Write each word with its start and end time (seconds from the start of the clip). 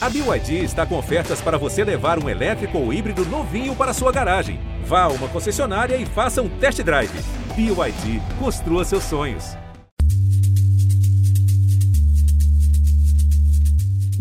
A 0.00 0.08
BYD 0.08 0.62
está 0.62 0.86
com 0.86 0.96
ofertas 0.96 1.40
para 1.40 1.58
você 1.58 1.82
levar 1.82 2.22
um 2.22 2.28
elétrico 2.28 2.78
ou 2.78 2.92
híbrido 2.92 3.24
novinho 3.26 3.74
para 3.74 3.92
sua 3.92 4.12
garagem. 4.12 4.60
Vá 4.84 5.02
a 5.02 5.08
uma 5.08 5.26
concessionária 5.26 5.96
e 5.96 6.06
faça 6.06 6.40
um 6.40 6.48
test 6.48 6.80
drive. 6.84 7.10
BYD, 7.56 8.22
construa 8.38 8.84
seus 8.84 9.02
sonhos. 9.02 9.56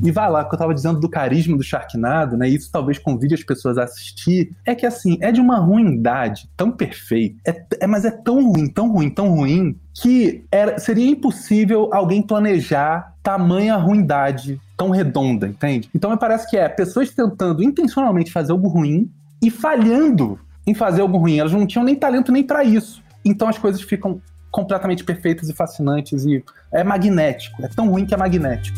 E 0.03 0.11
vai 0.11 0.31
lá, 0.31 0.43
que 0.45 0.55
eu 0.55 0.57
tava 0.57 0.73
dizendo 0.73 0.99
do 0.99 1.07
carisma 1.07 1.55
do 1.55 1.61
Sharknado, 1.61 2.35
né? 2.35 2.49
Isso 2.49 2.71
talvez 2.71 2.97
convide 2.97 3.35
as 3.35 3.43
pessoas 3.43 3.77
a 3.77 3.83
assistir. 3.83 4.55
É 4.65 4.73
que 4.73 4.85
assim, 4.85 5.19
é 5.21 5.31
de 5.31 5.39
uma 5.39 5.59
ruindade 5.59 6.49
tão 6.57 6.71
perfeita. 6.71 7.37
É, 7.45 7.65
é 7.81 7.87
mas 7.87 8.03
é 8.03 8.09
tão 8.09 8.51
ruim, 8.51 8.67
tão 8.67 8.91
ruim, 8.91 9.11
tão 9.11 9.29
ruim, 9.29 9.79
que 9.93 10.43
era, 10.51 10.79
seria 10.79 11.07
impossível 11.07 11.89
alguém 11.93 12.23
planejar 12.23 13.15
tamanha 13.21 13.75
ruindade 13.75 14.59
tão 14.77 14.91
redonda, 14.91 15.47
entende? 15.47 15.89
Então 15.93 16.11
me 16.11 16.17
parece 16.17 16.47
que 16.47 16.55
é 16.55 16.69
pessoas 16.69 17.09
tentando 17.09 17.63
intencionalmente 17.63 18.31
fazer 18.31 18.51
algo 18.51 18.67
ruim 18.67 19.11
e 19.43 19.49
falhando 19.49 20.39
em 20.65 20.75
fazer 20.75 21.01
algo 21.01 21.17
ruim. 21.17 21.39
Elas 21.39 21.51
não 21.51 21.65
tinham 21.65 21.83
nem 21.83 21.95
talento 21.95 22.31
nem 22.31 22.43
para 22.43 22.63
isso. 22.63 23.01
Então 23.25 23.49
as 23.49 23.57
coisas 23.57 23.81
ficam 23.81 24.21
completamente 24.51 25.03
perfeitas 25.03 25.49
e 25.49 25.53
fascinantes 25.53 26.23
e 26.25 26.43
é 26.71 26.83
magnético. 26.83 27.65
É 27.65 27.67
tão 27.67 27.89
ruim 27.89 28.05
que 28.05 28.13
é 28.13 28.17
magnético. 28.17 28.77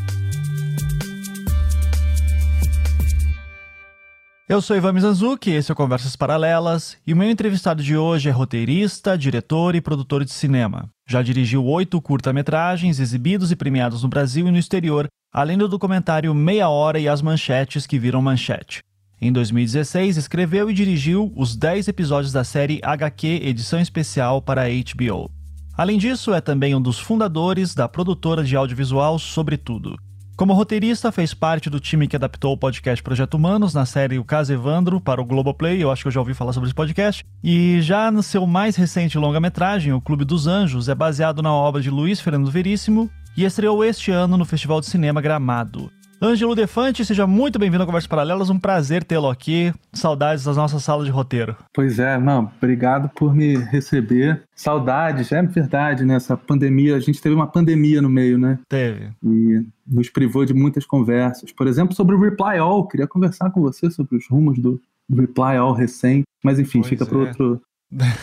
Eu 4.47 4.61
sou 4.63 4.75
Ivan 4.75 4.93
Mizanzuki, 4.93 5.51
esse 5.51 5.69
é 5.69 5.73
o 5.73 5.75
Conversas 5.75 6.15
Paralelas, 6.15 6.97
e 7.05 7.13
o 7.13 7.15
meu 7.15 7.29
entrevistado 7.29 7.83
de 7.83 7.95
hoje 7.95 8.29
é 8.29 8.31
roteirista, 8.31 9.15
diretor 9.15 9.75
e 9.75 9.81
produtor 9.81 10.25
de 10.25 10.31
cinema. 10.31 10.89
Já 11.07 11.21
dirigiu 11.21 11.63
oito 11.65 12.01
curta-metragens 12.01 12.99
exibidos 12.99 13.51
e 13.51 13.55
premiados 13.55 14.01
no 14.01 14.09
Brasil 14.09 14.47
e 14.47 14.51
no 14.51 14.57
exterior, 14.57 15.07
além 15.31 15.57
do 15.57 15.67
documentário 15.67 16.33
Meia 16.33 16.69
Hora 16.69 16.99
e 16.99 17.07
as 17.07 17.21
Manchetes 17.21 17.85
que 17.85 17.99
viram 17.99 18.21
manchete. 18.21 18.81
Em 19.21 19.31
2016, 19.31 20.17
escreveu 20.17 20.69
e 20.69 20.73
dirigiu 20.73 21.31
os 21.35 21.55
dez 21.55 21.87
episódios 21.87 22.31
da 22.31 22.43
série 22.43 22.79
HQ 22.81 23.41
Edição 23.43 23.79
Especial 23.79 24.41
para 24.41 24.63
a 24.63 24.69
HBO. 24.69 25.29
Além 25.77 25.97
disso, 25.97 26.33
é 26.33 26.41
também 26.41 26.73
um 26.73 26.81
dos 26.81 26.99
fundadores 26.99 27.75
da 27.75 27.87
produtora 27.87 28.43
de 28.43 28.55
audiovisual 28.55 29.19
Sobretudo. 29.19 29.97
Como 30.39 30.53
roteirista, 30.53 31.11
fez 31.11 31.33
parte 31.33 31.69
do 31.69 31.81
time 31.81 32.07
que 32.07 32.15
adaptou 32.15 32.53
o 32.53 32.57
podcast 32.57 33.03
Projeto 33.03 33.33
Humanos 33.33 33.73
na 33.73 33.85
série 33.85 34.17
O 34.17 34.23
Caso 34.23 34.53
Evandro 34.53 35.01
para 35.01 35.21
o 35.21 35.25
Globoplay. 35.25 35.83
Eu 35.83 35.91
acho 35.91 36.03
que 36.03 36.07
eu 36.07 36.13
já 36.13 36.21
ouvi 36.21 36.33
falar 36.33 36.53
sobre 36.53 36.67
esse 36.67 36.73
podcast. 36.73 37.25
E 37.43 37.81
já 37.81 38.09
no 38.09 38.23
seu 38.23 38.47
mais 38.47 38.77
recente 38.77 39.17
longa-metragem, 39.17 39.91
O 39.91 39.99
Clube 39.99 40.23
dos 40.23 40.47
Anjos, 40.47 40.87
é 40.87 40.95
baseado 40.95 41.41
na 41.41 41.53
obra 41.53 41.81
de 41.81 41.89
Luiz 41.89 42.21
Fernando 42.21 42.49
Veríssimo 42.49 43.11
e 43.39 43.45
estreou 43.45 43.85
este 43.85 44.11
ano 44.11 44.35
no 44.35 44.43
Festival 44.43 44.81
de 44.81 44.87
Cinema 44.87 45.21
Gramado. 45.21 45.89
Ângelo 46.21 46.53
Defante, 46.53 47.05
seja 47.05 47.25
muito 47.25 47.57
bem-vindo 47.57 47.81
ao 47.81 47.87
Conversas 47.87 48.05
Paralelas. 48.05 48.49
Um 48.49 48.59
prazer 48.59 49.01
tê-lo 49.01 49.29
aqui. 49.29 49.73
Saudades 49.93 50.43
das 50.43 50.57
nossas 50.57 50.83
salas 50.83 51.05
de 51.05 51.11
roteiro. 51.11 51.55
Pois 51.73 51.99
é, 51.99 52.19
não, 52.19 52.51
obrigado 52.57 53.07
por 53.15 53.33
me 53.33 53.55
receber. 53.55 54.43
Saudades, 54.53 55.31
é 55.31 55.41
verdade, 55.41 56.03
né? 56.03 56.15
Essa 56.15 56.35
pandemia, 56.35 56.97
a 56.97 56.99
gente 56.99 57.21
teve 57.21 57.33
uma 57.33 57.47
pandemia 57.47 58.01
no 58.01 58.09
meio, 58.09 58.37
né? 58.37 58.59
Teve. 58.67 59.11
E 59.23 59.65
nos 59.87 60.09
privou 60.09 60.43
de 60.43 60.53
muitas 60.53 60.85
conversas. 60.85 61.53
Por 61.53 61.65
exemplo, 61.65 61.95
sobre 61.95 62.17
o 62.17 62.19
Reply 62.19 62.57
All. 62.57 62.89
Queria 62.89 63.07
conversar 63.07 63.51
com 63.51 63.61
você 63.61 63.89
sobre 63.89 64.17
os 64.17 64.27
rumos 64.29 64.59
do 64.59 64.81
Reply 65.09 65.55
All 65.55 65.71
recém. 65.71 66.23
Mas 66.43 66.59
enfim, 66.59 66.79
pois 66.79 66.89
fica 66.89 67.05
para 67.05 67.17
é. 67.17 67.21
outro, 67.21 67.61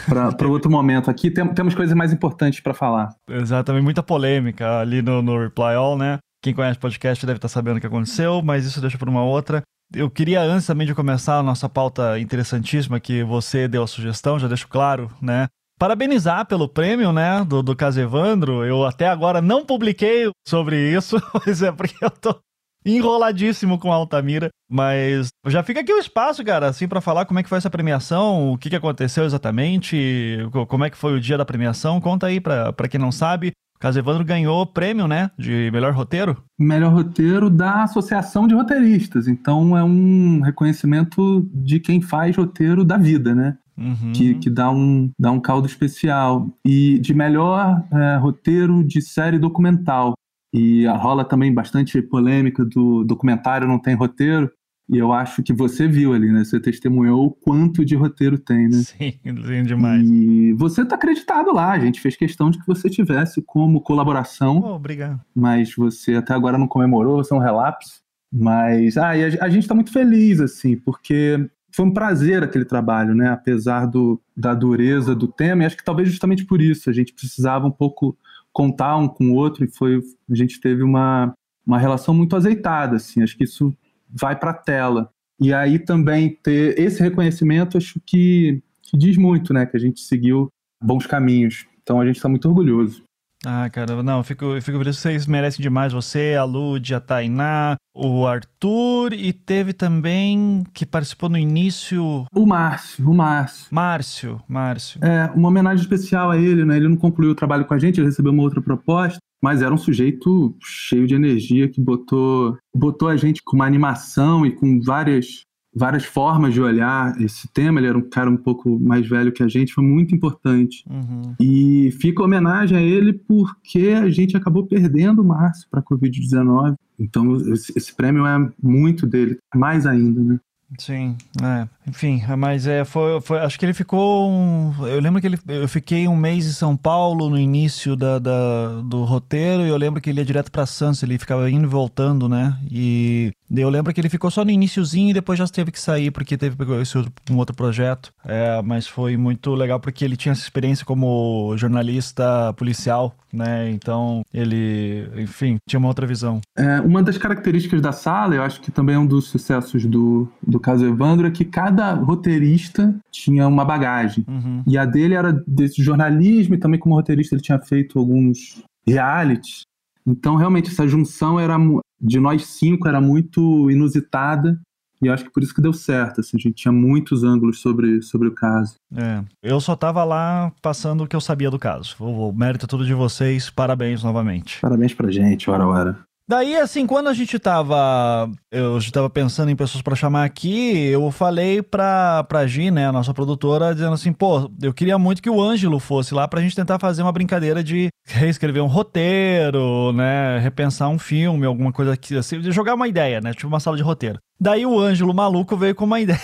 para 0.06 0.48
outro 0.48 0.70
momento 0.70 1.11
aqui. 1.11 1.31
Tem, 1.31 1.47
temos 1.55 1.75
coisas 1.75 1.97
mais 1.97 2.12
importantes 2.12 2.61
para 2.61 2.75
falar. 2.75 3.14
Exatamente, 3.28 3.83
muita 3.83 4.03
polêmica 4.03 4.78
ali 4.81 5.03
no, 5.03 5.22
no 5.22 5.39
Reply 5.39 5.75
All, 5.75 5.98
né? 5.98 6.19
Quem 6.42 6.55
conhece 6.55 6.78
o 6.78 6.81
podcast 6.81 7.27
deve 7.27 7.39
estar 7.39 7.48
sabendo 7.48 7.78
o 7.78 7.81
que 7.81 7.87
aconteceu, 7.87 8.41
mas 8.42 8.64
isso 8.64 8.81
deixa 8.81 8.97
para 8.98 9.11
uma 9.11 9.25
outra. 9.25 9.62
Eu 9.94 10.11
queria, 10.11 10.42
antes 10.42 10.67
também 10.67 10.87
de 10.87 10.94
começar 10.94 11.39
a 11.39 11.42
nossa 11.42 11.69
pauta 11.69 12.19
interessantíssima, 12.19 13.00
que 13.00 13.22
você 13.22 13.69
deu 13.69 13.83
a 13.83 13.87
sugestão, 13.87 14.39
já 14.39 14.48
deixo 14.48 14.69
claro, 14.69 15.11
né? 15.20 15.47
Parabenizar 15.78 16.47
pelo 16.47 16.69
prêmio, 16.69 17.12
né, 17.12 17.44
do, 17.44 17.62
do 17.62 17.76
caso 17.76 18.00
Evandro. 18.00 18.65
Eu 18.65 18.84
até 18.84 19.09
agora 19.09 19.43
não 19.43 19.65
publiquei 19.65 20.31
sobre 20.49 20.91
isso, 20.91 21.16
mas 21.47 21.62
é 21.62 21.71
porque 21.71 22.03
eu 22.05 22.10
tô 22.10 22.41
enroladíssimo 22.87 23.79
com 23.79 23.93
a 23.93 23.97
Altamira. 23.97 24.49
Mas 24.69 25.29
já 25.47 25.63
fica 25.63 25.81
aqui 25.81 25.93
o 25.93 25.99
espaço, 25.99 26.45
cara, 26.45 26.69
assim, 26.69 26.89
para 26.89 27.01
falar 27.01 27.25
como 27.25 27.39
é 27.39 27.43
que 27.43 27.49
foi 27.49 27.59
essa 27.59 27.71
premiação, 27.71 28.53
o 28.53 28.59
que, 28.59 28.71
que 28.71 28.77
aconteceu 28.77 29.25
exatamente, 29.25 30.39
como 30.69 30.85
é 30.85 30.91
que 30.91 30.97
foi 30.97 31.15
o 31.15 31.21
dia 31.21 31.39
da 31.39 31.45
premiação. 31.45 32.01
Conta 32.01 32.27
aí 32.27 32.41
pra 32.41 32.89
quem 32.91 33.01
não 33.01 33.13
sabe. 33.13 33.53
Caso 33.79 33.99
Evandro 33.99 34.25
ganhou 34.25 34.63
o 34.63 34.67
prêmio, 34.67 35.07
né, 35.07 35.31
de 35.39 35.71
melhor 35.71 35.93
roteiro. 35.93 36.43
Melhor 36.59 36.93
roteiro 36.93 37.51
da 37.51 37.83
Associação 37.83 38.49
de 38.49 38.55
Roteiristas. 38.55 39.29
Então 39.29 39.77
é 39.77 39.85
um 39.85 40.41
reconhecimento 40.41 41.49
de 41.53 41.79
quem 41.79 42.01
faz 42.01 42.37
roteiro 42.37 42.85
da 42.85 42.97
vida, 42.97 43.35
né? 43.35 43.59
Uhum. 43.77 44.13
Que, 44.15 44.35
que 44.37 44.49
dá, 44.49 44.71
um, 44.71 45.11
dá 45.19 45.31
um 45.31 45.39
caldo 45.39 45.67
especial. 45.67 46.49
E 46.65 46.99
de 46.99 47.13
melhor 47.13 47.85
é, 47.93 48.17
roteiro 48.17 48.83
de 48.83 49.03
série 49.03 49.39
documental. 49.39 50.15
E 50.56 50.87
rola 50.87 51.22
também 51.22 51.53
bastante 51.53 52.00
polêmica 52.00 52.65
do 52.65 53.05
documentário 53.05 53.69
não 53.69 53.78
tem 53.78 53.94
roteiro. 53.94 54.50
E 54.89 54.97
eu 54.97 55.12
acho 55.12 55.43
que 55.43 55.53
você 55.53 55.87
viu 55.87 56.15
ali, 56.15 56.33
né? 56.33 56.44
Você 56.44 56.59
testemunhou 56.59 57.27
o 57.27 57.31
quanto 57.31 57.84
de 57.84 57.94
roteiro 57.94 58.39
tem, 58.39 58.69
né? 58.69 58.78
Sim, 58.97 59.19
sim 59.22 59.62
demais. 59.65 60.09
E 60.09 60.55
você 60.55 60.83
tá 60.83 60.94
acreditado 60.94 61.53
lá. 61.53 61.72
A 61.72 61.78
gente 61.78 62.00
fez 62.00 62.17
questão 62.17 62.50
de 62.50 62.59
que 62.59 62.67
você 62.67 62.89
tivesse 62.89 63.43
como 63.43 63.83
colaboração. 63.83 64.62
Oh, 64.65 64.77
obrigado. 64.77 65.21
Mas 65.34 65.75
você 65.75 66.15
até 66.15 66.33
agora 66.33 66.56
não 66.56 66.69
comemorou, 66.69 67.23
você 67.23 67.34
é 67.34 67.37
um 67.37 67.41
relapso. 67.41 68.00
Mas, 68.33 68.97
ah, 68.97 69.11
a, 69.11 69.44
a 69.44 69.49
gente 69.50 69.69
tá 69.69 69.75
muito 69.75 69.93
feliz, 69.93 70.41
assim, 70.41 70.77
porque 70.77 71.50
foi 71.71 71.84
um 71.84 71.93
prazer 71.93 72.43
aquele 72.43 72.65
trabalho, 72.65 73.15
né? 73.15 73.28
Apesar 73.28 73.87
do, 73.87 74.19
da 74.34 74.55
dureza 74.55 75.15
do 75.15 75.28
tema. 75.28 75.65
E 75.65 75.67
acho 75.67 75.77
que 75.77 75.84
talvez 75.84 76.09
justamente 76.09 76.47
por 76.47 76.62
isso 76.62 76.88
a 76.88 76.93
gente 76.93 77.12
precisava 77.12 77.67
um 77.67 77.71
pouco 77.71 78.17
contar 78.56 78.97
um 78.97 79.06
com 79.06 79.33
o 79.33 79.34
outro 79.34 79.67
e 79.67 79.69
foi 79.69 80.00
a 80.31 80.34
gente 80.34 80.59
teve 80.59 80.83
uma, 80.83 81.34
uma 81.67 81.78
relação 81.78 82.15
muito 82.15 82.34
azeitada, 82.34 82.97
assim. 82.97 83.22
Acho 83.22 83.37
que 83.37 83.44
isso 83.44 83.77
vai 84.09 84.34
para 84.34 84.53
a 84.53 84.55
tela. 84.55 85.11
E 85.39 85.53
aí 85.53 85.78
também 85.78 86.39
ter 86.43 86.78
esse 86.81 87.03
reconhecimento, 87.03 87.77
acho 87.77 88.00
que, 88.06 88.62
que 88.81 88.97
diz 88.97 89.19
muito, 89.19 89.53
né? 89.53 89.67
Que 89.67 89.77
a 89.77 89.81
gente 89.81 90.00
seguiu 90.00 90.49
bons 90.83 91.06
caminhos. 91.06 91.67
Então 91.83 92.00
a 92.00 92.06
gente 92.06 92.17
está 92.17 92.31
muito 92.31 92.49
orgulhoso. 92.49 93.03
Ah, 93.45 93.69
cara, 93.71 94.03
não, 94.03 94.19
eu 94.19 94.25
fico, 94.25 94.45
eu 94.45 94.63
fico 94.63 94.79
por 94.79 94.87
isso 94.87 95.01
vocês 95.01 95.27
merecem 95.27 95.63
demais. 95.63 95.93
Você, 95.93 96.35
a 96.39 96.45
Lud, 96.45 96.95
a 96.95 97.01
Tainá, 97.01 97.77
o 97.95 98.27
Arthur 98.27 99.13
e 99.13 99.33
teve 99.33 99.73
também 99.73 100.65
que 100.73 100.87
participou 100.87 101.29
no 101.29 101.39
início. 101.39 102.27
O 102.35 102.47
Márcio, 102.47 103.09
o 103.09 103.15
Márcio. 103.15 103.67
Márcio, 103.71 104.41
Márcio. 104.49 105.05
É, 105.05 105.31
uma 105.35 105.49
homenagem 105.49 105.83
especial 105.83 106.31
a 106.31 106.39
ele, 106.39 106.65
né? 106.65 106.77
Ele 106.77 106.89
não 106.89 106.97
concluiu 106.97 107.33
o 107.33 107.35
trabalho 107.35 107.65
com 107.65 107.75
a 107.75 107.79
gente, 107.79 108.01
ele 108.01 108.09
recebeu 108.09 108.33
uma 108.33 108.43
outra 108.43 108.61
proposta 108.61 109.19
mas 109.43 109.63
era 109.63 109.73
um 109.73 109.79
sujeito 109.79 110.57
cheio 110.61 111.07
de 111.07 111.15
energia 111.15 111.69
que 111.69 111.81
botou, 111.81 112.57
botou 112.75 113.09
a 113.09 113.17
gente 113.17 113.43
com 113.45 113.57
uma 113.57 113.67
animação 113.67 114.47
e 114.47 114.53
com 114.53 114.81
várias, 114.81 115.43
várias 115.76 116.06
formas 116.06 116.54
de 116.54 116.60
olhar 116.60 117.20
esse 117.20 117.47
tema. 117.48 117.78
Ele 117.78 117.88
era 117.88 117.98
um 117.98 118.09
cara 118.09 118.31
um 118.31 118.37
pouco 118.37 118.81
mais 118.81 119.06
velho 119.06 119.31
que 119.31 119.42
a 119.42 119.48
gente, 119.48 119.75
foi 119.75 119.84
muito 119.84 120.14
importante. 120.14 120.82
Uhum. 120.88 121.34
E 121.38 121.91
fica 122.00 122.22
homenagem 122.22 122.78
a 122.78 122.82
ele 122.82 123.12
porque 123.12 123.88
a 123.88 124.09
gente 124.09 124.37
acabou 124.37 124.66
perdendo 124.66 125.20
o 125.20 125.25
Márcio 125.25 125.69
para 125.70 125.81
a 125.81 125.82
Covid-19. 125.82 126.75
Então, 126.98 127.37
esse, 127.53 127.72
esse 127.76 127.94
prêmio 127.94 128.26
é 128.26 128.50
muito 128.62 129.06
dele, 129.06 129.37
mais 129.54 129.87
ainda, 129.87 130.22
né? 130.22 130.41
Sim, 130.78 131.14
é. 131.42 131.69
Enfim, 131.89 132.23
mas 132.37 132.67
é, 132.67 132.85
foi, 132.85 133.21
foi, 133.21 133.39
acho 133.39 133.59
que 133.59 133.65
ele 133.65 133.73
ficou. 133.73 134.29
Um, 134.29 134.75
eu 134.87 135.01
lembro 135.01 135.21
que 135.21 135.27
ele, 135.27 135.39
eu 135.47 135.69
fiquei 135.69 136.09
um 136.09 136.17
mês 136.17 136.47
em 136.47 136.53
São 136.53 136.77
Paulo 136.77 137.31
no 137.31 137.39
início 137.39 137.95
da, 137.95 138.19
da 138.19 138.81
do 138.83 139.05
roteiro 139.05 139.63
e 139.63 139.69
eu 139.69 139.77
lembro 139.77 140.01
que 140.01 140.11
ele 140.11 140.21
ia 140.21 140.25
direto 140.25 140.51
para 140.51 140.67
Santos, 140.67 141.03
ele 141.03 141.19
ficava 141.19 141.49
indo 141.51 141.65
e 141.65 141.69
voltando, 141.69 142.29
né? 142.29 142.59
E 142.71 143.33
eu 143.55 143.69
lembro 143.69 143.95
que 143.95 144.01
ele 144.01 144.09
ficou 144.09 144.31
só 144.31 144.45
no 144.45 144.51
iníciozinho 144.51 145.11
e 145.11 145.15
depois 145.15 145.38
já 145.38 145.47
teve 145.47 145.71
que 145.71 145.81
sair 145.81 146.11
porque 146.11 146.37
teve 146.37 146.56
esse 146.81 146.99
outro, 146.99 147.12
um 147.31 147.37
outro 147.37 147.55
projeto. 147.55 148.12
É, 148.25 148.61
mas 148.62 148.89
foi 148.89 149.17
muito 149.17 149.55
legal 149.55 149.79
porque 149.79 150.05
ele 150.05 150.17
tinha 150.17 150.32
essa 150.32 150.43
experiência 150.43 150.85
como 150.85 151.56
jornalista 151.56 152.53
policial, 152.55 153.15
né? 153.32 153.71
Então 153.71 154.23
ele, 154.35 155.09
enfim, 155.17 155.59
tinha 155.69 155.79
uma 155.79 155.89
outra 155.89 156.06
visão. 156.06 156.41
É, 156.56 156.81
uma 156.81 157.03
das 157.03 157.17
características 157.17 157.81
da 157.81 157.93
sala, 157.93 158.35
eu 158.35 158.43
acho 158.43 158.61
que 158.61 158.73
também 158.73 158.97
é 158.97 158.99
um 158.99 159.06
dos 159.06 159.29
sucessos 159.29 159.87
do, 159.87 160.29
do 160.44 160.59
caso 160.59 160.85
Evandro, 160.85 161.29
é 161.29 161.31
que 161.31 161.44
cada 161.44 161.75
roteirista 161.94 162.94
tinha 163.11 163.46
uma 163.46 163.64
bagagem. 163.64 164.25
Uhum. 164.28 164.62
E 164.67 164.76
a 164.76 164.84
dele 164.84 165.14
era 165.14 165.32
desse 165.46 165.82
jornalismo 165.82 166.55
e 166.55 166.58
também 166.58 166.81
como 166.81 166.94
roteirista 166.94 167.34
ele 167.34 167.43
tinha 167.43 167.58
feito 167.58 167.99
alguns 167.99 168.62
realities. 168.87 169.62
Então, 170.06 170.37
realmente, 170.37 170.70
essa 170.70 170.87
junção 170.87 171.40
era 171.40 171.56
de 172.00 172.20
nós 172.20 172.46
cinco 172.46 172.87
era 172.87 173.00
muito 173.00 173.70
inusitada 173.70 174.61
e 175.02 175.08
acho 175.11 175.25
que 175.25 175.31
por 175.31 175.43
isso 175.43 175.55
que 175.55 175.61
deu 175.61 175.73
certo, 175.73 176.20
assim, 176.20 176.37
a 176.37 176.40
gente 176.40 176.55
tinha 176.55 176.73
muitos 176.73 177.23
ângulos 177.23 177.61
sobre, 177.61 178.00
sobre 178.00 178.29
o 178.29 178.34
caso. 178.34 178.76
É, 178.94 179.22
eu 179.43 179.61
só 179.61 179.76
tava 179.76 180.02
lá 180.05 180.52
passando 180.62 181.05
o 181.05 181.06
que 181.06 181.14
eu 181.14 181.20
sabia 181.20 181.50
do 181.50 181.58
caso. 181.58 181.96
O 182.00 182.32
mérito 182.32 182.64
é 182.64 182.69
tudo 182.69 182.84
de 182.84 182.94
vocês, 182.94 183.50
parabéns 183.50 184.02
novamente. 184.02 184.58
Parabéns 184.61 184.94
pra 184.94 185.11
gente, 185.11 185.50
hora 185.50 185.67
hora. 185.67 186.06
Daí, 186.28 186.56
assim, 186.56 186.87
quando 186.88 187.08
a 187.08 187.14
gente 187.14 187.38
tava. 187.38 188.28
Eu 188.50 188.78
estava 188.78 189.08
pensando 189.08 189.49
em 189.49 189.55
pessoas 189.55 189.81
para 189.81 189.94
chamar 189.94 190.25
aqui, 190.25 190.88
eu 190.88 191.08
falei 191.12 191.62
pra, 191.62 192.25
pra 192.25 192.46
Gi, 192.49 192.69
né, 192.70 192.88
a 192.88 192.93
nossa 192.93 193.14
produtora, 193.14 193.73
dizendo 193.73 193.93
assim, 193.94 194.12
pô, 194.12 194.50
eu 194.61 194.75
queria 194.75 194.99
muito 194.99 195.23
que 195.23 195.31
o 195.31 195.40
Ângelo 195.40 195.78
fosse 195.78 196.14
lá 196.14 196.26
pra 196.26 196.40
gente 196.40 196.56
tentar 196.56 196.81
fazer 196.81 197.02
uma 197.02 197.12
brincadeira 197.12 197.62
de 197.62 197.90
reescrever 198.05 198.62
um 198.62 198.67
roteiro, 198.67 199.93
né? 199.93 200.38
Repensar 200.38 200.88
um 200.88 200.99
filme, 200.99 201.46
alguma 201.46 201.73
coisa 201.73 201.93
aqui, 201.93 202.17
assim, 202.17 202.43
jogar 202.50 202.75
uma 202.75 202.88
ideia, 202.88 203.20
né? 203.20 203.32
Tipo 203.32 203.46
uma 203.46 203.61
sala 203.61 203.76
de 203.76 203.84
roteiro. 203.84 204.19
Daí 204.40 204.67
o 204.67 204.81
Ângelo 204.81 205.14
maluco 205.14 205.56
veio 205.56 205.76
com 205.76 205.84
uma 205.84 206.00
ideia 206.00 206.19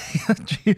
de. 0.45 0.77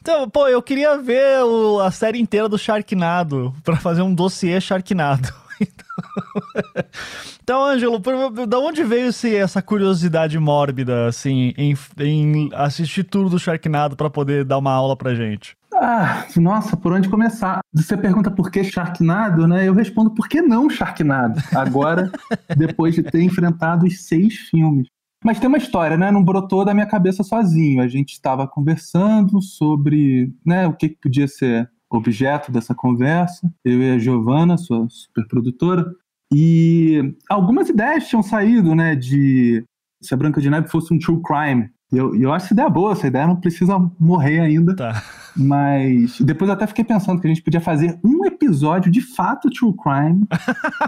Então, 0.00 0.28
pô, 0.28 0.48
eu 0.48 0.60
queria 0.60 0.98
ver 0.98 1.44
o, 1.44 1.78
a 1.80 1.92
série 1.92 2.20
inteira 2.20 2.48
do 2.48 2.58
Sharknado 2.58 3.54
para 3.62 3.76
fazer 3.76 4.02
um 4.02 4.12
dossiê 4.12 4.60
Sharknado. 4.60 5.43
Então, 7.42 7.62
Ângelo, 7.62 8.00
da 8.48 8.58
onde 8.58 8.82
veio 8.82 9.08
esse, 9.08 9.36
essa 9.36 9.60
curiosidade 9.60 10.38
mórbida, 10.38 11.06
assim, 11.06 11.52
em, 11.58 11.74
em 12.00 12.48
assistir 12.54 13.04
tudo 13.04 13.28
do 13.28 13.38
Sharknado 13.38 13.96
para 13.96 14.08
poder 14.08 14.46
dar 14.46 14.56
uma 14.56 14.72
aula 14.72 14.96
pra 14.96 15.14
gente? 15.14 15.54
Ah, 15.74 16.24
nossa, 16.36 16.74
por 16.74 16.92
onde 16.94 17.08
começar? 17.08 17.60
Você 17.70 17.98
pergunta 17.98 18.30
por 18.30 18.50
que 18.50 18.64
Sharknado, 18.64 19.46
né? 19.46 19.68
Eu 19.68 19.74
respondo 19.74 20.10
por 20.14 20.26
que 20.26 20.40
não 20.40 20.70
Sharknado? 20.70 21.38
Agora, 21.54 22.10
depois 22.56 22.94
de 22.94 23.02
ter 23.02 23.20
enfrentado 23.20 23.84
os 23.84 24.06
seis 24.06 24.34
filmes. 24.48 24.88
Mas 25.22 25.38
tem 25.38 25.48
uma 25.48 25.58
história, 25.58 25.96
né? 25.98 26.10
Não 26.10 26.24
brotou 26.24 26.64
da 26.64 26.72
minha 26.72 26.86
cabeça 26.86 27.22
sozinho. 27.22 27.82
A 27.82 27.88
gente 27.88 28.12
estava 28.12 28.48
conversando 28.48 29.42
sobre 29.42 30.32
né, 30.46 30.66
o 30.66 30.72
que, 30.72 30.90
que 30.90 31.00
podia 31.00 31.28
ser 31.28 31.68
objeto 31.96 32.50
dessa 32.52 32.74
conversa, 32.74 33.50
eu 33.64 33.80
e 33.80 33.90
a 33.92 33.98
Giovana, 33.98 34.56
sua 34.56 34.86
superprodutora, 34.88 35.90
e 36.32 37.14
algumas 37.28 37.68
ideias 37.68 38.08
tinham 38.08 38.22
saído, 38.22 38.74
né, 38.74 38.94
de 38.96 39.64
se 40.02 40.12
a 40.12 40.16
Branca 40.16 40.40
de 40.40 40.50
Neve 40.50 40.68
fosse 40.68 40.92
um 40.92 40.98
true 40.98 41.22
crime. 41.22 41.70
E 41.92 41.96
eu, 41.96 42.14
eu 42.14 42.32
acho 42.32 42.46
essa 42.46 42.54
ideia 42.54 42.68
boa, 42.68 42.92
essa 42.92 43.06
ideia 43.06 43.26
não 43.26 43.36
precisa 43.36 43.78
morrer 43.98 44.40
ainda. 44.40 44.74
Tá. 44.74 45.02
Mas 45.36 46.20
depois 46.20 46.48
eu 46.48 46.54
até 46.54 46.66
fiquei 46.66 46.84
pensando 46.84 47.20
que 47.20 47.26
a 47.26 47.30
gente 47.30 47.42
podia 47.42 47.60
fazer 47.60 47.98
um 48.04 48.24
episódio 48.24 48.90
de 48.90 49.00
fato 49.00 49.48
true 49.50 49.74
crime. 49.76 50.26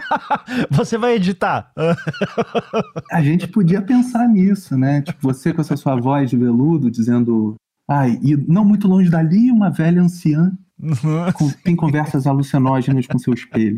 você 0.70 0.98
vai 0.98 1.14
editar? 1.14 1.72
a 3.10 3.22
gente 3.22 3.46
podia 3.48 3.80
pensar 3.82 4.28
nisso, 4.28 4.76
né? 4.76 5.02
Tipo, 5.02 5.18
você 5.22 5.52
com 5.52 5.60
essa 5.60 5.76
sua 5.76 5.96
voz 5.96 6.30
de 6.30 6.36
veludo 6.36 6.90
dizendo. 6.90 7.54
Ai, 7.88 8.18
e 8.20 8.36
não 8.36 8.64
muito 8.64 8.88
longe 8.88 9.08
dali, 9.08 9.48
uma 9.48 9.70
velha 9.70 10.02
anciã 10.02 10.52
tem 11.64 11.74
conversas 11.74 12.26
alucinógenas 12.26 13.06
com 13.06 13.18
seu 13.18 13.34
espelho. 13.34 13.76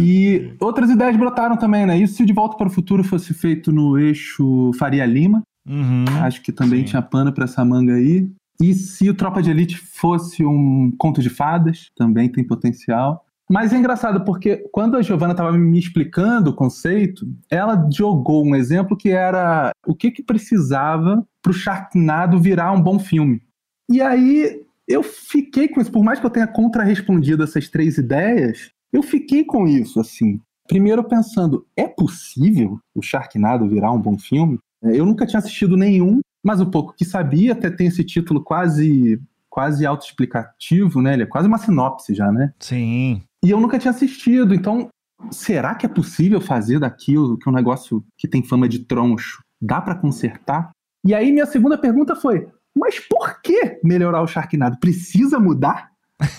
E 0.00 0.54
outras 0.60 0.90
ideias 0.90 1.16
brotaram 1.16 1.56
também, 1.56 1.86
né? 1.86 1.98
E 1.98 2.08
se 2.08 2.24
De 2.24 2.32
Volta 2.32 2.56
para 2.56 2.66
o 2.66 2.70
Futuro 2.70 3.04
fosse 3.04 3.32
feito 3.32 3.70
no 3.70 3.98
eixo 3.98 4.72
Faria 4.78 5.06
Lima? 5.06 5.42
Uhum, 5.68 6.04
acho 6.22 6.42
que 6.42 6.50
também 6.50 6.80
sim. 6.80 6.86
tinha 6.86 7.02
pano 7.02 7.32
para 7.32 7.44
essa 7.44 7.64
manga 7.64 7.94
aí. 7.94 8.28
E 8.60 8.74
se 8.74 9.08
o 9.08 9.14
Tropa 9.14 9.40
de 9.40 9.50
Elite 9.50 9.76
fosse 9.76 10.44
um 10.44 10.92
conto 10.98 11.22
de 11.22 11.30
fadas? 11.30 11.86
Também 11.96 12.28
tem 12.28 12.44
potencial. 12.44 13.24
Mas 13.48 13.72
é 13.72 13.78
engraçado 13.78 14.24
porque 14.24 14.68
quando 14.72 14.96
a 14.96 15.02
Giovana 15.02 15.32
estava 15.32 15.52
me 15.52 15.78
explicando 15.78 16.50
o 16.50 16.54
conceito, 16.54 17.26
ela 17.50 17.88
jogou 17.90 18.44
um 18.44 18.54
exemplo 18.54 18.96
que 18.96 19.10
era 19.10 19.70
o 19.86 19.94
que, 19.94 20.10
que 20.10 20.22
precisava 20.22 21.24
para 21.40 21.50
o 21.50 21.54
Sharknado 21.54 22.38
virar 22.38 22.72
um 22.72 22.82
bom 22.82 22.98
filme. 22.98 23.40
E 23.88 24.00
aí 24.00 24.62
eu 24.86 25.02
fiquei 25.02 25.68
com 25.68 25.80
isso, 25.80 25.92
por 25.92 26.04
mais 26.04 26.18
que 26.18 26.26
eu 26.26 26.30
tenha 26.30 26.46
contrarrespondido 26.46 27.42
essas 27.42 27.68
três 27.68 27.98
ideias, 27.98 28.70
eu 28.92 29.02
fiquei 29.02 29.44
com 29.44 29.66
isso, 29.66 30.00
assim. 30.00 30.40
Primeiro 30.66 31.02
pensando, 31.04 31.66
é 31.76 31.86
possível 31.86 32.78
o 32.94 33.02
Sharknado 33.02 33.68
virar 33.68 33.92
um 33.92 34.00
bom 34.00 34.18
filme? 34.18 34.58
Eu 34.82 35.04
nunca 35.04 35.26
tinha 35.26 35.38
assistido 35.38 35.76
nenhum, 35.76 36.20
mas 36.44 36.60
o 36.60 36.70
pouco 36.70 36.94
que 36.94 37.04
sabia 37.04 37.52
até 37.52 37.70
tem 37.70 37.86
esse 37.86 38.04
título 38.04 38.42
quase 38.42 39.20
quase 39.50 39.84
autoexplicativo, 39.84 41.02
né? 41.02 41.14
Ele 41.14 41.24
é 41.24 41.26
quase 41.26 41.48
uma 41.48 41.58
sinopse 41.58 42.14
já, 42.14 42.30
né? 42.30 42.52
Sim. 42.60 43.22
E 43.44 43.50
eu 43.50 43.58
nunca 43.58 43.78
tinha 43.78 43.90
assistido, 43.90 44.54
então 44.54 44.88
será 45.30 45.74
que 45.74 45.84
é 45.84 45.88
possível 45.88 46.40
fazer 46.40 46.78
daquilo 46.78 47.36
que 47.36 47.48
é 47.48 47.50
um 47.50 47.54
negócio 47.54 48.04
que 48.16 48.28
tem 48.28 48.42
fama 48.42 48.68
de 48.68 48.80
troncho 48.80 49.42
dá 49.60 49.80
para 49.80 49.94
consertar? 49.94 50.70
E 51.04 51.14
aí 51.14 51.32
minha 51.32 51.46
segunda 51.46 51.76
pergunta 51.76 52.14
foi: 52.14 52.46
mas 52.78 53.00
por 53.00 53.40
que 53.42 53.78
melhorar 53.82 54.22
o 54.22 54.26
Sharknado? 54.26 54.78
Precisa 54.78 55.38
mudar? 55.38 55.90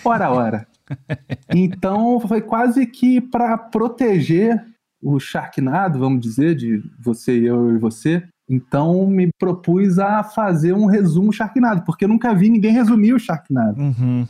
Ora, 0.04 0.32
ora. 0.32 0.68
Então 1.54 2.20
foi 2.20 2.42
quase 2.42 2.84
que 2.88 3.22
para 3.22 3.56
proteger 3.56 4.60
o 5.00 5.20
Sharknado, 5.20 6.00
vamos 6.00 6.20
dizer, 6.20 6.56
de 6.56 6.82
você, 7.00 7.32
eu 7.32 7.76
e 7.76 7.78
você. 7.78 8.24
Então 8.50 9.06
me 9.06 9.30
propus 9.38 10.00
a 10.00 10.24
fazer 10.24 10.74
um 10.74 10.88
resumo 10.88 11.32
Sharknado, 11.32 11.84
porque 11.86 12.06
eu 12.06 12.10
nunca 12.10 12.34
vi 12.34 12.50
ninguém 12.50 12.74
resumir 12.74 13.14
o 13.14 13.20
Sharknado. 13.20 13.80
Uhum. 13.80 14.28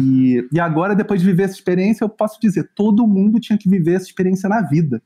e, 0.00 0.48
e 0.50 0.58
agora, 0.58 0.94
depois 0.94 1.20
de 1.20 1.26
viver 1.26 1.42
essa 1.42 1.54
experiência, 1.54 2.02
eu 2.02 2.08
posso 2.08 2.40
dizer: 2.40 2.70
todo 2.74 3.06
mundo 3.06 3.38
tinha 3.38 3.58
que 3.58 3.68
viver 3.68 3.94
essa 3.94 4.06
experiência 4.06 4.48
na 4.48 4.62
vida 4.62 5.02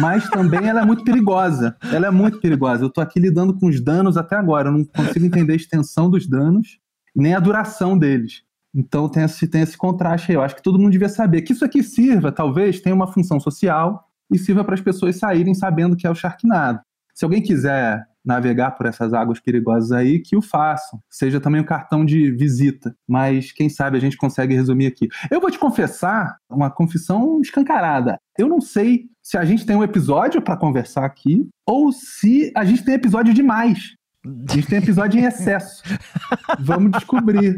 mas 0.00 0.28
também 0.28 0.68
ela 0.68 0.80
é 0.80 0.84
muito 0.84 1.04
perigosa. 1.04 1.76
Ela 1.92 2.06
é 2.06 2.10
muito 2.10 2.40
perigosa. 2.40 2.82
Eu 2.82 2.88
estou 2.88 3.02
aqui 3.02 3.20
lidando 3.20 3.54
com 3.54 3.66
os 3.66 3.80
danos 3.80 4.16
até 4.16 4.36
agora. 4.36 4.68
Eu 4.68 4.72
não 4.72 4.84
consigo 4.84 5.26
entender 5.26 5.52
a 5.52 5.56
extensão 5.56 6.10
dos 6.10 6.26
danos, 6.26 6.78
nem 7.14 7.34
a 7.34 7.40
duração 7.40 7.96
deles. 7.98 8.42
Então 8.74 9.08
tem 9.08 9.22
esse, 9.22 9.46
tem 9.46 9.62
esse 9.62 9.76
contraste 9.76 10.32
aí. 10.32 10.36
Eu 10.36 10.42
acho 10.42 10.56
que 10.56 10.62
todo 10.62 10.78
mundo 10.78 10.92
devia 10.92 11.08
saber 11.08 11.42
que 11.42 11.52
isso 11.52 11.64
aqui 11.64 11.82
sirva, 11.82 12.32
talvez, 12.32 12.80
tenha 12.80 12.94
uma 12.94 13.06
função 13.06 13.38
social 13.38 14.08
e 14.32 14.38
sirva 14.38 14.64
para 14.64 14.74
as 14.74 14.80
pessoas 14.80 15.16
saírem 15.16 15.54
sabendo 15.54 15.96
que 15.96 16.06
é 16.06 16.10
o 16.10 16.14
Sharknado. 16.14 16.80
Se 17.14 17.24
alguém 17.24 17.42
quiser 17.42 18.04
navegar 18.24 18.72
por 18.72 18.86
essas 18.86 19.12
águas 19.12 19.38
perigosas 19.38 19.92
aí, 19.92 20.18
que 20.18 20.36
o 20.36 20.42
façam. 20.42 21.00
Seja 21.10 21.40
também 21.40 21.60
o 21.60 21.66
cartão 21.66 22.04
de 22.04 22.30
visita. 22.32 22.96
Mas 23.06 23.52
quem 23.52 23.68
sabe 23.68 23.96
a 23.96 24.00
gente 24.00 24.16
consegue 24.16 24.54
resumir 24.54 24.86
aqui. 24.86 25.08
Eu 25.30 25.40
vou 25.40 25.50
te 25.50 25.58
confessar 25.58 26.36
uma 26.48 26.70
confissão 26.70 27.40
escancarada. 27.40 28.18
Eu 28.38 28.48
não 28.48 28.60
sei 28.60 29.06
se 29.22 29.36
a 29.36 29.44
gente 29.44 29.66
tem 29.66 29.76
um 29.76 29.82
episódio 29.82 30.40
para 30.40 30.56
conversar 30.56 31.04
aqui 31.04 31.48
ou 31.66 31.92
se 31.92 32.52
a 32.56 32.64
gente 32.64 32.84
tem 32.84 32.94
episódio 32.94 33.34
demais. 33.34 33.94
A 34.24 34.54
gente 34.54 34.66
tem 34.66 34.78
episódio 34.78 35.20
em 35.20 35.24
excesso. 35.26 35.82
Vamos 36.58 36.92
descobrir. 36.92 37.54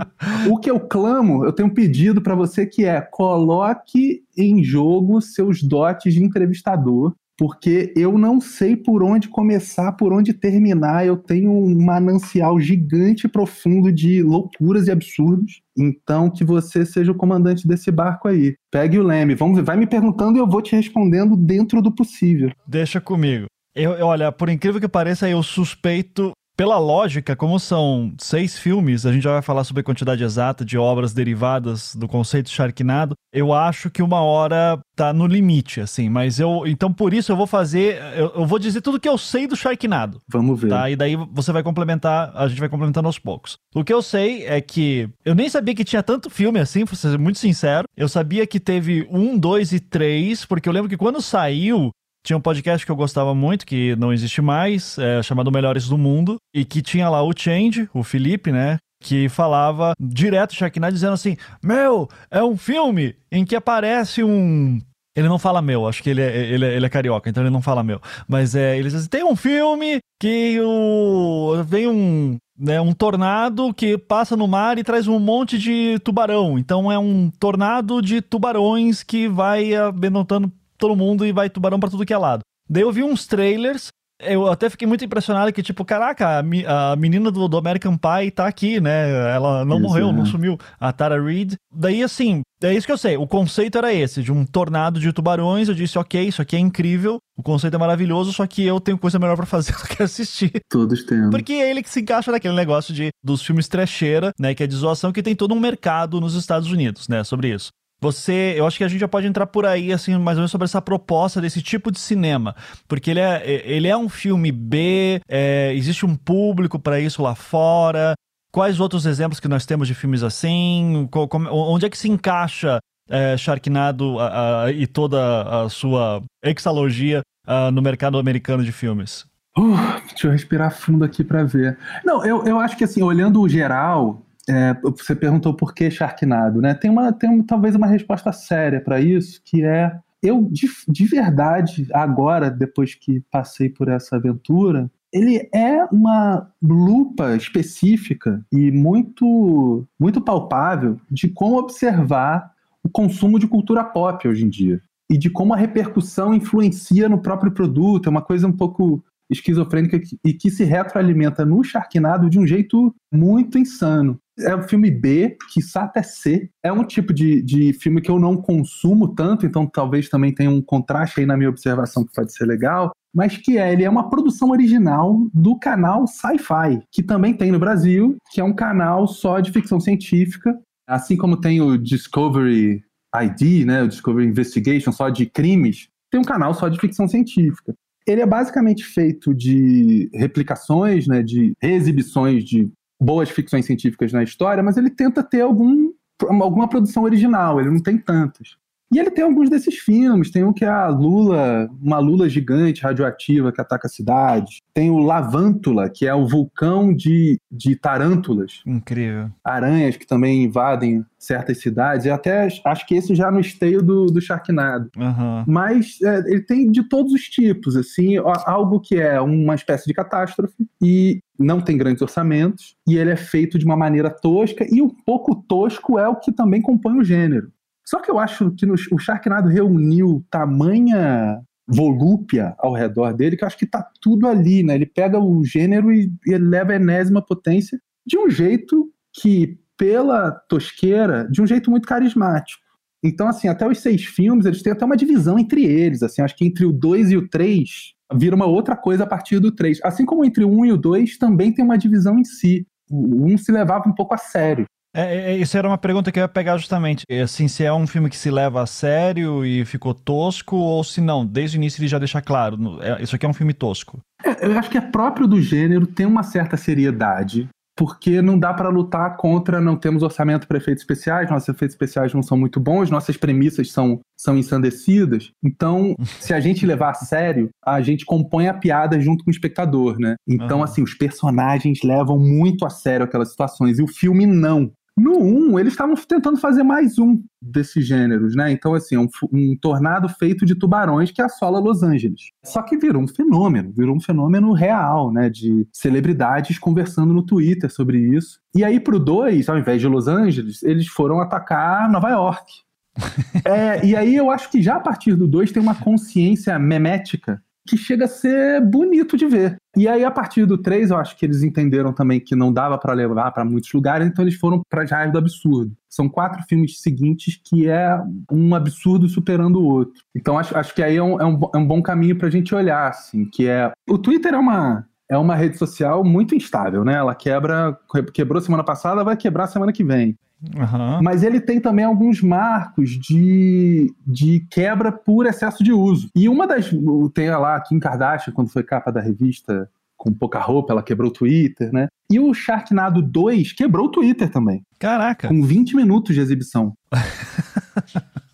O 0.50 0.58
que 0.58 0.70
eu 0.70 0.80
clamo, 0.80 1.44
eu 1.44 1.52
tenho 1.52 1.68
um 1.68 1.74
pedido 1.74 2.20
para 2.20 2.34
você 2.34 2.66
que 2.66 2.84
é: 2.84 3.00
coloque 3.00 4.24
em 4.36 4.64
jogo 4.64 5.20
seus 5.20 5.62
dotes 5.62 6.12
de 6.12 6.22
entrevistador 6.22 7.14
porque 7.38 7.92
eu 7.94 8.16
não 8.16 8.40
sei 8.40 8.76
por 8.76 9.02
onde 9.02 9.28
começar, 9.28 9.92
por 9.92 10.12
onde 10.12 10.32
terminar. 10.32 11.06
Eu 11.06 11.16
tenho 11.16 11.50
um 11.50 11.84
manancial 11.84 12.58
gigante 12.58 13.28
profundo 13.28 13.92
de 13.92 14.22
loucuras 14.22 14.86
e 14.86 14.90
absurdos. 14.90 15.60
Então, 15.76 16.30
que 16.30 16.44
você 16.44 16.86
seja 16.86 17.12
o 17.12 17.16
comandante 17.16 17.68
desse 17.68 17.90
barco 17.90 18.28
aí. 18.28 18.54
Pegue 18.70 18.98
o 18.98 19.02
leme, 19.02 19.34
vamos, 19.34 19.62
vai 19.62 19.76
me 19.76 19.86
perguntando 19.86 20.38
e 20.38 20.40
eu 20.40 20.48
vou 20.48 20.62
te 20.62 20.74
respondendo 20.74 21.36
dentro 21.36 21.82
do 21.82 21.94
possível. 21.94 22.50
Deixa 22.66 23.00
comigo. 23.00 23.46
Eu, 23.74 23.90
olha, 24.06 24.32
por 24.32 24.48
incrível 24.48 24.80
que 24.80 24.88
pareça, 24.88 25.28
eu 25.28 25.42
suspeito 25.42 26.32
pela 26.56 26.78
lógica, 26.78 27.36
como 27.36 27.60
são 27.60 28.12
seis 28.18 28.58
filmes, 28.58 29.04
a 29.04 29.12
gente 29.12 29.22
já 29.22 29.32
vai 29.32 29.42
falar 29.42 29.62
sobre 29.64 29.82
a 29.82 29.84
quantidade 29.84 30.24
exata 30.24 30.64
de 30.64 30.78
obras 30.78 31.12
derivadas 31.12 31.94
do 31.94 32.08
conceito 32.08 32.48
Sharknado. 32.48 33.14
Eu 33.32 33.52
acho 33.52 33.90
que 33.90 34.02
uma 34.02 34.22
hora 34.22 34.80
tá 34.96 35.12
no 35.12 35.26
limite, 35.26 35.80
assim. 35.80 36.08
Mas 36.08 36.40
eu. 36.40 36.62
Então, 36.66 36.90
por 36.92 37.12
isso, 37.12 37.30
eu 37.30 37.36
vou 37.36 37.46
fazer. 37.46 38.00
Eu, 38.16 38.32
eu 38.34 38.46
vou 38.46 38.58
dizer 38.58 38.80
tudo 38.80 38.98
que 38.98 39.08
eu 39.08 39.18
sei 39.18 39.46
do 39.46 39.54
Sharknado. 39.54 40.18
Vamos 40.26 40.58
ver. 40.58 40.68
Tá? 40.68 40.90
E 40.90 40.96
daí 40.96 41.14
você 41.30 41.52
vai 41.52 41.62
complementar. 41.62 42.32
A 42.34 42.48
gente 42.48 42.58
vai 42.58 42.68
complementando 42.68 43.06
aos 43.06 43.18
poucos. 43.18 43.58
O 43.74 43.84
que 43.84 43.92
eu 43.92 44.00
sei 44.00 44.46
é 44.46 44.60
que. 44.60 45.08
Eu 45.24 45.34
nem 45.34 45.50
sabia 45.50 45.74
que 45.74 45.84
tinha 45.84 46.02
tanto 46.02 46.30
filme 46.30 46.58
assim, 46.58 46.86
pra 46.86 46.96
ser 46.96 47.18
muito 47.18 47.38
sincero. 47.38 47.86
Eu 47.94 48.08
sabia 48.08 48.46
que 48.46 48.58
teve 48.58 49.06
um, 49.10 49.38
dois 49.38 49.72
e 49.72 49.80
três, 49.80 50.46
porque 50.46 50.68
eu 50.68 50.72
lembro 50.72 50.88
que 50.88 50.96
quando 50.96 51.20
saiu, 51.20 51.90
tinha 52.26 52.36
um 52.36 52.40
podcast 52.40 52.84
que 52.84 52.90
eu 52.90 52.96
gostava 52.96 53.32
muito, 53.34 53.64
que 53.64 53.94
não 53.94 54.12
existe 54.12 54.42
mais, 54.42 54.98
é, 54.98 55.22
chamado 55.22 55.52
Melhores 55.52 55.88
do 55.88 55.96
Mundo, 55.96 56.38
e 56.52 56.64
que 56.64 56.82
tinha 56.82 57.08
lá 57.08 57.22
o 57.22 57.32
Change, 57.36 57.88
o 57.94 58.02
Felipe, 58.02 58.50
né? 58.50 58.78
Que 59.00 59.28
falava 59.28 59.92
direto 60.00 60.54
Sharknado 60.54 60.92
dizendo 60.92 61.12
assim: 61.12 61.36
Meu, 61.62 62.08
é 62.28 62.42
um 62.42 62.56
filme 62.56 63.14
em 63.30 63.44
que 63.44 63.54
aparece 63.54 64.24
um 64.24 64.80
ele 65.16 65.28
não 65.28 65.38
fala 65.38 65.62
meu, 65.62 65.88
acho 65.88 66.02
que 66.02 66.10
ele 66.10 66.20
é, 66.20 66.36
ele, 66.36 66.64
é, 66.66 66.76
ele 66.76 66.84
é 66.84 66.88
carioca, 66.90 67.30
então 67.30 67.42
ele 67.42 67.48
não 67.48 67.62
fala 67.62 67.82
meu. 67.82 68.02
Mas 68.28 68.54
é, 68.54 68.74
ele 68.76 68.88
diz 68.88 68.94
assim, 68.96 69.08
tem 69.08 69.24
um 69.24 69.34
filme 69.34 69.98
que 70.20 70.60
o, 70.60 71.54
vem 71.64 71.88
um, 71.88 72.36
né, 72.58 72.78
um 72.82 72.92
tornado 72.92 73.72
que 73.72 73.96
passa 73.96 74.36
no 74.36 74.46
mar 74.46 74.78
e 74.78 74.84
traz 74.84 75.08
um 75.08 75.18
monte 75.18 75.56
de 75.56 75.98
tubarão. 76.00 76.58
Então 76.58 76.92
é 76.92 76.98
um 76.98 77.30
tornado 77.30 78.02
de 78.02 78.20
tubarões 78.20 79.02
que 79.02 79.26
vai 79.26 79.74
abenotando 79.74 80.52
todo 80.76 80.96
mundo 80.96 81.24
e 81.24 81.32
vai 81.32 81.50
tubarão 81.50 81.80
para 81.80 81.90
tudo 81.90 82.04
que 82.04 82.12
é 82.12 82.18
lado. 82.18 82.42
Daí 82.68 82.82
eu 82.82 82.92
vi 82.92 83.02
uns 83.02 83.26
trailers 83.26 83.88
Eu 84.18 84.50
até 84.50 84.70
fiquei 84.70 84.88
muito 84.88 85.04
impressionado 85.04 85.52
que, 85.52 85.62
tipo, 85.62 85.84
caraca, 85.84 86.38
a 86.38 86.96
menina 86.96 87.30
do, 87.30 87.46
do 87.46 87.58
American 87.58 87.98
Pie 87.98 88.30
tá 88.30 88.46
aqui, 88.46 88.80
né? 88.80 89.34
Ela 89.34 89.62
não 89.64 89.76
isso, 89.76 89.86
morreu, 89.86 90.08
é. 90.08 90.12
não 90.12 90.24
sumiu. 90.24 90.58
A 90.80 90.90
Tara 90.90 91.22
Reid. 91.22 91.54
Daí, 91.70 92.02
assim, 92.02 92.40
é 92.62 92.72
isso 92.72 92.86
que 92.86 92.92
eu 92.92 92.96
sei. 92.96 93.18
O 93.18 93.26
conceito 93.26 93.76
era 93.76 93.92
esse, 93.92 94.22
de 94.22 94.32
um 94.32 94.46
tornado 94.46 94.98
de 94.98 95.12
tubarões. 95.12 95.68
Eu 95.68 95.74
disse, 95.74 95.98
ok, 95.98 96.26
isso 96.26 96.40
aqui 96.40 96.56
é 96.56 96.58
incrível. 96.58 97.18
O 97.36 97.42
conceito 97.42 97.74
é 97.74 97.78
maravilhoso, 97.78 98.32
só 98.32 98.46
que 98.46 98.64
eu 98.64 98.80
tenho 98.80 98.96
coisa 98.96 99.18
melhor 99.18 99.36
para 99.36 99.44
fazer 99.44 99.72
do 99.76 99.86
que 99.86 100.02
assistir. 100.02 100.52
Todos 100.70 101.04
temos. 101.04 101.30
Porque 101.30 101.52
é 101.52 101.70
ele 101.70 101.82
que 101.82 101.90
se 101.90 102.00
encaixa 102.00 102.32
naquele 102.32 102.54
negócio 102.54 102.94
de 102.94 103.10
dos 103.22 103.42
filmes 103.42 103.68
trecheira, 103.68 104.32
né? 104.40 104.54
Que 104.54 104.62
é 104.62 104.66
de 104.66 104.74
zoação, 104.74 105.12
que 105.12 105.22
tem 105.22 105.36
todo 105.36 105.54
um 105.54 105.60
mercado 105.60 106.18
nos 106.22 106.34
Estados 106.34 106.70
Unidos, 106.72 107.06
né? 107.06 107.22
Sobre 107.22 107.52
isso. 107.52 107.68
Você, 108.00 108.54
eu 108.56 108.66
acho 108.66 108.76
que 108.76 108.84
a 108.84 108.88
gente 108.88 109.00
já 109.00 109.08
pode 109.08 109.26
entrar 109.26 109.46
por 109.46 109.64
aí, 109.64 109.92
assim, 109.92 110.16
mais 110.18 110.36
ou 110.36 110.42
menos 110.42 110.50
sobre 110.50 110.66
essa 110.66 110.82
proposta 110.82 111.40
desse 111.40 111.62
tipo 111.62 111.90
de 111.90 111.98
cinema, 111.98 112.54
porque 112.86 113.10
ele 113.10 113.20
é, 113.20 113.42
ele 113.64 113.88
é 113.88 113.96
um 113.96 114.08
filme 114.08 114.52
B, 114.52 115.20
é, 115.28 115.72
existe 115.74 116.04
um 116.04 116.14
público 116.14 116.78
para 116.78 117.00
isso 117.00 117.22
lá 117.22 117.34
fora. 117.34 118.14
Quais 118.52 118.80
outros 118.80 119.06
exemplos 119.06 119.40
que 119.40 119.48
nós 119.48 119.66
temos 119.66 119.88
de 119.88 119.94
filmes 119.94 120.22
assim? 120.22 121.08
onde 121.50 121.86
é 121.86 121.90
que 121.90 121.98
se 121.98 122.08
encaixa 122.08 122.78
é, 123.08 123.36
Sharknado 123.36 124.18
a, 124.18 124.64
a, 124.64 124.72
e 124.72 124.86
toda 124.86 125.64
a 125.64 125.68
sua 125.68 126.22
exalogia 126.42 127.22
a, 127.46 127.70
no 127.70 127.80
mercado 127.80 128.18
americano 128.18 128.64
de 128.64 128.72
filmes? 128.72 129.26
Uh, 129.56 129.74
deixa 130.08 130.26
eu 130.26 130.30
respirar 130.32 130.70
fundo 130.70 131.02
aqui 131.02 131.24
para 131.24 131.42
ver. 131.44 131.78
Não, 132.04 132.24
eu, 132.24 132.44
eu 132.44 132.60
acho 132.60 132.76
que 132.76 132.84
assim, 132.84 133.02
olhando 133.02 133.40
o 133.40 133.48
geral, 133.48 134.25
é, 134.48 134.74
você 134.82 135.14
perguntou 135.14 135.54
por 135.54 135.74
que 135.74 135.90
Sharknado, 135.90 136.60
né? 136.60 136.74
Tem, 136.74 136.90
uma, 136.90 137.12
tem 137.12 137.42
talvez 137.42 137.74
uma 137.74 137.86
resposta 137.86 138.32
séria 138.32 138.80
para 138.80 139.00
isso, 139.00 139.40
que 139.44 139.64
é 139.64 139.98
eu 140.22 140.48
de, 140.50 140.68
de 140.88 141.04
verdade 141.04 141.86
agora, 141.92 142.50
depois 142.50 142.94
que 142.94 143.20
passei 143.30 143.68
por 143.68 143.88
essa 143.88 144.16
aventura, 144.16 144.90
ele 145.12 145.48
é 145.54 145.84
uma 145.92 146.50
lupa 146.62 147.36
específica 147.36 148.44
e 148.52 148.70
muito 148.70 149.86
muito 149.98 150.20
palpável 150.20 151.00
de 151.10 151.28
como 151.28 151.58
observar 151.58 152.52
o 152.82 152.88
consumo 152.88 153.38
de 153.38 153.46
cultura 153.46 153.84
pop 153.84 154.26
hoje 154.28 154.44
em 154.44 154.48
dia 154.48 154.80
e 155.10 155.16
de 155.16 155.30
como 155.30 155.54
a 155.54 155.56
repercussão 155.56 156.34
influencia 156.34 157.08
no 157.08 157.18
próprio 157.18 157.52
produto. 157.52 158.06
É 158.06 158.10
uma 158.10 158.22
coisa 158.22 158.46
um 158.46 158.52
pouco 158.52 159.02
esquizofrênica 159.30 160.00
e 160.24 160.32
que 160.32 160.50
se 160.50 160.64
retroalimenta 160.64 161.44
no 161.44 161.62
Sharknado 161.62 162.30
de 162.30 162.38
um 162.38 162.46
jeito 162.46 162.94
muito 163.12 163.58
insano. 163.58 164.20
É 164.38 164.54
um 164.54 164.62
filme 164.62 164.90
B, 164.90 165.36
que 165.52 165.60
até 165.78 166.02
C. 166.02 166.50
É 166.62 166.70
um 166.70 166.84
tipo 166.84 167.12
de, 167.12 167.42
de 167.42 167.72
filme 167.72 168.00
que 168.00 168.10
eu 168.10 168.18
não 168.18 168.36
consumo 168.36 169.08
tanto, 169.08 169.46
então 169.46 169.66
talvez 169.66 170.08
também 170.08 170.34
tenha 170.34 170.50
um 170.50 170.60
contraste 170.60 171.20
aí 171.20 171.26
na 171.26 171.36
minha 171.36 171.48
observação 171.48 172.04
que 172.04 172.12
pode 172.12 172.34
ser 172.34 172.44
legal. 172.44 172.90
Mas 173.14 173.36
que 173.38 173.56
é, 173.56 173.72
ele 173.72 173.84
é 173.84 173.88
uma 173.88 174.10
produção 174.10 174.50
original 174.50 175.26
do 175.32 175.58
canal 175.58 176.06
Sci-Fi, 176.06 176.82
que 176.92 177.02
também 177.02 177.32
tem 177.32 177.50
no 177.50 177.58
Brasil, 177.58 178.16
que 178.30 178.40
é 178.40 178.44
um 178.44 178.54
canal 178.54 179.06
só 179.06 179.40
de 179.40 179.50
ficção 179.50 179.80
científica. 179.80 180.58
Assim 180.86 181.16
como 181.16 181.40
tem 181.40 181.60
o 181.60 181.78
Discovery 181.78 182.84
ID, 183.22 183.66
né, 183.66 183.82
o 183.82 183.88
Discovery 183.88 184.26
Investigation, 184.26 184.92
só 184.92 185.08
de 185.08 185.26
crimes, 185.26 185.88
tem 186.10 186.20
um 186.20 186.24
canal 186.24 186.54
só 186.54 186.68
de 186.68 186.78
ficção 186.78 187.08
científica. 187.08 187.74
Ele 188.06 188.20
é 188.20 188.26
basicamente 188.26 188.84
feito 188.84 189.34
de 189.34 190.08
replicações, 190.14 191.08
né, 191.08 191.22
de 191.22 191.54
reexibições 191.60 192.44
de 192.44 192.70
boas 193.00 193.30
ficções 193.30 193.66
científicas 193.66 194.12
na 194.12 194.22
história, 194.22 194.62
mas 194.62 194.76
ele 194.76 194.90
tenta 194.90 195.22
ter 195.22 195.42
algum, 195.42 195.92
alguma 196.40 196.68
produção 196.68 197.02
original, 197.02 197.60
ele 197.60 197.70
não 197.70 197.82
tem 197.82 197.98
tantas. 197.98 198.56
E 198.92 198.98
ele 198.98 199.10
tem 199.10 199.24
alguns 199.24 199.50
desses 199.50 199.76
filmes, 199.76 200.30
tem 200.30 200.44
um 200.44 200.52
que 200.52 200.64
é 200.64 200.68
a 200.68 200.88
Lula, 200.88 201.68
uma 201.82 201.98
Lula 201.98 202.28
gigante 202.28 202.82
radioativa 202.82 203.52
que 203.52 203.60
ataca 203.60 203.88
a 203.88 203.90
cidade. 203.90 204.62
Tem 204.72 204.90
o 204.90 204.98
Lavântula, 204.98 205.90
que 205.90 206.06
é 206.06 206.14
o 206.14 206.26
vulcão 206.26 206.94
de, 206.94 207.38
de 207.50 207.74
tarântulas. 207.74 208.62
Incrível. 208.64 209.28
Aranhas 209.44 209.96
que 209.96 210.06
também 210.06 210.44
invadem 210.44 211.04
certas 211.18 211.60
cidades. 211.60 212.06
E 212.06 212.10
até 212.10 212.48
acho 212.64 212.86
que 212.86 212.94
esse 212.94 213.14
já 213.14 213.30
no 213.30 213.40
esteio 213.40 213.82
do, 213.82 214.06
do 214.06 214.20
Sharknado. 214.20 214.88
Uhum. 214.96 215.44
Mas 215.46 216.00
é, 216.02 216.18
ele 216.30 216.42
tem 216.42 216.70
de 216.70 216.88
todos 216.88 217.12
os 217.12 217.22
tipos, 217.22 217.76
assim, 217.76 218.16
algo 218.44 218.80
que 218.80 218.96
é 218.96 219.20
uma 219.20 219.54
espécie 219.54 219.86
de 219.86 219.94
catástrofe 219.94 220.54
e 220.80 221.20
não 221.38 221.60
tem 221.60 221.76
grandes 221.76 222.00
orçamentos, 222.00 222.76
e 222.88 222.96
ele 222.96 223.10
é 223.10 223.16
feito 223.16 223.58
de 223.58 223.64
uma 223.64 223.76
maneira 223.76 224.08
tosca, 224.08 224.66
e 224.70 224.80
um 224.80 224.88
pouco 224.88 225.34
tosco 225.34 225.98
é 225.98 226.08
o 226.08 226.16
que 226.16 226.32
também 226.32 226.62
compõe 226.62 226.98
o 226.98 227.04
gênero. 227.04 227.52
Só 227.86 228.00
que 228.00 228.10
eu 228.10 228.18
acho 228.18 228.50
que 228.52 228.66
no, 228.66 228.74
o 228.92 228.98
Sharknado 228.98 229.48
reuniu 229.48 230.24
tamanha 230.30 231.40
volúpia 231.68 232.54
ao 232.58 232.72
redor 232.72 233.12
dele 233.12 233.36
que 233.36 233.42
eu 233.42 233.46
acho 233.46 233.58
que 233.58 233.66
tá 233.66 233.88
tudo 234.00 234.28
ali, 234.28 234.62
né? 234.62 234.74
Ele 234.74 234.86
pega 234.86 235.18
o 235.18 235.44
gênero 235.44 235.92
e, 235.92 236.12
e 236.26 236.38
leva 236.38 236.72
a 236.72 236.76
enésima 236.76 237.22
potência 237.22 237.80
de 238.06 238.16
um 238.18 238.30
jeito 238.30 238.90
que, 239.12 239.58
pela 239.76 240.30
tosqueira, 240.30 241.28
de 241.30 241.42
um 241.42 241.46
jeito 241.46 241.70
muito 241.70 241.88
carismático. 241.88 242.62
Então, 243.02 243.28
assim, 243.28 243.48
até 243.48 243.66
os 243.68 243.78
seis 243.78 244.04
filmes, 244.04 244.46
eles 244.46 244.62
têm 244.62 244.72
até 244.72 244.84
uma 244.84 244.96
divisão 244.96 245.38
entre 245.38 245.64
eles. 245.64 246.02
Assim, 246.02 246.22
acho 246.22 246.36
que 246.36 246.44
entre 246.44 246.64
o 246.64 246.72
dois 246.72 247.10
e 247.10 247.16
o 247.16 247.28
três 247.28 247.94
vira 248.14 248.36
uma 248.36 248.46
outra 248.46 248.76
coisa 248.76 249.04
a 249.04 249.06
partir 249.06 249.38
do 249.38 249.52
três. 249.52 249.80
Assim 249.82 250.04
como 250.04 250.24
entre 250.24 250.44
o 250.44 250.50
um 250.50 250.64
e 250.64 250.72
o 250.72 250.76
dois 250.76 251.18
também 251.18 251.52
tem 251.52 251.64
uma 251.64 251.78
divisão 251.78 252.18
em 252.18 252.24
si. 252.24 252.66
O 252.90 253.26
um 253.26 253.36
se 253.36 253.50
levava 253.50 253.88
um 253.88 253.94
pouco 253.94 254.14
a 254.14 254.18
sério. 254.18 254.66
É, 254.96 255.32
é, 255.32 255.36
isso 255.36 255.58
era 255.58 255.68
uma 255.68 255.76
pergunta 255.76 256.10
que 256.10 256.18
eu 256.18 256.22
ia 256.22 256.28
pegar 256.28 256.56
justamente. 256.56 257.04
Assim, 257.22 257.46
se 257.48 257.62
é 257.62 257.72
um 257.72 257.86
filme 257.86 258.08
que 258.08 258.16
se 258.16 258.30
leva 258.30 258.62
a 258.62 258.66
sério 258.66 259.44
e 259.44 259.62
ficou 259.66 259.92
tosco, 259.92 260.56
ou 260.56 260.82
se 260.82 261.02
não, 261.02 261.26
desde 261.26 261.56
o 261.56 261.58
início 261.58 261.80
ele 261.80 261.88
já 261.88 261.98
deixa 261.98 262.22
claro, 262.22 262.78
é, 262.80 263.02
isso 263.02 263.14
aqui 263.14 263.26
é 263.26 263.28
um 263.28 263.34
filme 263.34 263.52
tosco. 263.52 264.00
É, 264.24 264.46
eu 264.46 264.58
acho 264.58 264.70
que 264.70 264.78
é 264.78 264.80
próprio 264.80 265.26
do 265.26 265.40
gênero, 265.40 265.86
tem 265.86 266.06
uma 266.06 266.22
certa 266.22 266.56
seriedade, 266.56 267.46
porque 267.76 268.22
não 268.22 268.38
dá 268.38 268.54
para 268.54 268.70
lutar 268.70 269.18
contra 269.18 269.60
não 269.60 269.76
temos 269.76 270.02
orçamento 270.02 270.48
para 270.48 270.56
efeitos 270.56 270.82
especiais, 270.82 271.30
nossos 271.30 271.50
efeitos 271.50 271.74
especiais 271.74 272.14
não 272.14 272.22
são 272.22 272.38
muito 272.38 272.58
bons, 272.58 272.90
nossas 272.90 273.18
premissas 273.18 273.70
são, 273.70 274.00
são 274.16 274.36
ensandecidas. 274.38 275.30
Então, 275.44 275.94
se 276.18 276.32
a 276.32 276.40
gente 276.40 276.64
levar 276.64 276.90
a 276.90 276.94
sério, 276.94 277.50
a 277.62 277.82
gente 277.82 278.06
compõe 278.06 278.48
a 278.48 278.54
piada 278.54 278.98
junto 278.98 279.22
com 279.22 279.30
o 279.30 279.34
espectador, 279.34 279.98
né? 279.98 280.14
Então, 280.26 280.58
uhum. 280.58 280.64
assim, 280.64 280.82
os 280.82 280.94
personagens 280.94 281.80
levam 281.84 282.18
muito 282.18 282.64
a 282.64 282.70
sério 282.70 283.04
aquelas 283.04 283.30
situações 283.30 283.78
e 283.78 283.82
o 283.82 283.86
filme 283.86 284.24
não. 284.24 284.72
No 284.96 285.18
1, 285.18 285.58
eles 285.58 285.74
estavam 285.74 285.94
tentando 285.94 286.38
fazer 286.38 286.62
mais 286.62 286.98
um 286.98 287.22
desses 287.40 287.86
gêneros, 287.86 288.34
né? 288.34 288.50
Então, 288.50 288.72
assim, 288.72 288.96
um, 288.96 289.06
um, 289.30 289.54
tornado 289.60 290.08
feito 290.08 290.46
de 290.46 290.54
tubarões 290.54 291.10
que 291.10 291.20
assola 291.20 291.60
Los 291.60 291.82
Angeles. 291.82 292.30
Só 292.42 292.62
que 292.62 292.78
virou 292.78 293.02
um 293.02 293.06
fenômeno, 293.06 293.74
virou 293.76 293.94
um 293.94 294.00
fenômeno 294.00 294.54
real, 294.54 295.12
né? 295.12 295.28
De 295.28 295.68
celebridades 295.70 296.58
conversando 296.58 297.12
no 297.12 297.22
Twitter 297.22 297.70
sobre 297.70 297.98
isso. 297.98 298.40
E 298.54 298.64
aí, 298.64 298.80
pro 298.80 298.98
2, 298.98 299.50
ao 299.50 299.58
invés 299.58 299.82
de 299.82 299.86
Los 299.86 300.08
Angeles, 300.08 300.62
eles 300.62 300.86
foram 300.86 301.20
atacar 301.20 301.90
Nova 301.90 302.08
York. 302.08 302.50
é, 303.44 303.84
e 303.84 303.94
aí 303.94 304.16
eu 304.16 304.30
acho 304.30 304.50
que 304.50 304.62
já 304.62 304.76
a 304.76 304.80
partir 304.80 305.14
do 305.14 305.28
2 305.28 305.52
tem 305.52 305.62
uma 305.62 305.74
consciência 305.74 306.58
memética 306.58 307.42
que 307.66 307.76
chega 307.76 308.04
a 308.04 308.08
ser 308.08 308.60
bonito 308.60 309.16
de 309.16 309.26
ver. 309.26 309.56
E 309.76 309.86
aí, 309.86 310.04
a 310.04 310.10
partir 310.10 310.46
do 310.46 310.56
3, 310.56 310.90
eu 310.90 310.96
acho 310.96 311.16
que 311.16 311.26
eles 311.26 311.42
entenderam 311.42 311.92
também 311.92 312.18
que 312.18 312.34
não 312.34 312.52
dava 312.52 312.78
para 312.78 312.94
levar 312.94 313.30
para 313.32 313.44
muitos 313.44 313.70
lugares, 313.72 314.06
então 314.06 314.24
eles 314.24 314.36
foram 314.36 314.62
para 314.70 314.84
as 314.84 315.12
do 315.12 315.18
absurdo. 315.18 315.76
São 315.88 316.08
quatro 316.08 316.42
filmes 316.48 316.80
seguintes 316.80 317.38
que 317.44 317.68
é 317.68 318.00
um 318.30 318.54
absurdo 318.54 319.08
superando 319.08 319.56
o 319.56 319.66
outro. 319.66 320.00
Então, 320.14 320.38
acho, 320.38 320.56
acho 320.56 320.74
que 320.74 320.82
aí 320.82 320.96
é 320.96 321.02
um, 321.02 321.20
é 321.20 321.26
um, 321.26 321.40
é 321.54 321.58
um 321.58 321.66
bom 321.66 321.82
caminho 321.82 322.16
para 322.16 322.28
a 322.28 322.30
gente 322.30 322.54
olhar, 322.54 322.88
assim, 322.88 323.24
que 323.26 323.46
é... 323.46 323.70
O 323.88 323.98
Twitter 323.98 324.32
é 324.32 324.38
uma, 324.38 324.86
é 325.08 325.16
uma 325.16 325.34
rede 325.34 325.56
social 325.56 326.04
muito 326.04 326.34
instável, 326.34 326.84
né? 326.84 326.94
Ela 326.94 327.14
quebra, 327.14 327.78
quebrou 328.12 328.40
semana 328.40 328.64
passada, 328.64 329.04
vai 329.04 329.16
quebrar 329.16 329.46
semana 329.46 329.72
que 329.72 329.84
vem. 329.84 330.16
Uhum. 330.42 331.02
Mas 331.02 331.22
ele 331.22 331.40
tem 331.40 331.60
também 331.60 331.84
alguns 331.84 332.20
marcos 332.20 332.90
de, 332.90 333.92
de 334.06 334.46
quebra 334.50 334.92
por 334.92 335.26
excesso 335.26 335.64
de 335.64 335.72
uso. 335.72 336.10
E 336.14 336.28
uma 336.28 336.46
das. 336.46 336.70
Tem 337.14 337.30
lá 337.30 337.58
Kim 337.60 337.78
Kardashian, 337.78 338.32
quando 338.34 338.50
foi 338.50 338.62
capa 338.62 338.92
da 338.92 339.00
revista 339.00 339.68
com 339.96 340.12
pouca 340.12 340.38
roupa, 340.38 340.72
ela 340.72 340.82
quebrou 340.82 341.10
o 341.10 341.12
Twitter, 341.12 341.72
né? 341.72 341.88
E 342.10 342.20
o 342.20 342.32
Sharknado 342.34 343.00
2 343.00 343.52
quebrou 343.52 343.86
o 343.86 343.90
Twitter 343.90 344.30
também. 344.30 344.62
Caraca! 344.78 345.26
Com 345.28 345.42
20 345.42 345.74
minutos 345.74 346.14
de 346.14 346.20
exibição. 346.20 346.74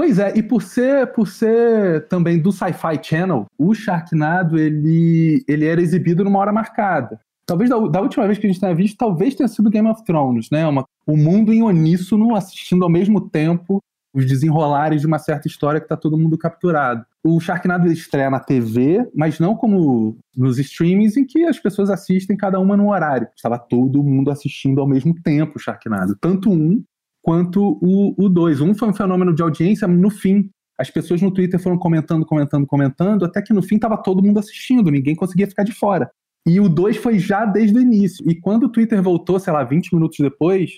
Pois 0.00 0.18
é, 0.18 0.32
e 0.34 0.42
por 0.42 0.62
ser, 0.62 1.12
por 1.12 1.28
ser 1.28 2.08
também 2.08 2.40
do 2.40 2.50
Sci-Fi 2.50 3.00
Channel, 3.02 3.44
o 3.58 3.74
Sharknado 3.74 4.58
ele, 4.58 5.44
ele 5.46 5.66
era 5.66 5.78
exibido 5.78 6.24
numa 6.24 6.38
hora 6.38 6.50
marcada. 6.50 7.20
Talvez 7.44 7.68
da, 7.68 7.78
da, 7.78 8.00
última 8.00 8.26
vez 8.26 8.38
que 8.38 8.46
a 8.46 8.50
gente 8.50 8.58
tenha 8.58 8.74
visto, 8.74 8.96
talvez 8.96 9.34
tenha 9.34 9.46
sido 9.46 9.68
Game 9.68 9.86
of 9.86 10.02
Thrones, 10.02 10.48
né? 10.50 10.66
Uma, 10.66 10.86
o 11.06 11.18
mundo 11.18 11.52
em 11.52 11.62
uníssono 11.62 12.34
assistindo 12.34 12.82
ao 12.82 12.88
mesmo 12.88 13.28
tempo 13.28 13.78
os 14.14 14.24
desenrolares 14.24 15.02
de 15.02 15.06
uma 15.06 15.18
certa 15.18 15.46
história 15.46 15.78
que 15.78 15.84
está 15.84 15.98
todo 15.98 16.16
mundo 16.16 16.38
capturado. 16.38 17.04
O 17.22 17.38
Sharknado 17.38 17.86
estreia 17.92 18.30
na 18.30 18.40
TV, 18.40 19.06
mas 19.14 19.38
não 19.38 19.54
como 19.54 20.16
nos 20.34 20.58
streamings 20.58 21.18
em 21.18 21.26
que 21.26 21.44
as 21.44 21.58
pessoas 21.58 21.90
assistem 21.90 22.38
cada 22.38 22.58
uma 22.58 22.74
num 22.74 22.88
horário. 22.88 23.28
Estava 23.36 23.58
todo 23.58 24.02
mundo 24.02 24.30
assistindo 24.30 24.80
ao 24.80 24.88
mesmo 24.88 25.14
tempo 25.22 25.58
o 25.58 25.60
Sharknado, 25.60 26.16
tanto 26.18 26.50
um 26.50 26.82
quanto 27.22 27.78
o 27.82 28.28
2. 28.28 28.60
Um 28.60 28.74
foi 28.74 28.88
um 28.88 28.94
fenômeno 28.94 29.34
de 29.34 29.42
audiência 29.42 29.86
no 29.86 30.10
fim. 30.10 30.50
As 30.78 30.90
pessoas 30.90 31.20
no 31.20 31.30
Twitter 31.30 31.60
foram 31.60 31.78
comentando, 31.78 32.24
comentando, 32.24 32.66
comentando, 32.66 33.24
até 33.24 33.42
que 33.42 33.52
no 33.52 33.62
fim 33.62 33.78
tava 33.78 34.02
todo 34.02 34.22
mundo 34.22 34.38
assistindo, 34.38 34.90
ninguém 34.90 35.14
conseguia 35.14 35.46
ficar 35.46 35.62
de 35.62 35.72
fora. 35.72 36.10
E 36.46 36.58
o 36.58 36.68
2 36.68 36.96
foi 36.96 37.18
já 37.18 37.44
desde 37.44 37.78
o 37.78 37.82
início. 37.82 38.24
E 38.28 38.34
quando 38.34 38.64
o 38.64 38.68
Twitter 38.68 39.02
voltou, 39.02 39.38
sei 39.38 39.52
lá, 39.52 39.62
20 39.62 39.92
minutos 39.94 40.16
depois, 40.18 40.70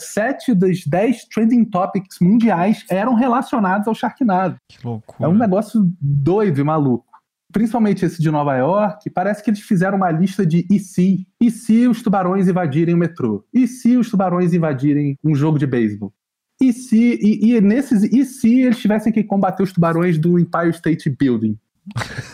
sete 0.00 0.54
das 0.54 0.84
dez 0.86 1.24
trending 1.26 1.64
topics 1.64 2.16
mundiais 2.20 2.84
eram 2.90 3.14
relacionados 3.14 3.86
ao 3.86 3.94
Sharknado. 3.94 4.56
Que 4.68 4.78
loucura. 4.86 5.28
É 5.28 5.28
um 5.28 5.36
negócio 5.36 5.82
doido 6.00 6.60
e 6.60 6.64
maluco. 6.64 7.09
Principalmente 7.52 8.04
esse 8.04 8.22
de 8.22 8.30
Nova 8.30 8.56
York, 8.56 9.10
parece 9.10 9.42
que 9.42 9.50
eles 9.50 9.60
fizeram 9.60 9.96
uma 9.96 10.10
lista 10.10 10.46
de 10.46 10.66
e 10.70 10.78
se? 10.78 11.26
E 11.40 11.50
se 11.50 11.88
os 11.88 12.02
tubarões 12.02 12.48
invadirem 12.48 12.94
o 12.94 12.98
metrô? 12.98 13.44
E 13.52 13.66
se 13.66 13.96
os 13.96 14.10
tubarões 14.10 14.52
invadirem 14.52 15.18
um 15.24 15.34
jogo 15.34 15.58
de 15.58 15.66
beisebol? 15.66 16.12
E 16.60 16.72
se, 16.72 17.18
e, 17.22 17.54
e, 17.54 17.60
nesses, 17.60 18.02
e 18.04 18.24
se 18.24 18.60
eles 18.60 18.78
tivessem 18.78 19.12
que 19.12 19.24
combater 19.24 19.62
os 19.62 19.72
tubarões 19.72 20.18
do 20.18 20.38
Empire 20.38 20.70
State 20.70 21.08
Building? 21.08 21.58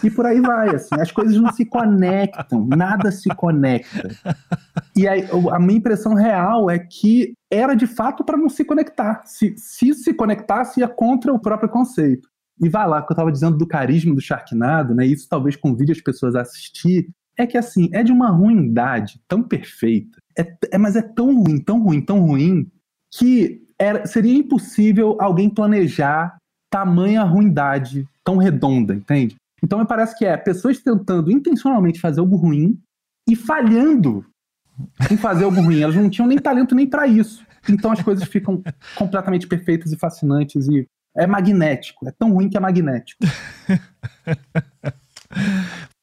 E 0.03 0.11
por 0.11 0.27
aí 0.27 0.41
vai, 0.41 0.75
assim, 0.75 1.01
as 1.01 1.11
coisas 1.11 1.37
não 1.37 1.53
se 1.53 1.65
conectam, 1.65 2.67
nada 2.67 3.11
se 3.11 3.29
conecta. 3.35 4.09
E 4.95 5.07
aí, 5.07 5.25
a 5.53 5.59
minha 5.59 5.79
impressão 5.79 6.15
real 6.15 6.69
é 6.69 6.79
que 6.79 7.35
era 7.51 7.75
de 7.75 7.87
fato 7.87 8.25
para 8.25 8.37
não 8.37 8.49
se 8.49 8.65
conectar. 8.65 9.23
Se, 9.25 9.55
se 9.57 9.95
se 9.95 10.13
conectasse, 10.13 10.81
ia 10.81 10.89
contra 10.89 11.33
o 11.33 11.39
próprio 11.39 11.69
conceito. 11.69 12.29
E 12.61 12.69
vai 12.69 12.89
lá, 12.89 13.03
que 13.03 13.13
eu 13.13 13.15
estava 13.15 13.33
dizendo 13.33 13.59
do 13.59 13.67
carisma 13.67 14.15
do 14.15 14.21
Sharknado, 14.21 14.95
né? 14.95 15.07
Isso 15.07 15.29
talvez 15.29 15.57
convide 15.57 15.93
as 15.93 16.01
pessoas 16.01 16.35
a 16.35 16.41
assistir. 16.41 17.09
É 17.37 17.47
que 17.47 17.59
assim, 17.59 17.91
é 17.93 18.03
de 18.03 18.13
uma 18.13 18.31
ruindade 18.31 19.21
tão 19.29 19.43
perfeita, 19.43 20.19
é, 20.39 20.57
é 20.73 20.79
mas 20.79 20.97
é 20.97 21.03
tão 21.03 21.43
ruim, 21.43 21.59
tão 21.59 21.83
ruim, 21.83 22.01
tão 22.01 22.21
ruim, 22.21 22.71
que 23.13 23.63
era, 23.79 24.07
seria 24.07 24.35
impossível 24.35 25.17
alguém 25.21 25.51
planejar 25.51 26.37
tamanha 26.71 27.23
ruindade 27.23 28.09
tão 28.25 28.37
redonda, 28.37 28.95
entende? 28.95 29.37
Então 29.63 29.79
me 29.79 29.87
parece 29.87 30.17
que 30.17 30.25
é 30.25 30.37
pessoas 30.37 30.79
tentando 30.79 31.31
intencionalmente 31.31 32.01
fazer 32.01 32.21
algo 32.21 32.37
ruim 32.37 32.79
e 33.29 33.35
falhando 33.35 34.25
em 35.11 35.17
fazer 35.17 35.45
algo 35.45 35.61
ruim. 35.61 35.81
Elas 35.81 35.97
não 35.97 36.11
tinham 36.11 36.29
nem 36.29 36.39
talento 36.39 36.75
nem 36.75 36.89
para 36.89 37.07
isso. 37.07 37.45
Então 37.69 37.91
as 37.91 38.03
coisas 38.03 38.27
ficam 38.29 38.63
completamente 38.95 39.47
perfeitas 39.47 39.93
e 39.93 39.97
fascinantes 39.97 40.69
e 40.69 40.87
é 41.17 41.27
magnético. 41.27 42.09
É 42.09 42.13
tão 42.13 42.33
ruim 42.33 42.49
que 42.49 42.57
é 42.57 42.61
magnético. 42.61 43.25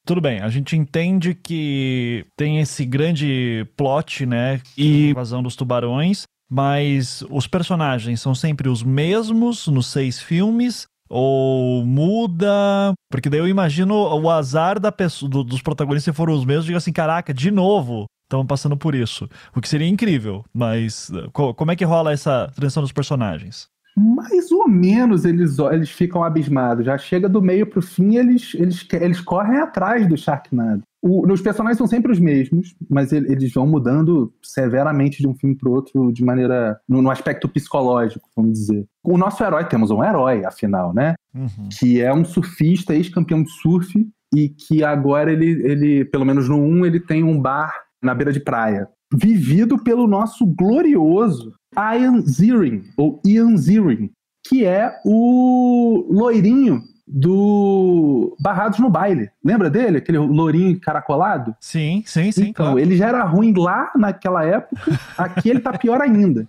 Tudo 0.05 0.19
bem, 0.19 0.41
a 0.41 0.49
gente 0.49 0.75
entende 0.75 1.33
que 1.33 2.25
tem 2.35 2.59
esse 2.59 2.85
grande 2.85 3.65
plot, 3.77 4.25
né? 4.25 4.59
E 4.77 5.11
invasão 5.11 5.41
dos 5.41 5.55
tubarões, 5.55 6.23
mas 6.49 7.23
os 7.29 7.47
personagens 7.47 8.19
são 8.19 8.35
sempre 8.35 8.67
os 8.67 8.83
mesmos 8.83 9.65
nos 9.67 9.87
seis 9.87 10.19
filmes 10.19 10.85
ou 11.09 11.85
muda? 11.85 12.93
Porque 13.09 13.29
daí 13.29 13.39
eu 13.39 13.47
imagino 13.47 13.95
o 13.95 14.29
azar 14.29 14.77
da 14.77 14.91
pessoa, 14.91 15.29
do, 15.29 15.43
dos 15.43 15.61
protagonistas 15.61 16.13
se 16.13 16.17
foram 16.17 16.33
os 16.33 16.43
mesmos, 16.43 16.65
digo 16.65 16.77
assim, 16.77 16.91
caraca, 16.91 17.33
de 17.33 17.49
novo, 17.49 18.05
estamos 18.23 18.45
passando 18.45 18.75
por 18.75 18.95
isso. 18.95 19.29
O 19.55 19.61
que 19.61 19.69
seria 19.69 19.87
incrível, 19.87 20.43
mas 20.53 21.09
co 21.31 21.53
como 21.53 21.71
é 21.71 21.75
que 21.75 21.85
rola 21.85 22.11
essa 22.11 22.51
transição 22.55 22.83
dos 22.83 22.91
personagens? 22.91 23.69
Mais 23.95 24.51
ou 24.51 24.67
menos 24.67 25.25
eles, 25.25 25.57
eles 25.59 25.89
ficam 25.89 26.23
abismados. 26.23 26.85
Já 26.85 26.97
chega 26.97 27.29
do 27.29 27.41
meio 27.41 27.67
pro 27.67 27.81
fim, 27.81 28.15
eles, 28.17 28.53
eles, 28.55 28.85
eles 28.91 29.21
correm 29.21 29.57
atrás 29.57 30.07
do 30.07 30.17
Sharknado. 30.17 30.81
O, 31.01 31.29
os 31.29 31.41
personagens 31.41 31.77
são 31.77 31.85
sempre 31.85 32.11
os 32.11 32.19
mesmos, 32.19 32.73
mas 32.89 33.11
eles 33.11 33.51
vão 33.53 33.67
mudando 33.67 34.33
severamente 34.41 35.19
de 35.19 35.27
um 35.27 35.35
filme 35.35 35.55
pro 35.55 35.71
outro 35.71 36.11
de 36.13 36.23
maneira. 36.23 36.79
no, 36.87 37.01
no 37.01 37.11
aspecto 37.11 37.47
psicológico, 37.49 38.29
vamos 38.35 38.53
dizer. 38.53 38.85
O 39.03 39.17
nosso 39.17 39.43
herói, 39.43 39.65
temos 39.65 39.91
um 39.91 40.03
herói, 40.03 40.45
afinal, 40.45 40.93
né? 40.93 41.15
Uhum. 41.35 41.69
Que 41.77 42.01
é 42.01 42.13
um 42.13 42.23
surfista, 42.23 42.95
ex-campeão 42.95 43.43
de 43.43 43.51
surf, 43.51 43.93
e 44.33 44.49
que 44.49 44.83
agora 44.83 45.31
ele, 45.31 45.61
ele, 45.63 46.05
pelo 46.05 46.25
menos 46.25 46.49
no 46.49 46.57
1, 46.57 46.85
ele 46.85 46.99
tem 46.99 47.23
um 47.23 47.39
bar 47.39 47.73
na 48.01 48.15
beira 48.15 48.31
de 48.31 48.39
praia. 48.39 48.87
Vivido 49.13 49.77
pelo 49.77 50.07
nosso 50.07 50.45
glorioso 50.45 51.53
Ian 51.75 52.21
Ziering, 52.21 52.83
ou 52.97 53.21
Ian 53.25 53.55
Ziering, 53.57 54.11
que 54.45 54.65
é 54.65 54.99
o 55.05 56.05
loirinho 56.09 56.81
do 57.07 58.35
Barrados 58.39 58.79
no 58.79 58.89
Baile. 58.89 59.29
Lembra 59.43 59.69
dele? 59.69 59.97
Aquele 59.97 60.17
loirinho 60.17 60.79
caracolado? 60.79 61.55
Sim, 61.59 62.03
sim, 62.05 62.31
sim. 62.31 62.49
Então, 62.49 62.65
claro. 62.67 62.79
ele 62.79 62.95
já 62.95 63.07
era 63.07 63.23
ruim 63.23 63.53
lá 63.55 63.91
naquela 63.95 64.43
época, 64.43 64.81
aqui 65.17 65.49
ele 65.49 65.59
tá 65.59 65.77
pior 65.77 66.01
ainda. 66.01 66.47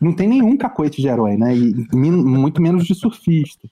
Não 0.00 0.12
tem 0.14 0.28
nenhum 0.28 0.56
cacoete 0.56 1.00
de 1.00 1.08
herói, 1.08 1.36
né? 1.36 1.56
E 1.56 1.74
muito 1.92 2.62
menos 2.62 2.84
de 2.84 2.94
surfista. 2.94 3.68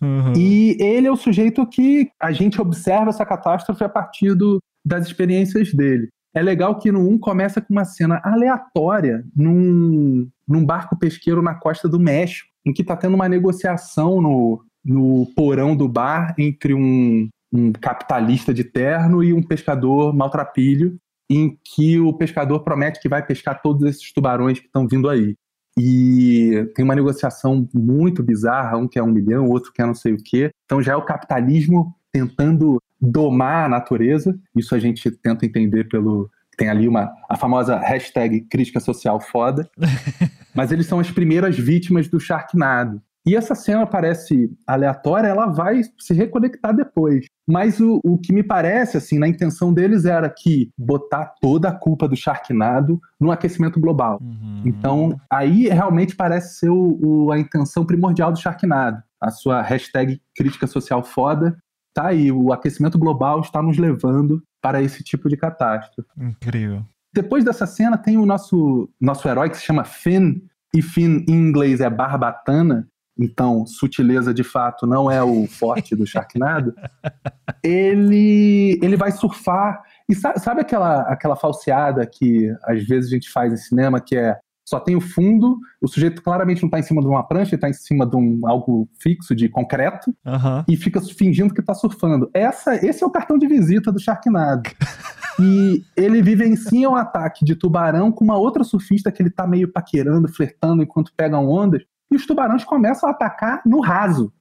Uhum. 0.00 0.32
E 0.36 0.76
ele 0.80 1.06
é 1.06 1.12
o 1.12 1.16
sujeito 1.16 1.64
que 1.64 2.10
a 2.20 2.32
gente 2.32 2.60
observa 2.60 3.10
essa 3.10 3.24
catástrofe 3.24 3.84
a 3.84 3.88
partir 3.88 4.34
do, 4.34 4.60
das 4.84 5.06
experiências 5.06 5.72
dele. 5.72 6.08
É 6.34 6.40
legal 6.40 6.78
que 6.78 6.90
no 6.90 7.08
1 7.08 7.18
começa 7.18 7.60
com 7.60 7.72
uma 7.72 7.84
cena 7.84 8.20
aleatória 8.24 9.24
num, 9.36 10.28
num 10.48 10.64
barco 10.64 10.96
pesqueiro 10.98 11.42
na 11.42 11.54
costa 11.54 11.88
do 11.88 12.00
México, 12.00 12.48
em 12.64 12.72
que 12.72 12.82
está 12.82 12.96
tendo 12.96 13.14
uma 13.14 13.28
negociação 13.28 14.20
no, 14.20 14.64
no 14.84 15.26
porão 15.36 15.76
do 15.76 15.88
bar 15.88 16.34
entre 16.38 16.72
um, 16.72 17.28
um 17.52 17.72
capitalista 17.72 18.54
de 18.54 18.64
terno 18.64 19.22
e 19.22 19.32
um 19.32 19.42
pescador 19.42 20.14
maltrapilho, 20.14 20.96
em 21.28 21.58
que 21.62 21.98
o 22.00 22.12
pescador 22.12 22.60
promete 22.60 23.00
que 23.00 23.08
vai 23.08 23.24
pescar 23.24 23.60
todos 23.60 23.88
esses 23.88 24.12
tubarões 24.12 24.58
que 24.58 24.66
estão 24.66 24.88
vindo 24.88 25.08
aí. 25.08 25.34
E 25.78 26.70
tem 26.74 26.84
uma 26.84 26.94
negociação 26.94 27.66
muito 27.72 28.22
bizarra, 28.22 28.76
um 28.76 28.86
quer 28.86 29.02
um 29.02 29.10
milhão, 29.10 29.48
outro 29.48 29.72
quer 29.72 29.86
não 29.86 29.94
sei 29.94 30.12
o 30.12 30.22
quê. 30.22 30.50
Então 30.64 30.82
já 30.82 30.92
é 30.92 30.96
o 30.96 31.04
capitalismo 31.04 31.94
tentando 32.12 32.78
domar 33.02 33.64
a 33.64 33.68
natureza. 33.68 34.38
Isso 34.56 34.74
a 34.74 34.78
gente 34.78 35.10
tenta 35.10 35.44
entender 35.44 35.88
pelo. 35.88 36.30
Tem 36.56 36.68
ali 36.68 36.86
uma, 36.86 37.10
a 37.28 37.36
famosa 37.36 37.76
hashtag 37.78 38.42
crítica 38.42 38.78
social 38.78 39.20
foda. 39.20 39.68
Mas 40.54 40.70
eles 40.70 40.86
são 40.86 41.00
as 41.00 41.10
primeiras 41.10 41.58
vítimas 41.58 42.08
do 42.08 42.20
Sharknado. 42.20 43.02
E 43.24 43.36
essa 43.36 43.54
cena 43.54 43.86
parece 43.86 44.50
aleatória, 44.66 45.28
ela 45.28 45.46
vai 45.46 45.80
se 45.98 46.12
reconectar 46.12 46.74
depois. 46.74 47.26
Mas 47.46 47.78
o, 47.78 48.00
o 48.04 48.18
que 48.18 48.32
me 48.32 48.42
parece, 48.42 48.96
assim, 48.96 49.18
na 49.18 49.28
intenção 49.28 49.72
deles 49.72 50.04
era 50.04 50.28
que 50.28 50.70
botar 50.76 51.32
toda 51.40 51.68
a 51.68 51.74
culpa 51.74 52.08
do 52.08 52.16
Sharknado 52.16 53.00
no 53.20 53.30
aquecimento 53.30 53.80
global. 53.80 54.18
Uhum. 54.20 54.62
Então, 54.66 55.16
aí 55.30 55.68
realmente 55.68 56.16
parece 56.16 56.58
ser 56.58 56.70
o, 56.70 56.98
o, 57.00 57.32
a 57.32 57.38
intenção 57.38 57.86
primordial 57.86 58.32
do 58.32 58.40
Sharknado. 58.40 59.00
A 59.20 59.30
sua 59.30 59.62
hashtag 59.62 60.20
crítica 60.34 60.66
social 60.66 61.02
foda 61.04 61.56
tá 61.94 62.08
aí, 62.08 62.30
o 62.32 62.52
aquecimento 62.52 62.98
global 62.98 63.40
está 63.40 63.62
nos 63.62 63.78
levando 63.78 64.42
para 64.60 64.82
esse 64.82 65.02
tipo 65.02 65.28
de 65.28 65.36
catástrofe. 65.36 66.08
Incrível. 66.18 66.84
Depois 67.12 67.44
dessa 67.44 67.66
cena 67.66 67.98
tem 67.98 68.16
o 68.16 68.24
nosso, 68.24 68.88
nosso 69.00 69.28
herói 69.28 69.50
que 69.50 69.56
se 69.56 69.64
chama 69.64 69.84
Finn, 69.84 70.40
e 70.74 70.80
Finn 70.80 71.24
em 71.28 71.32
inglês 71.32 71.80
é 71.80 71.90
barbatana, 71.90 72.88
então 73.18 73.66
sutileza 73.66 74.32
de 74.32 74.42
fato 74.42 74.86
não 74.86 75.10
é 75.10 75.22
o 75.22 75.46
forte 75.46 75.94
do 75.94 76.06
Sharknado. 76.06 76.74
ele, 77.62 78.78
ele 78.82 78.96
vai 78.96 79.12
surfar, 79.12 79.82
e 80.08 80.14
sabe, 80.14 80.40
sabe 80.40 80.60
aquela, 80.62 81.02
aquela 81.02 81.36
falseada 81.36 82.06
que 82.06 82.50
às 82.64 82.82
vezes 82.86 83.10
a 83.10 83.14
gente 83.14 83.30
faz 83.30 83.52
em 83.52 83.56
cinema, 83.56 84.00
que 84.00 84.16
é 84.16 84.38
só 84.64 84.78
tem 84.78 84.94
o 84.94 85.00
fundo, 85.00 85.58
o 85.80 85.88
sujeito 85.88 86.22
claramente 86.22 86.62
não 86.62 86.68
está 86.68 86.78
em 86.78 86.82
cima 86.82 87.00
de 87.00 87.08
uma 87.08 87.22
prancha, 87.22 87.50
ele 87.50 87.56
está 87.56 87.68
em 87.68 87.72
cima 87.72 88.06
de 88.06 88.16
um 88.16 88.46
algo 88.46 88.88
fixo 89.00 89.34
de 89.34 89.48
concreto 89.48 90.14
uhum. 90.24 90.64
e 90.68 90.76
fica 90.76 91.00
fingindo 91.00 91.52
que 91.52 91.60
está 91.60 91.74
surfando. 91.74 92.30
Essa, 92.32 92.74
esse 92.76 93.02
é 93.02 93.06
o 93.06 93.10
cartão 93.10 93.36
de 93.38 93.46
visita 93.46 93.90
do 93.90 94.00
Sharknado. 94.00 94.70
e 95.40 95.82
ele 95.96 96.22
vivencia 96.22 96.88
um 96.88 96.96
ataque 96.96 97.44
de 97.44 97.56
tubarão 97.56 98.12
com 98.12 98.24
uma 98.24 98.36
outra 98.36 98.62
surfista 98.62 99.10
que 99.10 99.20
ele 99.20 99.30
está 99.30 99.46
meio 99.46 99.70
paquerando, 99.70 100.28
flertando 100.28 100.82
enquanto 100.82 101.12
pegam 101.16 101.48
ondas, 101.48 101.82
e 102.10 102.16
os 102.16 102.26
tubarões 102.26 102.64
começam 102.64 103.08
a 103.08 103.12
atacar 103.12 103.62
no 103.66 103.80
raso. 103.80 104.32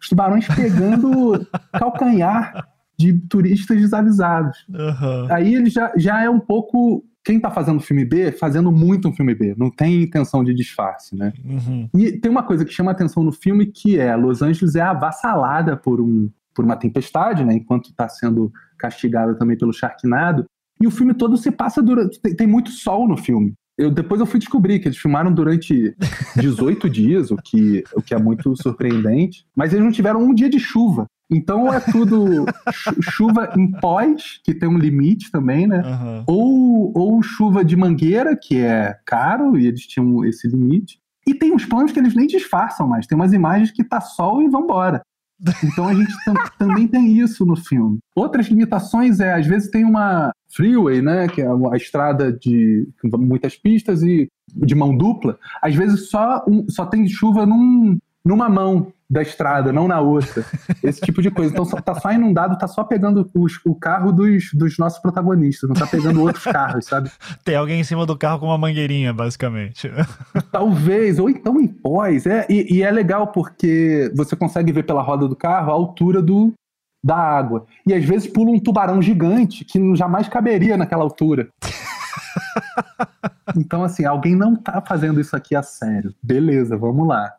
Os 0.00 0.08
tubarões 0.08 0.46
pegando 0.48 1.46
calcanhar 1.72 2.69
de 3.00 3.18
turistas 3.28 3.78
desavisados. 3.78 4.66
Uhum. 4.68 5.32
Aí 5.32 5.54
ele 5.54 5.70
já, 5.70 5.90
já 5.96 6.22
é 6.22 6.28
um 6.28 6.38
pouco 6.38 7.02
quem 7.24 7.40
tá 7.40 7.50
fazendo 7.50 7.80
filme 7.80 8.04
B, 8.04 8.32
fazendo 8.32 8.70
muito 8.70 9.08
um 9.08 9.12
filme 9.12 9.34
B, 9.34 9.54
não 9.56 9.70
tem 9.70 10.02
intenção 10.02 10.42
de 10.42 10.54
disfarce, 10.54 11.16
né? 11.16 11.32
Uhum. 11.44 11.88
E 11.94 12.12
tem 12.12 12.30
uma 12.30 12.42
coisa 12.42 12.64
que 12.64 12.72
chama 12.72 12.90
atenção 12.90 13.22
no 13.22 13.32
filme 13.32 13.66
que 13.66 13.98
é 13.98 14.14
Los 14.16 14.42
Angeles 14.42 14.74
é 14.74 14.80
avassalada 14.80 15.76
por, 15.76 16.00
um, 16.00 16.30
por 16.54 16.64
uma 16.64 16.76
tempestade, 16.76 17.44
né? 17.44 17.54
Enquanto 17.54 17.90
está 17.90 18.08
sendo 18.08 18.52
castigada 18.78 19.34
também 19.34 19.56
pelo 19.56 19.72
Sharknado. 19.72 20.44
E 20.80 20.86
o 20.86 20.90
filme 20.90 21.12
todo 21.12 21.36
se 21.36 21.50
passa 21.50 21.82
durante. 21.82 22.18
Tem, 22.20 22.34
tem 22.34 22.46
muito 22.46 22.70
sol 22.70 23.06
no 23.06 23.16
filme. 23.16 23.52
Eu, 23.76 23.90
depois 23.90 24.20
eu 24.20 24.26
fui 24.26 24.38
descobrir 24.38 24.78
que 24.78 24.88
eles 24.88 24.98
filmaram 24.98 25.32
durante 25.32 25.94
18 26.36 26.88
dias, 26.88 27.30
o 27.30 27.36
que, 27.36 27.84
o 27.94 28.02
que 28.02 28.14
é 28.14 28.18
muito 28.18 28.54
surpreendente. 28.56 29.44
Mas 29.54 29.72
eles 29.72 29.84
não 29.84 29.92
tiveram 29.92 30.22
um 30.22 30.34
dia 30.34 30.48
de 30.48 30.58
chuva. 30.58 31.06
Então 31.30 31.72
é 31.72 31.78
tudo 31.78 32.44
chuva 33.00 33.52
em 33.56 33.70
pós, 33.70 34.40
que 34.44 34.52
tem 34.52 34.68
um 34.68 34.78
limite 34.78 35.30
também, 35.30 35.66
né? 35.66 35.82
Uhum. 35.84 36.24
Ou, 36.26 36.92
ou 36.96 37.22
chuva 37.22 37.64
de 37.64 37.76
mangueira, 37.76 38.36
que 38.36 38.58
é 38.58 38.96
caro, 39.06 39.56
e 39.56 39.66
eles 39.66 39.86
tinham 39.86 40.24
esse 40.24 40.48
limite. 40.48 40.98
E 41.26 41.34
tem 41.34 41.52
uns 41.52 41.64
planos 41.64 41.92
que 41.92 42.00
eles 42.00 42.14
nem 42.14 42.26
disfarçam 42.26 42.88
mais. 42.88 43.06
Tem 43.06 43.16
umas 43.16 43.32
imagens 43.32 43.70
que 43.70 43.84
tá 43.84 44.00
sol 44.00 44.42
e 44.42 44.48
vambora. 44.48 45.02
Então 45.64 45.88
a 45.88 45.94
gente 45.94 46.12
também 46.58 46.86
tem 46.86 47.18
isso 47.18 47.46
no 47.46 47.56
filme. 47.56 47.98
Outras 48.14 48.46
limitações 48.46 49.20
é, 49.20 49.32
às 49.32 49.46
vezes 49.46 49.70
tem 49.70 49.84
uma 49.84 50.32
freeway, 50.54 51.00
né, 51.00 51.28
que 51.28 51.40
é 51.40 51.46
a 51.46 51.76
estrada 51.76 52.32
de 52.32 52.86
muitas 53.18 53.56
pistas 53.56 54.02
e 54.02 54.28
de 54.54 54.74
mão 54.74 54.96
dupla. 54.96 55.38
Às 55.62 55.74
vezes 55.74 56.10
só, 56.10 56.44
um, 56.46 56.68
só 56.68 56.84
tem 56.84 57.06
chuva 57.08 57.46
num, 57.46 57.98
numa 58.24 58.48
mão 58.48 58.92
da 59.10 59.22
estrada, 59.22 59.72
não 59.72 59.88
na 59.88 60.00
outra. 60.00 60.44
Esse 60.84 61.00
tipo 61.00 61.20
de 61.20 61.30
coisa. 61.30 61.52
Então 61.52 61.66
tá 61.66 61.94
só 61.96 62.12
inundado, 62.12 62.56
tá 62.56 62.68
só 62.68 62.84
pegando 62.84 63.28
os, 63.34 63.58
o 63.66 63.74
carro 63.74 64.12
dos, 64.12 64.50
dos 64.54 64.78
nossos 64.78 65.00
protagonistas, 65.00 65.68
não 65.68 65.74
tá 65.74 65.86
pegando 65.86 66.22
outros 66.22 66.44
carros, 66.44 66.86
sabe? 66.86 67.10
Tem 67.44 67.56
alguém 67.56 67.80
em 67.80 67.84
cima 67.84 68.06
do 68.06 68.16
carro 68.16 68.38
com 68.38 68.46
uma 68.46 68.56
mangueirinha, 68.56 69.12
basicamente. 69.12 69.90
Talvez, 70.52 71.18
ou 71.18 71.28
então 71.28 71.60
em 71.60 71.66
pós. 71.66 72.24
É, 72.24 72.46
e, 72.48 72.76
e 72.76 72.82
é 72.82 72.90
legal 72.90 73.26
porque 73.28 74.12
você 74.14 74.36
consegue 74.36 74.72
ver 74.72 74.84
pela 74.84 75.02
roda 75.02 75.26
do 75.26 75.34
carro 75.34 75.72
a 75.72 75.74
altura 75.74 76.22
do, 76.22 76.52
da 77.02 77.16
água. 77.16 77.66
E 77.84 77.92
às 77.92 78.04
vezes 78.04 78.30
pula 78.30 78.52
um 78.52 78.60
tubarão 78.60 79.02
gigante 79.02 79.64
que 79.64 79.96
jamais 79.96 80.28
caberia 80.28 80.76
naquela 80.76 81.02
altura. 81.02 81.48
então, 83.56 83.82
assim, 83.82 84.04
alguém 84.04 84.36
não 84.36 84.54
tá 84.54 84.80
fazendo 84.86 85.20
isso 85.20 85.34
aqui 85.34 85.56
a 85.56 85.64
sério. 85.64 86.14
Beleza, 86.22 86.76
vamos 86.76 87.08
lá 87.08 87.32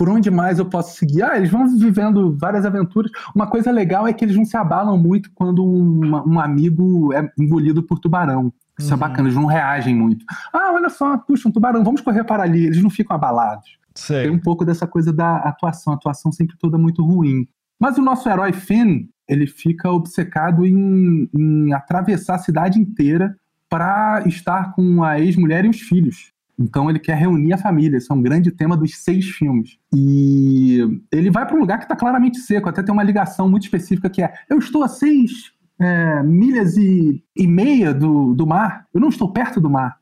por 0.00 0.08
onde 0.08 0.30
mais 0.30 0.58
eu 0.58 0.64
posso 0.64 0.96
seguir? 0.96 1.22
Ah, 1.22 1.36
eles 1.36 1.50
vão 1.50 1.68
vivendo 1.76 2.34
várias 2.34 2.64
aventuras. 2.64 3.12
Uma 3.34 3.46
coisa 3.46 3.70
legal 3.70 4.08
é 4.08 4.14
que 4.14 4.24
eles 4.24 4.34
não 4.34 4.46
se 4.46 4.56
abalam 4.56 4.96
muito 4.96 5.30
quando 5.34 5.62
um, 5.62 6.00
um 6.26 6.40
amigo 6.40 7.12
é 7.12 7.30
engolido 7.38 7.82
por 7.82 7.98
tubarão. 7.98 8.50
Isso 8.78 8.88
é 8.88 8.96
uhum. 8.96 8.96
é 8.96 9.08
bacana, 9.08 9.28
eles 9.28 9.36
não 9.36 9.44
reagem 9.44 9.94
muito. 9.94 10.24
Ah, 10.54 10.70
olha 10.72 10.88
só, 10.88 11.18
puxa, 11.18 11.50
um 11.50 11.52
tubarão, 11.52 11.84
vamos 11.84 12.00
correr 12.00 12.24
para 12.24 12.44
ali. 12.44 12.64
Eles 12.64 12.82
não 12.82 12.88
ficam 12.88 13.14
abalados. 13.14 13.76
Sei. 13.94 14.22
Tem 14.22 14.30
um 14.30 14.38
pouco 14.38 14.64
dessa 14.64 14.86
coisa 14.86 15.12
da 15.12 15.36
atuação, 15.36 15.92
a 15.92 15.96
atuação 15.96 16.32
sempre 16.32 16.56
toda 16.56 16.78
muito 16.78 17.04
ruim. 17.04 17.46
Mas 17.78 17.98
o 17.98 18.02
nosso 18.02 18.26
herói 18.26 18.54
Finn, 18.54 19.04
ele 19.28 19.46
fica 19.46 19.90
obcecado 19.90 20.64
em, 20.64 21.28
em 21.36 21.74
atravessar 21.74 22.36
a 22.36 22.38
cidade 22.38 22.80
inteira 22.80 23.36
para 23.68 24.22
estar 24.24 24.72
com 24.72 25.04
a 25.04 25.20
ex-mulher 25.20 25.66
e 25.66 25.68
os 25.68 25.80
filhos. 25.80 26.32
Então 26.60 26.90
ele 26.90 26.98
quer 26.98 27.16
reunir 27.16 27.54
a 27.54 27.58
família. 27.58 27.96
Esse 27.96 28.12
é 28.12 28.14
um 28.14 28.20
grande 28.20 28.50
tema 28.50 28.76
dos 28.76 28.94
seis 28.98 29.24
filmes. 29.24 29.78
E 29.94 31.00
ele 31.10 31.30
vai 31.30 31.46
para 31.46 31.56
um 31.56 31.60
lugar 31.60 31.78
que 31.78 31.84
está 31.84 31.96
claramente 31.96 32.38
seco. 32.38 32.68
Até 32.68 32.82
tem 32.82 32.92
uma 32.92 33.02
ligação 33.02 33.48
muito 33.48 33.62
específica 33.62 34.10
que 34.10 34.22
é: 34.22 34.34
eu 34.48 34.58
estou 34.58 34.82
a 34.82 34.88
seis 34.88 35.52
é, 35.80 36.22
milhas 36.22 36.76
e, 36.76 37.24
e 37.34 37.46
meia 37.46 37.94
do, 37.94 38.34
do 38.34 38.46
mar. 38.46 38.86
Eu 38.92 39.00
não 39.00 39.08
estou 39.08 39.32
perto 39.32 39.58
do 39.58 39.70
mar. 39.70 39.98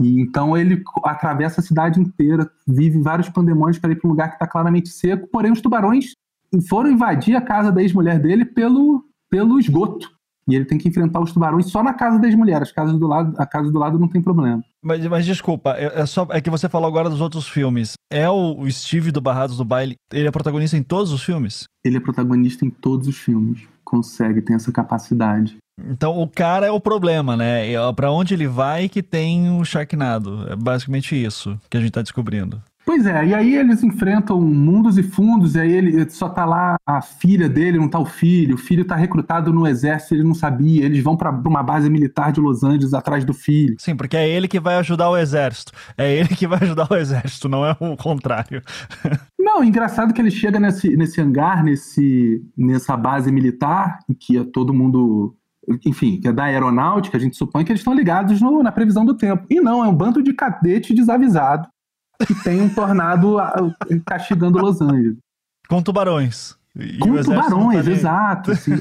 E 0.00 0.20
então 0.20 0.56
ele 0.56 0.82
atravessa 1.04 1.60
a 1.60 1.64
cidade 1.64 2.00
inteira, 2.00 2.50
vive 2.66 3.02
vários 3.02 3.28
pandemônios 3.28 3.78
para 3.78 3.92
ir 3.92 3.96
para 3.96 4.08
um 4.08 4.12
lugar 4.12 4.28
que 4.28 4.36
está 4.36 4.46
claramente 4.46 4.88
seco. 4.88 5.28
Porém, 5.30 5.52
os 5.52 5.60
tubarões 5.60 6.12
foram 6.68 6.90
invadir 6.90 7.36
a 7.36 7.42
casa 7.42 7.70
da 7.70 7.82
ex-mulher 7.82 8.18
dele 8.18 8.46
pelo, 8.46 9.04
pelo 9.28 9.58
esgoto. 9.58 10.08
E 10.48 10.54
ele 10.54 10.64
tem 10.64 10.78
que 10.78 10.88
enfrentar 10.88 11.20
os 11.20 11.32
tubarões 11.32 11.66
só 11.66 11.82
na 11.82 11.92
casa 11.92 12.18
das 12.18 12.34
mulheres. 12.34 12.68
As 12.68 12.74
casas 12.74 12.98
do 12.98 13.06
lado, 13.06 13.34
a 13.36 13.46
casa 13.46 13.70
do 13.70 13.78
lado 13.78 13.98
não 13.98 14.08
tem 14.08 14.22
problema. 14.22 14.64
Mas, 14.82 15.06
mas 15.06 15.26
desculpa, 15.26 15.74
é, 15.76 16.00
é, 16.00 16.06
só, 16.06 16.26
é 16.30 16.40
que 16.40 16.48
você 16.48 16.68
falou 16.68 16.88
agora 16.88 17.10
dos 17.10 17.20
outros 17.20 17.46
filmes. 17.46 17.92
É 18.10 18.28
o, 18.28 18.68
Steve 18.70 19.12
do 19.12 19.20
Barrados 19.20 19.58
do 19.58 19.64
Baile, 19.64 19.96
ele 20.12 20.26
é 20.26 20.30
protagonista 20.30 20.76
em 20.76 20.82
todos 20.82 21.12
os 21.12 21.22
filmes? 21.22 21.64
Ele 21.84 21.98
é 21.98 22.00
protagonista 22.00 22.64
em 22.64 22.70
todos 22.70 23.06
os 23.06 23.18
filmes. 23.18 23.60
Consegue, 23.84 24.40
tem 24.40 24.56
essa 24.56 24.72
capacidade. 24.72 25.58
Então 25.86 26.20
o 26.20 26.26
cara 26.26 26.66
é 26.66 26.70
o 26.70 26.80
problema, 26.80 27.36
né? 27.36 27.64
Para 27.94 28.10
onde 28.10 28.34
ele 28.34 28.48
vai 28.48 28.88
que 28.88 29.02
tem 29.02 29.50
o 29.50 29.64
Sharknado. 29.64 30.46
É 30.50 30.56
basicamente 30.56 31.14
isso 31.14 31.58
que 31.70 31.76
a 31.76 31.80
gente 31.80 31.92
tá 31.92 32.02
descobrindo. 32.02 32.60
Pois 32.88 33.04
é, 33.04 33.26
e 33.26 33.34
aí 33.34 33.54
eles 33.54 33.84
enfrentam 33.84 34.40
mundos 34.40 34.96
e 34.96 35.02
fundos, 35.02 35.56
e 35.56 35.60
aí 35.60 35.70
ele 35.70 36.08
só 36.08 36.26
tá 36.26 36.46
lá 36.46 36.74
a 36.86 37.02
filha 37.02 37.46
dele, 37.46 37.76
não 37.76 37.86
tá 37.86 37.98
o 37.98 38.06
filho, 38.06 38.54
o 38.54 38.58
filho 38.58 38.82
tá 38.82 38.96
recrutado 38.96 39.52
no 39.52 39.66
exército, 39.66 40.14
ele 40.14 40.24
não 40.24 40.32
sabia, 40.32 40.86
eles 40.86 41.04
vão 41.04 41.14
para 41.14 41.30
uma 41.30 41.62
base 41.62 41.90
militar 41.90 42.32
de 42.32 42.40
Los 42.40 42.64
Angeles 42.64 42.94
atrás 42.94 43.26
do 43.26 43.34
filho. 43.34 43.76
Sim, 43.78 43.94
porque 43.94 44.16
é 44.16 44.26
ele 44.26 44.48
que 44.48 44.58
vai 44.58 44.76
ajudar 44.76 45.10
o 45.10 45.18
exército. 45.18 45.70
É 45.98 46.10
ele 46.10 46.30
que 46.30 46.46
vai 46.48 46.60
ajudar 46.62 46.90
o 46.90 46.96
exército, 46.96 47.46
não 47.46 47.62
é 47.62 47.76
o 47.78 47.94
contrário. 47.94 48.62
Não, 49.38 49.62
engraçado 49.62 50.12
que 50.14 50.20
ele 50.20 50.30
chega 50.30 50.58
nesse, 50.58 50.94
nesse 50.96 51.20
hangar, 51.20 51.64
nesse, 51.64 52.42
nessa 52.56 52.96
base 52.96 53.30
militar, 53.32 53.98
que 54.18 54.38
é 54.38 54.44
todo 54.44 54.72
mundo 54.72 55.34
enfim, 55.84 56.18
que 56.20 56.28
é 56.28 56.32
da 56.32 56.44
aeronáutica, 56.44 57.18
a 57.18 57.20
gente 57.20 57.36
supõe 57.36 57.64
que 57.64 57.70
eles 57.70 57.80
estão 57.80 57.92
ligados 57.92 58.40
no, 58.40 58.62
na 58.62 58.72
previsão 58.72 59.04
do 59.04 59.14
tempo. 59.14 59.44
E 59.50 59.60
não, 59.60 59.84
é 59.84 59.88
um 59.88 59.94
bando 59.94 60.22
de 60.22 60.32
cadete 60.32 60.94
desavisado 60.94 61.68
que 62.26 62.34
tem 62.42 62.60
um 62.60 62.68
tornado 62.68 63.36
castigando 64.04 64.58
Los 64.58 64.80
Angeles. 64.80 65.18
Com 65.68 65.82
tubarões. 65.82 66.56
E 66.76 66.98
Com 66.98 67.20
tubarões, 67.22 67.84
tá 67.84 67.90
exato. 67.90 68.52
Assim. 68.52 68.72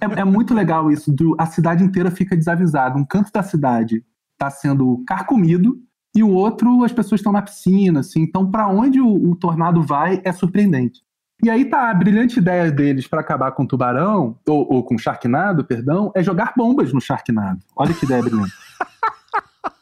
É, 0.00 0.20
é, 0.20 0.24
muito 0.24 0.54
legal 0.54 0.90
isso. 0.90 1.12
Do, 1.12 1.36
a 1.38 1.46
cidade 1.46 1.84
inteira 1.84 2.10
fica 2.10 2.36
desavisada. 2.36 2.98
Um 2.98 3.04
canto 3.04 3.30
da 3.32 3.42
cidade 3.42 4.04
está 4.32 4.50
sendo 4.50 5.02
carcomido 5.06 5.78
e 6.14 6.22
o 6.22 6.30
outro 6.30 6.84
as 6.84 6.92
pessoas 6.92 7.20
estão 7.20 7.32
na 7.32 7.42
piscina. 7.42 8.00
Assim. 8.00 8.22
Então, 8.22 8.50
para 8.50 8.68
onde 8.68 9.00
o, 9.00 9.30
o, 9.30 9.36
tornado 9.36 9.82
vai 9.82 10.20
é 10.24 10.32
surpreendente. 10.32 11.02
E 11.44 11.50
aí 11.50 11.64
tá 11.64 11.90
a 11.90 11.94
brilhante 11.94 12.38
ideia 12.38 12.70
deles 12.70 13.08
para 13.08 13.20
acabar 13.20 13.50
com 13.52 13.64
o 13.64 13.66
tubarão, 13.66 14.38
ou, 14.48 14.74
ou 14.74 14.84
com 14.84 14.94
o 14.94 14.98
Sharknado, 14.98 15.64
perdão, 15.64 16.12
é 16.14 16.22
jogar 16.22 16.54
bombas 16.56 16.92
no 16.92 17.00
Sharknado. 17.00 17.60
Olha 17.76 17.92
que 17.92 18.04
ideia 18.04 18.22
brilhante. 18.22 18.52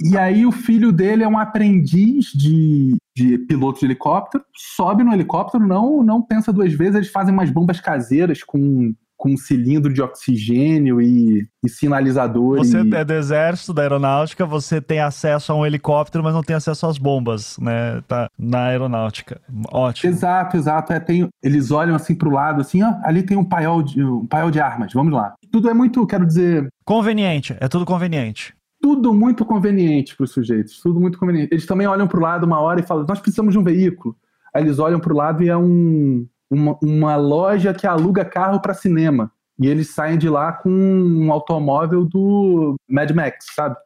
E 0.03 0.17
aí 0.17 0.47
o 0.47 0.53
filho 0.53 0.93
dele 0.93 1.23
é 1.23 1.29
um 1.29 1.39
aprendiz 1.39 2.27
de, 2.35 2.97
de 3.17 3.39
piloto 3.39 3.81
de 3.81 3.87
helicóptero, 3.87 4.45
sobe 4.77 5.05
no 5.05 5.13
helicóptero, 5.13 5.67
não, 5.67 6.03
não 6.03 6.23
pensa 6.23 6.53
duas 6.53 6.73
vezes, 6.73 6.97
eles 6.97 7.11
fazem 7.11 7.33
umas 7.33 7.51
bombas 7.51 7.81
caseiras 7.81 8.43
com, 8.43 8.95
com 9.17 9.33
um 9.33 9.37
cilindro 9.37 9.93
de 9.93 10.01
oxigênio 10.01 11.01
e, 11.01 11.47
e 11.63 11.69
sinalizador. 11.69 12.59
Você 12.59 12.81
e... 12.81 12.95
é 12.95 13.05
do 13.05 13.13
exército, 13.13 13.75
da 13.75 13.83
aeronáutica, 13.83 14.47
você 14.47 14.81
tem 14.81 15.01
acesso 15.01 15.53
a 15.53 15.55
um 15.55 15.67
helicóptero, 15.67 16.25
mas 16.25 16.33
não 16.33 16.43
tem 16.43 16.57
acesso 16.57 16.87
às 16.87 16.97
bombas, 16.97 17.59
né? 17.59 18.03
Tá 18.09 18.31
na 18.39 18.69
aeronáutica. 18.69 19.41
Ótimo. 19.71 20.11
Exato, 20.11 20.57
exato. 20.57 20.93
É, 20.95 21.01
tem, 21.01 21.29
eles 21.43 21.71
olham 21.71 21.95
assim 21.95 22.15
pro 22.15 22.31
lado, 22.31 22.63
assim, 22.63 22.83
ó, 22.83 22.95
ali 23.03 23.23
tem 23.23 23.37
um 23.37 23.45
paiol 23.45 23.83
de, 23.83 24.03
um 24.03 24.27
paiol 24.27 24.51
de 24.51 24.61
armas, 24.61 24.93
vamos 24.95 25.13
lá. 25.13 25.35
Tudo 25.53 25.69
é 25.69 25.75
muito, 25.75 26.07
quero 26.07 26.27
dizer... 26.27 26.69
Conveniente, 26.85 27.55
é 27.61 27.69
tudo 27.69 27.85
conveniente 27.85 28.55
tudo 28.81 29.13
muito 29.13 29.45
conveniente 29.45 30.17
para 30.17 30.25
os 30.25 30.33
sujeitos, 30.33 30.81
tudo 30.81 30.99
muito 30.99 31.19
conveniente. 31.19 31.53
Eles 31.53 31.67
também 31.67 31.87
olham 31.87 32.09
para 32.09 32.19
o 32.19 32.23
lado 32.23 32.45
uma 32.45 32.61
hora 32.61 32.81
e 32.81 32.87
falam: 32.87 33.05
nós 33.07 33.21
precisamos 33.21 33.53
de 33.53 33.59
um 33.59 33.65
veículo. 33.65 34.17
Aí 34.55 34.63
eles 34.63 34.79
olham 34.79 34.99
para 34.99 35.13
o 35.13 35.17
lado 35.17 35.43
e 35.43 35.49
é 35.49 35.57
um, 35.57 36.27
uma, 36.51 36.79
uma 36.83 37.17
loja 37.17 37.73
que 37.73 37.87
aluga 37.87 38.25
carro 38.25 38.61
para 38.61 38.75
cinema. 38.75 39.31
E 39.59 39.69
eles 39.69 39.91
saem 39.91 40.19
de 40.19 40.29
lá 40.29 40.53
com 40.53 40.71
um 40.71 41.31
automóvel 41.31 42.05
do 42.05 42.77
Mad 42.89 43.11
Max, 43.11 43.47
sabe? 43.55 43.77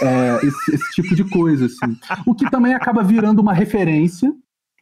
É, 0.00 0.46
esse, 0.46 0.74
esse, 0.74 0.90
tipo 0.92 1.14
de 1.14 1.24
coisa, 1.24 1.66
assim. 1.66 1.98
O 2.26 2.34
que 2.34 2.48
também 2.50 2.74
acaba 2.74 3.02
virando 3.02 3.40
uma 3.40 3.54
referência 3.54 4.32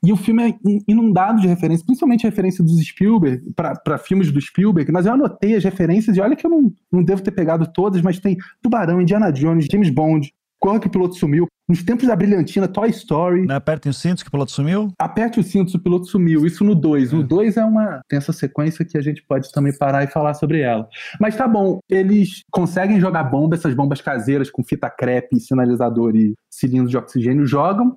e 0.04 0.12
o 0.12 0.16
filme 0.16 0.50
é 0.50 0.54
inundado 0.86 1.40
de 1.40 1.48
referências, 1.48 1.84
principalmente 1.84 2.24
referência 2.24 2.62
dos 2.62 2.78
Spielberg, 2.80 3.52
para 3.54 3.98
filmes 3.98 4.30
do 4.30 4.40
Spielberg, 4.40 4.92
mas 4.92 5.06
eu 5.06 5.12
anotei 5.12 5.56
as 5.56 5.64
referências 5.64 6.16
e 6.16 6.20
olha 6.20 6.36
que 6.36 6.46
eu 6.46 6.50
não, 6.50 6.72
não 6.92 7.02
devo 7.02 7.22
ter 7.22 7.30
pegado 7.30 7.66
todas, 7.72 8.02
mas 8.02 8.18
tem 8.18 8.36
Tubarão, 8.62 9.00
Indiana 9.00 9.32
Jones, 9.32 9.66
James 9.70 9.90
Bond, 9.90 10.32
Corra 10.64 10.80
que 10.80 10.86
o 10.86 10.90
piloto 10.90 11.14
sumiu. 11.14 11.46
Nos 11.66 11.82
tempos 11.82 12.06
da 12.06 12.14
brilhantina, 12.14 12.68
Toy 12.68 12.90
Story. 12.90 13.46
Não 13.46 13.56
aperte 13.56 13.88
os 13.88 13.96
cintos 13.96 14.22
que 14.22 14.28
o 14.28 14.32
piloto 14.32 14.52
sumiu? 14.52 14.92
Aperte 14.98 15.40
os 15.40 15.46
cintos, 15.46 15.74
o 15.74 15.78
piloto 15.78 16.04
sumiu. 16.04 16.44
Isso 16.44 16.62
no 16.62 16.74
2. 16.74 17.12
É. 17.12 17.16
O 17.16 17.22
2 17.22 17.56
é 17.56 17.64
uma. 17.64 18.02
Tem 18.06 18.18
essa 18.18 18.34
sequência 18.34 18.84
que 18.84 18.98
a 18.98 19.00
gente 19.00 19.22
pode 19.22 19.50
também 19.50 19.74
parar 19.76 20.04
e 20.04 20.08
falar 20.08 20.34
sobre 20.34 20.60
ela. 20.60 20.86
Mas 21.18 21.36
tá 21.36 21.48
bom, 21.48 21.78
eles 21.88 22.42
conseguem 22.50 23.00
jogar 23.00 23.24
bomba, 23.24 23.56
essas 23.56 23.74
bombas 23.74 24.02
caseiras 24.02 24.50
com 24.50 24.62
fita 24.62 24.90
crepe, 24.90 25.40
sinalizador 25.40 26.14
e 26.14 26.34
cilindro 26.50 26.90
de 26.90 26.98
oxigênio, 26.98 27.46
jogam. 27.46 27.96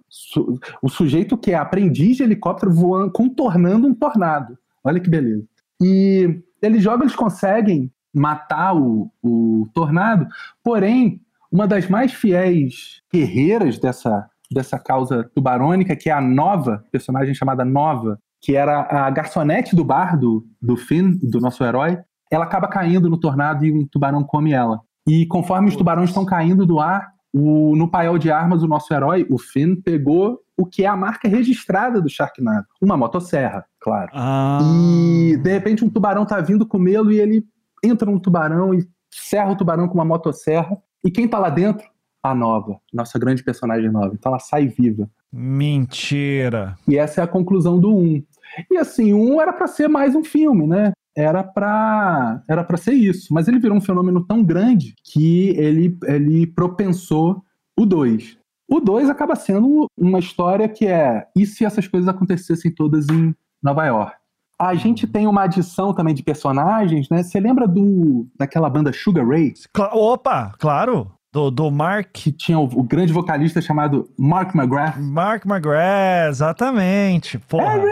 O 0.81 0.87
sujeito 0.87 1.37
que 1.37 1.51
é 1.51 1.55
aprendiz 1.55 2.17
de 2.17 2.23
helicóptero 2.23 2.71
voando, 2.71 3.11
contornando 3.11 3.85
um 3.85 3.93
tornado. 3.93 4.57
Olha 4.81 5.01
que 5.01 5.09
beleza. 5.09 5.43
E 5.81 6.41
eles 6.61 6.81
jogam, 6.81 7.03
eles 7.03 7.15
conseguem 7.15 7.91
matar 8.13 8.73
o, 8.75 9.11
o 9.21 9.67
tornado, 9.73 10.25
porém 10.63 11.21
uma 11.51 11.67
das 11.67 11.87
mais 11.87 12.13
fiéis 12.13 13.01
guerreiras 13.11 13.79
dessa, 13.79 14.29
dessa 14.51 14.77
causa 14.79 15.29
tubarônica, 15.33 15.95
que 15.95 16.09
é 16.09 16.13
a 16.13 16.21
Nova, 16.21 16.83
personagem 16.91 17.33
chamada 17.33 17.63
Nova, 17.63 18.19
que 18.41 18.55
era 18.55 18.87
a 18.89 19.09
garçonete 19.09 19.75
do 19.75 19.83
bar 19.83 20.17
do, 20.17 20.45
do 20.61 20.77
Finn, 20.77 21.17
do 21.21 21.39
nosso 21.39 21.63
herói, 21.63 21.97
ela 22.31 22.45
acaba 22.45 22.67
caindo 22.67 23.09
no 23.09 23.19
tornado 23.19 23.65
e 23.65 23.71
um 23.71 23.87
tubarão 23.87 24.23
come 24.23 24.51
ela. 24.51 24.81
E 25.07 25.25
conforme 25.25 25.69
os 25.69 25.75
tubarões 25.75 26.09
estão 26.09 26.25
caindo 26.25 26.65
do 26.65 26.79
ar, 26.79 27.07
o, 27.33 27.75
no 27.75 27.89
paiol 27.89 28.17
de 28.17 28.31
armas, 28.31 28.63
o 28.63 28.67
nosso 28.67 28.93
herói, 28.93 29.25
o 29.29 29.37
Finn, 29.37 29.75
pegou 29.81 30.39
o 30.57 30.65
que 30.65 30.83
é 30.83 30.87
a 30.87 30.97
marca 30.97 31.27
registrada 31.27 32.01
do 32.01 32.09
Sharknado. 32.09 32.65
Uma 32.81 32.97
motosserra, 32.97 33.63
claro. 33.79 34.11
Ah. 34.13 34.59
E 34.61 35.37
de 35.37 35.51
repente 35.51 35.85
um 35.85 35.89
tubarão 35.89 36.25
tá 36.25 36.41
vindo 36.41 36.65
comê-lo 36.65 37.11
e 37.11 37.19
ele 37.19 37.45
entra 37.83 38.09
no 38.09 38.19
tubarão 38.19 38.73
e 38.73 38.87
serra 39.09 39.51
o 39.51 39.55
tubarão 39.55 39.87
com 39.87 39.93
uma 39.93 40.05
motosserra 40.05 40.77
e 41.07 41.11
quem 41.11 41.25
tá 41.25 41.39
lá 41.39 41.49
dentro? 41.49 41.87
A 42.21 42.35
Nova, 42.35 42.81
nossa 42.93 43.17
grande 43.17 43.41
personagem 43.41 43.89
nova. 43.89 44.13
Então 44.13 44.29
ela 44.29 44.39
sai 44.39 44.67
viva. 44.67 45.09
Mentira. 45.31 46.77
E 46.85 46.97
essa 46.97 47.21
é 47.21 47.23
a 47.23 47.27
conclusão 47.27 47.79
do 47.79 47.95
1. 47.95 48.23
E 48.69 48.77
assim, 48.77 49.13
o 49.13 49.35
1 49.35 49.41
era 49.41 49.53
para 49.53 49.67
ser 49.67 49.87
mais 49.87 50.15
um 50.15 50.23
filme, 50.23 50.67
né? 50.67 50.91
Era 51.15 51.45
para 51.45 52.43
era 52.45 52.61
para 52.61 52.75
ser 52.75 52.91
isso, 52.91 53.33
mas 53.33 53.47
ele 53.47 53.57
virou 53.57 53.77
um 53.77 53.81
fenômeno 53.81 54.25
tão 54.25 54.43
grande 54.43 54.95
que 55.01 55.51
ele 55.51 55.97
ele 56.03 56.45
propensou 56.45 57.41
o 57.79 57.85
2. 57.85 58.37
O 58.67 58.81
2 58.81 59.09
acaba 59.09 59.35
sendo 59.37 59.87
uma 59.97 60.19
história 60.19 60.67
que 60.67 60.85
é 60.85 61.25
e 61.37 61.45
se 61.45 61.63
essas 61.63 61.87
coisas 61.87 62.09
acontecessem 62.09 62.69
todas 62.69 63.07
em 63.07 63.33
Nova 63.63 63.85
York? 63.85 64.16
A 64.59 64.73
gente 64.73 65.05
tem 65.05 65.27
uma 65.27 65.43
adição 65.43 65.93
também 65.93 66.15
de 66.15 66.23
personagens, 66.23 67.07
né? 67.09 67.21
Você 67.21 67.39
lembra 67.39 67.67
do 67.67 68.27
daquela 68.37 68.69
banda 68.69 68.91
Sugar 68.91 69.27
Ray? 69.27 69.53
Cla 69.71 69.93
opa, 69.93 70.53
claro. 70.57 71.11
Do, 71.31 71.51
do 71.51 71.69
Mark. 71.69 72.09
Que 72.13 72.31
tinha 72.31 72.57
o, 72.57 72.63
o 72.63 72.81
grande 72.81 73.13
vocalista 73.13 73.61
chamado 73.61 74.09
Mark 74.17 74.55
McGrath. 74.55 74.97
Mark 74.97 75.45
McGrath, 75.45 76.29
exatamente. 76.29 77.37
Porra. 77.37 77.83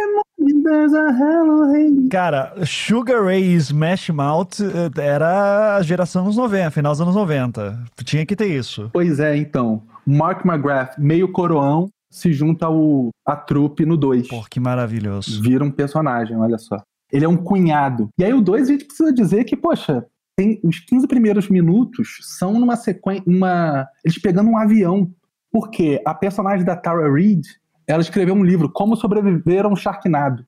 Cara, 2.09 2.53
Sugar 2.65 3.23
Ray 3.23 3.43
e 3.43 3.53
Smash 3.55 4.09
Mouth 4.09 4.59
eh, 4.61 5.01
era 5.01 5.75
a 5.75 5.81
geração 5.81 6.25
dos 6.25 6.37
90, 6.37 6.71
final 6.71 6.91
dos 6.91 7.01
anos 7.01 7.15
90. 7.15 7.77
Tinha 8.03 8.25
que 8.25 8.35
ter 8.35 8.47
isso. 8.47 8.89
Pois 8.91 9.19
é, 9.19 9.37
então. 9.37 9.83
Mark 10.05 10.45
McGrath, 10.45 10.97
meio 10.97 11.31
coroão, 11.31 11.89
se 12.15 12.31
junta 12.31 12.65
ao, 12.65 13.09
a 13.25 13.35
trupe 13.35 13.85
no 13.85 13.97
2. 13.97 14.29
Pô, 14.29 14.45
que 14.49 14.57
maravilhoso. 14.57 15.41
Vira 15.41 15.65
um 15.65 15.69
personagem, 15.69 16.37
olha 16.37 16.57
só. 16.57 16.81
Ele 17.11 17.25
é 17.25 17.27
um 17.27 17.35
cunhado. 17.35 18.09
E 18.17 18.23
aí 18.23 18.33
o 18.33 18.41
2 18.41 18.69
a 18.69 18.71
gente 18.71 18.85
precisa 18.85 19.11
dizer 19.11 19.43
que, 19.43 19.55
poxa, 19.57 20.05
tem 20.37 20.61
os 20.63 20.79
15 20.79 21.07
primeiros 21.07 21.49
minutos 21.49 22.19
são 22.21 22.53
numa 22.53 22.77
sequência, 22.77 23.23
uma 23.27 23.85
eles 24.03 24.17
pegando 24.17 24.49
um 24.49 24.57
avião, 24.57 25.11
porque 25.51 26.01
a 26.05 26.13
personagem 26.13 26.65
da 26.65 26.75
Tara 26.77 27.11
Reid, 27.11 27.45
ela 27.85 28.01
escreveu 28.01 28.33
um 28.33 28.43
livro 28.43 28.71
Como 28.71 28.95
sobreviver 28.95 29.65
a 29.65 29.67
um 29.67 29.75
Sharknado, 29.75 30.45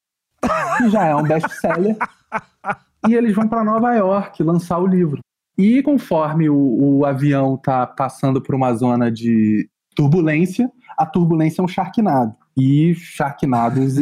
que 0.78 0.90
já 0.90 1.06
é 1.06 1.16
um 1.16 1.24
best-seller. 1.24 1.98
e 3.10 3.14
eles 3.14 3.36
vão 3.36 3.48
para 3.48 3.64
Nova 3.66 3.94
York 3.94 4.42
lançar 4.42 4.80
o 4.80 4.88
livro. 4.88 5.20
E 5.58 5.84
conforme 5.84 6.50
o, 6.50 7.00
o 7.00 7.06
avião 7.06 7.58
tá 7.58 7.86
passando 7.86 8.42
por 8.42 8.56
uma 8.56 8.74
zona 8.74 9.12
de 9.12 9.70
turbulência, 9.94 10.72
a 10.98 11.06
turbulência 11.06 11.62
é 11.62 11.64
um 11.64 11.68
Sharknado 11.68 12.36
e 12.58 12.96
Sharknados, 12.96 13.96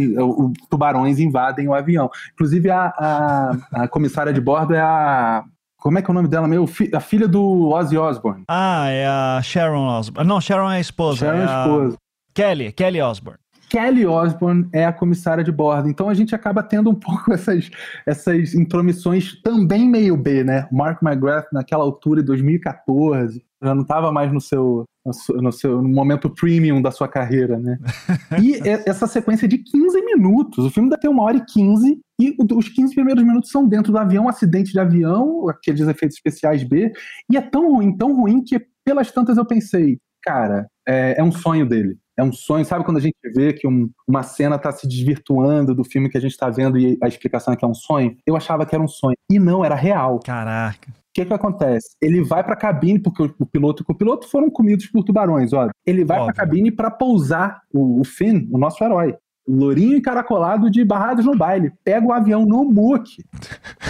tubarões 0.70 1.20
invadem 1.20 1.68
o 1.68 1.74
avião. 1.74 2.10
Inclusive, 2.34 2.70
a, 2.70 2.86
a, 2.98 3.58
a, 3.84 3.88
comissária 3.88 4.32
de 4.32 4.40
bordo 4.40 4.74
é 4.74 4.82
a 4.82 5.44
como 5.78 6.00
é 6.00 6.02
que 6.02 6.10
é 6.10 6.12
o 6.12 6.16
nome 6.16 6.28
dela 6.28 6.48
meu? 6.48 6.68
A 6.96 7.00
filha 7.00 7.28
do 7.28 7.70
Ozzy 7.70 7.96
Osbourne. 7.96 8.44
Ah, 8.48 8.90
é 8.90 9.06
a 9.06 9.40
Sharon 9.44 9.86
Osbourne. 9.86 10.28
Não, 10.28 10.42
Sharon 10.42 10.72
é 10.72 10.78
a 10.78 10.80
esposa. 10.80 11.20
Sharon 11.20 11.38
é 11.38 11.44
a 11.44 11.62
esposa. 11.62 11.98
Kelly, 12.34 12.72
Kelly 12.72 13.02
Osbourne. 13.02 13.40
Kelly 13.76 14.06
Osbourne 14.06 14.70
é 14.72 14.86
a 14.86 14.94
comissária 14.94 15.44
de 15.44 15.52
bordo. 15.52 15.90
Então 15.90 16.08
a 16.08 16.14
gente 16.14 16.34
acaba 16.34 16.64
tendo 16.64 16.90
um 16.90 16.96
pouco 16.96 17.34
essas, 17.34 17.70
essas 18.06 18.54
intromissões 18.54 19.42
também 19.42 19.86
meio 19.86 20.16
B, 20.16 20.46
né? 20.46 20.66
Mark 20.72 21.04
McGrath 21.04 21.48
naquela 21.52 21.84
altura, 21.84 22.22
em 22.22 22.24
2014, 22.24 23.44
já 23.62 23.76
não 23.76 23.82
estava 23.82 24.14
mais 24.14 24.32
no 24.32 24.40
seu, 24.40 24.86
no 25.30 25.52
seu 25.52 25.82
no 25.82 25.90
momento 25.90 26.30
premium 26.30 26.82
da 26.82 26.90
sua 26.90 27.10
carreira, 27.10 27.60
né? 27.60 27.78
e 28.42 28.62
essa 28.90 29.08
sequência 29.08 29.46
de 29.46 29.58
15 29.58 30.06
minutos, 30.06 30.64
o 30.64 30.70
filme 30.70 30.90
dá 30.90 30.96
até 30.96 31.10
uma 31.10 31.24
hora 31.24 31.36
e 31.36 31.46
15, 31.46 32.00
e 32.22 32.38
os 32.54 32.70
15 32.70 32.96
primeiros 32.96 33.24
minutos 33.26 33.52
são 33.52 33.68
dentro 33.68 33.92
do 33.92 33.98
avião, 33.98 34.26
um 34.26 34.30
acidente 34.30 34.72
de 34.72 34.80
avião, 34.80 35.50
aqueles 35.50 35.82
efeitos 35.82 36.16
especiais 36.16 36.64
B, 36.64 36.94
e 37.30 37.36
é 37.36 37.42
tão 37.42 37.74
ruim, 37.74 37.98
tão 37.98 38.16
ruim 38.16 38.42
que 38.42 38.58
pelas 38.86 39.12
tantas 39.12 39.36
eu 39.36 39.46
pensei, 39.46 39.98
cara, 40.24 40.66
é, 40.88 41.20
é 41.20 41.24
um 41.24 41.32
sonho 41.32 41.68
dele. 41.68 41.98
É 42.18 42.24
um 42.24 42.32
sonho, 42.32 42.66
sabe 42.66 42.86
quando 42.86 42.98
a 42.98 43.02
gente 43.02 43.16
vê 43.36 43.54
que 43.54 43.68
um, 43.68 43.90
uma 44.08 44.24
cena 44.24 44.56
está 44.56 44.72
se 44.72 44.88
desvirtuando 44.88 45.76
do 45.76 45.84
filme 45.84 46.10
que 46.10 46.18
a 46.18 46.22
gente 46.22 46.32
está 46.32 46.50
vendo 46.50 46.78
e 46.78 46.98
a 47.02 47.08
explicação 47.08 47.54
é 47.54 47.58
que 47.58 47.66
é 47.66 47.68
um 47.68 47.74
sonho? 47.74 48.16
Eu 48.26 48.36
achava 48.36 48.66
que 48.66 48.74
era 48.74 48.84
um 48.84 48.88
sonho. 48.88 49.16
E 49.30 49.40
não, 49.40 49.66
era 49.66 49.76
real. 49.76 50.20
Caraca 50.24 50.94
que 51.16 51.26
que 51.26 51.34
acontece? 51.34 51.96
Ele 52.02 52.22
vai 52.22 52.44
para 52.44 52.54
a 52.54 52.58
cabine, 52.58 53.00
porque 53.00 53.24
o 53.24 53.46
piloto 53.46 53.82
e 53.82 53.84
o 53.84 53.86
copiloto 53.86 54.28
foram 54.28 54.50
comidos 54.50 54.88
por 54.88 55.02
tubarões, 55.02 55.54
olha. 55.54 55.72
Ele 55.86 56.04
vai 56.04 56.20
para 56.20 56.32
a 56.32 56.34
cabine 56.34 56.70
para 56.70 56.92
pousar 56.92 57.62
o, 57.74 58.02
o 58.02 58.04
Finn, 58.04 58.48
o 58.52 58.58
nosso 58.58 58.84
herói. 58.84 59.16
Lourinho 59.48 59.96
encaracolado 59.96 60.70
de 60.72 60.84
barrados 60.84 61.24
no 61.24 61.38
baile. 61.38 61.72
Pega 61.84 62.06
o 62.06 62.12
avião 62.12 62.46
no 62.46 62.66
muque 62.66 63.24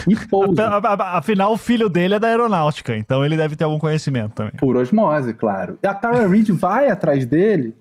e 0.06 0.16
pousa. 0.28 0.68
Afinal, 1.16 1.54
o 1.54 1.58
filho 1.58 1.90
dele 1.90 2.16
é 2.16 2.20
da 2.20 2.28
aeronáutica, 2.28 2.96
então 2.96 3.26
ele 3.26 3.38
deve 3.38 3.56
ter 3.56 3.64
algum 3.64 3.80
conhecimento 3.80 4.34
também. 4.34 4.54
Por 4.58 4.76
osmose, 4.76 5.34
claro. 5.34 5.80
A 5.82 5.94
Tara 5.94 6.28
Reid 6.28 6.52
vai 6.52 6.90
atrás 6.90 7.26
dele 7.26 7.74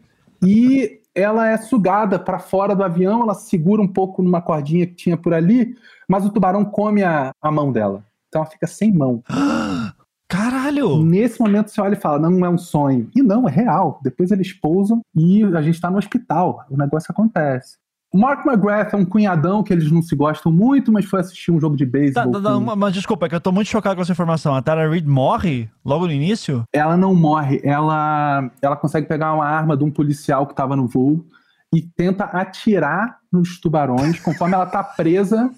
e 0.44 1.00
ela 1.14 1.48
é 1.48 1.56
sugada 1.56 2.18
para 2.18 2.38
fora 2.38 2.74
do 2.74 2.82
avião, 2.82 3.22
ela 3.22 3.34
segura 3.34 3.80
um 3.80 3.88
pouco 3.88 4.22
numa 4.22 4.42
cordinha 4.42 4.86
que 4.86 4.94
tinha 4.94 5.16
por 5.16 5.32
ali, 5.32 5.76
mas 6.08 6.26
o 6.26 6.30
tubarão 6.30 6.64
come 6.64 7.02
a, 7.02 7.32
a 7.40 7.50
mão 7.50 7.70
dela. 7.70 8.04
Então 8.28 8.42
ela 8.42 8.50
fica 8.50 8.66
sem 8.66 8.92
mão. 8.92 9.22
Caralho! 10.26 11.04
Nesse 11.04 11.40
momento 11.40 11.70
você 11.70 11.80
olha 11.80 11.94
e 11.94 12.00
fala, 12.00 12.18
não 12.18 12.44
é 12.44 12.48
um 12.48 12.58
sonho. 12.58 13.08
E 13.14 13.22
não, 13.22 13.48
é 13.48 13.52
real. 13.52 14.00
Depois 14.02 14.32
eles 14.32 14.52
pousam 14.52 15.00
e 15.14 15.44
a 15.44 15.62
gente 15.62 15.80
tá 15.80 15.90
no 15.90 15.98
hospital. 15.98 16.64
O 16.68 16.76
negócio 16.76 17.12
acontece. 17.12 17.76
O 18.14 18.18
Mark 18.18 18.46
McGrath 18.46 18.94
é 18.94 18.96
um 18.96 19.04
cunhadão 19.04 19.60
que 19.64 19.72
eles 19.72 19.90
não 19.90 20.00
se 20.00 20.14
gostam 20.14 20.52
muito, 20.52 20.92
mas 20.92 21.04
foi 21.04 21.18
assistir 21.18 21.50
um 21.50 21.58
jogo 21.58 21.76
de 21.76 21.84
beisebol. 21.84 22.30
Tá, 22.30 22.40
tá, 22.40 22.54
com... 22.54 22.76
Mas 22.76 22.94
desculpa, 22.94 23.26
é 23.26 23.28
que 23.28 23.34
eu 23.34 23.40
tô 23.40 23.50
muito 23.50 23.66
chocado 23.66 23.96
com 23.96 24.02
essa 24.02 24.12
informação. 24.12 24.54
A 24.54 24.62
Tara 24.62 24.88
Reid 24.88 25.04
morre 25.04 25.68
logo 25.84 26.06
no 26.06 26.12
início? 26.12 26.62
Ela 26.72 26.96
não 26.96 27.12
morre. 27.12 27.60
Ela, 27.64 28.48
ela 28.62 28.76
consegue 28.76 29.08
pegar 29.08 29.34
uma 29.34 29.44
arma 29.44 29.76
de 29.76 29.82
um 29.82 29.90
policial 29.90 30.46
que 30.46 30.54
tava 30.54 30.76
no 30.76 30.86
voo 30.86 31.26
e 31.74 31.82
tenta 31.82 32.22
atirar 32.22 33.18
nos 33.32 33.58
tubarões 33.58 34.20
conforme 34.20 34.54
ela 34.54 34.66
tá 34.66 34.84
presa 34.84 35.50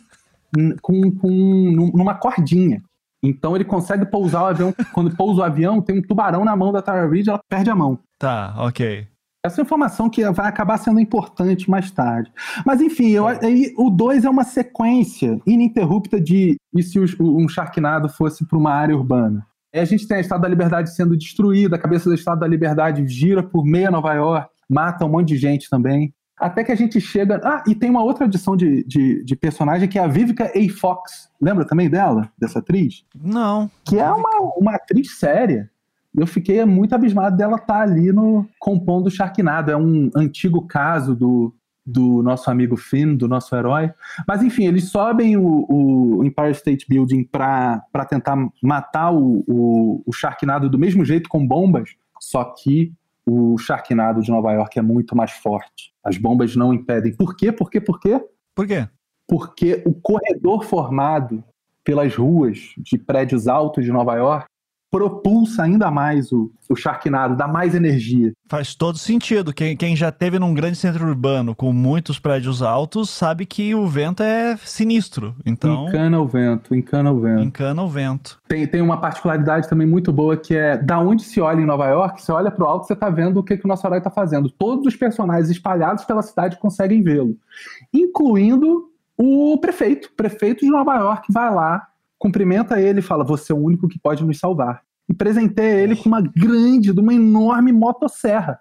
com, 0.80 1.10
com, 1.14 1.92
numa 1.94 2.14
cordinha. 2.14 2.82
Então 3.22 3.54
ele 3.54 3.66
consegue 3.66 4.06
pousar 4.06 4.44
o 4.44 4.46
avião. 4.46 4.74
Quando 4.94 5.14
pousa 5.14 5.42
o 5.42 5.44
avião, 5.44 5.82
tem 5.82 5.98
um 5.98 6.02
tubarão 6.02 6.42
na 6.42 6.56
mão 6.56 6.72
da 6.72 6.80
Tara 6.80 7.06
Reid, 7.06 7.28
ela 7.28 7.40
perde 7.50 7.68
a 7.68 7.74
mão. 7.76 7.98
Tá, 8.18 8.54
ok. 8.56 9.06
Essa 9.46 9.62
informação 9.62 10.10
que 10.10 10.28
vai 10.30 10.48
acabar 10.48 10.76
sendo 10.78 11.00
importante 11.00 11.70
mais 11.70 11.90
tarde. 11.90 12.30
Mas 12.64 12.80
enfim, 12.80 13.10
eu, 13.10 13.26
aí, 13.26 13.72
o 13.76 13.90
2 13.90 14.24
é 14.24 14.30
uma 14.30 14.44
sequência 14.44 15.40
ininterrupta 15.46 16.20
de 16.20 16.56
e 16.74 16.82
se 16.82 16.98
um 17.20 17.48
Sharknado 17.48 18.08
fosse 18.08 18.46
para 18.46 18.58
uma 18.58 18.72
área 18.72 18.96
urbana. 18.96 19.46
Aí 19.72 19.80
a 19.80 19.84
gente 19.84 20.06
tem 20.06 20.18
a 20.18 20.20
Estado 20.20 20.42
da 20.42 20.48
Liberdade 20.48 20.94
sendo 20.94 21.16
destruída, 21.16 21.76
a 21.76 21.78
cabeça 21.78 22.08
do 22.08 22.14
Estado 22.14 22.40
da 22.40 22.46
Liberdade 22.46 23.06
gira 23.06 23.42
por 23.42 23.64
meia 23.64 23.90
Nova 23.90 24.12
York, 24.14 24.48
mata 24.68 25.04
um 25.04 25.08
monte 25.08 25.28
de 25.28 25.36
gente 25.36 25.70
também. 25.70 26.12
Até 26.38 26.62
que 26.62 26.70
a 26.72 26.74
gente 26.74 27.00
chega. 27.00 27.40
Ah, 27.42 27.64
e 27.66 27.74
tem 27.74 27.88
uma 27.88 28.04
outra 28.04 28.26
adição 28.26 28.56
de, 28.56 28.84
de, 28.84 29.24
de, 29.24 29.36
personagem 29.36 29.88
que 29.88 29.98
é 29.98 30.02
a 30.02 30.06
Vivica 30.06 30.44
A. 30.44 30.78
Fox. 30.78 31.30
Lembra 31.40 31.64
também 31.64 31.88
dela? 31.88 32.30
Dessa 32.38 32.58
atriz? 32.58 33.04
Não. 33.18 33.70
Que 33.84 33.98
é 33.98 34.10
uma, 34.10 34.52
uma 34.58 34.74
atriz 34.74 35.18
séria. 35.18 35.70
Eu 36.16 36.26
fiquei 36.26 36.64
muito 36.64 36.94
abismado 36.94 37.36
dela 37.36 37.56
estar 37.56 37.74
tá 37.74 37.80
ali 37.82 38.10
no 38.10 38.46
compondo 38.58 39.10
Sharknado. 39.10 39.70
É 39.70 39.76
um 39.76 40.10
antigo 40.16 40.66
caso 40.66 41.14
do, 41.14 41.54
do 41.84 42.22
nosso 42.22 42.50
amigo 42.50 42.76
Finn, 42.76 43.14
do 43.14 43.28
nosso 43.28 43.54
herói. 43.54 43.92
Mas 44.26 44.42
enfim, 44.42 44.66
eles 44.66 44.88
sobem 44.88 45.36
o, 45.36 45.66
o 45.68 46.24
Empire 46.24 46.52
State 46.52 46.86
Building 46.88 47.24
para 47.24 48.04
tentar 48.08 48.36
matar 48.62 49.12
o, 49.12 49.44
o, 49.46 50.02
o 50.06 50.12
Sharknado 50.12 50.70
do 50.70 50.78
mesmo 50.78 51.04
jeito 51.04 51.28
com 51.28 51.46
bombas, 51.46 51.90
só 52.18 52.44
que 52.44 52.92
o 53.26 53.58
Sharknado 53.58 54.22
de 54.22 54.30
Nova 54.30 54.52
York 54.52 54.78
é 54.78 54.82
muito 54.82 55.14
mais 55.14 55.32
forte. 55.32 55.92
As 56.02 56.16
bombas 56.16 56.56
não 56.56 56.72
impedem. 56.72 57.14
Por 57.14 57.36
quê? 57.36 57.52
Por 57.52 57.70
quê? 57.70 57.80
Por 57.80 58.00
quê? 58.00 58.24
Por 58.54 58.66
quê? 58.66 58.88
Porque 59.28 59.82
o 59.84 59.92
corredor 59.92 60.64
formado 60.64 61.44
pelas 61.84 62.14
ruas 62.14 62.72
de 62.78 62.96
prédios 62.96 63.46
altos 63.46 63.84
de 63.84 63.92
Nova 63.92 64.14
York 64.14 64.46
propulsa 64.90 65.64
ainda 65.64 65.90
mais 65.90 66.32
o, 66.32 66.50
o 66.68 66.76
Sharknado, 66.76 67.36
dá 67.36 67.46
mais 67.48 67.74
energia. 67.74 68.32
Faz 68.48 68.74
todo 68.74 68.98
sentido. 68.98 69.52
Quem, 69.52 69.76
quem 69.76 69.96
já 69.96 70.12
teve 70.12 70.38
num 70.38 70.54
grande 70.54 70.76
centro 70.76 71.06
urbano 71.06 71.54
com 71.54 71.72
muitos 71.72 72.18
prédios 72.18 72.62
altos 72.62 73.10
sabe 73.10 73.44
que 73.44 73.74
o 73.74 73.86
vento 73.86 74.22
é 74.22 74.56
sinistro. 74.56 75.34
Então. 75.44 75.88
Encana 75.88 76.20
o 76.20 76.26
vento, 76.26 76.74
encana 76.74 77.12
o 77.12 77.20
vento. 77.20 77.42
Encana 77.42 77.82
o 77.82 77.88
vento. 77.88 78.38
Tem, 78.48 78.66
tem 78.66 78.80
uma 78.80 79.00
particularidade 79.00 79.68
também 79.68 79.86
muito 79.86 80.12
boa 80.12 80.36
que 80.36 80.54
é 80.54 80.76
da 80.76 80.98
onde 80.98 81.24
se 81.24 81.40
olha 81.40 81.60
em 81.60 81.66
Nova 81.66 81.86
York, 81.88 82.22
você 82.22 82.32
olha 82.32 82.50
pro 82.50 82.66
alto, 82.66 82.86
você 82.86 82.94
tá 82.94 83.10
vendo 83.10 83.38
o 83.38 83.42
que, 83.42 83.56
que 83.56 83.64
o 83.64 83.68
nosso 83.68 83.86
herói 83.86 84.00
tá 84.00 84.10
fazendo. 84.10 84.50
Todos 84.50 84.86
os 84.86 84.96
personagens 84.96 85.50
espalhados 85.50 86.04
pela 86.04 86.22
cidade 86.22 86.58
conseguem 86.58 87.02
vê-lo. 87.02 87.36
Incluindo 87.92 88.90
o 89.16 89.58
prefeito. 89.58 90.06
O 90.06 90.16
prefeito 90.16 90.64
de 90.64 90.70
Nova 90.70 90.94
York 90.96 91.32
vai 91.32 91.52
lá 91.52 91.88
cumprimenta 92.18 92.80
ele 92.80 93.00
e 93.00 93.02
fala: 93.02 93.24
Você 93.24 93.52
é 93.52 93.54
o 93.54 93.58
único 93.58 93.88
que 93.88 93.98
pode 93.98 94.24
nos 94.24 94.38
salvar. 94.38 94.82
E 95.08 95.14
presenteia 95.14 95.80
ele 95.80 95.94
com 95.94 96.08
uma 96.08 96.20
grande, 96.20 96.92
de 96.92 97.00
uma 97.00 97.14
enorme 97.14 97.72
motosserra. 97.72 98.58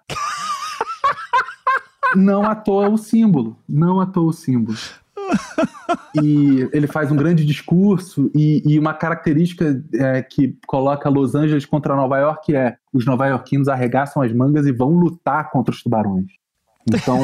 não 2.14 2.44
à 2.44 2.54
toa 2.54 2.88
o 2.88 2.96
símbolo. 2.96 3.56
Não 3.68 4.00
à 4.00 4.06
toa 4.06 4.28
o 4.28 4.32
símbolo. 4.32 4.78
e 6.22 6.68
ele 6.72 6.86
faz 6.86 7.10
um 7.10 7.16
grande 7.16 7.44
discurso 7.44 8.30
e, 8.34 8.62
e 8.64 8.78
uma 8.78 8.94
característica 8.94 9.82
é, 9.94 10.22
que 10.22 10.56
coloca 10.66 11.08
Los 11.08 11.34
Angeles 11.34 11.66
contra 11.66 11.96
Nova 11.96 12.18
York 12.18 12.54
é 12.54 12.76
os 12.92 13.04
nova-iorquinos 13.04 13.68
arregaçam 13.68 14.22
as 14.22 14.32
mangas 14.32 14.66
e 14.66 14.72
vão 14.72 14.90
lutar 14.90 15.50
contra 15.50 15.74
os 15.74 15.82
tubarões. 15.82 16.26
Então, 16.86 17.18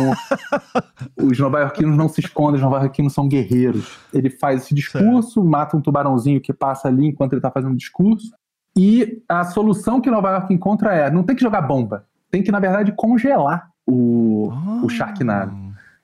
os 1.16 1.38
nova-iorquinos 1.38 1.96
não 1.96 2.08
se 2.08 2.20
escondem, 2.20 2.56
os 2.56 2.62
nova-iorquinos 2.62 3.12
são 3.12 3.28
guerreiros. 3.28 3.96
Ele 4.12 4.28
faz 4.28 4.62
esse 4.62 4.74
discurso, 4.74 5.34
certo. 5.34 5.44
mata 5.44 5.76
um 5.76 5.80
tubarãozinho 5.80 6.40
que 6.40 6.52
passa 6.52 6.88
ali 6.88 7.06
enquanto 7.06 7.32
ele 7.32 7.38
está 7.38 7.50
fazendo 7.50 7.72
o 7.72 7.76
discurso. 7.76 8.32
E 8.76 9.22
a 9.28 9.44
solução 9.44 10.00
que 10.00 10.10
Nova 10.10 10.30
York 10.30 10.52
encontra 10.52 10.94
é: 10.94 11.10
não 11.10 11.22
tem 11.22 11.36
que 11.36 11.42
jogar 11.42 11.62
bomba, 11.62 12.06
tem 12.30 12.42
que, 12.42 12.50
na 12.50 12.58
verdade, 12.58 12.92
congelar 12.92 13.70
o, 13.86 14.50
oh. 14.50 14.86
o 14.86 14.88
Sharknado. 14.88 15.54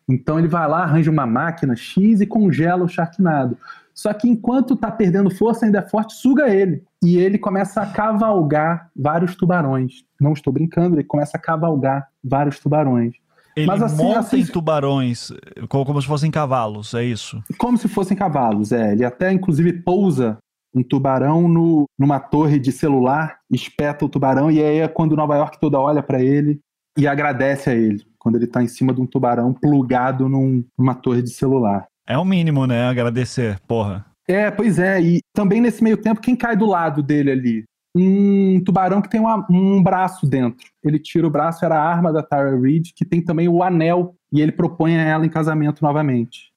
Então 0.08 0.38
ele 0.38 0.48
vai 0.48 0.66
lá, 0.66 0.84
arranja 0.84 1.10
uma 1.10 1.26
máquina 1.26 1.76
X 1.76 2.20
e 2.20 2.26
congela 2.26 2.84
o 2.84 2.88
Sharknado. 2.88 3.58
Só 3.92 4.12
que 4.12 4.28
enquanto 4.28 4.76
tá 4.76 4.90
perdendo 4.90 5.28
força, 5.28 5.66
ainda 5.66 5.80
é 5.80 5.88
forte, 5.88 6.14
suga 6.14 6.48
ele. 6.48 6.84
E 7.02 7.18
ele 7.18 7.36
começa 7.36 7.82
a 7.82 7.86
cavalgar 7.86 8.90
vários 8.96 9.34
tubarões. 9.34 10.04
Não 10.20 10.32
estou 10.32 10.52
brincando, 10.52 10.94
ele 10.94 11.04
começa 11.04 11.36
a 11.36 11.40
cavalgar 11.40 12.08
vários 12.22 12.60
tubarões. 12.60 13.16
Ele 13.58 13.66
Mas, 13.66 13.82
assim, 13.82 14.02
monta 14.02 14.20
assim, 14.20 14.40
em 14.40 14.46
tubarões 14.46 15.32
como, 15.68 16.00
se 16.00 16.06
fossem 16.06 16.30
cavalos, 16.30 16.94
é 16.94 17.04
isso? 17.04 17.42
Como 17.56 17.76
se 17.76 17.88
fossem 17.88 18.16
cavalos, 18.16 18.72
é. 18.72 18.92
Ele 18.92 19.04
até, 19.04 19.32
inclusive, 19.32 19.72
pousa 19.72 20.38
um 20.74 20.82
tubarão 20.82 21.48
no, 21.48 21.84
numa 21.98 22.20
torre 22.20 22.58
de 22.58 22.70
celular, 22.70 23.38
espeta 23.50 24.04
o 24.04 24.08
tubarão, 24.08 24.50
e 24.50 24.62
aí 24.62 24.78
é 24.78 24.88
quando 24.88 25.16
Nova 25.16 25.36
York 25.36 25.58
toda 25.58 25.78
olha 25.78 26.02
para 26.02 26.22
ele 26.22 26.60
e 26.96 27.06
agradece 27.06 27.70
a 27.70 27.74
ele, 27.74 28.04
quando 28.18 28.36
ele 28.36 28.46
tá 28.46 28.62
em 28.62 28.68
cima 28.68 28.92
de 28.92 29.00
um 29.00 29.06
tubarão 29.06 29.52
plugado 29.52 30.28
num, 30.28 30.64
numa 30.76 30.94
torre 30.94 31.22
de 31.22 31.30
celular. 31.30 31.86
É 32.06 32.16
o 32.16 32.24
mínimo, 32.24 32.66
né? 32.66 32.86
Agradecer, 32.86 33.58
porra. 33.66 34.04
É, 34.26 34.50
pois 34.50 34.78
é. 34.78 35.00
E 35.00 35.20
também 35.34 35.60
nesse 35.60 35.82
meio 35.82 35.96
tempo, 35.96 36.20
quem 36.20 36.36
cai 36.36 36.56
do 36.56 36.66
lado 36.66 37.02
dele 37.02 37.30
ali? 37.30 37.64
Um 37.94 38.62
tubarão 38.64 39.00
que 39.00 39.08
tem 39.08 39.20
uma, 39.20 39.46
um 39.50 39.82
braço 39.82 40.26
dentro. 40.26 40.66
Ele 40.84 40.98
tira 40.98 41.26
o 41.26 41.30
braço, 41.30 41.64
era 41.64 41.76
a 41.76 41.82
arma 41.82 42.12
da 42.12 42.22
Tara 42.22 42.58
Reid, 42.58 42.92
que 42.94 43.04
tem 43.04 43.22
também 43.22 43.48
o 43.48 43.62
anel, 43.62 44.14
e 44.32 44.40
ele 44.40 44.52
propõe 44.52 44.96
a 44.96 45.02
ela 45.02 45.26
em 45.26 45.30
casamento 45.30 45.82
novamente. 45.82 46.52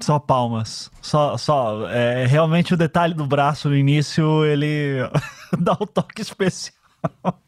Só 0.00 0.18
palmas. 0.18 0.90
Só, 1.00 1.38
só. 1.38 1.88
É, 1.88 2.26
realmente 2.26 2.74
o 2.74 2.76
detalhe 2.76 3.14
do 3.14 3.26
braço 3.26 3.70
no 3.70 3.76
início, 3.76 4.44
ele 4.44 4.98
dá 5.58 5.72
um 5.80 5.86
toque 5.86 6.20
especial. 6.20 6.76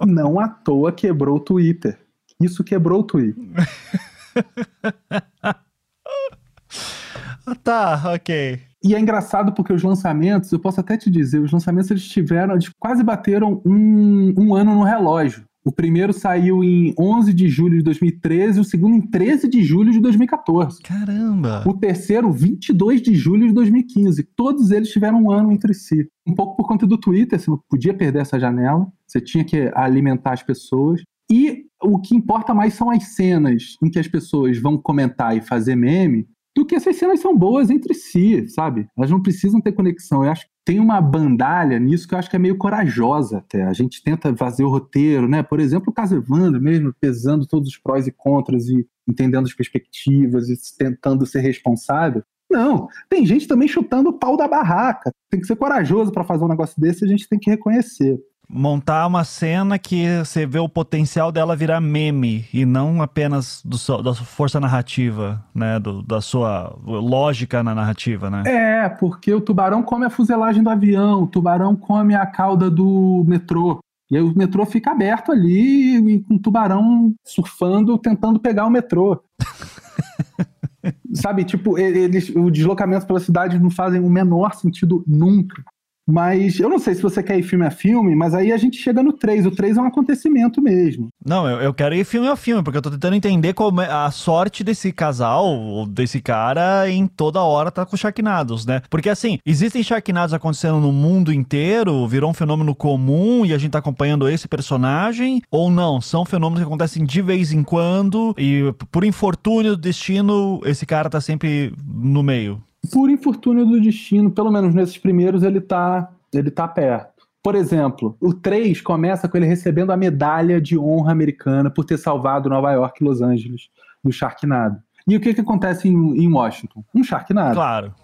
Não 0.05 0.41
à 0.41 0.49
toa 0.49 0.91
quebrou 0.91 1.37
o 1.37 1.41
Twitter. 1.41 1.99
Isso 2.41 2.65
quebrou 2.65 3.01
o 3.01 3.05
Twitter. 3.05 3.45
tá, 7.63 8.03
ok. 8.15 8.63
E 8.87 8.95
é 8.95 9.01
engraçado 9.01 9.53
porque 9.53 9.73
os 9.73 9.83
lançamentos, 9.83 10.53
eu 10.53 10.61
posso 10.61 10.79
até 10.79 10.97
te 10.97 11.11
dizer, 11.11 11.41
os 11.41 11.51
lançamentos 11.51 11.91
eles 11.91 12.07
tiveram, 12.07 12.55
eles 12.55 12.71
quase 12.79 13.03
bateram 13.03 13.61
um, 13.67 14.33
um 14.39 14.55
ano 14.55 14.75
no 14.75 14.85
relógio. 14.85 15.45
O 15.65 15.73
primeiro 15.73 16.13
saiu 16.13 16.63
em 16.63 16.95
11 16.97 17.35
de 17.35 17.49
julho 17.49 17.79
de 17.79 17.83
2013, 17.83 18.61
o 18.61 18.65
segundo 18.65 18.95
em 18.95 19.01
13 19.01 19.49
de 19.49 19.65
julho 19.65 19.91
de 19.91 19.99
2014. 19.99 20.81
Caramba! 20.81 21.65
O 21.67 21.75
terceiro, 21.75 22.31
22 22.31 23.03
de 23.03 23.17
julho 23.17 23.49
de 23.49 23.53
2015. 23.53 24.23
Todos 24.37 24.71
eles 24.71 24.91
tiveram 24.91 25.21
um 25.21 25.33
ano 25.33 25.51
entre 25.51 25.75
si. 25.75 26.07
Um 26.25 26.33
pouco 26.33 26.57
por 26.57 26.69
conta 26.69 26.87
do 26.87 26.97
Twitter, 26.97 27.41
você 27.41 27.51
não 27.51 27.59
podia 27.69 27.93
perder 27.93 28.21
essa 28.21 28.39
janela, 28.39 28.87
você 29.05 29.21
tinha 29.21 29.45
que 29.45 29.69
alimentar 29.75 30.35
as 30.35 30.43
pessoas. 30.45 31.03
E 31.29 31.65
o 31.83 31.99
que 31.99 32.15
importa 32.15 32.55
mais 32.55 32.75
são 32.75 32.89
as 32.89 33.03
cenas 33.17 33.75
em 33.83 33.91
que 33.91 33.99
as 33.99 34.07
pessoas 34.07 34.57
vão 34.59 34.79
comentar 34.79 35.37
e 35.37 35.41
fazer 35.41 35.75
meme, 35.75 36.29
do 36.57 36.65
que 36.65 36.75
essas 36.75 36.97
cenas 36.97 37.21
são 37.21 37.37
boas 37.37 37.69
entre 37.69 37.93
si, 37.93 38.49
sabe? 38.49 38.89
Elas 38.97 39.11
não 39.11 39.21
precisam 39.21 39.61
ter 39.61 39.73
conexão. 39.73 40.25
Eu 40.25 40.31
acho 40.31 40.47
que 40.47 40.53
tem 40.65 40.81
uma 40.81 41.03
bandalha 41.03 41.79
nisso 41.79 42.09
que 42.09 42.15
eu 42.15 42.19
acho 42.19 42.31
que 42.31 42.37
é 42.37 42.39
meio 42.39 42.57
corajosa 42.57 43.39
até. 43.39 43.63
A 43.65 43.75
gente 43.75 44.03
tenta 44.03 44.35
fazer 44.35 44.65
o 44.65 44.71
roteiro, 44.71 45.29
né? 45.29 45.43
Por 45.43 45.61
exemplo, 45.61 45.91
o 45.91 45.93
caso 45.93 46.17
Evandro 46.17 46.61
mesmo, 46.61 46.95
pesando 46.99 47.47
todos 47.47 47.69
os 47.69 47.77
prós 47.77 48.07
e 48.07 48.11
contras 48.11 48.69
e 48.69 48.89
entendendo 49.07 49.45
as 49.45 49.53
perspectivas 49.53 50.49
e 50.49 50.57
tentando 50.79 51.27
ser 51.27 51.41
responsável. 51.41 52.23
Não, 52.51 52.89
tem 53.11 53.27
gente 53.27 53.47
também 53.47 53.69
chutando 53.69 54.09
o 54.09 54.19
pau 54.19 54.35
da 54.37 54.49
barraca. 54.49 55.11
Tem 55.31 55.39
que 55.39 55.47
ser 55.47 55.57
corajoso 55.57 56.11
para 56.11 56.25
fazer 56.25 56.45
um 56.45 56.49
negócio 56.49 56.81
desse, 56.81 57.05
a 57.05 57.09
gente 57.09 57.29
tem 57.29 57.39
que 57.39 57.51
reconhecer 57.51 58.19
montar 58.49 59.07
uma 59.07 59.25
cena 59.25 59.79
que 59.79 60.19
você 60.19 60.47
vê 60.47 60.59
o 60.59 60.69
potencial 60.69 61.33
dela 61.33 61.57
virar 61.57 61.81
meme 61.81 62.45
e 62.53 62.65
não 62.65 63.03
apenas 63.03 63.61
do 63.65 63.77
seu, 63.77 64.03
da 64.03 64.15
sua 64.15 64.25
força 64.25 64.61
narrativa, 64.61 65.45
né, 65.55 65.79
do, 65.79 66.03
da 66.03 66.21
sua 66.21 66.77
lógica 66.85 67.63
na 67.63 67.75
narrativa, 67.75 68.31
né? 68.31 68.45
É, 68.47 68.89
porque 68.89 69.33
o 69.33 69.41
tubarão 69.41 69.83
come 69.83 70.07
a 70.07 70.11
fuselagem 70.11 70.63
do 70.63 70.71
avião, 70.71 71.25
o 71.25 71.27
tubarão 71.27 71.75
come 71.75 72.15
a 72.15 72.25
cauda 72.25 72.71
do 72.71 73.25
metrô. 73.27 73.81
E 74.11 74.17
aí 74.17 74.23
o 74.23 74.37
metrô 74.37 74.65
fica 74.65 74.93
aberto 74.93 75.33
ali 75.33 75.97
e 75.97 76.21
com 76.23 76.35
o 76.35 76.39
tubarão 76.39 77.13
surfando, 77.25 77.99
tentando 77.99 78.39
pegar 78.39 78.65
o 78.65 78.71
metrô. 78.71 79.21
Sabe, 81.13 81.45
tipo, 81.45 81.77
eles, 81.77 82.29
o 82.29 82.49
deslocamento 82.49 83.07
pela 83.07 83.19
cidade 83.19 83.59
não 83.59 83.71
fazem 83.71 84.01
o 84.01 84.09
menor 84.09 84.55
sentido 84.55 85.03
nunca. 85.07 85.65
Mas 86.09 86.61
eu 86.61 86.69
não 86.69 86.79
sei 86.79 86.95
se 86.95 87.03
você 87.03 87.23
quer 87.23 87.39
ir 87.39 87.43
filme 87.43 87.67
a 87.67 87.71
filme, 87.71 88.15
mas 88.15 88.33
aí 88.33 88.53
a 88.53 88.57
gente 88.57 88.77
chega 88.77 89.03
no 89.03 89.13
3. 89.13 89.47
O 89.47 89.51
3 89.51 89.77
é 89.77 89.81
um 89.81 89.87
acontecimento 89.87 90.63
mesmo. 90.63 91.09
Não, 91.25 91.49
eu, 91.49 91.61
eu 91.61 91.75
quero 91.75 91.95
ir 91.95 92.05
filme 92.05 92.29
a 92.29 92.37
filme, 92.37 92.63
porque 92.63 92.79
eu 92.79 92.83
tô 92.83 92.91
tentando 92.91 93.17
entender 93.17 93.55
como 93.55 93.81
é 93.81 93.91
a 93.91 94.11
sorte 94.13 94.63
desse 94.63 94.93
casal, 94.93 95.85
desse 95.89 96.21
cara, 96.21 96.89
em 96.89 97.09
toda 97.09 97.43
hora 97.43 97.71
tá 97.71 97.85
com 97.85 97.97
Sharknados, 97.97 98.65
né? 98.65 98.83
Porque 98.89 99.09
assim, 99.09 99.39
existem 99.45 99.83
Sharknados 99.83 100.33
acontecendo 100.33 100.79
no 100.79 100.93
mundo 100.93 101.33
inteiro, 101.33 102.07
virou 102.07 102.31
um 102.31 102.35
fenômeno 102.35 102.75
comum 102.75 103.45
e 103.45 103.53
a 103.53 103.59
gente 103.59 103.73
tá 103.73 103.79
acompanhando 103.79 104.29
esse 104.29 104.47
personagem, 104.47 105.43
ou 105.51 105.71
não? 105.71 106.01
São 106.01 106.25
fenômenos 106.25 106.61
que 106.61 106.67
acontecem 106.67 107.05
de 107.05 107.21
vez 107.21 107.53
em 107.53 107.65
quando 107.65 108.33
e 108.39 108.73
por 108.93 109.05
infortúnio 109.05 109.73
do 109.73 109.83
destino, 109.83 110.61
esse 110.65 110.87
cara 110.87 111.11
tá 111.11 111.21
sempre 111.21 111.75
no 111.85 112.23
meio 112.23 112.63
por 112.93 113.11
infortúnio 113.11 113.65
do 113.65 113.81
destino, 113.81 114.31
pelo 114.31 114.51
menos 114.51 114.75
nesses 114.75 114.99
primeiros, 114.99 115.43
ele 115.43 115.61
tá, 115.61 116.11
ele 116.33 116.51
tá 116.51 116.67
perto. 116.67 117.27
Por 117.43 117.55
exemplo, 117.55 118.17
o 118.21 118.35
3 118.35 118.81
começa 118.81 119.29
com 119.29 119.37
ele 119.37 119.47
recebendo 119.47 119.93
a 119.93 119.97
medalha 119.97 120.61
de 120.61 120.77
honra 120.77 121.13
americana 121.13 121.71
por 121.71 121.85
ter 121.85 121.97
salvado 121.97 122.49
Nova 122.49 122.73
York 122.73 123.01
e 123.01 123.07
Los 123.07 123.21
Angeles 123.23 123.69
do 124.03 124.11
Sharknado. 124.11 124.79
E 125.07 125.17
o 125.17 125.21
que, 125.21 125.33
que 125.33 125.41
acontece 125.41 125.87
em, 125.89 126.25
em 126.25 126.33
Washington? 126.33 126.85
Um 126.93 127.05
Sharknado. 127.05 127.55
Claro. 127.55 127.95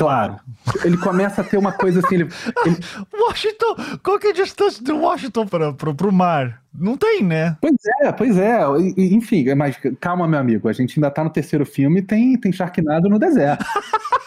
Claro. 0.00 0.36
Ele 0.82 0.96
começa 0.96 1.42
a 1.42 1.44
ter 1.44 1.58
uma 1.58 1.72
coisa 1.72 2.00
assim. 2.00 2.14
Ele, 2.14 2.28
ele... 2.64 2.76
Washington, 3.22 3.76
qual 4.02 4.18
que 4.18 4.28
é 4.28 4.30
a 4.30 4.34
distância 4.34 4.82
de 4.82 4.92
Washington 4.92 5.46
para 5.46 6.08
o 6.08 6.12
mar? 6.12 6.62
Não 6.74 6.96
tem, 6.96 7.22
né? 7.22 7.56
Pois 7.60 7.76
é, 8.02 8.12
pois 8.12 8.38
é. 8.38 8.60
Enfim, 8.96 9.54
mas 9.54 9.78
calma, 10.00 10.26
meu 10.26 10.38
amigo. 10.38 10.68
A 10.68 10.72
gente 10.72 10.98
ainda 10.98 11.10
tá 11.10 11.22
no 11.22 11.28
terceiro 11.28 11.66
filme 11.66 12.00
e 12.00 12.02
tem, 12.02 12.38
tem 12.38 12.50
Sharknado 12.50 13.10
no 13.10 13.18
deserto. 13.18 13.64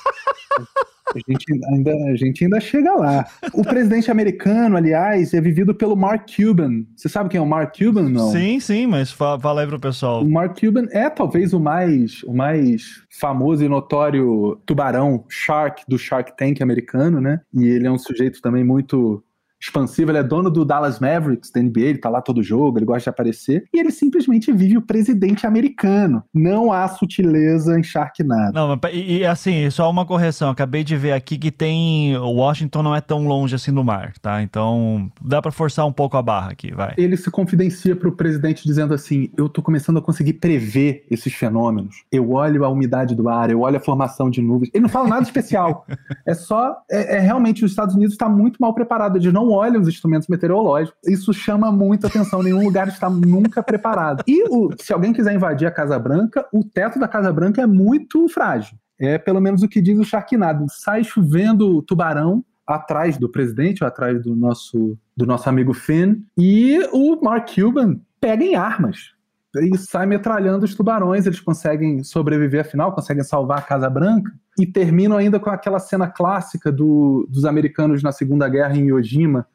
A 1.15 1.19
gente, 1.29 1.45
ainda, 1.71 1.91
a 1.91 2.15
gente 2.15 2.43
ainda 2.43 2.59
chega 2.59 2.91
lá. 2.93 3.27
O 3.53 3.61
presidente 3.61 4.09
americano, 4.09 4.77
aliás, 4.77 5.33
é 5.33 5.41
vivido 5.41 5.75
pelo 5.75 5.95
Mark 5.95 6.27
Cuban. 6.35 6.85
Você 6.95 7.07
sabe 7.07 7.29
quem 7.29 7.37
é 7.37 7.41
o 7.41 7.45
Mark 7.45 7.77
Cuban, 7.77 8.09
não? 8.09 8.31
Sim, 8.31 8.59
sim, 8.59 8.87
mas 8.87 9.11
fala, 9.11 9.39
fala 9.39 9.61
aí 9.61 9.67
pro 9.67 9.79
pessoal. 9.79 10.23
O 10.23 10.31
Mark 10.31 10.59
Cuban 10.59 10.87
é 10.91 11.09
talvez 11.09 11.53
o 11.53 11.59
mais, 11.59 12.23
o 12.23 12.33
mais 12.33 13.03
famoso 13.11 13.63
e 13.63 13.69
notório 13.69 14.59
tubarão 14.65 15.25
shark 15.29 15.83
do 15.87 15.99
Shark 15.99 16.35
Tank 16.35 16.61
americano, 16.61 17.21
né? 17.21 17.41
E 17.53 17.67
ele 17.67 17.85
é 17.85 17.91
um 17.91 17.99
sujeito 17.99 18.41
também 18.41 18.63
muito 18.63 19.23
expansivo, 19.63 20.11
ele 20.11 20.17
é 20.17 20.23
dono 20.23 20.49
do 20.49 20.65
Dallas 20.65 20.99
Mavericks, 20.99 21.49
da 21.49 21.61
NBA, 21.61 21.79
ele 21.79 21.97
tá 21.97 22.09
lá 22.09 22.21
todo 22.21 22.43
jogo, 22.43 22.77
ele 22.77 22.85
gosta 22.85 23.03
de 23.03 23.09
aparecer, 23.09 23.63
e 23.73 23.79
ele 23.79 23.91
simplesmente 23.91 24.51
vive 24.51 24.77
o 24.77 24.81
presidente 24.81 25.47
americano. 25.47 26.21
Não 26.33 26.71
há 26.71 26.87
sutileza 26.89 27.79
em 27.79 27.83
Sharknado. 27.83 28.53
Não, 28.53 28.79
e, 28.91 29.19
e 29.19 29.25
assim, 29.25 29.69
só 29.69 29.89
uma 29.89 30.05
correção, 30.05 30.49
acabei 30.49 30.83
de 30.83 30.97
ver 30.97 31.13
aqui 31.13 31.37
que 31.37 31.49
tem, 31.49 32.17
Washington 32.17 32.83
não 32.83 32.95
é 32.95 32.99
tão 32.99 33.25
longe 33.25 33.55
assim 33.55 33.73
do 33.73 33.83
mar, 33.83 34.13
tá? 34.21 34.41
Então, 34.41 35.09
dá 35.21 35.41
para 35.41 35.51
forçar 35.51 35.85
um 35.85 35.93
pouco 35.93 36.17
a 36.17 36.21
barra 36.21 36.51
aqui, 36.51 36.73
vai. 36.73 36.93
Ele 36.97 37.15
se 37.15 37.31
confidencia 37.31 37.95
pro 37.95 38.11
presidente 38.11 38.63
dizendo 38.65 38.93
assim, 38.93 39.29
eu 39.37 39.47
tô 39.47 39.61
começando 39.61 39.97
a 39.97 40.01
conseguir 40.01 40.33
prever 40.33 41.05
esses 41.09 41.33
fenômenos. 41.33 42.03
Eu 42.11 42.31
olho 42.31 42.65
a 42.65 42.69
umidade 42.69 43.15
do 43.15 43.29
ar, 43.29 43.49
eu 43.49 43.61
olho 43.61 43.77
a 43.77 43.79
formação 43.79 44.29
de 44.29 44.41
nuvens. 44.41 44.69
Ele 44.73 44.83
não 44.83 44.89
fala 44.89 45.07
nada 45.07 45.23
especial. 45.23 45.85
é 46.27 46.33
só, 46.33 46.75
é, 46.91 47.17
é 47.17 47.19
realmente, 47.19 47.63
os 47.63 47.71
Estados 47.71 47.95
Unidos 47.95 48.13
está 48.13 48.27
muito 48.27 48.57
mal 48.59 48.73
preparado, 48.73 49.17
eles 49.17 49.31
não 49.31 49.52
olham 49.53 49.81
os 49.81 49.87
instrumentos 49.87 50.27
meteorológicos. 50.27 50.99
Isso 51.05 51.33
chama 51.33 51.71
muita 51.71 52.07
atenção. 52.07 52.43
Nenhum 52.43 52.63
lugar 52.63 52.87
está 52.87 53.09
nunca 53.09 53.61
preparado. 53.63 54.23
E 54.27 54.43
o, 54.49 54.71
se 54.79 54.93
alguém 54.93 55.13
quiser 55.13 55.33
invadir 55.33 55.67
a 55.67 55.71
Casa 55.71 55.97
Branca, 55.97 56.45
o 56.51 56.63
teto 56.63 56.99
da 56.99 57.07
Casa 57.07 57.31
Branca 57.31 57.61
é 57.61 57.67
muito 57.67 58.27
frágil. 58.27 58.77
É 58.99 59.17
pelo 59.17 59.41
menos 59.41 59.63
o 59.63 59.67
que 59.67 59.81
diz 59.81 59.97
o 59.97 60.03
Sharknado. 60.03 60.65
Sai 60.69 61.03
chovendo 61.03 61.81
tubarão 61.81 62.43
atrás 62.65 63.17
do 63.17 63.29
presidente, 63.29 63.83
ou 63.83 63.87
atrás 63.87 64.21
do 64.21 64.35
nosso, 64.35 64.97
do 65.15 65.25
nosso 65.25 65.49
amigo 65.49 65.73
Finn, 65.73 66.21
e 66.37 66.79
o 66.91 67.19
Mark 67.21 67.53
Cuban 67.53 67.99
pega 68.21 68.43
em 68.43 68.55
armas 68.55 69.12
e 69.55 69.77
sai 69.77 70.05
metralhando 70.05 70.65
os 70.65 70.73
tubarões. 70.75 71.25
Eles 71.25 71.39
conseguem 71.39 72.03
sobreviver, 72.03 72.61
afinal, 72.61 72.91
conseguem 72.93 73.23
salvar 73.23 73.59
a 73.59 73.61
Casa 73.61 73.89
Branca 73.89 74.31
e 74.59 74.65
terminam 74.65 75.17
ainda 75.17 75.39
com 75.39 75.49
aquela 75.49 75.79
cena 75.79 76.07
clássica 76.07 76.71
do, 76.71 77.27
dos 77.29 77.45
americanos 77.45 78.01
na 78.03 78.11
Segunda 78.11 78.47
Guerra 78.49 78.75
em 78.75 78.87
Iwo 78.87 79.01
Jima, 79.01 79.45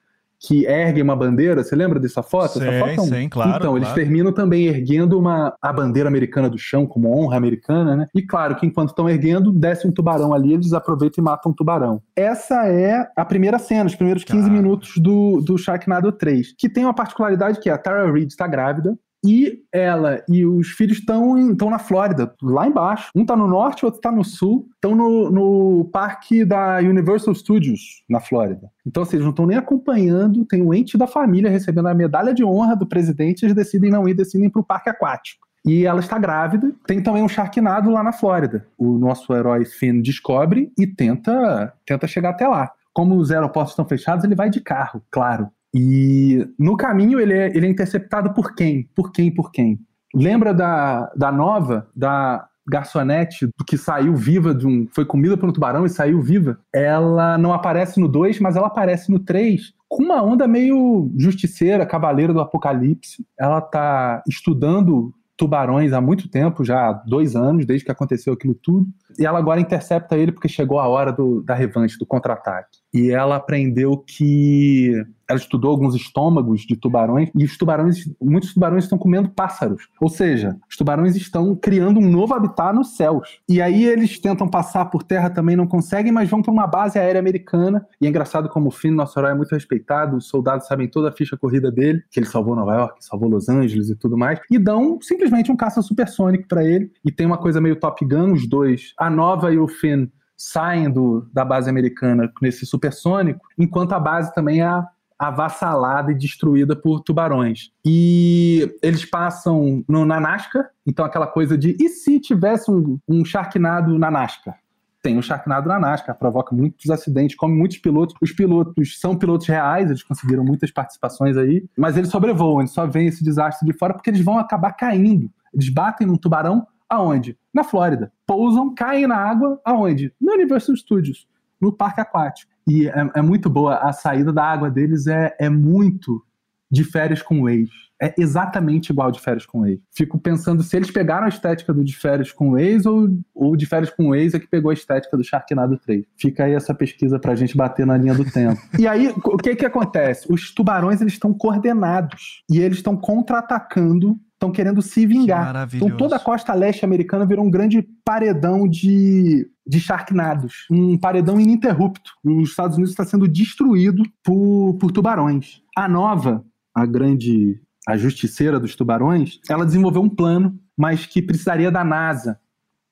que 0.40 0.66
erguem 0.66 1.02
uma 1.02 1.16
bandeira. 1.16 1.64
Você 1.64 1.74
lembra 1.74 1.98
dessa 1.98 2.22
foto? 2.22 2.60
Sim, 2.60 2.66
Essa 2.68 2.78
foto 2.78 2.90
é 2.90 3.00
um- 3.02 3.06
sim, 3.06 3.28
claro, 3.28 3.56
Então, 3.56 3.76
eles 3.76 3.88
claro. 3.88 4.00
terminam 4.00 4.30
também 4.32 4.66
erguendo 4.66 5.18
uma, 5.18 5.52
a 5.60 5.72
bandeira 5.72 6.08
americana 6.08 6.48
do 6.48 6.56
chão, 6.56 6.86
como 6.86 7.10
honra 7.12 7.36
americana, 7.36 7.96
né? 7.96 8.06
E 8.14 8.22
claro 8.22 8.54
que 8.54 8.64
enquanto 8.64 8.90
estão 8.90 9.10
erguendo, 9.10 9.50
desce 9.50 9.88
um 9.88 9.90
tubarão 9.90 10.32
ali, 10.32 10.52
eles 10.54 10.72
aproveitam 10.72 11.20
e 11.22 11.24
matam 11.24 11.50
um 11.50 11.54
tubarão. 11.54 12.00
Essa 12.14 12.68
é 12.68 13.04
a 13.16 13.24
primeira 13.24 13.58
cena, 13.58 13.86
os 13.86 13.96
primeiros 13.96 14.22
15 14.22 14.46
Tá. 14.48 14.52
minutos 14.54 14.92
do, 14.98 15.40
do 15.40 15.58
Sharknado 15.58 16.12
3, 16.12 16.54
que 16.56 16.68
tem 16.68 16.84
uma 16.84 16.94
particularidade 16.94 17.58
que 17.58 17.68
é 17.68 17.72
a 17.72 17.78
Tara 17.78 18.08
Reid 18.12 18.28
está 18.30 18.46
grávida, 18.46 18.96
e 19.24 19.62
ela 19.72 20.22
e 20.28 20.46
os 20.46 20.68
filhos 20.68 20.98
estão 20.98 21.70
na 21.70 21.78
Flórida, 21.78 22.34
lá 22.42 22.66
embaixo. 22.66 23.10
Um 23.14 23.24
tá 23.24 23.36
no 23.36 23.46
norte, 23.46 23.84
outro 23.84 24.00
tá 24.00 24.12
no 24.12 24.24
sul. 24.24 24.68
Estão 24.74 24.94
no, 24.94 25.30
no 25.30 25.84
parque 25.92 26.44
da 26.44 26.78
Universal 26.78 27.34
Studios, 27.34 28.02
na 28.08 28.20
Flórida. 28.20 28.70
Então, 28.86 29.02
assim, 29.02 29.16
eles 29.16 29.24
não 29.24 29.30
estão 29.30 29.46
nem 29.46 29.58
acompanhando. 29.58 30.44
Tem 30.44 30.62
o 30.62 30.72
ente 30.72 30.96
da 30.96 31.06
família 31.06 31.50
recebendo 31.50 31.88
a 31.88 31.94
medalha 31.94 32.32
de 32.32 32.44
honra 32.44 32.76
do 32.76 32.86
presidente. 32.86 33.44
Eles 33.44 33.54
decidem 33.54 33.90
não 33.90 34.08
ir, 34.08 34.14
decidem 34.14 34.48
para 34.48 34.60
o 34.60 34.64
parque 34.64 34.88
aquático. 34.88 35.46
E 35.66 35.84
ela 35.84 36.00
está 36.00 36.18
grávida. 36.18 36.72
Tem 36.86 37.02
também 37.02 37.22
um 37.22 37.28
Sharknado 37.28 37.90
lá 37.90 38.02
na 38.02 38.12
Flórida. 38.12 38.66
O 38.78 38.98
nosso 38.98 39.34
herói 39.34 39.64
Finn 39.64 40.00
descobre 40.00 40.72
e 40.78 40.86
tenta, 40.86 41.74
tenta 41.84 42.06
chegar 42.06 42.30
até 42.30 42.46
lá. 42.46 42.70
Como 42.92 43.16
os 43.16 43.30
aeroportos 43.30 43.72
estão 43.72 43.86
fechados, 43.86 44.24
ele 44.24 44.34
vai 44.34 44.48
de 44.48 44.60
carro, 44.60 45.02
claro. 45.10 45.48
E 45.74 46.46
no 46.58 46.76
caminho 46.76 47.20
ele 47.20 47.34
é, 47.34 47.48
ele 47.54 47.66
é 47.66 47.70
interceptado 47.70 48.32
por 48.32 48.54
quem? 48.54 48.88
Por 48.94 49.12
quem? 49.12 49.32
Por 49.32 49.50
quem? 49.50 49.78
Lembra 50.14 50.54
da, 50.54 51.12
da 51.14 51.30
nova, 51.30 51.88
da 51.94 52.46
garçonete 52.66 53.48
que 53.66 53.76
saiu 53.76 54.14
viva 54.14 54.54
de 54.54 54.66
um. 54.66 54.86
Foi 54.94 55.04
comida 55.04 55.36
por 55.36 55.48
um 55.48 55.52
tubarão 55.52 55.86
e 55.86 55.90
saiu 55.90 56.20
viva? 56.20 56.58
Ela 56.74 57.38
não 57.38 57.52
aparece 57.52 57.98
no 58.00 58.08
2, 58.08 58.40
mas 58.40 58.56
ela 58.56 58.66
aparece 58.66 59.10
no 59.10 59.18
3 59.18 59.72
com 59.88 60.02
uma 60.02 60.22
onda 60.22 60.46
meio 60.46 61.10
justiceira, 61.16 61.86
cavaleiro 61.86 62.34
do 62.34 62.40
apocalipse. 62.40 63.24
Ela 63.38 63.60
tá 63.60 64.22
estudando 64.28 65.14
tubarões 65.36 65.92
há 65.92 66.00
muito 66.00 66.28
tempo, 66.28 66.64
já 66.64 66.90
há 66.90 66.92
dois 66.92 67.36
anos, 67.36 67.64
desde 67.64 67.84
que 67.86 67.92
aconteceu 67.92 68.32
aquilo 68.32 68.54
tudo. 68.54 68.86
E 69.18 69.24
ela 69.24 69.38
agora 69.38 69.60
intercepta 69.60 70.16
ele 70.16 70.32
porque 70.32 70.48
chegou 70.48 70.80
a 70.80 70.88
hora 70.88 71.12
do, 71.12 71.42
da 71.42 71.54
revanche, 71.54 71.96
do 71.96 72.04
contra-ataque. 72.04 72.78
E 72.92 73.10
ela 73.10 73.36
aprendeu 73.36 73.96
que. 73.96 74.92
Ela 75.28 75.38
estudou 75.38 75.70
alguns 75.70 75.94
estômagos 75.94 76.62
de 76.62 76.76
tubarões 76.76 77.30
e 77.34 77.44
os 77.44 77.56
tubarões, 77.56 78.10
muitos 78.20 78.54
tubarões 78.54 78.84
estão 78.84 78.96
comendo 78.96 79.28
pássaros. 79.28 79.88
Ou 80.00 80.08
seja, 80.08 80.56
os 80.68 80.76
tubarões 80.76 81.16
estão 81.16 81.54
criando 81.54 82.00
um 82.00 82.08
novo 82.08 82.34
habitat 82.34 82.74
nos 82.74 82.96
céus. 82.96 83.40
E 83.48 83.60
aí 83.60 83.84
eles 83.84 84.18
tentam 84.18 84.48
passar 84.48 84.86
por 84.86 85.02
terra 85.02 85.28
também, 85.28 85.56
não 85.56 85.66
conseguem, 85.66 86.12
mas 86.12 86.30
vão 86.30 86.40
para 86.40 86.52
uma 86.52 86.66
base 86.66 86.98
aérea 86.98 87.18
americana. 87.18 87.86
E 88.00 88.06
é 88.06 88.08
engraçado 88.08 88.48
como 88.48 88.68
o 88.68 88.70
Finn, 88.70 88.92
nosso 88.92 89.18
herói, 89.18 89.32
é 89.32 89.34
muito 89.34 89.52
respeitado. 89.52 90.16
Os 90.16 90.28
soldados 90.28 90.66
sabem 90.66 90.88
toda 90.88 91.08
a 91.10 91.12
ficha 91.12 91.36
corrida 91.36 91.70
dele, 91.70 92.02
que 92.10 92.18
ele 92.18 92.26
salvou 92.26 92.56
Nova 92.56 92.74
York, 92.74 93.04
salvou 93.04 93.28
Los 93.28 93.48
Angeles 93.48 93.90
e 93.90 93.96
tudo 93.96 94.16
mais. 94.16 94.40
E 94.50 94.58
dão 94.58 94.98
simplesmente 95.02 95.52
um 95.52 95.56
caça 95.56 95.82
supersônico 95.82 96.48
para 96.48 96.64
ele. 96.64 96.90
E 97.04 97.12
tem 97.12 97.26
uma 97.26 97.38
coisa 97.38 97.60
meio 97.60 97.76
Top 97.76 98.04
Gun, 98.04 98.32
os 98.32 98.48
dois. 98.48 98.92
A 98.98 99.10
Nova 99.10 99.52
e 99.52 99.58
o 99.58 99.68
Finn 99.68 100.06
saem 100.38 100.88
do, 100.88 101.28
da 101.32 101.44
base 101.44 101.68
americana 101.68 102.32
nesse 102.40 102.64
supersônico, 102.64 103.44
enquanto 103.58 103.92
a 103.92 103.98
base 103.98 104.32
também 104.32 104.62
é 104.62 104.82
avassalada 105.18 106.12
e 106.12 106.14
destruída 106.14 106.76
por 106.76 107.00
tubarões. 107.00 107.70
E 107.84 108.72
eles 108.82 109.04
passam 109.04 109.84
no, 109.88 110.04
na 110.04 110.20
Nazca, 110.20 110.70
então 110.86 111.04
aquela 111.04 111.26
coisa 111.26 111.58
de 111.58 111.76
e 111.80 111.88
se 111.88 112.20
tivesse 112.20 112.70
um, 112.70 112.98
um 113.08 113.24
Sharknado 113.24 113.98
na 113.98 114.10
Nazca? 114.10 114.54
Tem 115.02 115.16
um 115.16 115.22
Sharknado 115.22 115.68
na 115.68 115.78
Nazca, 115.78 116.14
provoca 116.14 116.54
muitos 116.54 116.90
acidentes, 116.90 117.36
come 117.36 117.54
muitos 117.56 117.78
pilotos. 117.78 118.14
Os 118.20 118.32
pilotos 118.32 119.00
são 119.00 119.16
pilotos 119.16 119.46
reais, 119.46 119.90
eles 119.90 120.02
conseguiram 120.02 120.44
muitas 120.44 120.70
participações 120.70 121.36
aí, 121.36 121.64
mas 121.76 121.96
eles 121.96 122.10
sobrevoam, 122.10 122.60
eles 122.60 122.72
só 122.72 122.86
veem 122.86 123.08
esse 123.08 123.24
desastre 123.24 123.66
de 123.66 123.76
fora 123.76 123.94
porque 123.94 124.10
eles 124.10 124.24
vão 124.24 124.38
acabar 124.38 124.72
caindo. 124.72 125.30
Eles 125.52 125.68
batem 125.68 126.06
num 126.06 126.16
tubarão 126.16 126.66
aonde? 126.88 127.38
Na 127.54 127.62
Flórida. 127.62 128.12
Pousam, 128.26 128.74
caem 128.74 129.06
na 129.06 129.16
água 129.16 129.60
aonde? 129.64 130.12
No 130.20 130.32
Universal 130.32 130.76
Studios, 130.76 131.26
no 131.60 131.72
parque 131.72 132.00
aquático. 132.00 132.52
E 132.68 132.86
é, 132.88 133.10
é 133.16 133.22
muito 133.22 133.48
boa, 133.48 133.76
a 133.76 133.92
saída 133.92 134.32
da 134.32 134.44
água 134.44 134.70
deles 134.70 135.06
é, 135.06 135.34
é 135.38 135.48
muito 135.48 136.22
de 136.70 136.84
férias 136.84 137.22
com 137.22 137.42
o 137.42 137.48
ex. 137.48 137.70
É 138.00 138.14
exatamente 138.16 138.90
igual 138.90 139.10
de 139.10 139.18
férias 139.18 139.44
com 139.44 139.60
o 139.60 139.66
ex. 139.66 139.80
Fico 139.90 140.18
pensando 140.18 140.62
se 140.62 140.76
eles 140.76 140.90
pegaram 140.90 141.24
a 141.24 141.28
estética 141.28 141.74
do 141.74 141.82
de 141.82 141.96
férias 141.96 142.30
com 142.30 142.50
o 142.50 142.58
ex 142.58 142.86
ou 142.86 143.08
o 143.34 143.56
de 143.56 143.66
férias 143.66 143.90
com 143.90 144.08
o 144.08 144.14
ex 144.14 144.34
é 144.34 144.38
que 144.38 144.46
pegou 144.46 144.70
a 144.70 144.74
estética 144.74 145.16
do 145.16 145.24
Sharknado 145.24 145.76
3. 145.78 146.04
Fica 146.16 146.44
aí 146.44 146.52
essa 146.52 146.72
pesquisa 146.72 147.18
pra 147.18 147.34
gente 147.34 147.56
bater 147.56 147.84
na 147.84 147.96
linha 147.96 148.14
do 148.14 148.24
tempo. 148.30 148.60
e 148.78 148.86
aí, 148.86 149.08
o 149.08 149.36
que 149.36 149.56
que 149.56 149.66
acontece? 149.66 150.30
Os 150.30 150.54
tubarões, 150.54 151.00
eles 151.00 151.14
estão 151.14 151.34
coordenados 151.34 152.44
e 152.48 152.60
eles 152.60 152.78
estão 152.78 152.96
contra-atacando 152.96 154.16
estão 154.38 154.52
querendo 154.52 154.80
se 154.80 155.04
vingar. 155.04 155.68
Então 155.74 155.96
toda 155.96 156.14
a 156.16 156.20
costa 156.20 156.54
leste 156.54 156.84
americana 156.84 157.26
virou 157.26 157.44
um 157.44 157.50
grande 157.50 157.82
paredão 158.04 158.68
de, 158.68 159.50
de 159.66 159.80
Sharknados. 159.80 160.66
Um 160.70 160.96
paredão 160.96 161.40
ininterrupto. 161.40 162.12
Os 162.24 162.50
Estados 162.50 162.76
Unidos 162.76 162.92
está 162.92 163.04
sendo 163.04 163.26
destruído 163.26 164.04
por, 164.22 164.74
por 164.78 164.92
tubarões. 164.92 165.60
A 165.76 165.88
nova, 165.88 166.44
a 166.72 166.86
grande, 166.86 167.60
a 167.86 167.96
justiceira 167.96 168.60
dos 168.60 168.76
tubarões, 168.76 169.40
ela 169.48 169.66
desenvolveu 169.66 170.02
um 170.02 170.08
plano, 170.08 170.56
mas 170.76 171.04
que 171.04 171.20
precisaria 171.20 171.70
da 171.70 171.82
NASA, 171.82 172.38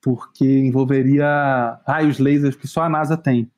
porque 0.01 0.59
envolveria 0.59 1.79
raios 1.87 2.19
lasers 2.19 2.57
que 2.57 2.67
só 2.67 2.83
a 2.83 2.89
NASA 2.89 3.15
tem. 3.15 3.49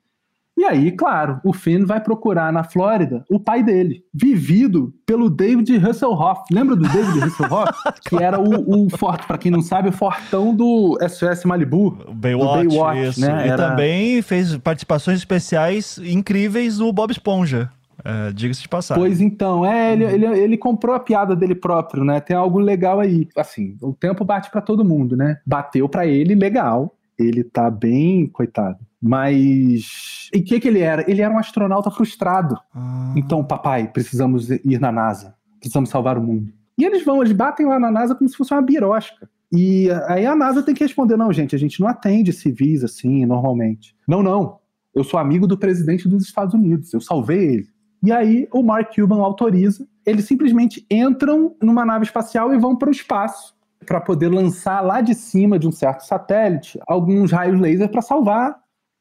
E 0.60 0.64
aí, 0.66 0.92
claro, 0.92 1.40
o 1.42 1.54
Finn 1.54 1.86
vai 1.86 2.00
procurar 2.02 2.52
na 2.52 2.62
Flórida 2.62 3.24
o 3.30 3.40
pai 3.40 3.62
dele, 3.62 4.04
vivido 4.12 4.92
pelo 5.06 5.30
David 5.30 5.74
Hasselhoff. 5.78 6.42
Lembra 6.52 6.76
do 6.76 6.82
David 6.86 7.18
Hasselhoff? 7.24 7.72
Que 8.06 8.16
era 8.22 8.38
o, 8.38 8.84
o 8.84 8.90
forte, 8.90 9.26
para 9.26 9.38
quem 9.38 9.50
não 9.50 9.62
sabe, 9.62 9.88
o 9.88 9.92
fortão 9.92 10.54
do 10.54 10.98
SOS 11.08 11.46
Malibu. 11.46 11.96
O 12.06 12.12
Baywatch, 12.12 12.64
do 12.64 12.68
Baywatch, 12.74 13.08
isso. 13.08 13.20
né? 13.22 13.46
E 13.46 13.48
Era- 13.48 13.70
também 13.70 14.20
fez 14.20 14.54
participações 14.58 15.16
especiais 15.20 15.96
incríveis 16.04 16.78
no 16.78 16.92
Bob 16.92 17.10
Esponja. 17.10 17.70
É, 18.04 18.30
Diga-se 18.30 18.60
de 18.60 18.68
passagem. 18.68 19.02
Pois 19.02 19.18
então, 19.18 19.64
é, 19.64 19.94
ele, 19.94 20.04
ele, 20.04 20.26
ele 20.26 20.58
comprou 20.58 20.94
a 20.94 21.00
piada 21.00 21.34
dele 21.34 21.54
próprio, 21.54 22.04
né? 22.04 22.20
Tem 22.20 22.36
algo 22.36 22.58
legal 22.58 23.00
aí. 23.00 23.26
Assim, 23.34 23.78
o 23.80 23.94
tempo 23.94 24.26
bate 24.26 24.50
pra 24.50 24.60
todo 24.60 24.84
mundo, 24.84 25.16
né? 25.16 25.38
Bateu 25.46 25.88
pra 25.88 26.06
ele, 26.06 26.34
legal. 26.34 26.94
Ele 27.18 27.42
tá 27.42 27.70
bem, 27.70 28.26
coitado. 28.26 28.76
Mas. 29.02 30.28
E 30.34 30.38
o 30.38 30.44
que, 30.44 30.60
que 30.60 30.68
ele 30.68 30.80
era? 30.80 31.10
Ele 31.10 31.22
era 31.22 31.32
um 31.32 31.38
astronauta 31.38 31.90
frustrado. 31.90 32.56
Ah, 32.74 33.14
Então, 33.16 33.42
papai, 33.42 33.88
precisamos 33.88 34.50
ir 34.50 34.78
na 34.80 34.92
NASA. 34.92 35.34
Precisamos 35.58 35.90
salvar 35.90 36.18
o 36.18 36.22
mundo. 36.22 36.52
E 36.78 36.84
eles 36.84 37.04
vão, 37.04 37.20
eles 37.20 37.32
batem 37.32 37.66
lá 37.66 37.78
na 37.78 37.90
NASA 37.90 38.14
como 38.14 38.28
se 38.28 38.36
fosse 38.36 38.52
uma 38.52 38.62
birosca. 38.62 39.28
E 39.52 39.88
aí 40.06 40.24
a 40.24 40.36
NASA 40.36 40.62
tem 40.62 40.74
que 40.74 40.84
responder: 40.84 41.16
não, 41.16 41.32
gente, 41.32 41.54
a 41.54 41.58
gente 41.58 41.80
não 41.80 41.88
atende 41.88 42.32
civis 42.32 42.84
assim, 42.84 43.26
normalmente. 43.26 43.96
Não, 44.06 44.22
não. 44.22 44.58
Eu 44.94 45.04
sou 45.04 45.18
amigo 45.18 45.46
do 45.46 45.58
presidente 45.58 46.08
dos 46.08 46.24
Estados 46.24 46.54
Unidos. 46.54 46.92
Eu 46.92 47.00
salvei 47.00 47.54
ele. 47.54 47.68
E 48.02 48.10
aí 48.12 48.48
o 48.52 48.62
Mark 48.62 48.94
Cuban 48.94 49.20
autoriza. 49.20 49.86
Eles 50.06 50.24
simplesmente 50.24 50.84
entram 50.90 51.54
numa 51.62 51.84
nave 51.84 52.04
espacial 52.04 52.52
e 52.54 52.58
vão 52.58 52.74
para 52.74 52.88
o 52.88 52.92
espaço 52.92 53.54
para 53.86 54.00
poder 54.00 54.28
lançar 54.28 54.80
lá 54.80 55.00
de 55.00 55.14
cima 55.14 55.58
de 55.58 55.66
um 55.66 55.72
certo 55.72 56.02
satélite 56.02 56.78
alguns 56.86 57.32
raios 57.32 57.58
laser 57.58 57.88
para 57.90 58.02
salvar 58.02 58.59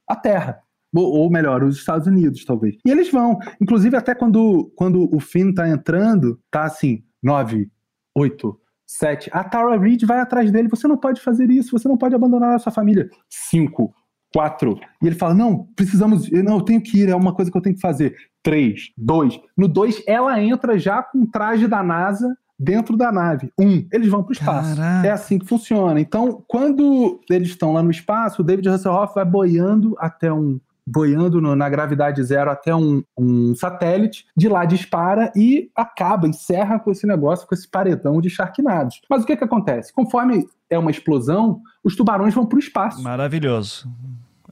a 0.10 0.16
Terra. 0.16 0.60
Ou, 0.94 1.30
melhor, 1.30 1.64
os 1.64 1.78
Estados 1.78 2.08
Unidos, 2.08 2.44
talvez. 2.44 2.76
E 2.84 2.90
eles 2.90 3.12
vão. 3.12 3.38
Inclusive, 3.62 3.96
até 3.96 4.16
quando, 4.16 4.72
quando 4.76 5.08
o 5.16 5.20
Finn 5.20 5.54
tá 5.54 5.70
entrando, 5.70 6.40
tá 6.50 6.64
assim, 6.64 7.04
9, 7.22 7.70
8, 8.16 8.60
7. 8.88 9.30
A 9.32 9.44
Tara 9.44 9.78
Reid 9.78 10.04
vai 10.06 10.20
atrás 10.20 10.52
dele. 10.52 10.68
Você 10.68 10.88
não 10.88 10.98
pode 10.98 11.22
fazer 11.22 11.50
isso, 11.52 11.78
você 11.78 11.88
não 11.88 11.98
pode 11.98 12.16
abandonar 12.16 12.56
a 12.56 12.60
sua 12.60 12.72
família. 12.72 13.08
5, 13.30 13.94
4. 14.34 14.80
E 15.04 15.08
ele 15.08 15.16
fala: 15.16 15.36
Não, 15.36 15.68
precisamos. 15.76 16.30
Não, 16.32 16.58
eu 16.58 16.62
tenho 16.62 16.82
que 16.82 17.02
ir, 17.02 17.10
é 17.10 17.16
uma 17.16 17.36
coisa 17.36 17.52
que 17.52 17.58
eu 17.58 17.62
tenho 17.62 17.76
que 17.76 17.82
fazer. 17.82 18.16
3, 18.42 18.92
2. 18.98 19.40
No 19.56 19.68
2, 19.68 20.04
ela 20.08 20.42
entra 20.42 20.80
já 20.80 21.04
com 21.04 21.24
traje 21.26 21.68
da 21.68 21.84
NASA 21.84 22.36
dentro 22.60 22.98
da 22.98 23.12
nave. 23.12 23.52
Um, 23.58 23.88
eles 23.94 24.10
vão 24.10 24.22
para 24.22 24.30
o 24.32 24.34
espaço. 24.34 24.76
Caraca. 24.76 25.08
É 25.08 25.12
assim 25.12 25.40
que 25.40 25.46
funciona. 25.48 26.00
Então, 26.00 26.44
quando 26.48 27.22
eles 27.30 27.50
estão 27.50 27.72
lá 27.72 27.82
no 27.82 27.90
espaço, 27.92 28.42
o 28.42 28.46
David 28.46 28.68
Hasselhoff 28.70 29.14
vai 29.16 29.26
boiando 29.26 29.96
até 29.98 30.32
um 30.34 30.60
boiando 30.92 31.40
no- 31.40 31.56
na 31.56 31.70
gravidade 31.70 32.24
zero 32.24 32.50
até 32.50 32.74
um, 32.76 33.04
um 33.16 33.54
satélite, 33.54 34.26
de 34.36 34.50
lá 34.50 34.66
dispara 34.66 35.32
e 35.36 35.70
acaba, 35.76 36.28
encerra 36.28 36.80
com 36.80 36.90
esse 36.90 37.06
negócio, 37.06 37.48
com 37.48 37.54
esse 37.54 37.70
paredão 37.70 38.20
de 38.20 38.28
charquinados. 38.28 39.00
Mas 39.08 39.22
o 39.22 39.26
que 39.28 39.38
que 39.38 39.44
acontece? 39.44 39.94
Conforme 39.94 40.48
é 40.68 40.80
uma 40.80 40.90
explosão, 40.90 41.62
os 41.84 41.96
tubarões 41.96 42.34
vão 42.34 42.44
para 42.44 42.56
o 42.56 42.60
espaço. 42.60 43.04
Maravilhoso. 43.04 43.88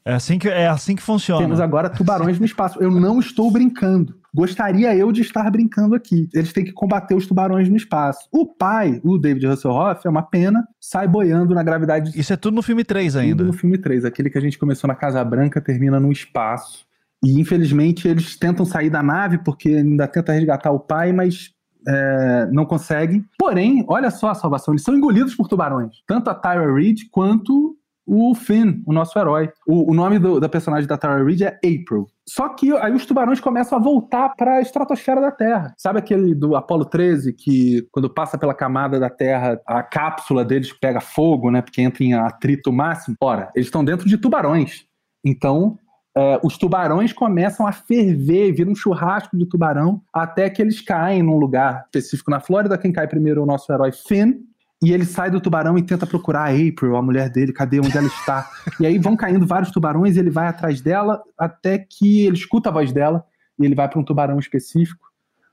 É 0.06 0.14
assim 0.14 0.38
que, 0.38 0.48
é 0.48 0.68
assim 0.68 0.96
que 0.96 1.02
funciona. 1.02 1.42
Temos 1.42 1.60
agora 1.60 1.90
tubarões 1.90 2.38
no 2.40 2.46
espaço. 2.46 2.78
Eu 2.80 2.92
não 2.92 3.20
estou 3.20 3.50
brincando. 3.50 4.16
Gostaria 4.38 4.96
eu 4.96 5.12
de 5.12 5.22
estar 5.22 5.50
brincando 5.50 5.96
aqui. 5.96 6.30
Eles 6.32 6.54
têm 6.54 6.64
que 6.64 6.72
combater 6.72 7.16
os 7.16 7.26
tubarões 7.26 7.68
no 7.68 7.76
espaço. 7.76 8.30
O 8.32 8.46
pai, 8.46 9.02
o 9.04 9.18
David 9.18 9.48
Hasselhoff, 9.48 10.06
é 10.06 10.10
uma 10.10 10.22
pena, 10.22 10.64
sai 10.80 11.08
boiando 11.08 11.56
na 11.56 11.64
gravidade 11.64 12.12
Isso 12.18 12.32
é 12.32 12.38
tudo 12.38 12.54
no 12.54 12.62
filme 12.62 12.84
3 12.84 13.16
ainda. 13.16 13.38
Tudo 13.38 13.48
no 13.48 13.54
filme 13.54 13.80
3. 13.80 14.06
Aquele 14.06 14.30
que 14.30 14.38
a 14.38 14.42
gente 14.42 14.60
começou 14.60 14.88
na 14.88 14.94
Casa 14.94 15.24
Branca 15.24 15.60
termina 15.60 16.00
no 16.00 16.12
espaço. 16.12 16.86
E 17.26 17.40
infelizmente 17.42 18.08
eles 18.08 18.38
tentam 18.38 18.64
sair 18.64 18.92
da 18.92 19.02
nave 19.02 19.40
porque 19.40 19.70
ainda 19.70 20.08
tenta 20.08 20.34
resgatar 20.34 20.72
o 20.72 20.80
pai, 20.80 21.12
mas 21.12 21.50
é, 21.88 22.48
não 22.52 22.64
conseguem. 22.64 23.26
Porém, 23.40 23.84
olha 23.88 24.12
só 24.12 24.30
a 24.30 24.36
salvação, 24.36 24.72
eles 24.72 24.84
são 24.84 24.96
engolidos 24.96 25.34
por 25.34 25.48
tubarões. 25.48 25.96
Tanto 26.06 26.30
a 26.30 26.36
Tyra 26.36 26.72
Reid 26.72 27.10
quanto 27.10 27.76
o 28.08 28.34
Finn, 28.34 28.82
o 28.86 28.94
nosso 28.94 29.20
herói. 29.20 29.52
O, 29.68 29.92
o 29.92 29.94
nome 29.94 30.18
do, 30.18 30.40
da 30.40 30.48
personagem 30.48 30.88
da 30.88 30.98
Tara 30.98 31.24
Reid 31.24 31.44
é 31.44 31.58
April. 31.58 32.08
Só 32.28 32.50
que 32.50 32.76
aí 32.78 32.92
os 32.94 33.06
tubarões 33.06 33.40
começam 33.40 33.78
a 33.78 33.82
voltar 33.82 34.30
para 34.36 34.56
a 34.56 34.62
estratosfera 34.62 35.22
da 35.22 35.32
Terra. 35.32 35.74
Sabe 35.78 36.00
aquele 36.00 36.36
do 36.36 36.56
Apollo 36.56 36.86
13 36.86 37.32
que 37.32 37.88
quando 37.92 38.10
passa 38.10 38.38
pela 38.38 38.54
camada 38.54 39.00
da 39.00 39.10
Terra, 39.10 39.62
a 39.66 39.82
cápsula 39.82 40.44
deles 40.44 40.74
pega 40.74 41.00
fogo, 41.00 41.50
né? 41.50 41.62
Porque 41.62 41.82
entra 41.82 42.04
em 42.04 42.14
atrito 42.14 42.72
máximo. 42.72 43.16
Ora, 43.22 43.50
eles 43.56 43.68
estão 43.68 43.84
dentro 43.84 44.10
de 44.10 44.18
tubarões. 44.18 44.86
Então, 45.24 45.78
é, 46.18 46.40
os 46.44 46.58
tubarões 46.58 47.14
começam 47.14 47.66
a 47.66 47.72
ferver, 47.72 48.52
vira 48.52 48.70
um 48.70 48.76
churrasco 48.76 49.38
de 49.38 49.46
tubarão, 49.46 50.02
até 50.12 50.50
que 50.50 50.62
eles 50.62 50.82
caem 50.82 51.24
num 51.24 51.38
lugar 51.38 51.84
específico 51.86 52.32
na 52.32 52.40
Flórida. 52.40 52.78
Quem 52.78 52.92
cai 52.92 53.08
primeiro 53.08 53.40
é 53.40 53.44
o 53.44 53.48
nosso 53.48 53.72
herói 53.72 53.92
Finn, 53.92 54.34
e 54.82 54.94
ele 54.94 55.06
sai 55.06 55.32
do 55.32 55.42
tubarão 55.42 55.78
e 55.78 55.82
tenta 55.82 56.06
procurar 56.06 56.44
a 56.44 56.52
April, 56.52 56.96
a 56.96 57.02
mulher 57.02 57.30
dele, 57.30 57.52
cadê 57.52 57.80
onde 57.80 57.98
ela 57.98 58.08
está. 58.08 58.50
e 58.80 58.86
aí 58.86 58.98
vão 59.00 59.16
caindo 59.16 59.46
vários 59.46 59.72
tubarões, 59.72 60.16
e 60.16 60.20
ele 60.20 60.30
vai 60.30 60.48
atrás 60.48 60.82
dela 60.82 61.22
até 61.38 61.80
que 61.80 62.26
ele 62.26 62.36
escuta 62.36 62.70
a 62.70 62.72
voz 62.72 62.92
dela 62.92 63.26
e 63.60 63.66
ele 63.66 63.74
vai 63.74 63.90
para 63.90 64.00
um 64.00 64.04
tubarão 64.04 64.38
específico. 64.38 65.08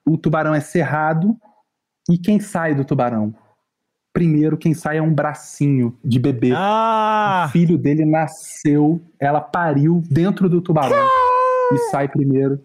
O 0.05 0.19
tubarão 0.19 0.55
é 0.55 0.61
cerrado 0.61 1.37
e 2.09 2.19
quem 2.19 2.39
sai 2.39 2.75
do 2.75 2.85
tubarão? 2.85 3.35
Primeiro, 4.13 4.59
quem 4.59 4.75
sai 4.75 4.99
é 4.99 5.03
um 5.03 5.13
bracinho 5.13 5.99
de 6.05 6.21
bebê. 6.21 6.53
Ah! 6.55 7.47
O 7.49 7.51
filho 7.51 7.79
dele 7.79 8.05
nasceu, 8.05 9.01
ela 9.19 9.41
pariu 9.41 10.03
dentro 10.09 10.49
do 10.49 10.61
tubarão 10.61 11.09
e 11.73 11.79
sai 11.91 12.09
primeiro. 12.09 12.63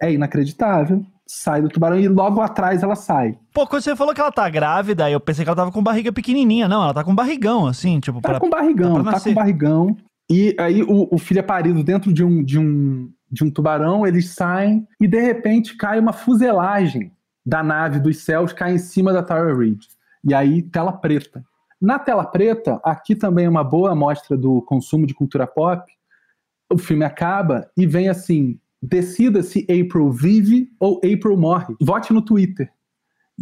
É 0.00 0.10
inacreditável 0.10 1.04
sai 1.32 1.62
do 1.62 1.68
tubarão 1.68 1.96
e 1.96 2.08
logo 2.08 2.40
atrás 2.40 2.82
ela 2.82 2.96
sai. 2.96 3.38
Pô, 3.54 3.64
quando 3.64 3.82
você 3.82 3.94
falou 3.94 4.12
que 4.12 4.20
ela 4.20 4.32
tá 4.32 4.50
grávida, 4.50 5.08
eu 5.08 5.20
pensei 5.20 5.44
que 5.44 5.48
ela 5.48 5.56
tava 5.56 5.70
com 5.70 5.80
barriga 5.80 6.12
pequenininha. 6.12 6.66
Não, 6.66 6.82
ela 6.82 6.92
tá 6.92 7.04
com 7.04 7.14
barrigão, 7.14 7.68
assim, 7.68 8.00
tipo... 8.00 8.20
Tá 8.20 8.30
pra, 8.30 8.40
com 8.40 8.50
barrigão, 8.50 9.04
tá 9.04 9.20
com 9.20 9.32
barrigão. 9.32 9.96
E 10.28 10.56
aí 10.58 10.82
o, 10.82 11.08
o, 11.08 11.18
filho 11.18 11.38
é 11.38 11.42
parido 11.42 11.84
dentro 11.84 12.12
de 12.12 12.24
um, 12.24 12.42
de, 12.42 12.58
um, 12.58 13.12
de 13.30 13.44
um 13.44 13.50
tubarão, 13.50 14.04
eles 14.04 14.30
saem 14.30 14.86
e 15.00 15.06
de 15.06 15.20
repente 15.20 15.76
cai 15.76 16.00
uma 16.00 16.12
fuselagem 16.12 17.12
da 17.46 17.62
nave 17.62 18.00
dos 18.00 18.24
céus, 18.24 18.52
cai 18.52 18.74
em 18.74 18.78
cima 18.78 19.12
da 19.12 19.22
Tara 19.22 19.56
Reid. 19.56 19.86
E 20.24 20.34
aí, 20.34 20.62
tela 20.62 20.92
preta. 20.92 21.44
Na 21.80 21.98
tela 21.98 22.24
preta, 22.24 22.80
aqui 22.84 23.14
também 23.14 23.46
é 23.46 23.48
uma 23.48 23.64
boa 23.64 23.92
amostra 23.92 24.36
do 24.36 24.60
consumo 24.62 25.06
de 25.06 25.14
cultura 25.14 25.46
pop. 25.46 25.90
O 26.72 26.76
filme 26.76 27.04
acaba 27.04 27.70
e 27.76 27.86
vem 27.86 28.08
assim: 28.08 28.58
decida 28.82 29.42
se 29.42 29.66
April 29.70 30.10
vive 30.10 30.70
ou 30.78 30.98
April 30.98 31.36
morre. 31.36 31.74
Vote 31.80 32.12
no 32.12 32.22
Twitter. 32.22 32.70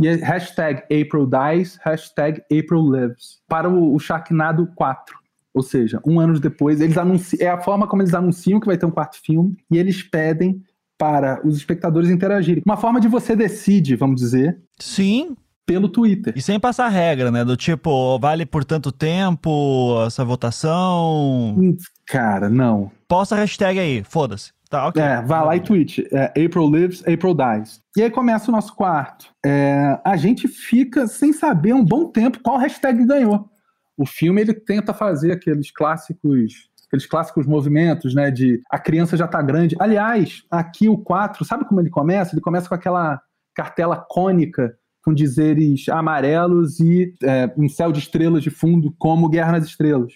E 0.01 0.07
é 0.07 0.15
hashtag 0.15 0.83
April 0.85 1.27
dies, 1.27 1.79
hashtag 1.83 2.41
April 2.53 2.91
lives. 2.91 3.41
Para 3.49 3.69
o, 3.69 3.95
o 3.95 3.99
Sharknado 3.99 4.69
4. 4.75 5.17
Ou 5.53 5.63
seja, 5.63 6.01
um 6.07 6.21
ano 6.21 6.39
depois, 6.39 6.81
eles 6.81 6.97
anunciam, 6.97 7.47
é 7.47 7.51
a 7.51 7.61
forma 7.61 7.89
como 7.89 8.03
eles 8.03 8.15
anunciam 8.15 8.61
que 8.61 8.67
vai 8.67 8.79
ter 8.79 8.87
um 8.87 8.91
quarto 8.91 9.21
filme, 9.21 9.57
e 9.71 9.77
eles 9.77 10.03
pedem 10.03 10.63
para 10.97 11.41
os 11.45 11.57
espectadores 11.57 12.11
interagirem. 12.11 12.63
Uma 12.65 12.77
forma 12.77 13.01
de 13.01 13.09
você 13.09 13.35
decide, 13.35 13.97
vamos 13.97 14.21
dizer. 14.21 14.61
Sim. 14.79 15.37
Pelo 15.69 15.87
Twitter. 15.87 16.33
E 16.35 16.41
sem 16.41 16.59
passar 16.59 16.89
regra, 16.89 17.31
né? 17.31 17.45
Do 17.45 17.55
tipo, 17.55 18.19
vale 18.19 18.47
por 18.47 18.65
tanto 18.65 18.91
tempo 18.91 20.03
essa 20.07 20.25
votação? 20.25 21.55
Hum, 21.59 21.77
cara, 22.07 22.49
não. 22.49 22.91
Posta 23.07 23.35
a 23.35 23.39
hashtag 23.39 23.79
aí, 23.79 24.03
foda-se. 24.03 24.51
Tá, 24.71 24.89
ok. 24.89 25.03
É, 25.03 25.21
vai 25.21 25.45
lá 25.45 25.57
e 25.57 25.61
tweet. 25.61 26.09
É, 26.11 26.29
April 26.43 26.71
lives, 26.71 27.03
April 27.07 27.35
dies. 27.35 27.83
E 27.95 28.03
aí 28.03 28.11
começa 28.11 28.51
o 28.51 28.53
nosso 28.53 28.75
quarto. 28.75 29.27
É, 29.45 30.01
a 30.03 30.17
gente 30.17 30.49
fica 30.49 31.07
sem 31.07 31.35
saber 31.35 31.75
um 31.75 31.85
bom 31.85 32.07
tempo 32.07 32.41
qual 32.43 32.57
hashtag 32.57 33.05
ganhou. 33.05 33.47
O 33.95 34.07
filme 34.07 34.41
ele 34.41 34.55
tenta 34.55 34.95
fazer 34.95 35.33
aqueles 35.33 35.71
clássicos 35.71 36.69
aqueles 36.87 37.05
clássicos 37.05 37.47
movimentos, 37.47 38.15
né, 38.15 38.31
de 38.31 38.63
a 38.71 38.79
criança 38.79 39.15
já 39.15 39.29
tá 39.29 39.43
grande. 39.43 39.77
Aliás, 39.79 40.45
aqui 40.51 40.89
o 40.89 40.97
4, 40.97 41.45
sabe 41.45 41.67
como 41.67 41.83
ele 41.83 41.91
começa? 41.91 42.35
Ele 42.35 42.41
começa 42.41 42.67
com 42.67 42.75
aquela 42.75 43.21
cartela 43.55 43.95
cônica 44.09 44.75
com 45.09 45.15
dizeres 45.15 45.89
amarelos 45.89 46.81
e 46.81 47.15
é, 47.23 47.51
um 47.57 47.67
céu 47.67 47.91
de 47.91 47.99
estrelas 47.99 48.43
de 48.43 48.51
fundo, 48.51 48.95
como 48.99 49.31
Guerra 49.31 49.53
nas 49.53 49.65
Estrelas, 49.65 50.13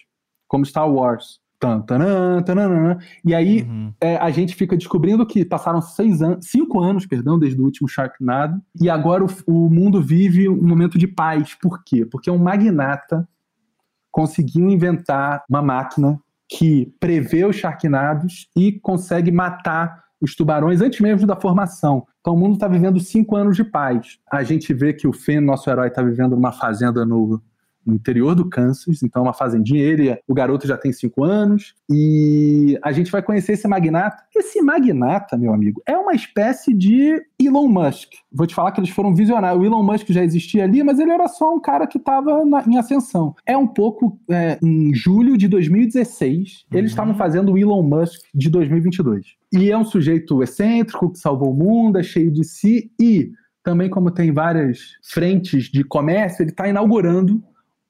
como 0.47 0.67
Star 0.67 0.87
Wars. 0.87 1.41
Tan, 1.59 1.83
e 3.25 3.35
aí 3.35 3.63
uhum. 3.63 3.95
é, 3.99 4.17
a 4.17 4.31
gente 4.31 4.55
fica 4.55 4.77
descobrindo 4.77 5.25
que 5.25 5.47
passaram 5.47 5.81
seis 5.81 6.21
anos, 6.21 6.45
cinco 6.47 6.79
anos, 6.81 7.07
perdão, 7.07 7.39
desde 7.39 7.59
o 7.59 7.65
último 7.65 7.89
Sharknado, 7.89 8.61
e 8.79 8.91
agora 8.91 9.25
o, 9.25 9.29
o, 9.47 9.71
mundo 9.71 10.03
vive 10.03 10.47
um 10.47 10.61
momento 10.63 10.99
de 10.99 11.07
paz. 11.07 11.55
Por 11.55 11.83
quê? 11.85 12.05
Porque 12.05 12.31
um 12.31 12.37
magnata 12.37 13.27
conseguiu 14.11 14.69
inventar 14.69 15.43
uma 15.49 15.63
máquina 15.63 16.21
que 16.51 16.93
prevê 17.01 17.47
os 17.47 17.57
Sharknados 17.57 18.47
e 18.55 18.73
consegue 18.73 19.31
matar 19.31 20.03
os 20.23 20.37
tubarões 20.37 20.81
antes 20.81 21.01
mesmo 21.01 21.27
da 21.27 21.35
formação. 21.35 22.07
Então 22.21 22.35
o 22.35 22.39
mundo 22.39 22.55
está 22.55 22.69
vivendo 22.69 23.01
cinco 23.01 23.35
anos 23.35 23.57
de 23.57 23.65
paz. 23.65 24.21
A 24.31 24.45
gente 24.45 24.73
vê 24.73 24.93
que 24.93 25.09
o 25.09 25.13
Finn, 25.13 25.41
nosso 25.41 25.69
herói, 25.69 25.89
está 25.89 26.01
vivendo 26.01 26.37
numa 26.37 26.53
fazenda 26.53 27.05
no, 27.05 27.43
no 27.85 27.95
interior 27.95 28.35
do 28.35 28.49
Kansas, 28.49 29.03
então 29.03 29.23
é 29.23 29.27
uma 29.27 29.33
fazendinha. 29.33 29.83
Ele, 29.83 30.17
o 30.27 30.35
garoto 30.35 30.67
já 30.67 30.77
tem 30.77 30.93
cinco 30.93 31.25
anos, 31.25 31.75
e 31.91 32.79
a 32.83 32.93
gente 32.93 33.11
vai 33.11 33.23
conhecer 33.23 33.53
esse 33.53 33.67
magnata. 33.69 34.23
Esse 34.35 34.61
magnata, 34.63 35.37
meu 35.37 35.53
amigo, 35.53 35.83
é 35.87 35.97
uma 35.97 36.15
espécie 36.15 36.73
de 36.73 37.23
Elon 37.41 37.69
Musk. 37.69 38.11
Vou 38.33 38.47
te 38.47 38.55
falar 38.55 38.73
que 38.73 38.81
eles 38.81 38.91
foram 38.91 39.15
visionários. 39.15 39.63
O 39.63 39.67
Elon 39.67 39.83
Musk 39.83 40.09
já 40.11 40.25
existia 40.25 40.65
ali, 40.65 40.83
mas 40.83 40.99
ele 40.99 41.11
era 41.11 41.29
só 41.29 41.55
um 41.55 41.61
cara 41.61 41.87
que 41.87 41.99
estava 41.99 42.43
em 42.67 42.79
ascensão. 42.79 43.35
É 43.47 43.57
um 43.57 43.67
pouco 43.67 44.19
é, 44.31 44.59
em 44.63 44.95
julho 44.95 45.37
de 45.37 45.49
2016, 45.49 46.65
uhum. 46.71 46.79
eles 46.79 46.91
estavam 46.91 47.15
fazendo 47.15 47.53
o 47.53 47.59
Elon 47.59 47.83
Musk 47.83 48.23
de 48.35 48.49
2022. 48.49 49.35
E 49.53 49.71
é 49.71 49.77
um 49.77 49.85
sujeito 49.85 50.43
excêntrico 50.43 51.11
que 51.11 51.19
salvou 51.19 51.51
o 51.51 51.55
mundo, 51.55 51.99
é 51.99 52.03
cheio 52.03 52.31
de 52.31 52.45
si 52.45 52.91
e 52.99 53.33
também 53.63 53.89
como 53.89 54.11
tem 54.11 54.33
várias 54.33 54.97
frentes 55.03 55.65
de 55.65 55.85
comércio, 55.85 56.43
ele 56.43 56.51
está 56.51 56.69
inaugurando 56.69 57.43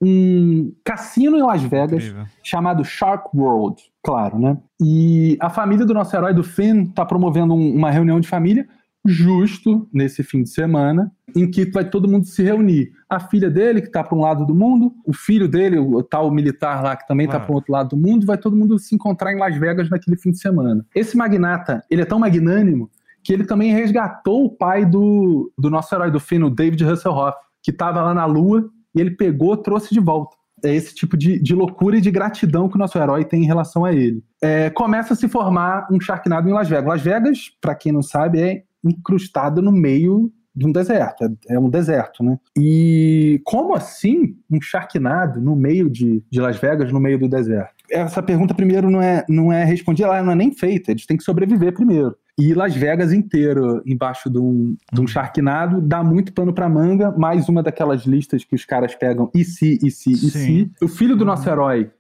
um 0.03 0.75
cassino 0.85 1.37
em 1.37 1.43
Las 1.43 1.63
Vegas 1.63 2.03
Incrível. 2.03 2.27
chamado 2.43 2.85
Shark 2.85 3.29
World, 3.33 3.81
claro, 4.03 4.37
né? 4.37 4.59
E 4.83 5.37
a 5.41 5.49
família 5.49 5.87
do 5.87 5.95
nosso 5.95 6.15
herói 6.17 6.35
do 6.35 6.43
Finn 6.43 6.87
tá 6.87 7.05
promovendo 7.05 7.55
um, 7.55 7.77
uma 7.77 7.91
reunião 7.91 8.19
de 8.19 8.27
família 8.27 8.67
justo 9.05 9.89
nesse 9.93 10.23
fim 10.23 10.43
de 10.43 10.49
semana, 10.49 11.11
em 11.37 11.51
que 11.51 11.65
vai 11.71 11.85
todo 11.89 12.09
mundo 12.09 12.25
se 12.27 12.43
reunir. 12.43 12.93
A 13.09 13.19
filha 13.19 13.51
dele, 13.51 13.81
que 13.81 13.89
está 13.89 14.03
para 14.03 14.17
um 14.17 14.21
lado 14.21 14.47
do 14.47 14.55
mundo, 14.55 14.93
o 15.05 15.13
filho 15.13 15.49
dele, 15.49 15.79
o 15.79 16.03
tal 16.03 16.31
militar 16.31 16.83
lá, 16.83 16.97
que 16.97 17.07
também 17.07 17.27
está 17.27 17.39
ah. 17.39 17.41
para 17.41 17.53
o 17.53 17.55
outro 17.55 17.73
lado 17.73 17.91
do 17.91 17.97
mundo, 17.97 18.27
vai 18.27 18.39
todo 18.39 18.57
mundo 18.57 18.79
se 18.79 18.95
encontrar 18.95 19.33
em 19.33 19.39
Las 19.39 19.57
Vegas 19.57 19.89
naquele 19.91 20.17
fim 20.17 20.31
de 20.31 20.39
semana. 20.39 20.85
Esse 20.95 21.17
magnata, 21.17 21.83
ele 21.91 22.03
é 22.03 22.05
tão 22.05 22.19
magnânimo 22.19 22.91
que 23.25 23.33
ele 23.33 23.45
também 23.45 23.73
resgatou 23.73 24.45
o 24.45 24.51
pai 24.51 24.85
do, 24.85 25.53
do 25.57 25.71
nosso 25.71 25.95
herói 25.95 26.11
do 26.11 26.21
Finn, 26.21 26.43
o 26.43 26.51
David 26.51 26.85
Hasselhoff, 26.85 27.37
que 27.63 27.71
estava 27.71 28.03
lá 28.03 28.15
na 28.15 28.25
Lua 28.25 28.69
e 28.95 29.01
ele 29.01 29.13
pegou, 29.13 29.57
trouxe 29.57 29.93
de 29.93 30.01
volta. 30.01 30.37
É 30.65 30.73
esse 30.73 30.95
tipo 30.95 31.17
de, 31.17 31.41
de 31.41 31.55
loucura 31.55 31.97
e 31.97 32.01
de 32.01 32.11
gratidão 32.11 32.69
que 32.69 32.77
o 32.77 32.79
nosso 32.79 32.97
herói 32.97 33.25
tem 33.25 33.43
em 33.43 33.47
relação 33.47 33.85
a 33.85 33.93
ele. 33.93 34.23
É, 34.41 34.71
começa 34.71 35.13
a 35.13 35.17
se 35.17 35.29
formar 35.29 35.89
um 35.91 36.01
Sharknado 36.01 36.49
em 36.49 36.53
Las 36.53 36.69
Vegas. 36.69 36.87
Las 36.87 37.03
Vegas, 37.03 37.39
para 37.61 37.75
quem 37.75 37.91
não 37.91 38.03
sabe, 38.03 38.41
é 38.41 38.63
incrustado 38.85 39.61
no 39.61 39.73
meio 39.73 40.33
de 40.55 40.67
um 40.67 40.73
deserto. 40.73 41.25
É, 41.25 41.55
é, 41.55 41.59
um 41.59 41.69
deserto, 41.69 42.23
né? 42.23 42.39
E 42.57 43.41
como 43.45 43.75
assim 43.75 44.37
um 44.51 44.61
Sharknado 44.61 45.41
no 45.41 45.57
meio 45.57 45.91
de, 45.91 46.23
de 46.31 46.41
Las 46.41 46.59
Vegas, 46.59 46.93
no 46.93 47.01
meio 47.01 47.19
do 47.19 47.29
deserto? 47.29 47.75
Essa 47.91 48.23
pergunta, 48.23 48.55
primeiro, 48.55 48.91
não 48.91 49.03
é, 49.03 49.25
não 49.29 49.53
é 49.53 49.65
respondida, 49.65 50.09
ela 50.09 50.23
não 50.23 50.33
é 50.33 50.37
nem 50.37 50.53
feita. 50.53 50.91
Eles 50.91 51.07
têm 51.07 51.17
que 51.17 51.25
sobreviver 51.25 51.73
primeiro. 51.75 52.15
E 52.39 52.55
Las 52.55 52.75
Vegas 52.75 53.13
inteiro, 53.13 53.83
embaixo 53.85 54.31
de 54.31 54.39
um, 54.39 54.75
de 54.93 55.01
um 55.01 55.07
Sharknado, 55.07 55.81
dá 55.81 56.03
muito 56.03 56.33
pano 56.33 56.53
pra 56.53 56.69
manga. 56.69 57.11
Mais 57.11 57.49
uma 57.49 57.63
daquelas 57.63 58.03
listas 58.03 58.45
que 58.45 58.55
os 58.55 58.65
caras 58.65 58.95
pegam 58.95 59.31
e 59.35 59.45
se, 59.45 59.79
e 59.83 59.91
se, 59.91 60.13
e 60.13 60.17
se. 60.17 60.73
O 60.81 60.89
filho 60.89 61.15
do 61.15 61.25
nosso 61.25 61.49
herói, 61.49 61.91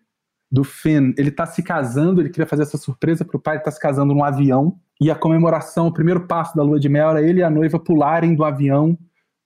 do 0.51 0.65
Finn, 0.65 1.13
ele 1.19 1.31
tá 1.31 1.47
se 1.47 1.63
casando, 1.63 2.21
ele 2.21 2.31
queria 2.31 2.47
fazer 2.47 2.63
essa 2.63 2.79
surpresa 2.79 3.25
pro 3.25 3.41
pai, 3.41 3.57
ele 3.57 3.65
tá 3.65 3.71
se 3.71 3.81
casando 3.81 4.15
num 4.15 4.25
avião. 4.25 4.77
E 5.01 5.11
a 5.11 5.15
comemoração, 5.15 5.89
o 5.89 5.93
primeiro 5.93 6.27
passo 6.27 6.57
da 6.57 6.63
lua 6.63 6.81
de 6.81 6.89
mel 6.89 7.11
era 7.11 7.23
ele 7.23 7.41
e 7.41 7.43
a 7.43 7.51
noiva 7.51 7.79
pularem 7.79 8.35
do 8.35 8.45
avião 8.45 8.97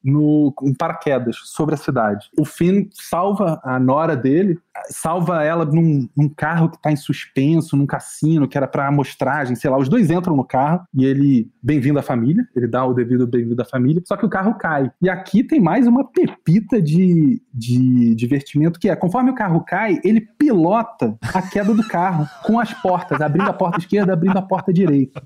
no 0.02 0.54
um 0.62 0.72
paraquedas 0.74 1.36
sobre 1.44 1.74
a 1.74 1.78
cidade. 1.78 2.28
O 2.38 2.44
Finn 2.44 2.88
salva 2.92 3.60
a 3.64 3.78
nora 3.78 4.16
dele, 4.16 4.58
salva 4.88 5.42
ela 5.42 5.64
num, 5.64 6.08
num 6.16 6.28
carro 6.28 6.70
que 6.70 6.76
está 6.76 6.92
em 6.92 6.96
suspenso, 6.96 7.76
num 7.76 7.86
cassino, 7.86 8.48
que 8.48 8.56
era 8.56 8.68
para 8.68 8.86
amostragem, 8.86 9.56
sei 9.56 9.70
lá. 9.70 9.76
Os 9.76 9.88
dois 9.88 10.10
entram 10.10 10.36
no 10.36 10.44
carro 10.44 10.82
e 10.94 11.04
ele, 11.04 11.50
bem-vindo 11.62 11.98
à 11.98 12.02
família, 12.02 12.46
ele 12.54 12.68
dá 12.68 12.84
o 12.84 12.94
devido 12.94 13.26
bem-vindo 13.26 13.60
à 13.60 13.64
família, 13.64 14.02
só 14.06 14.16
que 14.16 14.24
o 14.24 14.30
carro 14.30 14.54
cai. 14.54 14.90
E 15.02 15.08
aqui 15.08 15.42
tem 15.42 15.60
mais 15.60 15.86
uma 15.86 16.04
pepita 16.04 16.80
de, 16.80 17.42
de 17.52 18.14
divertimento 18.14 18.78
que 18.78 18.88
é, 18.88 18.96
conforme 18.96 19.30
o 19.30 19.34
carro 19.34 19.64
cai, 19.64 19.98
ele 20.04 20.20
pilota 20.20 21.18
a 21.34 21.42
queda 21.42 21.74
do 21.74 21.86
carro 21.88 22.28
com 22.44 22.60
as 22.60 22.72
portas, 22.74 23.20
abrindo 23.20 23.48
a 23.48 23.52
porta 23.52 23.78
esquerda, 23.78 24.12
abrindo 24.12 24.36
a 24.36 24.42
porta 24.42 24.72
direita. 24.72 25.22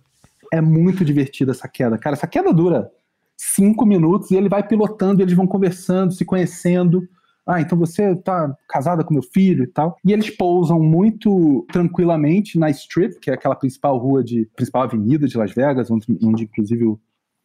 É 0.53 0.61
muito 0.61 1.05
divertida 1.05 1.53
essa 1.53 1.69
queda. 1.69 1.97
Cara, 1.97 2.15
essa 2.15 2.27
queda 2.27 2.53
dura 2.53 2.91
cinco 3.41 3.87
minutos 3.87 4.31
e 4.31 4.37
ele 4.37 4.51
vai 4.51 4.63
pilotando, 4.63 5.23
eles 5.23 5.33
vão 5.33 5.47
conversando, 5.47 6.13
se 6.13 6.27
conhecendo. 6.27 7.09
Ah, 7.47 7.59
então 7.59 7.79
você 7.79 8.15
tá 8.15 8.55
casada 8.69 9.03
com 9.03 9.15
meu 9.15 9.23
filho 9.23 9.65
e 9.65 9.67
tal. 9.67 9.97
E 10.05 10.13
eles 10.13 10.29
pousam 10.29 10.79
muito 10.79 11.67
tranquilamente 11.73 12.59
na 12.59 12.69
Strip, 12.69 13.19
que 13.19 13.31
é 13.31 13.35
aquela 13.35 13.57
principal 13.57 13.97
rua 13.97 14.23
de 14.23 14.47
principal 14.55 14.83
avenida 14.83 15.27
de 15.27 15.39
Las 15.39 15.53
Vegas, 15.53 15.91
onde, 15.91 16.07
onde 16.23 16.45
inclusive 16.45 16.85
o 16.85 17.01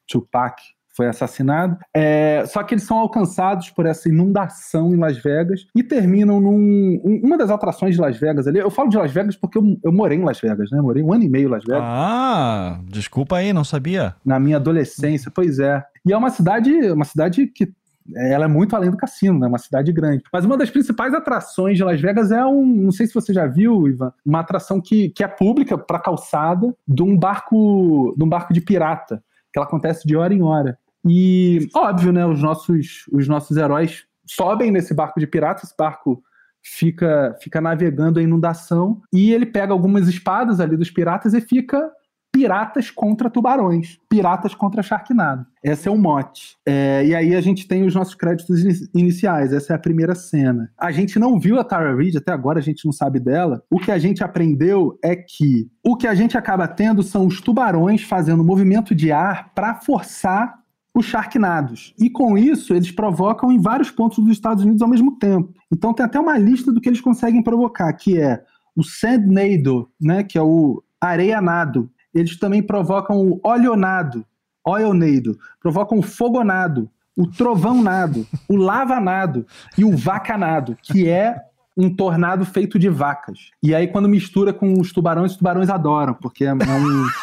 Tupac 0.05 0.61
foi 0.95 1.07
assassinado. 1.07 1.77
É, 1.93 2.45
só 2.47 2.63
que 2.63 2.73
eles 2.73 2.83
são 2.83 2.97
alcançados 2.97 3.69
por 3.69 3.85
essa 3.85 4.07
inundação 4.07 4.93
em 4.93 4.97
Las 4.97 5.17
Vegas 5.17 5.67
e 5.75 5.83
terminam 5.83 6.39
num. 6.39 7.01
uma 7.23 7.37
das 7.37 7.49
atrações 7.49 7.95
de 7.95 8.01
Las 8.01 8.17
Vegas 8.17 8.47
ali. 8.47 8.59
Eu 8.59 8.71
falo 8.71 8.89
de 8.89 8.97
Las 8.97 9.11
Vegas 9.11 9.35
porque 9.35 9.57
eu, 9.57 9.77
eu 9.83 9.91
morei 9.91 10.17
em 10.17 10.23
Las 10.23 10.39
Vegas, 10.39 10.71
né? 10.71 10.81
Morei 10.81 11.03
um 11.03 11.13
ano 11.13 11.23
e 11.23 11.29
meio 11.29 11.47
em 11.47 11.51
Las 11.51 11.63
Vegas. 11.65 11.83
Ah, 11.83 12.79
desculpa 12.87 13.37
aí, 13.37 13.51
não 13.51 13.63
sabia. 13.63 14.15
Na 14.25 14.39
minha 14.39 14.57
adolescência, 14.57 15.29
pois 15.33 15.59
é. 15.59 15.83
E 16.05 16.13
é 16.13 16.17
uma 16.17 16.29
cidade, 16.29 16.71
uma 16.91 17.05
cidade 17.05 17.47
que 17.47 17.73
ela 18.15 18.45
é 18.45 18.47
muito 18.47 18.75
além 18.75 18.91
do 18.91 18.97
cassino, 18.97 19.39
né? 19.39 19.47
Uma 19.47 19.57
cidade 19.57 19.91
grande. 19.91 20.23
Mas 20.31 20.45
uma 20.45 20.57
das 20.57 20.69
principais 20.69 21.13
atrações 21.13 21.77
de 21.77 21.83
Las 21.83 21.99
Vegas 21.99 22.31
é 22.31 22.45
um, 22.45 22.65
não 22.65 22.91
sei 22.91 23.07
se 23.07 23.13
você 23.13 23.33
já 23.33 23.47
viu, 23.47 23.87
Ivan, 23.87 24.13
uma 24.23 24.41
atração 24.41 24.79
que, 24.79 25.09
que 25.09 25.23
é 25.23 25.27
pública 25.27 25.77
para 25.77 25.99
calçada 25.99 26.75
de 26.87 27.01
um 27.01 27.17
barco, 27.17 28.13
de 28.15 28.23
um 28.23 28.29
barco 28.29 28.53
de 28.53 28.61
pirata, 28.61 29.23
que 29.51 29.57
ela 29.57 29.65
acontece 29.65 30.07
de 30.07 30.15
hora 30.15 30.33
em 30.33 30.43
hora. 30.43 30.77
E, 31.05 31.67
óbvio, 31.73 32.11
né, 32.11 32.25
os 32.25 32.41
nossos, 32.41 33.05
os 33.11 33.27
nossos 33.27 33.55
heróis 33.57 34.05
sobem 34.25 34.71
nesse 34.71 34.93
barco 34.93 35.19
de 35.19 35.27
piratas, 35.27 35.65
esse 35.65 35.75
barco 35.77 36.23
fica, 36.63 37.37
fica 37.41 37.61
navegando 37.61 38.19
a 38.19 38.23
inundação, 38.23 39.01
e 39.13 39.31
ele 39.31 39.45
pega 39.45 39.71
algumas 39.71 40.07
espadas 40.07 40.59
ali 40.59 40.75
dos 40.75 40.89
piratas 40.89 41.33
e 41.33 41.41
fica 41.41 41.91
piratas 42.35 42.91
contra 42.91 43.29
tubarões, 43.29 43.97
piratas 44.09 44.53
contra 44.53 44.83
Sharknado. 44.83 45.45
Esse 45.63 45.87
é 45.87 45.91
o 45.91 45.97
mote. 45.97 46.57
É, 46.65 47.05
e 47.05 47.15
aí 47.15 47.33
a 47.33 47.39
gente 47.39 47.65
tem 47.65 47.85
os 47.85 47.95
nossos 47.95 48.13
créditos 48.13 48.61
iniciais, 48.93 49.53
essa 49.53 49.71
é 49.71 49.75
a 49.77 49.79
primeira 49.79 50.13
cena. 50.13 50.69
A 50.77 50.91
gente 50.91 51.17
não 51.17 51.39
viu 51.39 51.57
a 51.57 51.63
Tara 51.63 51.95
Reid, 51.95 52.17
até 52.17 52.33
agora 52.33 52.59
a 52.59 52.61
gente 52.61 52.83
não 52.83 52.91
sabe 52.91 53.21
dela. 53.21 53.63
O 53.71 53.79
que 53.79 53.89
a 53.89 53.97
gente 53.97 54.21
aprendeu 54.21 54.99
é 55.01 55.15
que 55.15 55.69
o 55.81 55.95
que 55.95 56.07
a 56.07 56.13
gente 56.13 56.37
acaba 56.37 56.67
tendo 56.67 57.01
são 57.03 57.25
os 57.25 57.39
tubarões 57.39 58.03
fazendo 58.03 58.43
movimento 58.43 58.93
de 58.93 59.13
ar 59.13 59.53
para 59.55 59.75
forçar 59.75 60.64
os 60.95 61.05
Sharknados. 61.05 61.93
E 61.99 62.09
com 62.09 62.37
isso, 62.37 62.73
eles 62.73 62.89
provocam 62.89 63.51
em 63.51 63.59
vários 63.59 63.91
pontos 63.91 64.23
dos 64.23 64.31
Estados 64.31 64.63
Unidos 64.63 64.81
ao 64.81 64.87
mesmo 64.87 65.19
tempo. 65.19 65.53
Então 65.71 65.93
tem 65.93 66.05
até 66.05 66.17
uma 66.17 66.37
lista 66.37 66.71
do 66.71 66.79
que 66.79 66.87
eles 66.87 67.01
conseguem 67.01 67.43
provocar, 67.43 67.91
que 67.93 68.17
é 68.17 68.41
o 68.73 68.81
Sandnado, 68.81 69.89
né, 69.99 70.23
que 70.23 70.37
é 70.37 70.41
o 70.41 70.81
areianado. 70.99 71.91
Eles 72.13 72.39
também 72.39 72.63
provocam 72.63 73.17
o 73.19 73.41
olionado, 73.43 74.25
oilnado, 74.65 75.37
provocam 75.59 75.99
o 75.99 76.01
fogonado, 76.01 76.89
o 77.17 77.27
trovãonado, 77.27 78.25
o 78.47 78.55
lavanado 78.55 79.45
e 79.77 79.83
o 79.83 79.95
vacanado, 79.95 80.77
que 80.81 81.09
é 81.09 81.41
um 81.77 81.93
tornado 81.93 82.45
feito 82.45 82.79
de 82.79 82.87
vacas. 82.87 83.51
E 83.61 83.75
aí, 83.75 83.87
quando 83.87 84.07
mistura 84.07 84.53
com 84.53 84.79
os 84.79 84.93
tubarões, 84.93 85.31
os 85.31 85.37
tubarões 85.37 85.69
adoram, 85.69 86.13
porque 86.13 86.45
é, 86.45 86.53
um 86.53 86.57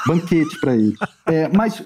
banquete 0.06 0.60
para 0.60 0.76
eles. 0.76 0.98
É, 1.26 1.48
mas 1.48 1.82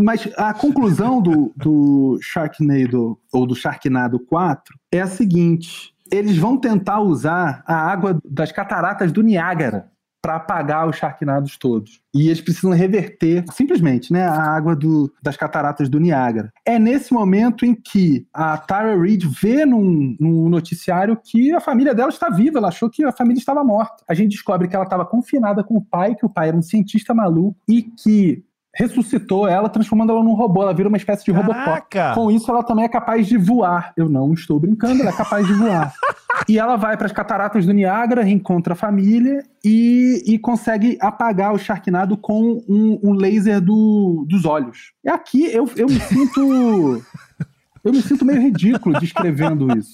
mas 0.00 0.28
a 0.36 0.54
conclusão 0.54 1.20
do, 1.20 1.52
do 1.56 2.18
Sharknado, 2.22 3.18
ou 3.32 3.46
do 3.46 3.54
Sharknado 3.54 4.18
4, 4.18 4.74
é 4.90 5.00
a 5.00 5.06
seguinte: 5.06 5.94
eles 6.10 6.36
vão 6.36 6.56
tentar 6.56 7.00
usar 7.00 7.62
a 7.66 7.74
água 7.74 8.20
das 8.24 8.50
cataratas 8.50 9.12
do 9.12 9.22
Niágara 9.22 9.90
para 10.22 10.36
apagar 10.36 10.86
os 10.88 10.96
Sharknados 10.96 11.56
todos. 11.56 12.00
E 12.14 12.26
eles 12.28 12.40
precisam 12.40 12.72
reverter, 12.72 13.44
simplesmente, 13.52 14.12
né, 14.12 14.22
a 14.22 14.54
água 14.54 14.76
do, 14.76 15.10
das 15.22 15.36
cataratas 15.36 15.88
do 15.88 15.98
Niágara. 15.98 16.52
É 16.64 16.78
nesse 16.78 17.12
momento 17.12 17.64
em 17.64 17.74
que 17.74 18.26
a 18.32 18.58
Tara 18.58 19.00
Reid 19.00 19.26
vê 19.26 19.64
num, 19.64 20.16
num, 20.20 20.48
noticiário 20.48 21.18
que 21.24 21.52
a 21.52 21.60
família 21.60 21.94
dela 21.94 22.10
está 22.10 22.28
viva, 22.28 22.58
ela 22.58 22.68
achou 22.68 22.90
que 22.90 23.02
a 23.04 23.12
família 23.12 23.38
estava 23.38 23.64
morta. 23.64 24.04
A 24.06 24.14
gente 24.14 24.32
descobre 24.32 24.68
que 24.68 24.76
ela 24.76 24.84
estava 24.84 25.06
confinada 25.06 25.64
com 25.64 25.76
o 25.76 25.84
pai, 25.84 26.14
que 26.14 26.26
o 26.26 26.30
pai 26.30 26.48
era 26.48 26.56
um 26.56 26.62
cientista 26.62 27.14
maluco 27.14 27.56
e 27.66 27.82
que 27.82 28.44
ressuscitou 28.74 29.48
ela, 29.48 29.68
transformando 29.68 30.12
ela 30.12 30.22
num 30.22 30.34
robô. 30.34 30.62
Ela 30.62 30.74
vira 30.74 30.88
uma 30.88 30.96
espécie 30.96 31.24
de 31.24 31.30
Robocop. 31.30 31.88
Com 32.14 32.30
isso, 32.30 32.50
ela 32.50 32.62
também 32.62 32.84
é 32.84 32.88
capaz 32.88 33.26
de 33.26 33.36
voar. 33.36 33.92
Eu 33.96 34.08
não 34.08 34.32
estou 34.32 34.58
brincando, 34.60 35.02
ela 35.02 35.10
é 35.10 35.16
capaz 35.16 35.46
de 35.46 35.52
voar. 35.52 35.92
e 36.48 36.58
ela 36.58 36.76
vai 36.76 36.96
para 36.96 37.06
as 37.06 37.12
cataratas 37.12 37.66
do 37.66 37.72
Niágara, 37.72 38.22
reencontra 38.22 38.74
a 38.74 38.76
família 38.76 39.42
e, 39.64 40.22
e 40.26 40.38
consegue 40.38 40.96
apagar 41.00 41.52
o 41.52 41.58
Sharknado 41.58 42.16
com 42.16 42.62
um, 42.68 43.00
um 43.02 43.12
laser 43.12 43.60
do, 43.60 44.24
dos 44.28 44.44
olhos. 44.44 44.92
E 45.04 45.08
aqui 45.08 45.44
eu, 45.52 45.68
eu 45.76 45.86
me 45.86 46.00
sinto 46.00 47.02
eu 47.82 47.92
me 47.92 48.02
sinto 48.02 48.24
meio 48.24 48.40
ridículo 48.40 48.98
descrevendo 49.00 49.76
isso. 49.76 49.92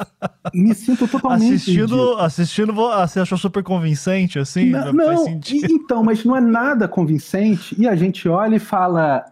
Me 0.53 0.75
sinto 0.75 1.07
totalmente. 1.07 1.55
Assistindo, 1.55 1.81
ridículo. 1.81 2.19
assistindo 2.19 2.73
você 2.73 3.21
achou 3.21 3.39
super 3.39 3.63
convincente, 3.63 4.39
assim? 4.39 4.71
Não, 4.71 4.93
não 4.93 5.41
então, 5.53 6.03
mas 6.03 6.25
não 6.25 6.37
é 6.37 6.41
nada 6.41 6.89
convincente. 6.89 7.75
E 7.79 7.89
a 7.89 7.95
gente 7.95 8.29
olha 8.29 8.57
e 8.57 8.61
fala. 8.61 9.25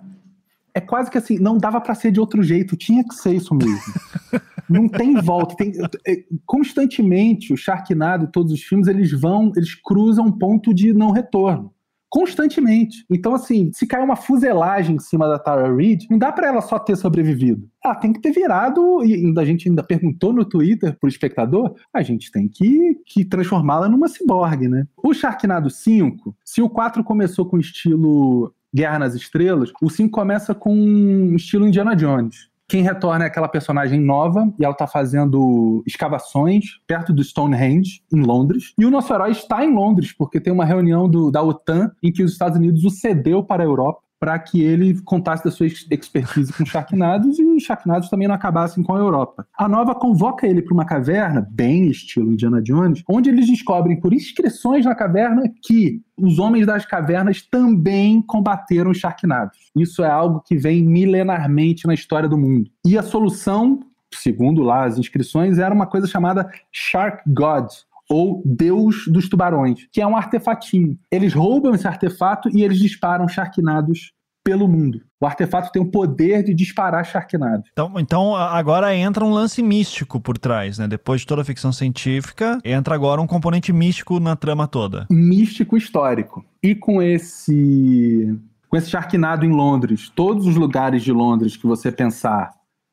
É 0.73 0.81
quase 0.81 1.09
que 1.09 1.19
assim, 1.19 1.39
não 1.39 1.57
dava 1.57 1.81
para 1.81 1.95
ser 1.95 2.11
de 2.11 2.19
outro 2.19 2.43
jeito, 2.43 2.77
tinha 2.77 3.05
que 3.05 3.15
ser 3.15 3.35
isso 3.35 3.55
mesmo. 3.55 3.81
não 4.69 4.89
tem 4.89 5.15
volta. 5.21 5.55
Tem, 5.57 5.73
é, 6.07 6.25
constantemente, 6.45 7.53
o 7.53 7.57
Sharknado 7.57 8.25
e 8.25 8.33
todos 8.33 8.53
os 8.53 8.63
filmes, 8.63 8.89
eles 8.89 9.13
vão, 9.13 9.53
eles 9.57 9.75
cruzam 9.75 10.27
um 10.27 10.33
ponto 10.33 10.75
de 10.75 10.93
não 10.93 11.13
retorno 11.13 11.74
constantemente. 12.15 13.05
Então, 13.11 13.35
assim, 13.35 13.73
se 13.73 13.89
cair 13.89 14.05
uma 14.05 14.15
fuselagem 14.15 14.95
em 14.95 15.01
cima 15.01 15.27
da 15.27 15.37
Tara 15.37 15.75
Reid, 15.75 16.07
não 16.09 16.17
dá 16.17 16.31
para 16.31 16.47
ela 16.47 16.61
só 16.61 16.79
ter 16.79 16.95
sobrevivido. 16.95 17.69
Ela 17.85 17.97
tem 17.97 18.12
que 18.12 18.21
ter 18.21 18.31
virado, 18.31 19.05
e 19.05 19.35
a 19.37 19.45
gente 19.45 19.69
ainda 19.69 19.83
perguntou 19.83 20.33
no 20.33 20.45
Twitter 20.45 20.97
pro 21.01 21.09
espectador, 21.09 21.75
a 21.93 22.03
gente 22.03 22.31
tem 22.31 22.49
que, 22.49 23.01
que 23.05 23.25
transformá-la 23.25 23.89
numa 23.89 24.07
ciborgue, 24.07 24.69
né? 24.69 24.87
O 24.97 25.12
Sharknado 25.12 25.69
5, 25.69 26.37
se 26.45 26.62
o 26.62 26.71
4 26.71 27.03
começou 27.03 27.47
com 27.47 27.59
estilo 27.59 28.55
Guerra 28.73 29.01
nas 29.01 29.17
Estrelas, 29.17 29.73
o 29.83 29.91
5 29.91 30.09
começa 30.12 30.55
com 30.55 30.73
um 30.73 31.35
estilo 31.35 31.67
Indiana 31.67 31.97
Jones. 31.97 32.49
Quem 32.67 32.83
retorna 32.83 33.25
é 33.25 33.29
aquela 33.29 33.49
personagem 33.49 34.01
nova 34.01 34.53
e 34.59 34.65
ela 34.65 34.73
está 34.73 34.87
fazendo 34.87 35.83
escavações 35.87 36.65
perto 36.87 37.12
do 37.12 37.23
Stonehenge, 37.23 38.03
em 38.12 38.23
Londres. 38.23 38.73
E 38.79 38.87
o 38.87 38.91
nosso 38.91 39.12
herói 39.12 39.33
está 39.33 39.65
em 39.65 39.75
Londres, 39.75 40.12
porque 40.12 40.41
tem 40.41 40.53
uma 40.53 40.65
reunião 40.65 41.09
do, 41.09 41.31
da 41.31 41.43
OTAN 41.43 41.91
em 42.03 42.11
que 42.11 42.23
os 42.23 42.33
Estados 42.33 42.57
Unidos 42.57 42.85
o 42.85 42.91
cedeu 42.91 43.45
para 43.45 43.62
a 43.62 43.67
Europa 43.67 44.04
para 44.25 44.39
que 44.39 44.62
ele 44.62 44.99
contasse 45.03 45.45
da 45.45 45.51
sua 45.51 45.66
expertise 45.66 46.51
com 46.51 46.64
Sharknados 46.64 47.39
e 47.39 47.45
os 47.45 47.62
Sharknados 47.62 48.09
também 48.09 48.27
não 48.27 48.35
acabassem 48.35 48.83
com 48.83 48.95
a 48.95 48.99
Europa. 48.99 49.47
A 49.55 49.68
Nova 49.68 49.95
convoca 49.95 50.47
ele 50.47 50.62
para 50.62 50.72
uma 50.72 50.87
caverna, 50.87 51.47
bem 51.51 51.89
estilo 51.89 52.33
Indiana 52.33 52.62
Jones, 52.62 53.03
onde 53.07 53.29
eles 53.29 53.47
descobrem 53.47 54.01
por 54.01 54.14
inscrições 54.14 54.87
na 54.87 54.95
caverna 54.95 55.43
que 55.62 56.01
os 56.16 56.39
homens 56.39 56.66
das 56.66 56.87
cavernas 56.87 57.43
também 57.43 58.22
combateram 58.22 58.93
os 58.93 58.97
Sharknados. 58.97 59.59
Isso 59.77 60.03
é 60.03 60.09
algo 60.09 60.41
que 60.41 60.57
vem 60.57 60.83
milenarmente 60.83 61.87
na 61.87 61.93
história 61.93 62.27
do 62.27 62.39
mundo. 62.39 62.70
E 62.83 62.97
a 62.97 63.03
solução, 63.03 63.81
segundo 64.11 64.62
lá 64.62 64.85
as 64.85 64.97
inscrições, 64.97 65.59
era 65.59 65.75
uma 65.75 65.87
coisa 65.87 66.07
chamada 66.07 66.51
Shark 66.72 67.22
God, 67.27 67.66
ou 68.09 68.43
Deus 68.45 69.07
dos 69.09 69.29
Tubarões, 69.29 69.87
que 69.93 70.01
é 70.01 70.07
um 70.07 70.16
artefatinho. 70.16 70.99
Eles 71.11 71.33
roubam 71.33 71.75
esse 71.75 71.87
artefato 71.87 72.49
e 72.55 72.62
eles 72.62 72.79
disparam 72.79 73.29
Sharknados 73.29 74.12
pelo 74.45 74.68
mundo. 74.68 75.01
O 75.18 75.26
artefato 75.26 75.72
tem 75.72 75.80
o 75.80 75.90
poder 75.90 76.45
de 76.45 76.53
disparar 76.53 77.05
Sharknado. 77.05 77.64
Então, 77.72 77.92
então 77.99 78.36
agora 78.36 78.95
entra 78.95 79.24
um 79.24 79.32
lance 79.32 79.62
místico 79.62 80.20
por 80.20 80.36
trás, 80.36 80.78
né? 80.78 80.86
Depois 80.86 81.22
de 81.22 81.26
toda 81.26 81.40
a 81.40 81.45
ficção 81.45 81.72
científica, 81.72 82.59
entra 82.62 82.95
agora 82.95 83.22
um 83.22 83.26
componente 83.26 83.72
místico 83.72 84.20
na 84.20 84.36
trama 84.36 84.68
toda. 84.68 85.07
Místico 85.11 85.76
histórico. 85.76 86.45
E 86.62 86.74
com 86.74 87.01
esse 87.03 88.38
com 88.68 88.76
esse 88.76 88.90
Sharknado 88.90 89.47
em 89.47 89.51
Londres, 89.51 90.11
todos 90.14 90.47
os 90.47 90.57
lugares 90.57 91.03
de 91.03 91.12
Londres 91.12 91.57
que 91.57 91.66
você 91.66 91.92
pensar 91.92 92.51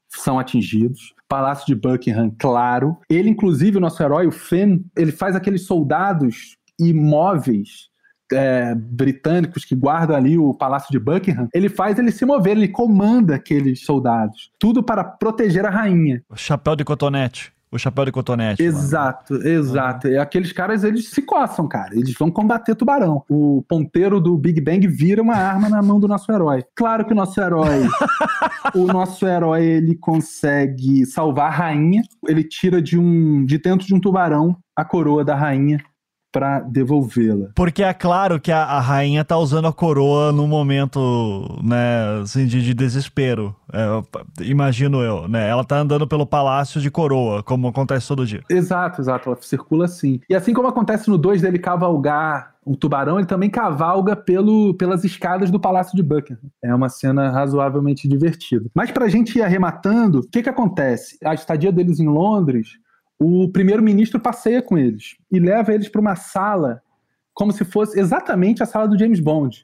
são 0.07 0.37
atingidos. 0.37 1.13
Palácio 1.27 1.65
de 1.65 1.75
Buckingham, 1.75 2.31
claro. 2.37 2.97
Ele, 3.09 3.29
inclusive, 3.29 3.77
o 3.77 3.79
nosso 3.79 4.01
herói, 4.03 4.27
o 4.27 4.31
Finn, 4.31 4.81
ele 4.95 5.11
faz 5.11 5.35
aqueles 5.35 5.65
soldados 5.65 6.55
imóveis 6.79 7.90
é, 8.32 8.75
britânicos 8.75 9.65
que 9.65 9.75
guardam 9.75 10.15
ali 10.15 10.38
o 10.38 10.53
Palácio 10.53 10.91
de 10.91 10.99
Buckingham, 10.99 11.47
ele 11.53 11.69
faz 11.69 11.97
ele 11.99 12.11
se 12.11 12.25
mover, 12.25 12.57
ele 12.57 12.67
comanda 12.67 13.36
aqueles 13.36 13.84
soldados. 13.84 14.51
Tudo 14.59 14.84
para 14.84 15.03
proteger 15.03 15.65
a 15.65 15.69
rainha. 15.69 16.23
O 16.29 16.36
chapéu 16.36 16.75
de 16.75 16.84
cotonete. 16.84 17.53
O 17.71 17.79
chapéu 17.79 18.03
de 18.03 18.11
cotonete. 18.11 18.61
Exato, 18.61 19.34
mano. 19.34 19.47
exato. 19.47 20.07
E 20.09 20.17
aqueles 20.17 20.51
caras, 20.51 20.84
eles 20.84 21.07
se 21.07 21.21
coçam, 21.21 21.69
cara. 21.69 21.95
Eles 21.95 22.13
vão 22.19 22.29
combater 22.29 22.75
tubarão. 22.75 23.23
O 23.29 23.63
ponteiro 23.65 24.19
do 24.19 24.38
Big 24.38 24.59
Bang 24.59 24.86
vira 24.88 25.21
uma 25.21 25.36
arma 25.36 25.69
na 25.69 25.82
mão 25.82 25.97
do 25.97 26.05
nosso 26.05 26.29
herói. 26.29 26.65
Claro 26.75 27.05
que 27.05 27.13
o 27.13 27.15
nosso 27.15 27.39
herói. 27.39 27.88
o 28.75 28.88
nosso 28.88 29.25
herói, 29.25 29.63
ele 29.63 29.95
consegue 29.95 31.05
salvar 31.05 31.47
a 31.47 31.55
rainha. 31.55 32.03
Ele 32.27 32.43
tira 32.43 32.82
de 32.82 32.99
um. 32.99 33.45
de 33.45 33.57
dentro 33.57 33.88
de 33.88 33.95
um 33.95 34.01
tubarão 34.01 34.57
a 34.75 34.84
coroa 34.84 35.23
da 35.23 35.36
rainha 35.36 35.79
para 36.32 36.59
devolvê-la. 36.61 37.49
Porque 37.53 37.84
é 37.84 37.93
claro 37.93 38.39
que 38.39 38.51
a, 38.51 38.63
a, 38.63 38.79
rainha 38.79 39.23
tá 39.25 39.38
usando 39.38 39.67
a 39.67 39.73
coroa 39.73 40.32
no 40.32 40.47
momento, 40.47 41.59
né, 41.63 42.21
assim, 42.21 42.45
de, 42.45 42.61
de 42.61 42.73
desespero. 42.73 43.55
É, 43.71 44.43
imagino 44.43 45.01
eu, 45.01 45.27
né? 45.27 45.49
Ela 45.49 45.63
tá 45.63 45.77
andando 45.77 46.07
pelo 46.07 46.25
palácio 46.25 46.79
de 46.79 46.89
coroa, 46.89 47.43
como 47.43 47.67
acontece 47.67 48.07
todo 48.07 48.25
dia. 48.25 48.41
Exato, 48.49 49.01
exato. 49.01 49.29
Ela 49.29 49.38
circula 49.41 49.86
assim. 49.86 50.19
E 50.29 50.36
assim 50.36 50.53
como 50.53 50.67
acontece 50.67 51.09
no 51.09 51.17
2 51.17 51.41
dele 51.41 51.59
cavalgar 51.59 52.51
um 52.65 52.75
tubarão, 52.75 53.17
ele 53.17 53.27
também 53.27 53.49
cavalga 53.49 54.15
pelo, 54.15 54.75
pelas 54.75 55.03
escadas 55.03 55.49
do 55.49 55.59
Palácio 55.59 55.95
de 55.95 56.03
Buckingham. 56.03 56.39
É 56.63 56.73
uma 56.73 56.89
cena 56.89 57.32
razoavelmente 57.32 58.07
divertida. 58.07 58.69
Mas 58.73 58.91
pra 58.91 59.09
gente 59.09 59.38
ir 59.38 59.41
arrematando, 59.41 60.19
o 60.19 60.27
que 60.27 60.43
que 60.43 60.49
acontece? 60.49 61.17
A 61.23 61.34
estadia 61.34 61.71
deles 61.71 61.99
em 61.99 62.07
Londres 62.07 62.77
o 63.24 63.47
primeiro-ministro 63.47 64.19
passeia 64.19 64.63
com 64.63 64.76
eles 64.76 65.15
e 65.32 65.39
leva 65.39 65.72
eles 65.72 65.88
para 65.88 66.01
uma 66.01 66.15
sala, 66.15 66.82
como 67.36 67.51
se 67.51 67.63
fosse 67.63 67.99
exatamente 67.99 68.63
a 68.63 68.65
sala 68.65 68.88
do 68.88 68.97
James 68.97 69.19
Bond, 69.19 69.63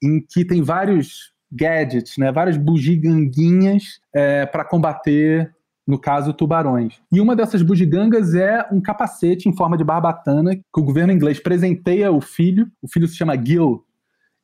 em 0.00 0.20
que 0.20 0.44
tem 0.44 0.62
vários 0.62 1.32
gadgets, 1.50 2.16
né, 2.16 2.30
várias 2.30 2.56
bugiganguinhas 2.56 4.00
é, 4.14 4.46
para 4.46 4.64
combater, 4.64 5.52
no 5.84 5.98
caso, 5.98 6.32
tubarões. 6.32 7.02
E 7.12 7.20
uma 7.20 7.34
dessas 7.34 7.60
bugigangas 7.60 8.36
é 8.36 8.64
um 8.70 8.80
capacete 8.80 9.48
em 9.48 9.56
forma 9.56 9.76
de 9.76 9.82
barbatana 9.82 10.54
que 10.54 10.62
o 10.80 10.84
governo 10.84 11.12
inglês 11.12 11.40
presenteia 11.40 12.12
o 12.12 12.20
filho. 12.20 12.70
O 12.80 12.86
filho 12.86 13.08
se 13.08 13.16
chama 13.16 13.36
Gil, 13.36 13.84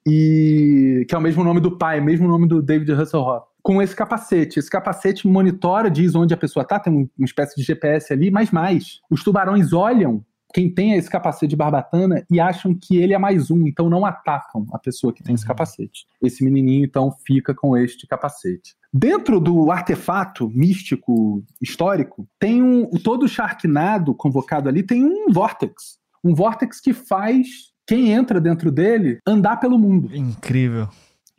e 0.04 1.06
que 1.08 1.14
é 1.14 1.18
o 1.18 1.20
mesmo 1.20 1.44
nome 1.44 1.60
do 1.60 1.78
pai, 1.78 2.00
mesmo 2.00 2.26
nome 2.26 2.48
do 2.48 2.60
David 2.60 2.90
Hasselhoff 2.90 3.46
com 3.68 3.82
esse 3.82 3.94
capacete. 3.94 4.58
Esse 4.58 4.70
capacete 4.70 5.28
monitora, 5.28 5.90
diz 5.90 6.14
onde 6.14 6.32
a 6.32 6.38
pessoa 6.38 6.62
está, 6.62 6.80
tem 6.80 6.90
uma 6.90 7.26
espécie 7.26 7.54
de 7.54 7.62
GPS 7.62 8.10
ali, 8.14 8.30
mas 8.30 8.50
mais. 8.50 9.00
Os 9.10 9.22
tubarões 9.22 9.74
olham 9.74 10.24
quem 10.54 10.72
tem 10.72 10.94
esse 10.94 11.10
capacete 11.10 11.48
de 11.48 11.56
barbatana 11.56 12.24
e 12.32 12.40
acham 12.40 12.74
que 12.74 12.96
ele 12.96 13.12
é 13.12 13.18
mais 13.18 13.50
um, 13.50 13.66
então 13.66 13.90
não 13.90 14.06
atacam 14.06 14.64
a 14.72 14.78
pessoa 14.78 15.12
que 15.12 15.22
tem 15.22 15.34
esse 15.34 15.44
uhum. 15.44 15.48
capacete. 15.48 16.06
Esse 16.22 16.42
menininho 16.42 16.82
então 16.82 17.14
fica 17.26 17.54
com 17.54 17.76
este 17.76 18.06
capacete. 18.06 18.74
Dentro 18.90 19.38
do 19.38 19.70
artefato 19.70 20.48
místico 20.48 21.44
histórico, 21.60 22.26
tem 22.40 22.62
um 22.62 22.86
todo 23.04 23.24
o 23.24 23.28
Sharknado 23.28 24.14
convocado 24.14 24.70
ali 24.70 24.82
tem 24.82 25.04
um 25.04 25.30
vórtex, 25.30 25.98
um 26.24 26.34
vórtex 26.34 26.80
que 26.80 26.94
faz 26.94 27.46
quem 27.86 28.12
entra 28.12 28.40
dentro 28.40 28.72
dele 28.72 29.18
andar 29.26 29.58
pelo 29.58 29.78
mundo. 29.78 30.08
Incrível. 30.16 30.88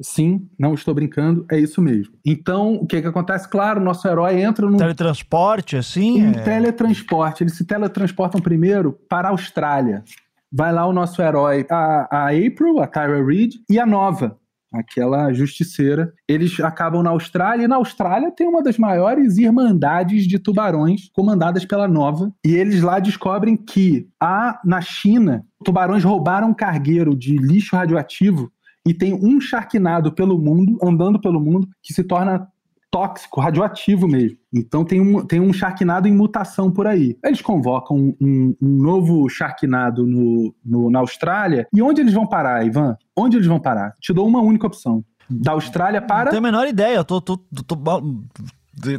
Sim, 0.01 0.47
não 0.57 0.73
estou 0.73 0.93
brincando, 0.93 1.45
é 1.51 1.59
isso 1.59 1.81
mesmo. 1.81 2.13
Então, 2.25 2.75
o 2.75 2.87
que 2.87 3.01
que 3.01 3.07
acontece? 3.07 3.49
Claro, 3.49 3.81
nosso 3.81 4.07
herói 4.07 4.41
entra 4.41 4.69
no. 4.69 4.77
Teletransporte, 4.77 5.75
assim? 5.75 6.25
Um 6.25 6.31
é... 6.31 6.41
teletransporte. 6.41 7.43
Eles 7.43 7.55
se 7.55 7.65
teletransportam 7.65 8.39
primeiro 8.39 8.93
para 9.09 9.27
a 9.27 9.31
Austrália. 9.31 10.03
Vai 10.51 10.71
lá 10.71 10.85
o 10.85 10.93
nosso 10.93 11.21
herói, 11.21 11.65
a, 11.69 12.07
a 12.09 12.29
April, 12.29 12.79
a 12.79 12.87
Tyra 12.87 13.23
Reid, 13.23 13.59
e 13.69 13.77
a 13.77 13.85
Nova, 13.85 14.37
aquela 14.73 15.31
justiceira. 15.33 16.13
Eles 16.27 16.59
acabam 16.61 17.03
na 17.03 17.09
Austrália, 17.09 17.65
e 17.65 17.67
na 17.67 17.75
Austrália 17.75 18.31
tem 18.31 18.47
uma 18.47 18.63
das 18.63 18.77
maiores 18.77 19.37
irmandades 19.37 20.25
de 20.25 20.39
tubarões 20.39 21.09
comandadas 21.13 21.65
pela 21.65 21.89
Nova. 21.89 22.31
E 22.43 22.53
eles 22.55 22.81
lá 22.81 22.99
descobrem 22.99 23.57
que 23.57 24.07
há, 24.19 24.59
na 24.63 24.79
China, 24.79 25.45
tubarões 25.63 26.05
roubaram 26.05 26.49
um 26.49 26.53
cargueiro 26.53 27.15
de 27.15 27.35
lixo 27.35 27.75
radioativo 27.75 28.49
e 28.89 28.93
tem 28.95 29.13
um 29.13 29.39
charquinado 29.39 30.11
pelo 30.11 30.39
mundo, 30.39 30.79
andando 30.83 31.21
pelo 31.21 31.39
mundo, 31.39 31.69
que 31.79 31.93
se 31.93 32.03
torna 32.03 32.47
tóxico, 32.89 33.39
radioativo 33.39 34.07
mesmo. 34.07 34.35
Então 34.51 34.83
tem 34.83 34.99
um, 34.99 35.23
tem 35.23 35.39
um 35.39 35.53
charquinado 35.53 36.07
em 36.07 36.11
mutação 36.11 36.71
por 36.71 36.87
aí. 36.87 37.15
Eles 37.23 37.39
convocam 37.39 38.15
um, 38.19 38.55
um, 38.59 38.81
novo 38.81 39.29
charquinado 39.29 40.07
no, 40.07 40.55
no, 40.65 40.89
na 40.89 40.97
Austrália. 40.97 41.67
E 41.71 41.83
onde 41.83 42.01
eles 42.01 42.15
vão 42.15 42.25
parar, 42.25 42.65
Ivan? 42.65 42.97
Onde 43.15 43.37
eles 43.37 43.45
vão 43.45 43.59
parar? 43.59 43.93
Te 44.01 44.11
dou 44.11 44.27
uma 44.27 44.41
única 44.41 44.65
opção. 44.65 45.05
Da 45.29 45.51
Austrália 45.51 46.01
para. 46.01 46.25
Não 46.25 46.31
tenho 46.31 46.43
a 46.43 46.51
menor 46.51 46.67
ideia, 46.67 46.95
eu 46.95 47.05
tô, 47.05 47.21
tô, 47.21 47.37
tô, 47.37 47.75
tô 47.75 47.75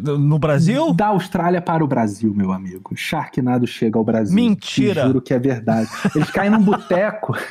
no 0.01 0.39
Brasil? 0.39 0.93
Da 0.93 1.09
Austrália 1.09 1.61
para 1.61 1.85
o 1.85 1.89
Brasil, 1.89 2.33
meu 2.35 2.53
amigo. 2.53 2.93
Sharknado 2.95 3.67
chega 3.67 3.99
ao 3.99 4.05
Brasil. 4.05 4.35
Mentira! 4.35 5.03
Te 5.03 5.07
juro 5.07 5.23
que 5.23 5.35
é 5.35 5.39
verdade. 5.39 5.89
Eles 6.15 6.31
caem 6.31 6.51
num 6.51 6.63
boteco. 6.63 7.35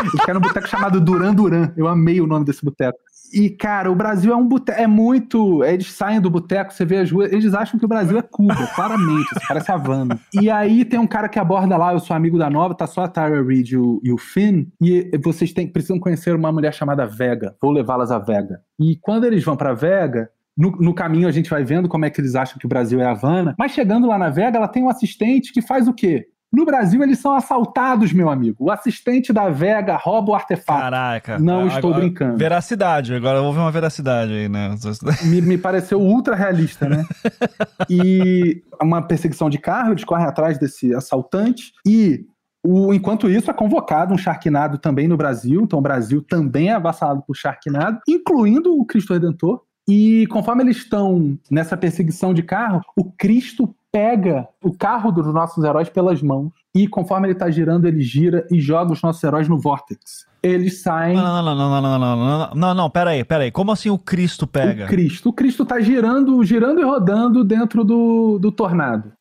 Eles 0.00 0.24
caem 0.24 0.34
num 0.34 0.40
boteco 0.40 0.68
chamado 0.68 1.00
Duran 1.00 1.34
Duran. 1.34 1.72
Eu 1.76 1.88
amei 1.88 2.20
o 2.20 2.26
nome 2.26 2.44
desse 2.44 2.64
boteco. 2.64 2.98
E, 3.32 3.50
cara, 3.50 3.90
o 3.90 3.94
Brasil 3.94 4.32
é 4.32 4.36
um 4.36 4.46
boteco. 4.46 4.80
É 4.80 4.86
muito. 4.86 5.62
Eles 5.64 5.92
saem 5.92 6.20
do 6.20 6.30
boteco, 6.30 6.72
você 6.72 6.84
vê 6.84 6.98
as 6.98 7.10
ruas. 7.10 7.32
Eles 7.32 7.54
acham 7.54 7.78
que 7.78 7.84
o 7.84 7.88
Brasil 7.88 8.18
é 8.18 8.22
Cuba, 8.22 8.66
claramente. 8.74 9.28
Assim, 9.36 9.46
parece 9.46 9.70
Havana. 9.70 10.18
E 10.40 10.50
aí 10.50 10.84
tem 10.84 10.98
um 10.98 11.06
cara 11.06 11.28
que 11.28 11.38
aborda 11.38 11.76
lá, 11.76 11.92
eu 11.92 12.00
sou 12.00 12.16
amigo 12.16 12.38
da 12.38 12.48
nova, 12.48 12.74
tá 12.74 12.86
só 12.86 13.02
a 13.02 13.08
Tyra 13.08 13.42
Reid 13.42 13.74
e 13.74 13.76
o, 13.76 14.00
e 14.02 14.12
o 14.12 14.18
Finn. 14.18 14.66
E 14.80 15.10
vocês 15.22 15.52
têm, 15.52 15.66
precisam 15.66 15.98
conhecer 15.98 16.34
uma 16.34 16.52
mulher 16.52 16.72
chamada 16.72 17.06
Vega. 17.06 17.54
Vou 17.60 17.70
levá-las 17.70 18.10
a 18.10 18.18
Vega. 18.18 18.60
E 18.78 18.96
quando 18.96 19.24
eles 19.24 19.44
vão 19.44 19.56
pra 19.56 19.74
Vega, 19.74 20.30
no, 20.58 20.72
no, 20.72 20.92
caminho 20.92 21.28
a 21.28 21.30
gente 21.30 21.48
vai 21.48 21.62
vendo 21.62 21.88
como 21.88 22.04
é 22.04 22.10
que 22.10 22.20
eles 22.20 22.34
acham 22.34 22.58
que 22.58 22.66
o 22.66 22.68
Brasil 22.68 23.00
é 23.00 23.06
Havana. 23.06 23.54
Mas 23.56 23.72
chegando 23.72 24.08
lá 24.08 24.18
na 24.18 24.28
Vega, 24.28 24.58
ela 24.58 24.66
tem 24.66 24.82
um 24.82 24.88
assistente 24.88 25.52
que 25.52 25.62
faz 25.62 25.86
o 25.86 25.94
quê? 25.94 26.26
No 26.50 26.64
Brasil, 26.64 27.02
eles 27.02 27.18
são 27.18 27.36
assaltados, 27.36 28.10
meu 28.12 28.30
amigo. 28.30 28.56
O 28.64 28.70
assistente 28.70 29.34
da 29.34 29.50
Vega 29.50 29.96
rouba 29.96 30.32
o 30.32 30.34
artefato. 30.34 30.80
Caraca. 30.80 31.38
Não 31.38 31.60
agora, 31.60 31.74
estou 31.74 31.94
brincando. 31.94 32.38
Veracidade. 32.38 33.14
Agora 33.14 33.42
houve 33.42 33.58
uma 33.58 33.70
veracidade 33.70 34.32
aí, 34.32 34.48
né? 34.48 34.74
Me, 35.24 35.42
me 35.42 35.58
pareceu 35.58 36.00
ultra 36.00 36.34
realista, 36.34 36.88
né? 36.88 37.04
e 37.88 38.62
uma 38.82 39.02
perseguição 39.02 39.50
de 39.50 39.58
carro, 39.58 39.92
eles 39.92 40.04
correm 40.04 40.26
atrás 40.26 40.58
desse 40.58 40.94
assaltante. 40.94 41.72
E 41.86 42.24
o, 42.64 42.94
enquanto 42.94 43.28
isso, 43.28 43.50
é 43.50 43.54
convocado 43.54 44.14
um 44.14 44.18
Sharknado 44.18 44.78
também 44.78 45.06
no 45.06 45.18
Brasil. 45.18 45.60
Então, 45.62 45.78
o 45.78 45.82
Brasil 45.82 46.22
também 46.22 46.70
é 46.70 46.72
avassalado 46.72 47.22
por 47.26 47.36
Sharknado, 47.36 48.00
incluindo 48.08 48.74
o 48.74 48.86
Cristo 48.86 49.12
Redentor. 49.12 49.67
E 49.88 50.26
conforme 50.26 50.62
eles 50.62 50.76
estão 50.76 51.38
nessa 51.50 51.76
perseguição 51.76 52.34
de 52.34 52.42
carro, 52.42 52.82
o 52.94 53.04
Cristo 53.04 53.74
pega 53.90 54.46
o 54.62 54.76
carro 54.76 55.10
dos 55.10 55.32
nossos 55.32 55.64
heróis 55.64 55.88
pelas 55.88 56.22
mãos 56.22 56.52
e 56.74 56.86
conforme 56.86 57.26
ele 57.26 57.32
está 57.32 57.50
girando, 57.50 57.88
ele 57.88 58.02
gira 58.02 58.46
e 58.50 58.60
joga 58.60 58.92
os 58.92 59.02
nossos 59.02 59.24
heróis 59.24 59.48
no 59.48 59.58
vórtex. 59.58 60.28
Eles 60.42 60.82
saem. 60.82 61.16
Não, 61.16 61.42
não, 61.42 61.54
não, 61.54 61.70
não, 61.70 61.82
não, 61.82 61.98
não, 61.98 61.98
não, 61.98 62.38
não, 62.38 62.54
não, 62.54 62.74
não, 62.74 62.90
pera 62.90 63.10
aí, 63.10 63.24
pera 63.24 63.44
aí. 63.44 63.50
Como 63.50 63.72
assim 63.72 63.90
o 63.90 63.98
Cristo 63.98 64.46
pega? 64.46 64.84
O 64.84 64.88
Cristo. 64.88 65.28
O 65.30 65.32
Cristo 65.32 65.64
tá 65.64 65.80
girando, 65.80 66.44
girando 66.44 66.80
e 66.80 66.84
rodando 66.84 67.42
dentro 67.42 67.82
do, 67.82 68.38
do 68.38 68.52
tornado. 68.52 69.12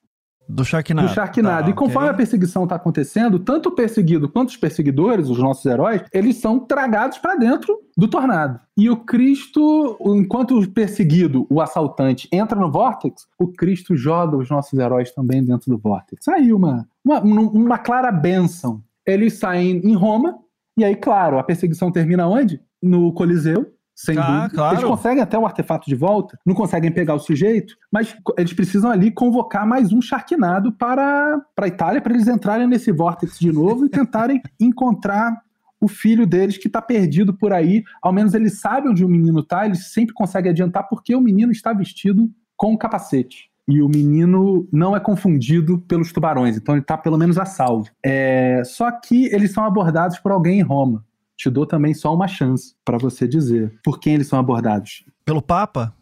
Do 0.47 0.63
Sharknado. 0.63 1.07
Do 1.07 1.13
Sharknado. 1.13 1.65
Tá, 1.65 1.69
e 1.69 1.73
conforme 1.73 2.07
okay. 2.07 2.13
a 2.13 2.17
perseguição 2.17 2.63
está 2.63 2.75
acontecendo, 2.75 3.39
tanto 3.39 3.69
o 3.69 3.71
perseguido 3.71 4.29
quanto 4.29 4.49
os 4.49 4.57
perseguidores, 4.57 5.29
os 5.29 5.39
nossos 5.39 5.65
heróis, 5.65 6.01
eles 6.13 6.37
são 6.37 6.59
tragados 6.59 7.17
para 7.17 7.35
dentro 7.35 7.77
do 7.97 8.07
tornado. 8.07 8.59
E 8.77 8.89
o 8.89 8.97
Cristo, 8.97 9.97
enquanto 10.01 10.57
o 10.57 10.69
perseguido, 10.69 11.45
o 11.49 11.59
assaltante, 11.59 12.29
entra 12.31 12.59
no 12.59 12.71
Vortex, 12.71 13.27
o 13.37 13.47
Cristo 13.47 13.95
joga 13.95 14.37
os 14.37 14.49
nossos 14.49 14.77
heróis 14.77 15.11
também 15.11 15.43
dentro 15.43 15.69
do 15.69 15.77
Vortex. 15.77 16.27
Aí 16.27 16.53
uma, 16.53 16.87
uma, 17.03 17.19
uma 17.21 17.77
clara 17.77 18.11
bênção. 18.11 18.81
Eles 19.05 19.33
saem 19.33 19.81
em 19.83 19.95
Roma, 19.95 20.37
e 20.77 20.83
aí, 20.83 20.95
claro, 20.95 21.39
a 21.39 21.43
perseguição 21.43 21.91
termina 21.91 22.27
onde? 22.27 22.61
No 22.81 23.11
Coliseu, 23.11 23.65
sem 23.97 24.15
tá, 24.15 24.27
dúvida. 24.27 24.49
Claro. 24.53 24.75
Eles 24.75 24.87
conseguem 24.87 25.23
até 25.23 25.39
o 25.39 25.45
artefato 25.45 25.89
de 25.89 25.95
volta, 25.95 26.37
não 26.45 26.53
conseguem 26.53 26.91
pegar 26.91 27.15
o 27.15 27.19
sujeito, 27.19 27.75
mas 27.91 28.15
eles 28.37 28.53
precisam 28.53 28.91
ali 28.91 29.09
convocar 29.09 29.65
mais 29.65 29.91
um 29.91 29.99
Sharknado 29.99 30.71
para, 30.71 31.41
para 31.55 31.65
a 31.65 31.67
Itália, 31.67 31.99
para 31.99 32.13
eles 32.13 32.27
entrarem 32.27 32.67
nesse 32.67 32.91
vórtice 32.91 33.39
de 33.39 33.51
novo 33.51 33.87
e 33.87 33.89
tentarem 33.89 34.39
encontrar 34.61 35.35
o 35.81 35.87
filho 35.87 36.27
deles 36.27 36.59
que 36.59 36.67
está 36.67 36.79
perdido 36.79 37.33
por 37.33 37.51
aí. 37.51 37.83
Ao 37.99 38.13
menos 38.13 38.35
eles 38.35 38.59
sabem 38.59 38.91
onde 38.91 39.03
o 39.03 39.09
menino 39.09 39.39
está, 39.39 39.65
eles 39.65 39.91
sempre 39.91 40.13
conseguem 40.13 40.51
adiantar 40.51 40.87
porque 40.87 41.15
o 41.15 41.21
menino 41.21 41.51
está 41.51 41.73
vestido 41.73 42.29
com 42.55 42.73
o 42.73 42.77
capacete. 42.77 43.49
E 43.67 43.81
o 43.81 43.89
menino 43.89 44.67
não 44.71 44.95
é 44.95 44.99
confundido 44.99 45.79
pelos 45.79 46.13
tubarões, 46.13 46.55
então 46.55 46.75
ele 46.75 46.83
está 46.83 46.97
pelo 46.97 47.17
menos 47.17 47.37
a 47.37 47.45
salvo. 47.45 47.89
É... 48.05 48.61
Só 48.63 48.89
que 48.91 49.25
eles 49.25 49.51
são 49.51 49.65
abordados 49.65 50.19
por 50.19 50.31
alguém 50.31 50.59
em 50.59 50.63
Roma 50.63 51.03
te 51.37 51.49
dou 51.49 51.65
também 51.65 51.93
só 51.93 52.13
uma 52.13 52.27
chance 52.27 52.75
para 52.83 52.97
você 52.97 53.27
dizer 53.27 53.79
por 53.83 53.99
quem 53.99 54.15
eles 54.15 54.27
são 54.27 54.39
abordados. 54.39 55.05
Pelo 55.23 55.41
Papa? 55.41 55.93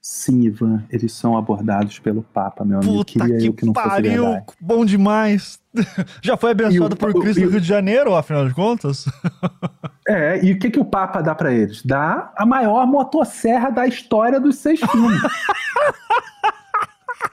Sim, 0.00 0.42
Ivan, 0.42 0.84
eles 0.88 1.12
são 1.12 1.36
abordados 1.36 1.98
pelo 1.98 2.22
Papa, 2.22 2.64
meu 2.64 2.78
amigo. 2.78 2.98
Puta 2.98 3.12
Queria 3.12 3.38
que, 3.38 3.52
que 3.52 3.66
não 3.66 3.72
pariu! 3.72 4.24
Fosse 4.24 4.56
bom 4.60 4.84
demais! 4.84 5.58
Já 6.22 6.36
foi 6.36 6.52
abençoado 6.52 6.94
o, 6.94 6.96
por 6.96 7.12
Cristo 7.12 7.40
no 7.40 7.50
Rio 7.50 7.60
de 7.60 7.66
Janeiro, 7.66 8.14
afinal 8.14 8.46
de 8.46 8.54
contas? 8.54 9.04
É, 10.08 10.40
e 10.44 10.52
o 10.52 10.58
que, 10.60 10.70
que 10.70 10.78
o 10.78 10.84
Papa 10.84 11.20
dá 11.20 11.34
para 11.34 11.52
eles? 11.52 11.82
Dá 11.82 12.32
a 12.36 12.46
maior 12.46 12.86
motosserra 12.86 13.70
da 13.70 13.88
história 13.88 14.38
dos 14.38 14.54
seis 14.54 14.78
filmes. 14.78 15.20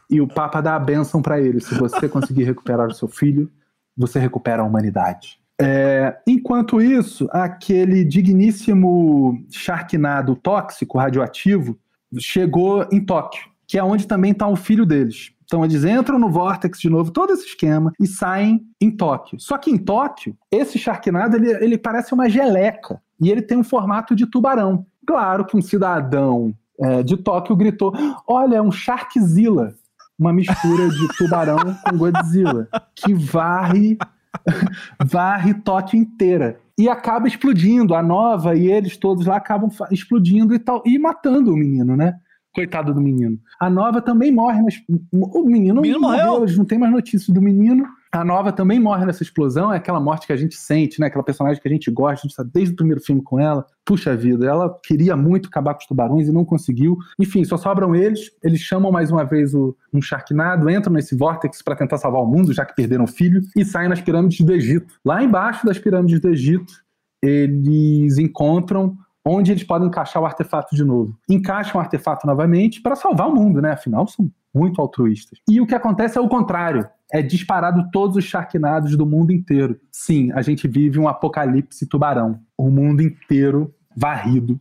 e 0.09 0.19
o 0.19 0.27
Papa 0.27 0.59
dá 0.59 0.75
a 0.75 0.79
bênção 0.79 1.21
para 1.21 1.39
eles. 1.39 1.65
Se 1.65 1.75
você 1.75 2.09
conseguir 2.09 2.45
recuperar 2.45 2.87
o 2.87 2.93
seu 2.93 3.07
filho, 3.07 3.51
você 3.95 4.17
recupera 4.17 4.63
a 4.63 4.65
humanidade. 4.65 5.39
É, 5.61 6.17
enquanto 6.27 6.81
isso, 6.81 7.27
aquele 7.31 8.03
digníssimo 8.03 9.43
Sharknado 9.51 10.35
tóxico, 10.35 10.97
radioativo, 10.97 11.77
chegou 12.19 12.87
em 12.91 13.03
Tóquio, 13.03 13.43
que 13.67 13.77
é 13.77 13.83
onde 13.83 14.07
também 14.07 14.31
está 14.31 14.47
o 14.47 14.55
filho 14.55 14.85
deles. 14.85 15.31
Então 15.45 15.63
eles 15.63 15.83
entram 15.83 16.17
no 16.17 16.29
Vortex 16.29 16.79
de 16.79 16.89
novo, 16.89 17.11
todo 17.11 17.33
esse 17.33 17.45
esquema, 17.45 17.91
e 17.99 18.07
saem 18.07 18.65
em 18.81 18.89
Tóquio. 18.89 19.39
Só 19.39 19.57
que 19.57 19.69
em 19.69 19.77
Tóquio, 19.77 20.35
esse 20.51 20.79
Sharknado, 20.79 21.35
ele, 21.37 21.51
ele 21.63 21.77
parece 21.77 22.13
uma 22.13 22.29
geleca. 22.29 23.01
E 23.21 23.29
ele 23.29 23.41
tem 23.41 23.57
um 23.57 23.63
formato 23.63 24.15
de 24.15 24.25
tubarão. 24.25 24.85
Claro 25.05 25.45
que 25.45 25.55
um 25.55 25.61
cidadão 25.61 26.53
é, 26.79 27.03
de 27.03 27.17
Tóquio 27.17 27.55
gritou: 27.55 27.93
Olha, 28.27 28.57
é 28.57 28.61
um 28.61 28.71
Sharkzilla. 28.71 29.75
Uma 30.17 30.31
mistura 30.31 30.89
de 30.89 31.07
tubarão 31.17 31.57
com 31.83 31.97
Godzilla. 31.97 32.67
Que 32.95 33.13
varre 33.13 33.97
varre 35.03 35.53
Tóquio 35.53 35.99
inteira. 35.99 36.59
E 36.77 36.89
acaba 36.89 37.27
explodindo. 37.27 37.93
A 37.93 38.01
nova 38.01 38.55
e 38.55 38.71
eles 38.71 38.97
todos 38.97 39.25
lá 39.25 39.37
acabam 39.37 39.69
explodindo 39.91 40.53
e 40.53 40.59
tal. 40.59 40.81
E 40.85 40.97
matando 40.97 41.53
o 41.53 41.57
menino, 41.57 41.95
né? 41.95 42.15
Coitado 42.53 42.93
do 42.93 43.01
menino. 43.01 43.39
A 43.59 43.69
nova 43.69 44.01
também 44.01 44.31
morre. 44.31 44.61
Mas... 44.61 44.75
O 45.11 45.43
menino, 45.45 45.79
o 45.79 45.81
menino 45.81 45.99
morreu. 45.99 46.25
morreu. 46.27 46.43
Eles 46.43 46.57
não 46.57 46.65
tem 46.65 46.77
mais 46.77 46.91
notícias 46.91 47.29
do 47.29 47.41
menino. 47.41 47.85
A 48.13 48.23
nova 48.23 48.51
também 48.51 48.79
morre 48.79 49.07
nessa 49.07 49.23
explosão, 49.23 49.73
é 49.73 49.77
aquela 49.77 49.99
morte 49.99 50.27
que 50.27 50.33
a 50.33 50.35
gente 50.35 50.55
sente, 50.55 50.99
né? 50.99 51.07
Aquela 51.07 51.23
personagem 51.23 51.59
que 51.59 51.67
a 51.67 51.71
gente 51.71 51.89
gosta, 51.89 52.13
a 52.13 52.21
gente 52.21 52.29
está 52.29 52.43
desde 52.43 52.71
o 52.71 52.75
primeiro 52.75 53.01
filme 53.01 53.23
com 53.23 53.39
ela. 53.39 53.65
Puxa 53.83 54.15
vida, 54.15 54.45
ela 54.45 54.79
queria 54.83 55.17
muito 55.17 55.49
acabar 55.49 55.73
com 55.73 55.79
os 55.79 55.87
tubarões 55.87 56.27
e 56.27 56.31
não 56.31 56.45
conseguiu. 56.45 56.95
Enfim, 57.19 57.43
só 57.43 57.57
sobram 57.57 57.95
eles. 57.95 58.29
Eles 58.43 58.59
chamam 58.59 58.91
mais 58.91 59.09
uma 59.09 59.23
vez 59.23 59.55
o, 59.55 59.75
um 59.91 59.99
Sharknado, 59.99 60.69
entram 60.69 60.93
nesse 60.93 61.15
vórtex 61.15 61.63
para 61.63 61.75
tentar 61.75 61.97
salvar 61.97 62.21
o 62.21 62.27
mundo, 62.27 62.53
já 62.53 62.63
que 62.63 62.75
perderam 62.75 63.05
o 63.05 63.07
filho, 63.07 63.41
e 63.57 63.65
saem 63.65 63.89
nas 63.89 63.99
pirâmides 63.99 64.45
do 64.45 64.53
Egito. 64.53 64.93
Lá 65.03 65.23
embaixo 65.23 65.65
das 65.65 65.79
pirâmides 65.79 66.21
do 66.21 66.29
Egito, 66.29 66.71
eles 67.19 68.19
encontram 68.19 68.95
onde 69.25 69.51
eles 69.51 69.63
podem 69.63 69.87
encaixar 69.87 70.21
o 70.21 70.25
artefato 70.27 70.75
de 70.75 70.83
novo. 70.83 71.17
Encaixam 71.27 71.77
o 71.77 71.83
artefato 71.83 72.27
novamente 72.27 72.79
para 72.79 72.95
salvar 72.95 73.27
o 73.27 73.33
mundo, 73.33 73.59
né? 73.59 73.71
Afinal, 73.71 74.07
são 74.07 74.29
muito 74.53 74.79
altruístas. 74.79 75.39
E 75.49 75.59
o 75.59 75.65
que 75.65 75.73
acontece 75.73 76.17
é 76.17 76.21
o 76.21 76.29
contrário. 76.29 76.87
É 77.13 77.21
disparado 77.21 77.89
todos 77.91 78.17
os 78.17 78.23
Sharknados 78.23 78.97
do 78.97 79.05
mundo 79.05 79.31
inteiro. 79.31 79.79
Sim, 79.91 80.31
a 80.31 80.41
gente 80.41 80.67
vive 80.67 80.97
um 80.97 81.07
apocalipse 81.07 81.87
tubarão. 81.87 82.39
O 82.57 82.71
mundo 82.71 83.03
inteiro 83.03 83.71
varrido 83.95 84.59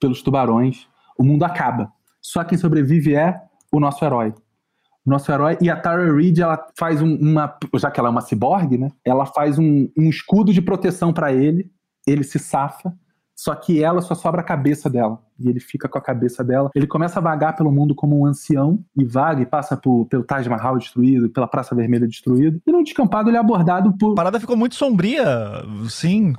pelos 0.00 0.20
tubarões. 0.20 0.88
O 1.16 1.22
mundo 1.22 1.44
acaba. 1.44 1.92
Só 2.20 2.42
quem 2.42 2.58
sobrevive 2.58 3.14
é 3.14 3.40
o 3.70 3.78
nosso 3.78 4.04
herói. 4.04 4.34
O 5.06 5.10
nosso 5.10 5.30
herói. 5.30 5.56
E 5.60 5.70
a 5.70 5.76
Tara 5.76 6.12
Reid, 6.12 6.42
ela 6.42 6.66
faz 6.76 7.00
um, 7.00 7.14
uma. 7.14 7.56
Já 7.76 7.88
que 7.88 8.00
ela 8.00 8.08
é 8.08 8.10
uma 8.10 8.20
ciborgue, 8.20 8.78
né? 8.78 8.88
Ela 9.04 9.24
faz 9.24 9.56
um, 9.56 9.88
um 9.96 10.10
escudo 10.10 10.52
de 10.52 10.60
proteção 10.60 11.12
para 11.12 11.32
ele. 11.32 11.70
Ele 12.04 12.24
se 12.24 12.40
safa 12.40 12.92
só 13.36 13.54
que 13.54 13.82
ela 13.82 14.00
só 14.00 14.14
sobra 14.14 14.40
a 14.40 14.44
cabeça 14.44 14.88
dela. 14.88 15.18
E 15.38 15.48
ele 15.48 15.60
fica 15.60 15.88
com 15.88 15.98
a 15.98 16.02
cabeça 16.02 16.44
dela. 16.44 16.70
Ele 16.74 16.86
começa 16.86 17.18
a 17.18 17.22
vagar 17.22 17.56
pelo 17.56 17.72
mundo 17.72 17.94
como 17.94 18.20
um 18.20 18.26
ancião, 18.26 18.78
e 18.96 19.04
vaga 19.04 19.42
e 19.42 19.46
passa 19.46 19.76
por, 19.76 20.06
pelo 20.06 20.22
Taj 20.22 20.48
Mahal 20.48 20.78
destruído, 20.78 21.30
pela 21.30 21.48
Praça 21.48 21.74
Vermelha 21.74 22.06
destruído. 22.06 22.60
E 22.66 22.72
no 22.72 22.84
descampado 22.84 23.30
ele 23.30 23.36
é 23.36 23.40
abordado 23.40 23.92
por. 23.98 24.12
A 24.12 24.16
parada 24.16 24.40
ficou 24.40 24.56
muito 24.56 24.74
sombria, 24.74 25.24
sim. 25.88 26.34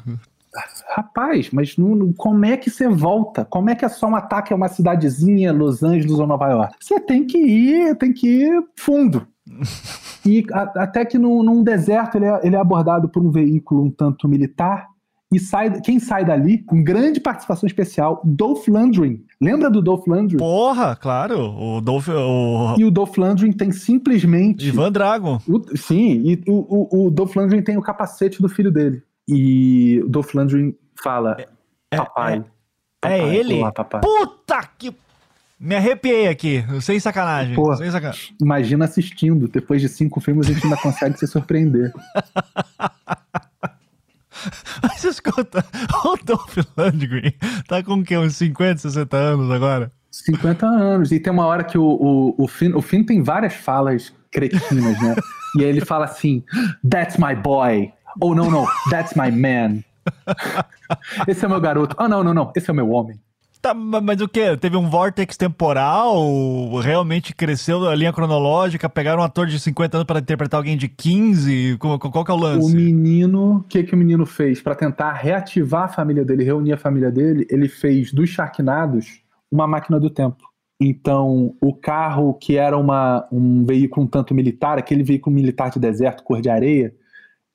Rapaz, 0.95 1.49
mas 1.51 1.77
não, 1.77 2.13
como 2.13 2.45
é 2.45 2.55
que 2.55 2.69
você 2.69 2.87
volta? 2.87 3.43
Como 3.43 3.71
é 3.71 3.75
que 3.75 3.83
é 3.83 3.89
só 3.89 4.07
um 4.07 4.15
ataque 4.15 4.53
a 4.53 4.55
uma 4.55 4.67
cidadezinha, 4.67 5.51
Los 5.51 5.81
Angeles 5.81 6.19
ou 6.19 6.27
Nova 6.27 6.47
York? 6.47 6.75
Você 6.79 6.99
tem 6.99 7.25
que 7.25 7.39
ir, 7.39 7.95
tem 7.97 8.13
que 8.13 8.27
ir 8.27 8.63
fundo. 8.77 9.27
e 10.23 10.45
a, 10.53 10.83
até 10.83 11.03
que 11.03 11.17
no, 11.17 11.43
num 11.43 11.63
deserto 11.63 12.15
ele 12.17 12.25
é, 12.25 12.39
ele 12.43 12.55
é 12.55 12.59
abordado 12.59 13.09
por 13.09 13.23
um 13.23 13.31
veículo 13.31 13.83
um 13.83 13.91
tanto 13.91 14.27
militar 14.27 14.92
e 15.34 15.39
sai, 15.39 15.81
quem 15.81 15.99
sai 15.99 16.23
dali, 16.23 16.59
com 16.59 16.84
grande 16.84 17.19
participação 17.19 17.67
especial, 17.67 18.21
Dolph 18.23 18.67
Lundgren. 18.67 19.23
Lembra 19.41 19.69
do 19.69 19.81
Dolph 19.81 20.05
Lundgren? 20.07 20.38
Porra, 20.38 20.95
claro. 20.95 21.39
O 21.39 21.81
Dolph. 21.81 22.07
O... 22.09 22.75
E 22.77 22.86
o 22.86 22.91
Dolph 22.91 23.17
Lundgren 23.17 23.51
tem 23.51 23.71
simplesmente. 23.71 24.67
Ivan 24.67 24.91
Drago. 24.91 25.41
O, 25.47 25.77
sim, 25.77 26.21
e 26.25 26.43
o, 26.47 26.53
o, 26.53 27.07
o 27.07 27.11
Dolph 27.11 27.36
Lundgren 27.36 27.61
tem 27.61 27.77
o 27.77 27.81
capacete 27.81 28.41
do 28.41 28.47
filho 28.47 28.71
dele. 28.71 29.01
E 29.27 30.01
o 30.03 30.09
Dolph 30.09 30.34
Lundgren 30.34 30.75
fala: 31.01 31.36
é, 31.39 31.47
é 31.91 31.97
Papai. 31.97 32.38
É, 32.38 32.43
papai, 33.01 33.19
é 33.19 33.36
ele? 33.36 33.59
Olá, 33.59 33.71
papai. 33.71 34.01
Puta 34.01 34.69
que. 34.77 34.93
Me 35.59 35.75
arrepiei 35.75 36.27
aqui, 36.27 36.63
sem 36.81 36.99
sacanagem. 36.99 37.55
Pô, 37.55 37.73
sem 37.75 37.89
sacanagem. 37.89 38.36
Imagina 38.41 38.84
assistindo. 38.84 39.47
Depois 39.47 39.81
de 39.81 39.88
cinco 39.88 40.19
filmes, 40.19 40.49
a 40.49 40.53
gente 40.53 40.63
ainda 40.65 40.75
consegue 40.75 41.17
se 41.17 41.25
surpreender. 41.25 41.93
Mas 44.81 45.03
escuta, 45.03 45.65
o 46.05 46.17
Dolph 46.23 46.57
Lundgren 46.77 47.33
tá 47.67 47.83
com 47.83 47.95
o 47.95 48.03
quê? 48.03 48.17
Uns 48.17 48.35
50, 48.35 48.81
60 48.81 49.17
anos 49.17 49.51
agora? 49.51 49.91
50 50.11 50.65
anos. 50.65 51.11
E 51.11 51.19
tem 51.19 51.33
uma 51.33 51.45
hora 51.45 51.63
que 51.63 51.77
o, 51.77 51.83
o, 51.83 52.35
o, 52.43 52.47
Finn, 52.47 52.75
o 52.75 52.81
Finn 52.81 53.03
tem 53.03 53.23
várias 53.23 53.53
falas 53.53 54.13
cretinas, 54.31 55.01
né? 55.01 55.15
e 55.57 55.63
aí 55.63 55.69
ele 55.69 55.81
fala 55.81 56.05
assim: 56.05 56.43
That's 56.89 57.17
my 57.17 57.35
boy. 57.35 57.91
Oh, 58.21 58.35
não, 58.35 58.49
não, 58.49 58.67
that's 58.89 59.13
my 59.15 59.31
man. 59.31 59.83
esse 61.27 61.43
é 61.43 61.47
o 61.47 61.49
meu 61.49 61.59
garoto. 61.59 61.95
Oh, 61.99 62.07
não, 62.07 62.23
não, 62.23 62.33
não, 62.33 62.51
esse 62.55 62.69
é 62.69 62.73
o 62.73 62.75
meu 62.75 62.89
homem. 62.91 63.19
Tá, 63.64 63.74
mas 63.74 64.20
o 64.20 64.28
que? 64.28 64.57
Teve 64.57 64.76
um 64.76 64.89
vortex 64.89 65.38
temporal? 65.38 66.22
Realmente 66.82 67.34
cresceu 67.34 67.88
a 67.88 67.95
linha 67.95 68.11
cronológica? 68.11 68.89
Pegaram 68.89 69.22
um 69.22 69.24
ator 69.24 69.47
de 69.47 69.57
50 69.57 69.95
anos 69.95 70.05
para 70.05 70.20
interpretar 70.20 70.57
alguém 70.57 70.76
de 70.76 70.89
15? 70.89 71.78
Qual, 71.78 71.97
qual 71.97 72.26
que 72.26 72.32
é 72.32 72.34
o 72.34 72.38
lance? 72.38 72.70
O 72.74 72.76
menino, 72.76 73.59
o 73.59 73.64
que, 73.64 73.82
que 73.86 73.95
o 73.95 73.97
menino 73.97 74.26
fez? 74.26 74.61
Para 74.61 74.76
tentar 74.76 75.14
reativar 75.14 75.84
a 75.84 75.88
família 75.88 76.26
dele, 76.26 76.43
reunir 76.43 76.74
a 76.74 76.78
família 76.78 77.09
dele, 77.09 77.47
ele 77.49 77.70
fez 77.70 78.11
dos 78.11 78.30
Sharknados 78.32 79.22
uma 79.49 79.66
máquina 79.66 79.97
do 79.97 80.09
tempo. 80.09 80.43
Então, 80.78 81.55
o 81.61 81.74
carro 81.74 82.34
que 82.34 82.57
era 82.57 82.78
uma, 82.78 83.26
um 83.32 83.64
veículo 83.64 84.05
um 84.05 84.09
tanto 84.09 84.36
militar, 84.36 84.78
aquele 84.78 85.03
veículo 85.03 85.34
militar 85.34 85.70
de 85.70 85.80
deserto, 85.80 86.22
cor 86.26 86.41
de 86.41 86.49
areia, 86.49 86.93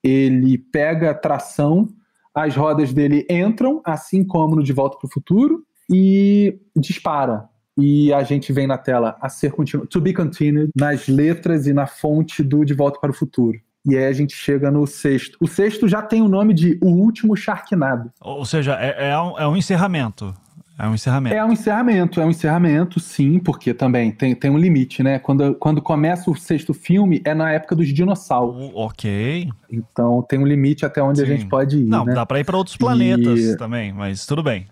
ele 0.03 0.57
pega 0.57 1.13
tração, 1.13 1.87
as 2.35 2.57
rodas 2.57 2.95
dele 2.95 3.27
entram, 3.29 3.83
assim 3.85 4.25
como 4.25 4.57
no 4.57 4.63
De 4.63 4.73
Volta 4.73 4.97
para 4.97 5.07
o 5.07 5.13
Futuro, 5.13 5.68
e 5.91 6.59
dispara. 6.76 7.49
E 7.76 8.12
a 8.12 8.24
gente 8.24 8.53
vem 8.53 8.66
na 8.66 8.76
tela 8.76 9.16
a 9.20 9.28
ser 9.28 9.53
continuado, 9.53 9.89
to 9.89 10.01
be 10.01 10.12
continued, 10.12 10.70
nas 10.76 11.07
letras 11.07 11.66
e 11.66 11.72
na 11.72 11.86
fonte 11.86 12.43
do 12.43 12.64
De 12.64 12.74
Volta 12.74 12.99
para 13.01 13.11
o 13.11 13.14
Futuro. 13.14 13.59
E 13.86 13.97
aí 13.97 14.05
a 14.05 14.12
gente 14.12 14.34
chega 14.34 14.70
no 14.70 14.86
sexto. 14.86 15.39
O 15.41 15.47
sexto 15.47 15.86
já 15.86 16.03
tem 16.03 16.20
o 16.20 16.28
nome 16.28 16.53
de 16.53 16.76
O 16.82 16.89
Último 16.89 17.36
Sharknado. 17.36 18.11
Ou 18.20 18.45
seja, 18.45 18.74
é, 18.74 19.11
é, 19.11 19.18
um, 19.18 19.39
é 19.39 19.47
um 19.47 19.57
encerramento. 19.57 20.34
É 20.76 20.86
um 20.86 20.95
encerramento. 20.95 21.34
É 21.34 21.45
um 21.45 21.53
encerramento, 21.53 22.20
é 22.20 22.26
um 22.26 22.30
encerramento, 22.30 23.01
sim, 23.01 23.41
porque 23.41 23.74
também 23.74 24.12
tem, 24.12 24.34
tem 24.34 24.51
um 24.51 24.59
limite, 24.59 25.03
né? 25.03 25.18
Quando, 25.18 25.55
quando 25.57 25.82
começa 25.82 26.30
o 26.30 26.36
sexto 26.36 26.72
filme, 26.72 27.20
é 27.24 27.34
na 27.34 27.51
época 27.51 27.74
dos 27.74 27.89
dinossauros. 27.89 28.70
ok. 28.74 29.49
Então 29.70 30.24
tem 30.28 30.39
um 30.39 30.47
limite 30.47 30.84
até 30.86 31.03
onde 31.03 31.18
sim. 31.18 31.24
a 31.24 31.26
gente 31.26 31.47
pode 31.47 31.78
ir. 31.78 31.84
Não, 31.84 32.05
né? 32.05 32.14
dá 32.14 32.24
pra 32.24 32.39
ir 32.39 32.45
para 32.45 32.57
outros 32.57 32.76
planetas 32.76 33.41
e... 33.41 33.57
também, 33.57 33.93
mas 33.93 34.24
tudo 34.26 34.43
bem 34.43 34.66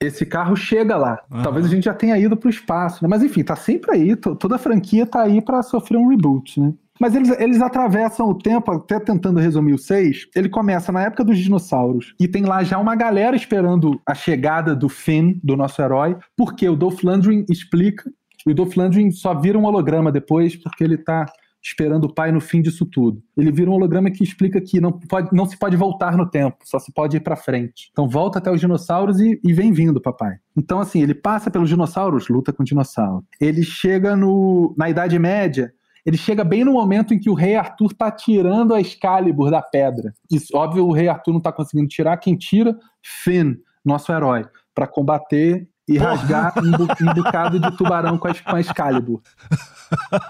esse 0.00 0.26
carro 0.26 0.54
chega 0.56 0.96
lá. 0.96 1.22
Uhum. 1.30 1.42
Talvez 1.42 1.66
a 1.66 1.68
gente 1.68 1.84
já 1.84 1.94
tenha 1.94 2.18
ido 2.18 2.36
para 2.36 2.48
o 2.48 2.50
espaço, 2.50 3.02
né? 3.02 3.08
Mas 3.08 3.22
enfim, 3.22 3.42
tá 3.42 3.56
sempre 3.56 3.92
aí, 3.92 4.16
toda 4.16 4.56
a 4.56 4.58
franquia 4.58 5.06
tá 5.06 5.22
aí 5.22 5.40
para 5.40 5.62
sofrer 5.62 5.96
um 5.96 6.08
reboot, 6.08 6.60
né? 6.60 6.72
Mas 6.98 7.14
eles, 7.14 7.30
eles 7.38 7.60
atravessam 7.60 8.26
o 8.28 8.34
tempo, 8.34 8.70
até 8.72 8.98
tentando 8.98 9.38
resumir 9.38 9.74
o 9.74 9.78
6, 9.78 10.28
ele 10.34 10.48
começa 10.48 10.90
na 10.90 11.02
época 11.02 11.24
dos 11.24 11.38
dinossauros, 11.38 12.14
e 12.18 12.26
tem 12.26 12.44
lá 12.44 12.64
já 12.64 12.78
uma 12.78 12.96
galera 12.96 13.36
esperando 13.36 14.00
a 14.06 14.14
chegada 14.14 14.74
do 14.74 14.88
Finn, 14.88 15.38
do 15.44 15.56
nosso 15.56 15.80
herói, 15.82 16.16
porque 16.34 16.66
o 16.66 16.74
Dolph 16.74 17.02
Lundgren 17.02 17.44
explica, 17.50 18.10
e 18.46 18.50
o 18.50 18.54
Dolph 18.54 18.76
Lundgren 18.76 19.10
só 19.10 19.34
vira 19.34 19.58
um 19.58 19.64
holograma 19.64 20.10
depois, 20.10 20.56
porque 20.56 20.84
ele 20.84 20.96
tá 20.96 21.26
esperando 21.66 22.04
o 22.04 22.14
pai 22.14 22.30
no 22.30 22.40
fim 22.40 22.62
disso 22.62 22.86
tudo. 22.86 23.20
Ele 23.36 23.50
vira 23.50 23.70
um 23.70 23.74
holograma 23.74 24.10
que 24.10 24.22
explica 24.22 24.60
que 24.60 24.80
não, 24.80 24.92
pode, 24.92 25.28
não 25.32 25.44
se 25.46 25.58
pode 25.58 25.76
voltar 25.76 26.16
no 26.16 26.28
tempo, 26.28 26.58
só 26.64 26.78
se 26.78 26.92
pode 26.92 27.16
ir 27.16 27.20
para 27.20 27.34
frente. 27.34 27.88
Então 27.90 28.08
volta 28.08 28.38
até 28.38 28.50
os 28.50 28.60
dinossauros 28.60 29.18
e, 29.18 29.40
e, 29.42 29.52
vem 29.52 29.72
vindo, 29.72 30.00
papai. 30.00 30.36
Então, 30.56 30.78
assim, 30.78 31.02
ele 31.02 31.14
passa 31.14 31.50
pelos 31.50 31.68
dinossauros, 31.68 32.28
luta 32.28 32.52
com 32.52 32.62
o 32.62 32.66
dinossauro. 32.66 33.24
Ele 33.40 33.64
chega 33.64 34.14
no, 34.14 34.74
na 34.78 34.88
Idade 34.88 35.18
Média, 35.18 35.72
ele 36.04 36.16
chega 36.16 36.44
bem 36.44 36.64
no 36.64 36.72
momento 36.72 37.12
em 37.12 37.18
que 37.18 37.28
o 37.28 37.34
rei 37.34 37.56
Arthur 37.56 37.90
está 37.90 38.12
tirando 38.12 38.72
a 38.72 38.80
Excalibur 38.80 39.50
da 39.50 39.60
pedra. 39.60 40.14
Isso, 40.30 40.56
óbvio, 40.56 40.86
o 40.86 40.92
rei 40.92 41.08
Arthur 41.08 41.32
não 41.32 41.38
está 41.38 41.50
conseguindo 41.50 41.88
tirar. 41.88 42.16
Quem 42.18 42.36
tira? 42.36 42.78
Finn, 43.02 43.56
nosso 43.84 44.12
herói, 44.12 44.44
para 44.72 44.86
combater 44.86 45.68
e 45.88 45.98
rasgar 45.98 46.52
um, 46.58 47.10
um, 47.10 47.14
bocado 47.14 47.60
de 47.60 47.76
tubarão 47.76 48.18
com 48.18 48.28
a, 48.28 48.34
com 48.34 48.56
a 48.56 48.60
Excalibur. 48.60 49.20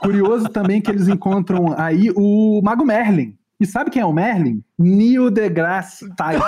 Curioso 0.02 0.48
também 0.48 0.80
que 0.80 0.90
eles 0.90 1.08
encontram 1.08 1.74
aí 1.78 2.10
o 2.14 2.60
Mago 2.62 2.84
Merlin. 2.84 3.36
E 3.58 3.66
sabe 3.66 3.90
quem 3.90 4.02
é 4.02 4.06
o 4.06 4.12
Merlin? 4.12 4.62
Neil 4.78 5.30
deGrasse 5.30 6.14
Tyson. 6.14 6.44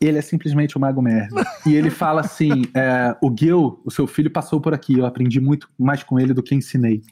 Ele 0.00 0.18
é 0.18 0.22
simplesmente 0.22 0.76
o 0.76 0.80
Mago 0.80 1.00
Merlin. 1.00 1.42
E 1.64 1.74
ele 1.74 1.90
fala 1.90 2.20
assim: 2.20 2.64
é, 2.74 3.16
o 3.22 3.34
Gil, 3.34 3.80
o 3.84 3.90
seu 3.90 4.06
filho, 4.06 4.30
passou 4.30 4.60
por 4.60 4.74
aqui. 4.74 4.98
Eu 4.98 5.06
aprendi 5.06 5.40
muito 5.40 5.68
mais 5.78 6.02
com 6.02 6.18
ele 6.18 6.34
do 6.34 6.42
que 6.42 6.54
ensinei. 6.54 7.02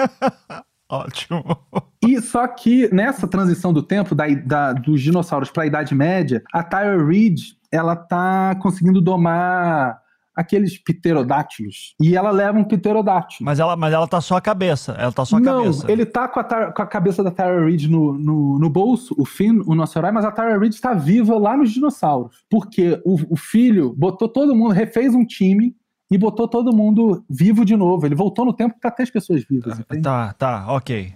Ótimo. 0.90 1.44
E 2.02 2.20
só 2.20 2.48
que 2.48 2.92
nessa 2.92 3.28
transição 3.28 3.72
do 3.72 3.80
tempo, 3.80 4.12
da, 4.12 4.26
da 4.26 4.72
dos 4.72 5.00
dinossauros 5.00 5.50
para 5.50 5.62
a 5.62 5.66
Idade 5.66 5.94
Média, 5.94 6.42
a 6.52 6.64
Tyra 6.64 7.04
Reid 7.04 7.56
ela 7.70 7.96
tá 7.96 8.54
conseguindo 8.60 9.00
domar 9.00 10.00
aqueles 10.34 10.78
pterodátilos. 10.78 11.94
E 12.00 12.16
ela 12.16 12.30
leva 12.30 12.58
um 12.58 12.64
pterodátilo. 12.64 13.44
Mas 13.44 13.58
ela, 13.58 13.76
mas 13.76 13.92
ela 13.92 14.06
tá 14.08 14.20
só 14.20 14.36
a 14.36 14.40
cabeça. 14.40 14.92
Ela 14.92 15.12
tá 15.12 15.24
só 15.24 15.36
a 15.36 15.40
Não, 15.40 15.64
cabeça. 15.64 15.90
ele 15.90 16.06
tá 16.06 16.28
com 16.28 16.40
a, 16.40 16.72
com 16.72 16.82
a 16.82 16.86
cabeça 16.86 17.22
da 17.22 17.30
Tara 17.30 17.64
Reid 17.64 17.88
no, 17.88 18.12
no, 18.12 18.58
no, 18.58 18.70
bolso, 18.70 19.14
o 19.18 19.24
Finn, 19.24 19.60
o 19.66 19.74
nosso 19.74 19.98
herói, 19.98 20.12
mas 20.12 20.24
a 20.24 20.30
Tara 20.30 20.58
Reid 20.58 20.74
está 20.74 20.94
viva 20.94 21.36
lá 21.36 21.56
nos 21.56 21.70
dinossauros. 21.72 22.44
Porque 22.48 23.00
o, 23.04 23.34
o 23.34 23.36
filho 23.36 23.94
botou 23.96 24.28
todo 24.28 24.54
mundo, 24.54 24.72
refez 24.72 25.14
um 25.14 25.24
time 25.24 25.74
e 26.10 26.18
botou 26.18 26.48
todo 26.48 26.74
mundo 26.74 27.24
vivo 27.28 27.64
de 27.64 27.76
novo. 27.76 28.06
Ele 28.06 28.14
voltou 28.14 28.44
no 28.44 28.52
tempo 28.52 28.76
para 28.80 28.90
ter 28.90 29.04
as 29.04 29.10
pessoas 29.10 29.44
vivas. 29.48 29.78
Entende? 29.78 30.02
Tá, 30.02 30.32
tá, 30.32 30.72
ok. 30.72 31.12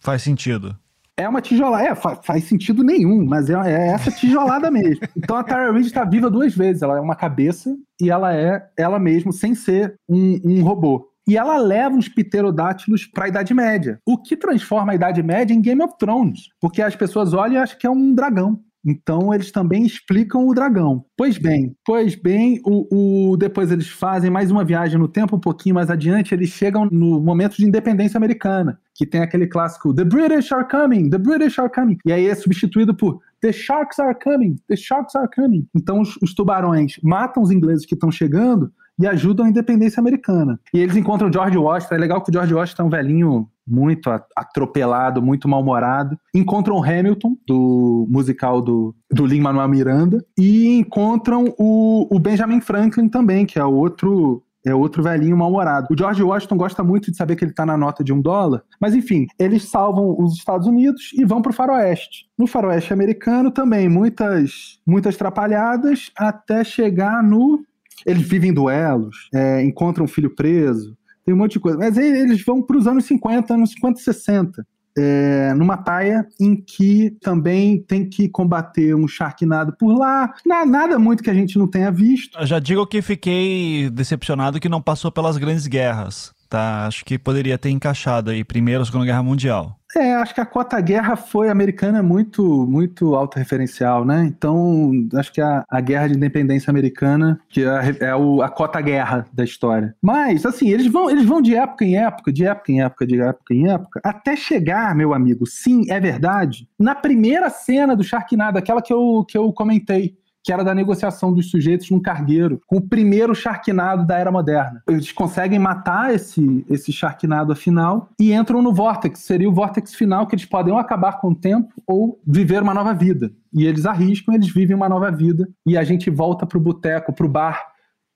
Faz 0.00 0.22
sentido. 0.22 0.76
É 1.18 1.28
uma 1.28 1.42
tijolada. 1.42 1.84
É, 1.84 1.94
faz, 1.96 2.20
faz 2.22 2.44
sentido 2.44 2.84
nenhum, 2.84 3.26
mas 3.26 3.50
é, 3.50 3.54
é 3.54 3.88
essa 3.88 4.10
tijolada 4.10 4.70
mesmo. 4.70 5.06
Então 5.18 5.36
a 5.36 5.42
Tara 5.42 5.72
Reid 5.72 5.86
está 5.86 6.04
viva 6.04 6.30
duas 6.30 6.54
vezes. 6.54 6.80
Ela 6.80 6.96
é 6.96 7.00
uma 7.00 7.16
cabeça 7.16 7.76
e 8.00 8.08
ela 8.08 8.34
é 8.34 8.64
ela 8.76 8.98
mesma, 8.98 9.32
sem 9.32 9.54
ser 9.54 9.96
um, 10.08 10.38
um 10.44 10.62
robô. 10.62 11.10
E 11.28 11.36
ela 11.36 11.58
leva 11.58 11.96
os 11.96 12.08
pterodátilos 12.08 13.04
para 13.04 13.26
a 13.26 13.28
Idade 13.28 13.52
Média, 13.52 13.98
o 14.06 14.16
que 14.16 14.36
transforma 14.36 14.92
a 14.92 14.94
Idade 14.94 15.22
Média 15.22 15.52
em 15.52 15.60
Game 15.60 15.82
of 15.82 15.94
Thrones, 15.98 16.48
porque 16.58 16.80
as 16.80 16.96
pessoas 16.96 17.34
olham 17.34 17.54
e 17.54 17.58
acham 17.58 17.78
que 17.78 17.86
é 17.86 17.90
um 17.90 18.14
dragão. 18.14 18.60
Então 18.88 19.34
eles 19.34 19.52
também 19.52 19.84
explicam 19.84 20.48
o 20.48 20.54
dragão. 20.54 21.04
Pois 21.14 21.36
bem, 21.36 21.76
pois 21.84 22.14
bem, 22.14 22.58
o, 22.64 23.32
o, 23.32 23.36
depois 23.36 23.70
eles 23.70 23.88
fazem 23.88 24.30
mais 24.30 24.50
uma 24.50 24.64
viagem 24.64 24.98
no 24.98 25.06
tempo, 25.06 25.36
um 25.36 25.40
pouquinho 25.40 25.74
mais 25.74 25.90
adiante, 25.90 26.34
eles 26.34 26.48
chegam 26.48 26.86
no 26.90 27.20
momento 27.20 27.56
de 27.58 27.66
independência 27.66 28.16
americana, 28.16 28.80
que 28.94 29.04
tem 29.04 29.20
aquele 29.20 29.46
clássico 29.46 29.92
The 29.92 30.04
British 30.04 30.50
are 30.52 30.66
coming, 30.66 31.10
The 31.10 31.18
British 31.18 31.58
are 31.58 31.70
coming. 31.70 31.98
E 32.06 32.12
aí 32.12 32.26
é 32.26 32.34
substituído 32.34 32.94
por 32.94 33.20
The 33.42 33.52
Sharks 33.52 33.98
are 33.98 34.18
coming, 34.18 34.56
The 34.66 34.76
Sharks 34.76 35.14
are 35.14 35.28
coming. 35.34 35.68
Então 35.74 36.00
os, 36.00 36.16
os 36.22 36.32
tubarões 36.32 36.98
matam 37.02 37.42
os 37.42 37.50
ingleses 37.50 37.84
que 37.84 37.94
estão 37.94 38.10
chegando 38.10 38.72
e 38.98 39.06
ajudam 39.06 39.46
a 39.46 39.48
independência 39.48 40.00
americana. 40.00 40.58
E 40.74 40.80
eles 40.80 40.96
encontram 40.96 41.32
George 41.32 41.56
Washington. 41.56 41.94
É 41.94 41.98
legal 41.98 42.22
que 42.22 42.30
o 42.30 42.32
George 42.32 42.54
Washington 42.54 42.82
é 42.82 42.86
um 42.86 42.90
velhinho 42.90 43.48
muito 43.66 44.10
atropelado, 44.34 45.22
muito 45.22 45.48
mal-humorado. 45.48 46.18
Encontram 46.34 46.82
Hamilton, 46.82 47.36
do 47.46 48.06
musical 48.10 48.62
do, 48.62 48.94
do 49.10 49.26
Lin-Manuel 49.26 49.68
Miranda. 49.68 50.24
E 50.38 50.78
encontram 50.78 51.54
o, 51.58 52.08
o 52.10 52.18
Benjamin 52.18 52.60
Franklin 52.60 53.08
também, 53.08 53.46
que 53.46 53.58
é 53.58 53.64
outro 53.64 54.42
é 54.66 54.74
outro 54.74 55.02
velhinho 55.02 55.36
mal-humorado. 55.36 55.86
O 55.90 55.96
George 55.96 56.22
Washington 56.22 56.56
gosta 56.56 56.82
muito 56.82 57.10
de 57.10 57.16
saber 57.16 57.36
que 57.36 57.44
ele 57.44 57.52
está 57.52 57.64
na 57.64 57.76
nota 57.76 58.02
de 58.02 58.12
um 58.12 58.20
dólar, 58.20 58.62
mas 58.80 58.94
enfim, 58.94 59.26
eles 59.38 59.64
salvam 59.64 60.14
os 60.18 60.34
Estados 60.34 60.66
Unidos 60.66 61.12
e 61.14 61.24
vão 61.24 61.40
para 61.40 61.50
o 61.50 61.54
faroeste. 61.54 62.26
No 62.36 62.46
faroeste 62.46 62.92
americano 62.92 63.50
também, 63.50 63.88
muitas, 63.88 64.78
muitas 64.86 65.16
trapalhadas 65.16 66.10
até 66.16 66.64
chegar 66.64 67.22
no 67.22 67.64
eles 68.06 68.22
vivem 68.22 68.52
duelos, 68.52 69.28
é, 69.34 69.62
encontram 69.62 70.04
um 70.04 70.08
filho 70.08 70.34
preso, 70.34 70.96
tem 71.24 71.34
um 71.34 71.38
monte 71.38 71.52
de 71.52 71.60
coisa. 71.60 71.76
Mas 71.76 71.98
aí 71.98 72.06
eles 72.06 72.42
vão 72.42 72.62
para 72.62 72.78
os 72.78 72.86
anos 72.86 73.04
50, 73.04 73.52
anos 73.52 73.72
50 73.72 74.00
e 74.00 74.02
60. 74.02 74.66
É, 75.00 75.54
numa 75.54 75.76
taia 75.76 76.26
em 76.40 76.56
que 76.56 77.16
também 77.20 77.80
tem 77.82 78.08
que 78.08 78.28
combater 78.28 78.96
um 78.96 79.06
Sharknado 79.06 79.76
por 79.78 79.96
lá. 79.96 80.32
nada 80.44 80.98
muito 80.98 81.22
que 81.22 81.30
a 81.30 81.34
gente 81.34 81.56
não 81.58 81.68
tenha 81.68 81.90
visto. 81.90 82.36
Eu 82.38 82.46
já 82.46 82.58
digo 82.58 82.86
que 82.86 83.00
fiquei 83.00 83.90
decepcionado 83.90 84.58
que 84.58 84.68
não 84.68 84.82
passou 84.82 85.12
pelas 85.12 85.36
grandes 85.36 85.66
guerras. 85.66 86.32
Tá, 86.48 86.86
acho 86.86 87.04
que 87.04 87.18
poderia 87.18 87.58
ter 87.58 87.68
encaixado 87.68 88.30
aí 88.30 88.42
primeiro 88.42 88.84
Segunda 88.84 89.04
Guerra 89.04 89.22
Mundial. 89.22 89.77
É, 89.96 90.14
acho 90.14 90.34
que 90.34 90.40
a 90.40 90.46
cota 90.46 90.78
guerra 90.80 91.16
foi 91.16 91.48
americana 91.48 92.02
muito 92.02 92.66
muito 92.66 93.14
autorreferencial, 93.14 94.04
né? 94.04 94.24
Então, 94.26 94.90
acho 95.14 95.32
que 95.32 95.40
a, 95.40 95.64
a 95.68 95.80
guerra 95.80 96.08
de 96.08 96.14
independência 96.14 96.70
americana, 96.70 97.40
que 97.48 97.64
é, 97.64 97.96
é 98.00 98.14
o, 98.14 98.42
a 98.42 98.50
cota 98.50 98.80
guerra 98.80 99.26
da 99.32 99.44
história. 99.44 99.94
Mas, 100.02 100.44
assim, 100.44 100.68
eles 100.68 100.86
vão, 100.86 101.08
eles 101.10 101.24
vão 101.24 101.40
de 101.40 101.54
época 101.54 101.84
em 101.84 101.96
época, 101.96 102.32
de 102.32 102.44
época 102.44 102.72
em 102.72 102.82
época, 102.82 103.06
de 103.06 103.20
época 103.20 103.54
em 103.54 103.70
época, 103.70 104.00
até 104.04 104.36
chegar, 104.36 104.94
meu 104.94 105.14
amigo, 105.14 105.46
sim, 105.46 105.90
é 105.90 105.98
verdade, 105.98 106.68
na 106.78 106.94
primeira 106.94 107.48
cena 107.48 107.96
do 107.96 108.04
Sharknado, 108.04 108.58
aquela 108.58 108.82
que 108.82 108.92
eu, 108.92 109.24
que 109.26 109.38
eu 109.38 109.50
comentei 109.52 110.17
que 110.42 110.52
era 110.52 110.64
da 110.64 110.74
negociação 110.74 111.32
dos 111.32 111.50
sujeitos 111.50 111.90
num 111.90 112.00
cargueiro, 112.00 112.60
com 112.66 112.76
o 112.76 112.88
primeiro 112.88 113.34
Sharknado 113.34 114.06
da 114.06 114.16
era 114.16 114.30
moderna. 114.30 114.82
Eles 114.88 115.12
conseguem 115.12 115.58
matar 115.58 116.14
esse, 116.14 116.64
esse 116.68 116.92
Sharknado 116.92 117.54
final 117.54 118.08
e 118.18 118.32
entram 118.32 118.62
no 118.62 118.72
Vortex. 118.72 119.20
Seria 119.20 119.48
o 119.48 119.52
Vortex 119.52 119.94
final 119.94 120.26
que 120.26 120.34
eles 120.34 120.46
podem 120.46 120.72
ou 120.72 120.78
acabar 120.78 121.20
com 121.20 121.28
o 121.30 121.34
tempo 121.34 121.68
ou 121.86 122.20
viver 122.26 122.62
uma 122.62 122.74
nova 122.74 122.94
vida. 122.94 123.30
E 123.52 123.66
eles 123.66 123.84
arriscam, 123.84 124.34
eles 124.34 124.52
vivem 124.52 124.76
uma 124.76 124.88
nova 124.88 125.10
vida. 125.10 125.48
E 125.66 125.76
a 125.76 125.84
gente 125.84 126.10
volta 126.10 126.46
pro 126.46 126.60
boteco, 126.60 127.12
pro 127.12 127.28
bar 127.28 127.66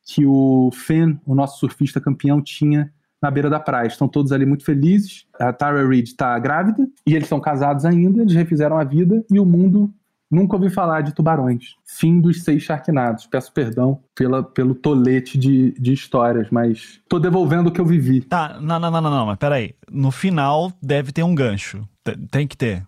que 0.05 0.27
o 0.27 0.71
Finn, 0.73 1.17
o 1.25 1.35
nosso 1.35 1.59
surfista 1.61 2.01
campeão, 2.01 2.43
tinha 2.43 2.91
na 3.21 3.31
beira 3.31 3.49
da 3.49 3.61
praia. 3.61 3.87
Estão 3.87 4.09
todos 4.09 4.33
ali 4.33 4.45
muito 4.45 4.65
felizes. 4.65 5.27
A 5.39 5.53
Tara 5.53 5.87
Reid 5.87 6.09
está 6.09 6.37
grávida 6.39 6.89
e 7.07 7.13
eles 7.13 7.25
estão 7.25 7.41
casados 7.41 7.85
ainda. 7.85 8.23
Eles 8.23 8.35
refizeram 8.35 8.77
a 8.77 8.85
vida 8.85 9.25
e 9.31 9.39
o 9.39 9.47
mundo 9.47 9.93
Nunca 10.33 10.57
ouvi 10.57 10.71
falar 10.71 11.03
de 11.03 11.15
tubarões. 11.15 11.75
Fim 11.85 12.19
dos 12.19 12.43
seis 12.43 12.63
Sharknados. 12.63 13.27
Peço 13.27 13.53
perdão 13.53 14.01
pela, 14.15 14.43
pelo 14.43 14.75
tolete 14.75 15.37
de, 15.37 15.73
de 15.73 15.93
histórias, 15.93 16.49
mas 16.51 17.01
tô 17.07 17.19
devolvendo 17.19 17.69
o 17.69 17.71
que 17.71 17.81
eu 17.81 17.85
vivi. 17.85 18.23
Tá, 18.23 18.59
não, 18.59 18.81
não, 18.81 18.91
não, 18.91 19.01
não, 19.03 19.11
não, 19.11 19.27
mas 19.27 19.37
peraí. 19.37 19.75
No 19.91 20.11
final 20.11 20.73
deve 20.83 21.13
ter 21.13 21.23
um 21.23 21.35
gancho. 21.35 21.87
Tem 22.31 22.47
que 22.47 22.57
ter. 22.57 22.87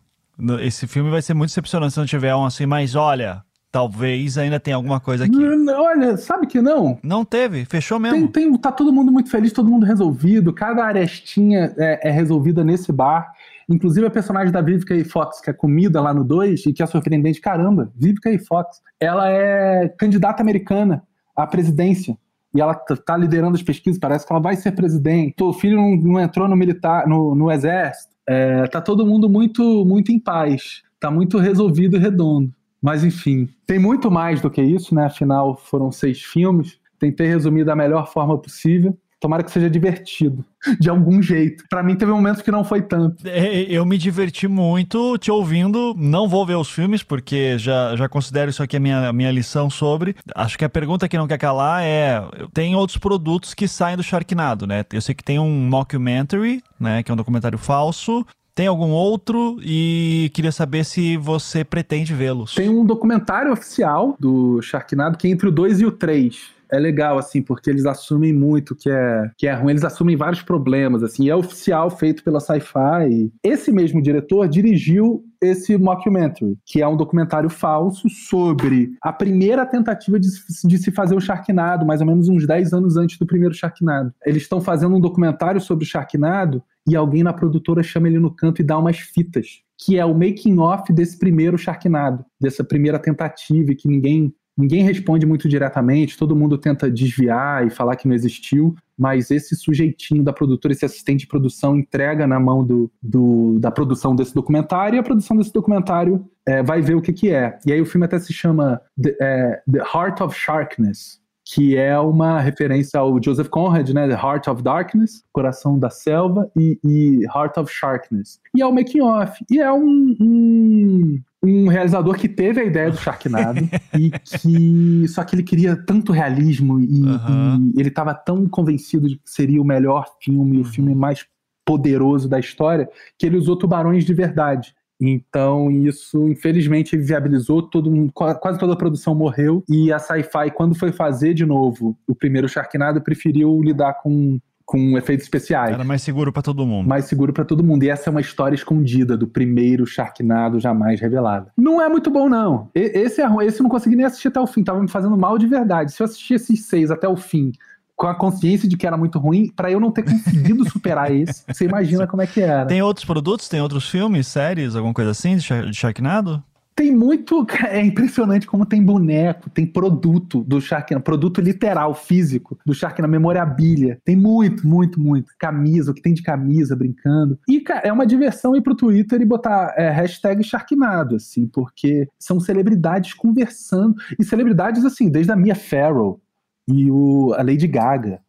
Esse 0.63 0.87
filme 0.87 1.11
vai 1.11 1.21
ser 1.21 1.35
muito 1.35 1.51
decepcionante 1.51 1.93
se 1.93 1.99
não 1.99 2.07
tiver 2.07 2.35
um 2.35 2.47
assim, 2.47 2.65
mas 2.65 2.95
olha, 2.95 3.43
Talvez 3.75 4.39
ainda 4.39 4.61
tenha 4.61 4.77
alguma 4.77 5.01
coisa 5.01 5.25
aqui. 5.25 5.37
Olha, 5.37 6.17
sabe 6.17 6.47
que 6.47 6.63
não? 6.63 6.97
Não 7.03 7.25
teve, 7.25 7.65
fechou 7.65 7.99
mesmo. 7.99 8.29
Tem, 8.29 8.49
tem, 8.49 8.57
tá 8.57 8.71
todo 8.71 8.93
mundo 8.93 9.11
muito 9.11 9.29
feliz, 9.29 9.53
todo 9.53 9.69
mundo 9.69 9.85
resolvido. 9.85 10.53
Cada 10.53 10.85
arestinha 10.85 11.75
é, 11.77 12.09
é 12.09 12.13
resolvida 12.13 12.63
nesse 12.63 12.93
bar. 12.93 13.33
Inclusive 13.69 14.07
a 14.07 14.11
personagem 14.11 14.53
da 14.53 14.61
Vivica 14.61 14.95
E. 14.95 15.03
Fox, 15.03 15.41
que 15.41 15.51
é 15.51 15.53
comida 15.53 16.01
lá 16.01 16.15
no 16.15 16.23
2 16.23 16.67
e 16.67 16.73
que 16.73 16.85
é 16.85 16.87
surpreendente, 16.87 17.41
caramba, 17.41 17.91
Vivica 17.97 18.31
E. 18.31 18.39
Fox, 18.39 18.81
ela 19.01 19.29
é 19.29 19.89
candidata 19.89 20.41
americana 20.41 21.03
à 21.37 21.45
presidência. 21.45 22.17
E 22.55 22.61
ela 22.61 22.77
tá 22.77 23.17
liderando 23.17 23.57
as 23.57 23.63
pesquisas, 23.65 23.99
parece 23.99 24.25
que 24.25 24.33
ela 24.33 24.41
vai 24.41 24.55
ser 24.55 24.71
presidente. 24.71 25.35
O 25.43 25.53
filho 25.53 25.79
não, 25.79 25.97
não 25.97 26.21
entrou 26.21 26.47
no 26.47 26.55
militar, 26.55 27.09
no, 27.09 27.35
no 27.35 27.51
exército. 27.51 28.15
É, 28.25 28.69
tá 28.69 28.81
todo 28.81 29.05
mundo 29.05 29.29
muito, 29.29 29.85
muito 29.85 30.13
em 30.13 30.21
paz. 30.21 30.85
Tá 31.01 31.11
muito 31.11 31.39
resolvido 31.39 31.97
e 31.97 31.99
redondo. 31.99 32.55
Mas 32.85 33.03
enfim, 33.03 33.49
tem 33.67 33.79
muito 33.79 34.11
mais 34.11 34.43
do 34.43 34.51
que 34.51 34.61
isso, 34.61 34.95
né? 34.95 35.07
Afinal, 35.07 35.57
foram 35.57 35.91
seis 35.91 36.21
filmes. 36.21 36.79
Tentei 36.99 37.27
resumir 37.27 37.65
da 37.65 37.75
melhor 37.75 38.13
forma 38.13 38.37
possível. 38.37 38.95
Tomara 39.19 39.43
que 39.43 39.51
seja 39.51 39.71
divertido, 39.71 40.45
de 40.79 40.91
algum 40.91 41.23
jeito. 41.23 41.65
Para 41.71 41.83
mim, 41.83 41.97
teve 41.97 42.13
momentos 42.13 42.43
que 42.43 42.51
não 42.51 42.63
foi 42.63 42.83
tanto. 42.83 43.27
É, 43.27 43.63
eu 43.63 43.87
me 43.87 43.97
diverti 43.97 44.47
muito 44.47 45.17
te 45.17 45.31
ouvindo. 45.31 45.95
Não 45.97 46.29
vou 46.29 46.45
ver 46.45 46.57
os 46.57 46.69
filmes, 46.71 47.03
porque 47.03 47.57
já, 47.57 47.97
já 47.97 48.07
considero 48.07 48.51
isso 48.51 48.63
aqui 48.63 48.77
a 48.77 48.81
minha, 48.81 49.11
minha 49.15 49.33
lição 49.33 49.71
sobre. 49.71 50.15
Acho 50.35 50.59
que 50.59 50.65
a 50.67 50.69
pergunta 50.69 51.09
que 51.09 51.17
não 51.17 51.27
quer 51.27 51.39
calar 51.39 51.83
é: 51.83 52.23
tem 52.53 52.75
outros 52.75 52.99
produtos 52.99 53.55
que 53.55 53.67
saem 53.67 53.97
do 53.97 54.03
Sharknado, 54.03 54.67
né? 54.67 54.85
Eu 54.93 55.01
sei 55.01 55.15
que 55.15 55.25
tem 55.25 55.39
um 55.39 55.71
mockumentary, 55.71 56.63
né? 56.79 57.03
Que 57.03 57.11
é 57.11 57.15
um 57.15 57.17
documentário 57.17 57.57
falso. 57.57 58.27
Tem 58.55 58.67
algum 58.69 58.91
outro 58.91 59.59
e 59.63 60.31
queria 60.33 60.53
saber 60.53 60.85
se 60.85 61.17
você 61.17 61.65
pretende 61.65 62.15
vê-los. 62.15 62.55
Tem 62.55 62.69
um 62.69 62.85
documentário 62.85 63.53
oficial 63.53 64.17
do 64.19 64.63
Sharknado 64.63 65.19
que 65.19 65.27
é 65.27 65.31
entre 65.31 65.49
o 65.49 65.53
2 65.53 65.81
e 65.81 65.87
o 65.87 65.91
3 65.91 66.55
é 66.71 66.79
legal, 66.79 67.19
assim, 67.19 67.41
porque 67.41 67.71
eles 67.71 67.87
assumem 67.87 68.33
muito 68.33 68.75
que 68.75 68.91
é, 68.91 69.31
que 69.37 69.47
é 69.47 69.55
ruim, 69.55 69.71
eles 69.71 69.85
assumem 69.85 70.17
vários 70.17 70.43
problemas, 70.43 71.03
assim, 71.03 71.29
é 71.29 71.37
oficial 71.37 71.91
feito 71.91 72.25
pela 72.25 72.41
Sci-Fi. 72.41 73.31
Esse 73.43 73.71
mesmo 73.71 74.03
diretor 74.03 74.49
dirigiu 74.49 75.25
esse 75.41 75.77
mockumentary, 75.77 76.57
que 76.65 76.81
é 76.81 76.89
um 76.89 76.97
documentário 76.97 77.51
falso 77.51 78.09
sobre 78.09 78.93
a 79.03 79.13
primeira 79.13 79.67
tentativa 79.67 80.19
de, 80.19 80.29
de 80.65 80.79
se 80.79 80.91
fazer 80.91 81.15
o 81.15 81.21
Sharknado, 81.21 81.87
mais 81.87 82.01
ou 82.01 82.07
menos 82.07 82.29
uns 82.29 82.47
10 82.47 82.73
anos 82.73 82.97
antes 82.97 83.19
do 83.19 83.27
primeiro 83.27 83.55
Sharknado. 83.55 84.13
Eles 84.25 84.43
estão 84.43 84.61
fazendo 84.61 84.97
um 84.97 85.01
documentário 85.01 85.61
sobre 85.61 85.85
o 85.85 85.89
Sharknado 85.89 86.63
e 86.89 86.95
alguém 86.95 87.23
na 87.23 87.33
produtora 87.33 87.83
chama 87.83 88.09
ele 88.09 88.19
no 88.19 88.31
canto 88.31 88.61
e 88.61 88.65
dá 88.65 88.79
umas 88.79 88.99
fitas, 88.99 89.63
que 89.79 89.99
é 89.99 90.05
o 90.05 90.15
making 90.15 90.59
off 90.59 90.93
desse 90.93 91.19
primeiro 91.19 91.59
Sharknado, 91.59 92.25
dessa 92.41 92.63
primeira 92.63 92.99
tentativa 92.99 93.75
que 93.75 93.89
ninguém 93.89 94.35
Ninguém 94.57 94.85
responde 94.85 95.27
muito 95.27 95.49
diretamente, 95.49 96.17
todo 96.17 96.37
mundo 96.37 96.57
tenta 96.57 96.89
desviar 96.89 97.67
e 97.67 97.71
falar 97.71 97.97
que 97.97 98.07
não 98.07 98.15
existiu, 98.15 98.75
mas 98.97 99.33
esse 99.33 99.57
sujeitinho 99.57 100.23
da 100.23 100.33
produtora, 100.33 100.73
esse 100.73 100.85
assistente 100.85 101.21
de 101.21 101.27
produção, 101.27 101.77
entrega 101.77 102.25
na 102.25 102.39
mão 102.39 102.65
do, 102.65 102.91
do 103.03 103.59
da 103.59 103.73
produção 103.73 104.15
desse 104.15 104.33
documentário, 104.33 104.97
e 104.97 104.99
a 105.01 105.03
produção 105.03 105.37
desse 105.37 105.53
documentário 105.53 106.25
é, 106.47 106.63
vai 106.63 106.81
ver 106.81 106.95
o 106.95 107.03
que, 107.03 107.13
que 107.13 107.31
é. 107.31 107.59
E 107.67 107.73
aí 107.73 107.81
o 107.81 107.87
filme 107.87 108.05
até 108.05 108.17
se 108.21 108.33
chama 108.33 108.81
The, 109.01 109.17
é, 109.21 109.63
The 109.71 109.79
Heart 109.81 110.21
of 110.21 110.39
Sharkness, 110.39 111.21
que 111.45 111.77
é 111.77 111.99
uma 111.99 112.41
referência 112.41 112.99
ao 112.99 113.23
Joseph 113.23 113.49
Conrad, 113.49 113.91
né, 113.91 114.09
The 114.09 114.15
Heart 114.15 114.49
of 114.49 114.63
Darkness, 114.63 115.23
Coração 115.31 115.79
da 115.79 115.91
Selva, 115.91 116.51
e, 116.57 116.79
e 116.83 117.25
Heart 117.25 117.59
of 117.59 117.73
Sharkness. 117.73 118.41
E 118.57 118.63
é 118.63 118.67
o 118.67 118.73
making 118.73 119.03
off. 119.03 119.45
E 119.51 119.61
é 119.61 119.71
um, 119.71 120.17
um, 120.19 121.23
um 121.43 121.69
realizador 121.69 122.17
que 122.17 122.29
teve 122.29 122.63
a 122.63 122.65
ideia 122.65 122.91
do 122.91 122.97
Sharknado 122.97 123.61
e 123.99 124.11
que 124.11 125.07
só 125.09 125.23
que 125.23 125.37
ele 125.37 125.43
queria 125.43 125.77
tanto 125.77 126.13
realismo 126.13 126.81
e, 126.81 127.03
uhum. 127.03 127.73
e 127.77 127.81
ele 127.81 127.91
estava 127.91 128.15
tão 128.15 128.49
convencido 128.49 129.07
de 129.07 129.17
que 129.17 129.31
seria 129.31 129.61
o 129.61 129.67
melhor 129.67 130.07
filme, 130.23 130.57
uhum. 130.57 130.63
o 130.63 130.65
filme 130.65 130.95
mais 130.95 131.27
poderoso 131.67 132.29
da 132.29 132.39
história, 132.39 132.89
que 133.19 133.27
ele 133.27 133.37
usou 133.37 133.57
tubarões 133.57 134.05
de 134.05 134.15
verdade. 134.15 134.75
Então, 135.09 135.71
isso, 135.71 136.29
infelizmente, 136.29 136.97
viabilizou, 136.97 137.63
todo 137.63 137.91
mundo, 137.91 138.13
quase 138.13 138.59
toda 138.59 138.73
a 138.73 138.77
produção 138.77 139.15
morreu. 139.15 139.63
E 139.69 139.93
a 139.93 139.99
Sci-Fi, 139.99 140.51
quando 140.53 140.75
foi 140.75 140.93
fazer 140.93 141.35
de 141.35 141.45
novo 141.45 141.97
o 142.07 142.15
primeiro 142.15 142.49
Sharknado, 142.49 143.01
preferiu 143.01 143.61
lidar 143.63 143.95
com 143.95 144.39
com 144.65 144.97
efeitos 144.97 145.25
especiais. 145.25 145.75
Era 145.75 145.85
mais 145.85 146.03
seguro 146.03 146.33
para 146.33 146.43
todo 146.43 146.67
mundo. 146.67 146.89
Mais 146.89 147.05
seguro 147.05 147.33
para 147.33 147.45
todo 147.45 147.63
mundo. 147.63 147.85
E 147.85 147.91
essa 147.91 148.09
é 148.09 148.11
uma 148.11 148.21
história 148.21 148.55
escondida 148.55 149.17
do 149.17 149.27
primeiro 149.27 149.87
Sharknado 149.87 150.59
jamais 150.59 151.01
revelado. 151.01 151.51
Não 151.57 151.81
é 151.81 151.89
muito 151.89 152.11
bom, 152.11 152.29
não. 152.29 152.71
Esse 152.75 153.21
é 153.21 153.27
ruim. 153.27 153.45
Esse 153.45 153.61
eu 153.61 153.65
não 153.65 153.71
consegui 153.71 153.97
nem 153.97 154.07
assistir 154.07 154.29
até 154.29 154.41
o 154.41 154.47
fim. 154.47 154.65
Tava 154.65 154.81
me 154.81 154.89
fazendo 154.89 155.17
mal 155.17 155.37
de 155.37 155.47
verdade. 155.47 155.93
Se 155.93 156.03
eu 156.03 156.07
assistir 156.07 156.35
esses 156.35 156.67
seis 156.67 156.91
até 156.91 157.07
o 157.07 157.17
fim, 157.17 157.53
com 157.97 158.07
a 158.07 158.15
consciência 158.15 158.69
de 158.69 158.77
que 158.77 158.87
era 158.87 158.97
muito 158.97 159.19
ruim, 159.19 159.51
para 159.55 159.71
eu 159.71 159.81
não 159.81 159.91
ter 159.91 160.03
conseguido 160.03 160.65
superar 160.71 161.15
esse, 161.15 161.45
você 161.47 161.65
imagina 161.65 162.07
como 162.07 162.23
é 162.23 162.27
que 162.27 162.41
era. 162.41 162.67
Tem 162.67 162.83
outros 162.83 163.05
produtos? 163.05 163.49
Tem 163.49 163.61
outros 163.61 163.89
filmes, 163.89 164.27
séries, 164.27 164.75
alguma 164.75 164.95
coisa 164.95 165.11
assim 165.11 165.37
de 165.37 165.75
Sharknado? 165.75 166.43
Tem 166.77 166.91
muito. 166.91 167.47
É 167.69 167.81
impressionante 167.81 168.47
como 168.47 168.67
tem 168.67 168.83
boneco, 168.83 169.49
tem 169.49 169.65
produto 169.65 170.43
do 170.43 170.61
Sharknado, 170.61 171.05
produto 171.05 171.41
literal, 171.41 171.95
físico, 171.95 172.59
do 172.67 172.75
Sharknado, 172.75 173.11
memorabilia. 173.11 174.01
Tem 174.05 174.17
muito, 174.17 174.67
muito, 174.67 175.01
muito. 175.01 175.33
Camisa, 175.39 175.93
o 175.93 175.95
que 175.95 176.03
tem 176.03 176.13
de 176.13 176.23
camisa 176.23 176.75
brincando. 176.75 177.39
E, 177.49 177.61
cara, 177.61 177.87
é 177.87 177.93
uma 177.93 178.07
diversão 178.07 178.57
ir 178.57 178.63
pro 178.63 178.75
Twitter 178.75 179.21
e 179.21 179.25
botar 179.25 179.73
é, 179.77 179.91
hashtag 179.91 180.43
Sharknado, 180.43 181.17
assim, 181.17 181.47
porque 181.47 182.09
são 182.19 182.41
celebridades 182.41 183.15
conversando. 183.15 183.95
E 184.19 184.25
celebridades, 184.25 184.85
assim, 184.85 185.09
desde 185.09 185.31
a 185.31 185.37
Mia 185.37 185.55
Farrow, 185.55 186.21
e 186.69 186.91
o, 186.91 187.33
a 187.35 187.43
Lady 187.43 187.67
Gaga, 187.67 188.21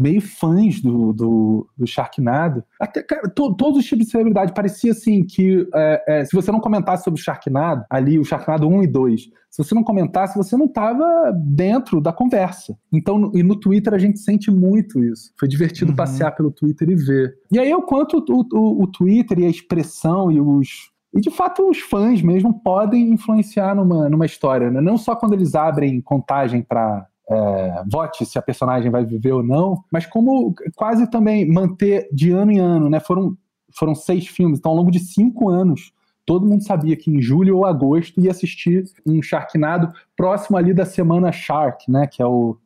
meio 0.00 0.22
fãs 0.22 0.80
do, 0.80 1.12
do, 1.12 1.68
do 1.76 1.86
Sharknado. 1.86 2.64
Até, 2.80 3.02
cara, 3.02 3.28
to, 3.28 3.54
todos 3.54 3.80
os 3.80 3.84
tipos 3.84 4.06
de 4.06 4.10
celebridade. 4.10 4.54
Parecia 4.54 4.92
assim 4.92 5.22
que 5.22 5.68
é, 5.74 6.04
é, 6.08 6.24
se 6.24 6.34
você 6.34 6.50
não 6.50 6.58
comentasse 6.58 7.04
sobre 7.04 7.20
o 7.20 7.22
Sharknado, 7.22 7.84
ali 7.90 8.18
o 8.18 8.24
Sharknado 8.24 8.66
1 8.66 8.84
e 8.84 8.86
2, 8.86 9.20
se 9.50 9.62
você 9.62 9.74
não 9.74 9.84
comentasse, 9.84 10.38
você 10.38 10.56
não 10.56 10.64
estava 10.64 11.04
dentro 11.36 12.00
da 12.00 12.14
conversa. 12.14 12.78
Então, 12.90 13.30
e 13.34 13.42
no 13.42 13.56
Twitter 13.56 13.92
a 13.92 13.98
gente 13.98 14.18
sente 14.20 14.50
muito 14.50 15.04
isso. 15.04 15.32
Foi 15.38 15.46
divertido 15.46 15.90
uhum. 15.90 15.96
passear 15.96 16.34
pelo 16.34 16.50
Twitter 16.50 16.88
e 16.88 16.94
ver. 16.94 17.34
E 17.52 17.58
aí, 17.58 17.74
o 17.74 17.82
quanto 17.82 18.24
o, 18.26 18.58
o, 18.58 18.84
o 18.84 18.86
Twitter 18.86 19.40
e 19.40 19.44
a 19.44 19.50
expressão 19.50 20.32
e 20.32 20.40
os 20.40 20.90
e 21.12 21.20
de 21.20 21.28
fato 21.28 21.68
os 21.68 21.80
fãs 21.80 22.22
mesmo 22.22 22.62
podem 22.62 23.10
influenciar 23.10 23.74
numa, 23.74 24.08
numa 24.08 24.24
história, 24.24 24.70
né? 24.70 24.80
não 24.80 24.96
só 24.96 25.16
quando 25.16 25.32
eles 25.32 25.56
abrem 25.56 26.00
contagem 26.00 26.62
para 26.62 27.04
é, 27.30 27.84
vote 27.90 28.26
se 28.26 28.38
a 28.38 28.42
personagem 28.42 28.90
vai 28.90 29.04
viver 29.04 29.32
ou 29.32 29.42
não, 29.42 29.84
mas 29.90 30.04
como 30.04 30.52
quase 30.74 31.08
também 31.08 31.48
manter 31.48 32.08
de 32.12 32.30
ano 32.30 32.50
em 32.50 32.58
ano, 32.58 32.90
né? 32.90 32.98
Foram, 32.98 33.36
foram 33.78 33.94
seis 33.94 34.26
filmes, 34.26 34.58
então 34.58 34.72
ao 34.72 34.76
longo 34.76 34.90
de 34.90 34.98
cinco 34.98 35.48
anos, 35.48 35.92
todo 36.26 36.46
mundo 36.46 36.64
sabia 36.64 36.96
que 36.96 37.10
em 37.10 37.22
julho 37.22 37.58
ou 37.58 37.64
agosto 37.64 38.20
ia 38.20 38.32
assistir 38.32 38.84
um 39.06 39.22
Sharknado 39.22 39.92
próximo 40.16 40.56
ali 40.56 40.74
da 40.74 40.84
semana 40.84 41.30
Shark, 41.30 41.90
né? 41.90 42.06
Que 42.06 42.20
é 42.20 42.26
o 42.26 42.56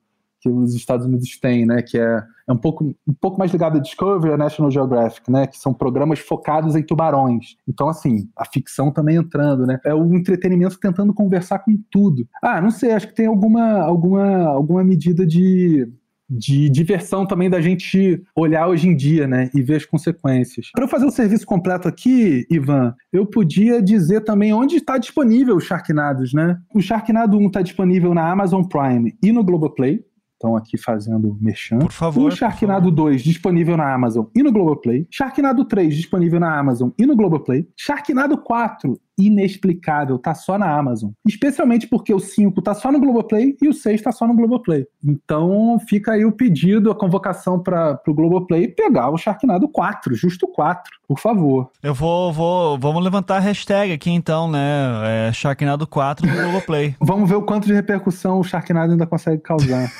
que 0.44 0.48
os 0.50 0.74
Estados 0.74 1.06
Unidos 1.06 1.38
têm, 1.40 1.64
né? 1.64 1.80
Que 1.80 1.98
é, 1.98 2.22
é 2.46 2.52
um, 2.52 2.56
pouco, 2.56 2.84
um 2.84 3.14
pouco 3.18 3.38
mais 3.38 3.50
ligado 3.50 3.78
a 3.78 3.80
Discovery 3.80 4.30
e 4.30 4.34
a 4.34 4.36
National 4.36 4.70
Geographic, 4.70 5.30
né? 5.32 5.46
Que 5.46 5.58
são 5.58 5.72
programas 5.72 6.18
focados 6.18 6.76
em 6.76 6.82
tubarões. 6.82 7.56
Então, 7.66 7.88
assim, 7.88 8.28
a 8.36 8.44
ficção 8.44 8.92
também 8.92 9.16
entrando, 9.16 9.66
né? 9.66 9.80
É 9.86 9.94
o 9.94 10.14
entretenimento 10.14 10.78
tentando 10.78 11.14
conversar 11.14 11.60
com 11.60 11.72
tudo. 11.90 12.28
Ah, 12.42 12.60
não 12.60 12.70
sei, 12.70 12.92
acho 12.92 13.08
que 13.08 13.14
tem 13.14 13.26
alguma, 13.26 13.80
alguma, 13.80 14.44
alguma 14.48 14.84
medida 14.84 15.26
de 15.26 15.90
de 16.28 16.70
diversão 16.70 17.26
também 17.26 17.50
da 17.50 17.60
gente 17.60 18.22
olhar 18.34 18.66
hoje 18.66 18.88
em 18.88 18.96
dia, 18.96 19.28
né, 19.28 19.50
e 19.54 19.62
ver 19.62 19.76
as 19.76 19.84
consequências. 19.84 20.70
Para 20.72 20.84
eu 20.84 20.88
fazer 20.88 21.04
o 21.04 21.10
serviço 21.10 21.46
completo 21.46 21.86
aqui, 21.86 22.46
Ivan, 22.50 22.94
eu 23.12 23.26
podia 23.26 23.82
dizer 23.82 24.22
também 24.22 24.52
onde 24.52 24.76
está 24.76 24.96
disponível 24.96 25.54
o 25.56 25.60
Sharknados, 25.60 26.32
né? 26.32 26.58
O 26.74 26.80
Sharknado 26.80 27.36
1 27.36 27.46
está 27.46 27.60
disponível 27.60 28.14
na 28.14 28.30
Amazon 28.30 28.64
Prime 28.64 29.14
e 29.22 29.32
no 29.32 29.44
Globoplay 29.44 30.02
estão 30.34 30.56
aqui 30.56 30.76
fazendo 30.76 31.36
merchan. 31.40 31.78
Por 31.78 31.92
favor. 31.92 32.32
O 32.32 32.36
Sharknado 32.36 32.90
2 32.90 33.22
disponível 33.22 33.76
na 33.76 33.92
Amazon 33.92 34.26
e 34.34 34.42
no 34.42 34.52
Globoplay. 34.52 35.06
Sharknado 35.10 35.64
3 35.64 35.94
disponível 35.94 36.38
na 36.38 36.58
Amazon 36.58 36.90
e 36.98 37.06
no 37.06 37.16
Globoplay. 37.16 37.68
Sharknado 37.76 38.36
4 38.38 39.00
inexplicável, 39.18 40.18
tá 40.18 40.34
só 40.34 40.58
na 40.58 40.76
Amazon. 40.76 41.10
Especialmente 41.26 41.86
porque 41.86 42.12
o 42.12 42.18
5 42.18 42.60
tá 42.62 42.74
só 42.74 42.90
no 42.90 43.00
Globoplay 43.00 43.56
e 43.60 43.68
o 43.68 43.72
6 43.72 44.02
tá 44.02 44.12
só 44.12 44.26
no 44.26 44.34
Globoplay. 44.34 44.86
Então 45.04 45.78
fica 45.88 46.12
aí 46.12 46.24
o 46.24 46.32
pedido, 46.32 46.90
a 46.90 46.94
convocação 46.94 47.58
para 47.60 48.00
o 48.06 48.14
Globoplay 48.14 48.68
pegar 48.68 49.10
o 49.10 49.18
Sharknado 49.18 49.68
4, 49.68 50.14
justo 50.14 50.46
4, 50.48 50.92
por 51.06 51.18
favor. 51.18 51.70
Eu 51.82 51.94
vou, 51.94 52.32
vou, 52.32 52.78
vamos 52.78 53.02
levantar 53.02 53.36
a 53.36 53.40
hashtag 53.40 53.92
aqui 53.92 54.10
então, 54.10 54.50
né? 54.50 55.28
É 55.28 55.32
Sharknado 55.32 55.86
4 55.86 56.26
no 56.26 56.34
Globoplay. 56.34 56.94
vamos 57.00 57.28
ver 57.28 57.36
o 57.36 57.42
quanto 57.42 57.66
de 57.66 57.74
repercussão 57.74 58.40
o 58.40 58.44
Sharknado 58.44 58.92
ainda 58.92 59.06
consegue 59.06 59.40
causar. 59.42 59.90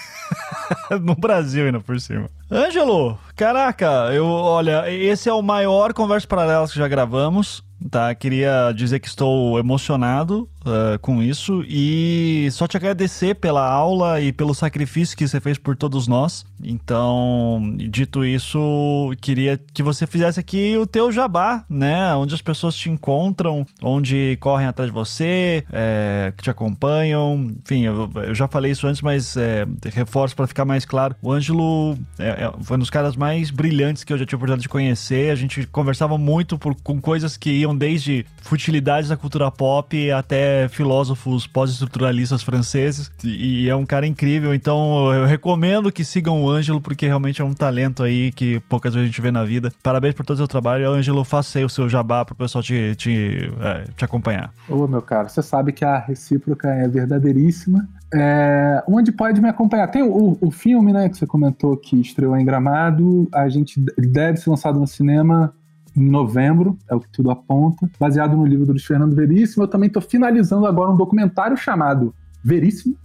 no 1.03 1.15
Brasil 1.15 1.67
ainda 1.67 1.81
por 1.81 1.99
cima. 2.01 2.29
Ângelo, 2.51 3.19
caraca, 3.37 4.11
eu, 4.13 4.27
olha, 4.27 4.91
esse 4.91 5.29
é 5.29 5.33
o 5.33 5.43
maior 5.43 5.93
Conversa 5.93 6.27
Paralelas 6.27 6.73
que 6.73 6.79
já 6.79 6.89
gravamos 6.89 7.64
tá? 7.91 8.15
Queria 8.15 8.73
dizer 8.73 9.01
que 9.01 9.09
estou 9.09 9.59
emocionado 9.59 10.49
uh, 10.65 10.99
com 11.01 11.23
isso 11.23 11.65
e 11.69 12.49
só 12.53 12.67
te 12.67 12.77
agradecer 12.77 13.35
pela 13.35 13.67
aula 13.67 14.21
e 14.21 14.33
pelo 14.33 14.55
sacrifício 14.55 15.17
que 15.17 15.27
você 15.27 15.41
fez 15.41 15.59
por 15.59 15.77
todos 15.77 16.09
nós. 16.09 16.45
Então, 16.63 17.75
dito 17.77 18.25
isso, 18.25 19.13
queria 19.21 19.61
que 19.73 19.83
você 19.83 20.07
fizesse 20.07 20.41
aqui 20.41 20.77
o 20.77 20.87
teu 20.87 21.13
jabá, 21.13 21.65
né? 21.69 22.15
Onde 22.15 22.35
as 22.35 22.41
pessoas 22.41 22.75
te 22.75 22.91
encontram, 22.91 23.67
onde 23.83 24.37
correm 24.41 24.67
atrás 24.67 24.91
de 24.91 24.95
você, 24.95 25.65
é, 25.73 26.33
que 26.37 26.43
te 26.43 26.51
acompanham. 26.51 27.51
Enfim, 27.63 27.85
eu, 27.85 28.11
eu, 28.15 28.35
já 28.35 28.49
falei 28.49 28.73
isso 28.73 28.87
antes, 28.87 29.03
mas 29.03 29.37
é, 29.37 29.67
reforço 29.93 30.35
para 30.35 30.47
ficar 30.47 30.65
mais 30.65 30.85
claro. 30.85 31.15
O 31.21 31.31
Ângelo 31.31 31.99
é, 32.19 32.51
foi 32.63 32.77
um 32.77 32.81
dos 32.81 32.91
caras 32.91 33.17
mais 33.17 33.51
brilhantes 33.51 34.05
que 34.05 34.13
eu 34.13 34.19
já 34.19 34.25
tive 34.25 34.37
a 34.37 34.39
oportunidade 34.39 34.63
de 34.63 34.69
conhecer. 34.69 35.31
A 35.31 35.35
gente 35.35 35.67
conversava 35.67 36.17
muito 36.17 36.59
por, 36.59 36.75
com 36.83 37.01
coisas 37.01 37.37
que 37.37 37.51
iam 37.51 37.77
desde 37.77 38.25
futilidades 38.41 39.11
da 39.11 39.17
cultura 39.17 39.51
pop 39.51 40.11
até 40.11 40.54
filósofos 40.71 41.47
pós-estruturalistas 41.47 42.43
franceses. 42.43 43.11
E, 43.23 43.69
é 43.69 43.77
um 43.77 43.87
cara 43.87 44.07
incrível, 44.07 44.55
então 44.55 45.13
eu 45.13 45.27
recomendo 45.27 45.91
que 45.93 46.05
sigam 46.05 46.43
o 46.43 46.51
Ângelo, 46.51 46.81
porque 46.81 47.07
realmente 47.07 47.41
é 47.41 47.45
um 47.45 47.55
talento 47.55 48.03
aí 48.03 48.33
que 48.33 48.61
poucas 48.69 48.95
vezes 48.95 49.09
a 49.09 49.11
gente 49.11 49.21
vê 49.21 49.31
na 49.31 49.45
vida. 49.45 49.73
Parabéns 49.83 50.15
por 50.15 50.25
todo 50.25 50.35
o 50.35 50.39
seu 50.39 50.49
trabalho. 50.49 50.91
Ângelo, 50.91 51.25
faça 51.25 51.59
aí 51.59 51.65
o 51.65 51.69
seu 51.69 51.89
jabá 51.89 52.25
pro 52.25 52.35
pessoal 52.35 52.63
te, 52.63 52.95
te, 52.97 53.51
é, 53.61 53.85
te 53.97 54.05
acompanhar. 54.05 54.53
Ô, 54.69 54.87
meu 54.87 55.03
caro, 55.03 55.29
você 55.29 55.43
sabe 55.43 55.73
que 55.73 55.85
a 55.85 55.99
recíproca 55.99 56.69
é 56.69 56.89
verdadeiríssima. 56.89 57.89
É, 58.13 58.83
onde 58.87 59.11
pode 59.11 59.41
me 59.41 59.49
acompanhar? 59.49 59.89
Tem 59.89 60.03
o, 60.03 60.39
o, 60.41 60.51
filme, 60.51 60.93
né, 60.93 61.09
que 61.09 61.17
você 61.17 61.27
comentou 61.27 61.77
que 61.77 62.01
estreou 62.01 62.37
em 62.37 62.45
Gramado. 62.45 63.29
A 63.33 63.49
gente 63.49 63.81
deve 63.99 64.39
ser 64.39 64.51
lançado 64.51 64.79
no 64.79 64.87
cinema 64.87 65.53
em 65.97 66.09
novembro, 66.09 66.77
é 66.89 66.95
o 66.95 67.01
que 67.01 67.09
tudo 67.09 67.31
aponta, 67.31 67.89
baseado 67.99 68.37
no 68.37 68.45
livro 68.45 68.67
do 68.67 68.73
Luiz 68.73 68.85
Fernando 68.85 69.15
Veríssimo. 69.15 69.65
Eu 69.65 69.69
também 69.69 69.87
estou 69.87 70.03
finalizando 70.03 70.67
agora 70.67 70.91
um 70.91 70.97
documentário 70.97 71.57
chamado 71.57 72.15
Veríssimo, 72.43 72.97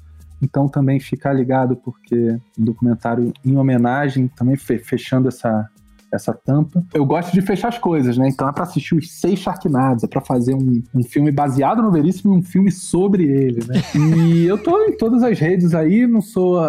então 0.41 0.67
também 0.67 0.99
ficar 0.99 1.33
ligado 1.33 1.75
porque 1.75 2.37
um 2.57 2.63
documentário 2.63 3.31
em 3.45 3.57
homenagem, 3.57 4.27
também 4.27 4.55
fechando 4.55 5.27
essa 5.27 5.69
essa 6.11 6.33
tampa. 6.33 6.83
Eu 6.93 7.05
gosto 7.05 7.31
de 7.31 7.41
fechar 7.41 7.67
as 7.69 7.77
coisas, 7.77 8.17
né? 8.17 8.27
Então 8.27 8.47
é 8.47 8.51
para 8.51 8.63
assistir 8.63 8.95
os 8.95 9.11
seis 9.11 9.39
Sharknados, 9.39 10.03
é 10.03 10.07
para 10.07 10.21
fazer 10.21 10.55
um, 10.55 10.81
um 10.93 11.03
filme 11.03 11.31
baseado 11.31 11.81
no 11.81 11.91
Veríssimo 11.91 12.33
e 12.33 12.37
um 12.37 12.41
filme 12.41 12.71
sobre 12.71 13.23
ele, 13.23 13.63
né? 13.65 13.81
E 14.19 14.45
eu 14.45 14.57
tô 14.57 14.85
em 14.85 14.97
todas 14.97 15.23
as 15.23 15.39
redes 15.39 15.73
aí, 15.73 16.07
não 16.07 16.21
sou, 16.21 16.59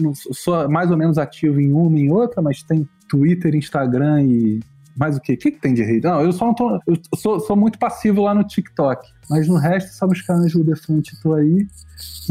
não 0.00 0.12
sou 0.14 0.68
mais 0.68 0.90
ou 0.90 0.96
menos 0.96 1.18
ativo 1.18 1.60
em 1.60 1.72
uma 1.72 1.98
e 1.98 2.02
em 2.02 2.10
outra, 2.10 2.42
mas 2.42 2.62
tem 2.62 2.86
Twitter, 3.08 3.54
Instagram 3.54 4.22
e 4.22 4.60
Mais 4.96 5.16
o 5.16 5.20
quê? 5.20 5.34
O 5.34 5.38
que, 5.38 5.50
que 5.52 5.60
tem 5.60 5.74
de 5.74 5.82
rede? 5.82 6.06
Não, 6.06 6.20
eu 6.20 6.32
só 6.32 6.46
não 6.46 6.54
tô. 6.54 6.80
Eu 6.86 6.96
sou, 7.16 7.40
sou 7.40 7.56
muito 7.56 7.78
passivo 7.78 8.22
lá 8.22 8.34
no 8.34 8.44
TikTok. 8.44 9.06
Mas 9.30 9.46
no 9.46 9.56
resto, 9.56 9.94
só 9.94 10.08
buscar 10.08 10.34
Ângelo 10.34 10.64
Defante, 10.64 11.16
tô 11.22 11.34
aí. 11.34 11.66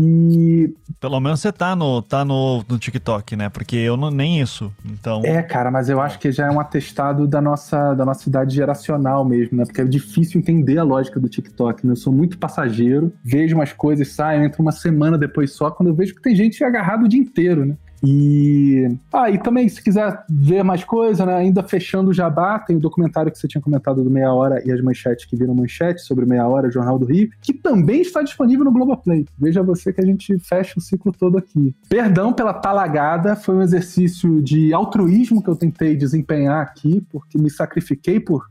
E. 0.01 0.73
Pelo 0.99 1.19
menos 1.21 1.39
você 1.39 1.51
tá 1.51 1.73
no, 1.73 2.01
tá 2.01 2.25
no, 2.25 2.63
no 2.67 2.77
TikTok, 2.77 3.37
né? 3.37 3.47
Porque 3.47 3.77
eu 3.77 3.95
não, 3.95 4.11
nem 4.11 4.41
isso. 4.41 4.71
Então. 4.85 5.21
É, 5.23 5.41
cara, 5.41 5.71
mas 5.71 5.87
eu 5.87 6.01
acho 6.01 6.19
que 6.19 6.29
já 6.31 6.47
é 6.47 6.51
um 6.51 6.59
atestado 6.59 7.25
da 7.25 7.41
nossa, 7.41 7.93
da 7.93 8.03
nossa 8.03 8.27
idade 8.27 8.53
geracional 8.53 9.23
mesmo, 9.23 9.57
né? 9.57 9.65
Porque 9.65 9.79
é 9.79 9.85
difícil 9.85 10.39
entender 10.39 10.77
a 10.77 10.83
lógica 10.83 11.19
do 11.19 11.29
TikTok, 11.29 11.85
né? 11.87 11.93
Eu 11.93 11.97
sou 11.97 12.11
muito 12.11 12.37
passageiro, 12.37 13.13
vejo 13.23 13.55
umas 13.55 13.71
coisas, 13.71 14.11
saio, 14.11 14.43
entro 14.43 14.61
uma 14.61 14.73
semana 14.73 15.17
depois 15.17 15.53
só, 15.53 15.71
quando 15.71 15.89
eu 15.89 15.95
vejo 15.95 16.15
que 16.15 16.21
tem 16.21 16.35
gente 16.35 16.61
agarrado 16.63 17.05
o 17.05 17.07
dia 17.07 17.19
inteiro, 17.19 17.65
né? 17.65 17.77
E. 18.03 18.87
Ah, 19.11 19.29
e 19.29 19.37
também, 19.37 19.67
se 19.67 19.83
quiser 19.83 20.23
ver 20.29 20.63
mais 20.63 20.83
coisa, 20.83 21.25
né? 21.25 21.35
Ainda 21.35 21.63
fechando 21.63 22.11
o 22.11 22.13
jabá, 22.13 22.59
tem 22.59 22.77
o 22.77 22.79
documentário 22.79 23.31
que 23.31 23.37
você 23.37 23.47
tinha 23.47 23.61
comentado 23.61 24.03
do 24.03 24.09
Meia 24.09 24.31
Hora 24.33 24.61
e 24.65 24.71
as 24.71 24.81
manchetes 24.81 25.25
que 25.25 25.35
viram 25.35 25.53
manchete 25.53 26.01
sobre 26.01 26.25
Meia 26.25 26.47
Hora, 26.47 26.71
Jornal 26.71 26.97
do 26.97 27.05
Rio, 27.05 27.29
que 27.41 27.53
também 27.53 28.01
está 28.01 28.21
disponível 28.21 28.65
no 28.65 28.71
Globoplay. 28.71 29.25
Veja 29.37 29.61
você 29.61 29.91
que 29.91 30.01
a 30.01 30.05
gente 30.05 30.37
fecha 30.39 30.75
o 30.77 30.81
ciclo 30.81 31.11
todo 31.11 31.37
aqui. 31.37 31.75
Perdão 31.89 32.31
pela 32.31 32.53
talagada, 32.53 33.35
foi 33.35 33.55
um 33.55 33.61
exercício 33.61 34.41
de 34.41 34.73
altruísmo 34.73 35.43
que 35.43 35.49
eu 35.49 35.55
tentei 35.55 35.95
desempenhar 35.95 36.61
aqui, 36.61 37.05
porque 37.11 37.37
me 37.37 37.49
sacrifiquei 37.49 38.19
por 38.19 38.47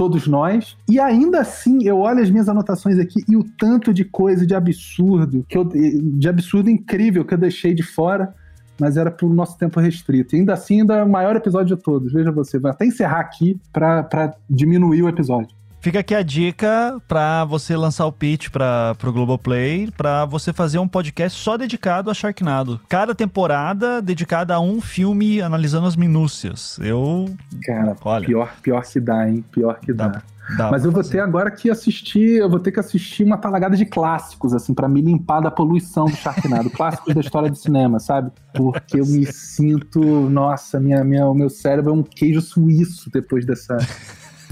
todos 0.00 0.26
nós. 0.26 0.78
E 0.88 0.98
ainda 0.98 1.40
assim, 1.40 1.84
eu 1.84 1.98
olho 1.98 2.22
as 2.22 2.30
minhas 2.30 2.48
anotações 2.48 2.98
aqui 2.98 3.22
e 3.28 3.36
o 3.36 3.44
tanto 3.44 3.92
de 3.92 4.02
coisa 4.02 4.46
de 4.46 4.54
absurdo, 4.54 5.44
que 5.46 5.58
eu, 5.58 5.64
de 5.64 6.26
absurdo 6.26 6.70
incrível 6.70 7.22
que 7.22 7.34
eu 7.34 7.38
deixei 7.38 7.74
de 7.74 7.82
fora 7.82 8.34
mas 8.80 8.96
era 8.96 9.10
pro 9.10 9.28
nosso 9.28 9.58
tempo 9.58 9.78
restrito. 9.78 10.34
E 10.34 10.38
ainda 10.38 10.54
assim, 10.54 10.80
ainda 10.80 10.96
é 10.96 11.04
o 11.04 11.08
maior 11.08 11.36
episódio 11.36 11.76
de 11.76 11.82
todos. 11.82 12.12
Veja 12.12 12.32
você, 12.32 12.58
vai 12.58 12.72
até 12.72 12.86
encerrar 12.86 13.20
aqui 13.20 13.60
para 13.72 14.34
diminuir 14.48 15.02
o 15.02 15.08
episódio. 15.08 15.59
Fica 15.80 16.00
aqui 16.00 16.14
a 16.14 16.22
dica 16.22 17.00
para 17.08 17.42
você 17.46 17.74
lançar 17.74 18.04
o 18.04 18.12
pitch 18.12 18.50
para 18.50 18.94
o 19.02 19.12
Globoplay, 19.12 19.90
para 19.96 20.26
você 20.26 20.52
fazer 20.52 20.78
um 20.78 20.86
podcast 20.86 21.40
só 21.40 21.56
dedicado 21.56 22.10
a 22.10 22.14
Sharknado. 22.14 22.78
Cada 22.86 23.14
temporada 23.14 24.02
dedicada 24.02 24.54
a 24.54 24.60
um 24.60 24.78
filme 24.82 25.40
analisando 25.40 25.86
as 25.86 25.96
minúcias. 25.96 26.78
Eu. 26.82 27.34
Cara, 27.64 27.96
olha, 28.04 28.26
pior, 28.26 28.52
pior 28.62 28.82
que 28.82 29.00
dá, 29.00 29.26
hein? 29.26 29.42
Pior 29.50 29.80
que 29.80 29.90
dá. 29.94 30.08
dá. 30.08 30.22
Dá 30.56 30.70
Mas 30.70 30.84
eu 30.84 30.90
vou 30.90 31.02
fazer. 31.02 31.16
ter 31.16 31.20
agora 31.20 31.50
que 31.50 31.70
assistir, 31.70 32.40
eu 32.40 32.50
vou 32.50 32.58
ter 32.58 32.72
que 32.72 32.80
assistir 32.80 33.24
uma 33.24 33.38
talagada 33.38 33.76
de 33.76 33.86
clássicos, 33.86 34.52
assim, 34.52 34.74
para 34.74 34.88
me 34.88 35.00
limpar 35.00 35.40
da 35.40 35.50
poluição 35.50 36.06
do 36.06 36.16
Sharknado. 36.16 36.68
clássicos 36.70 37.14
da 37.14 37.20
história 37.20 37.48
do 37.48 37.56
cinema, 37.56 37.98
sabe? 38.00 38.30
Porque 38.52 39.00
eu 39.00 39.06
me 39.06 39.24
sinto, 39.32 40.00
nossa, 40.28 40.80
minha, 40.80 41.02
minha, 41.04 41.26
o 41.26 41.34
meu 41.34 41.48
cérebro 41.48 41.92
é 41.92 41.94
um 41.94 42.02
queijo 42.02 42.40
suíço 42.40 43.10
depois 43.10 43.46
dessa, 43.46 43.78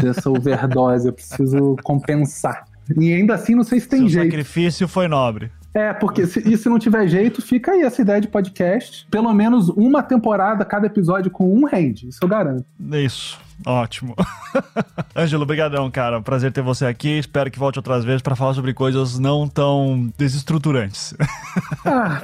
dessa 0.02 0.30
overdose. 0.30 1.08
Eu 1.08 1.12
preciso 1.12 1.76
compensar. 1.82 2.64
E 2.96 3.12
ainda 3.12 3.34
assim, 3.34 3.54
não 3.54 3.64
sei 3.64 3.80
se 3.80 3.88
tem 3.88 4.00
Seu 4.00 4.08
jeito. 4.08 4.28
O 4.28 4.30
sacrifício 4.30 4.88
foi 4.88 5.08
nobre. 5.08 5.50
É, 5.74 5.92
porque 5.92 6.26
se, 6.26 6.40
e 6.40 6.56
se 6.56 6.68
não 6.68 6.78
tiver 6.78 7.06
jeito, 7.06 7.42
fica 7.42 7.72
aí 7.72 7.82
essa 7.82 8.00
ideia 8.00 8.20
de 8.20 8.28
podcast. 8.28 9.06
Pelo 9.10 9.32
menos 9.32 9.68
uma 9.68 10.02
temporada, 10.02 10.64
cada 10.64 10.86
episódio 10.86 11.30
com 11.30 11.52
um 11.52 11.64
rende. 11.64 12.08
Isso 12.08 12.18
eu 12.22 12.28
garanto. 12.28 12.64
Isso. 12.92 13.38
Ótimo. 13.66 14.14
Ângelo, 15.16 15.44
brigadão, 15.44 15.90
cara. 15.90 16.20
Prazer 16.20 16.52
ter 16.52 16.62
você 16.62 16.86
aqui. 16.86 17.18
Espero 17.18 17.51
que 17.51 17.59
volte 17.59 17.78
outras 17.78 18.05
vezes 18.05 18.22
para 18.22 18.36
falar 18.36 18.55
sobre 18.55 18.72
coisas 18.72 19.18
não 19.18 19.48
tão 19.48 20.10
desestruturantes. 20.16 21.14
ah, 21.85 22.22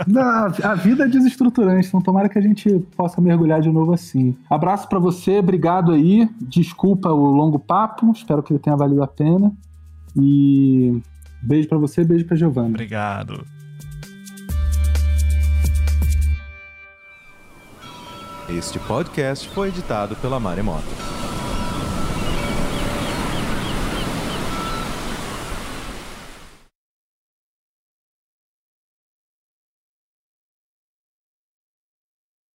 a, 0.62 0.70
a 0.70 0.74
vida 0.74 1.04
é 1.04 1.08
desestruturante, 1.08 1.88
então 1.88 2.00
tomara 2.00 2.28
que 2.28 2.38
a 2.38 2.42
gente 2.42 2.70
possa 2.96 3.20
mergulhar 3.20 3.60
de 3.60 3.70
novo 3.70 3.92
assim. 3.92 4.36
Abraço 4.48 4.88
para 4.88 4.98
você, 4.98 5.38
obrigado 5.38 5.92
aí. 5.92 6.28
Desculpa 6.40 7.08
o 7.10 7.26
longo 7.26 7.58
papo, 7.58 8.12
espero 8.12 8.42
que 8.42 8.52
ele 8.52 8.60
tenha 8.60 8.76
valido 8.76 9.02
a 9.02 9.08
pena. 9.08 9.52
E 10.16 11.02
beijo 11.42 11.68
para 11.68 11.78
você, 11.78 12.04
beijo 12.04 12.24
para 12.24 12.36
Giovanna. 12.36 12.68
Obrigado. 12.68 13.44
Este 18.48 18.78
podcast 18.78 19.48
foi 19.48 19.68
editado 19.68 20.14
pela 20.16 20.38
Maremoto. 20.38 21.23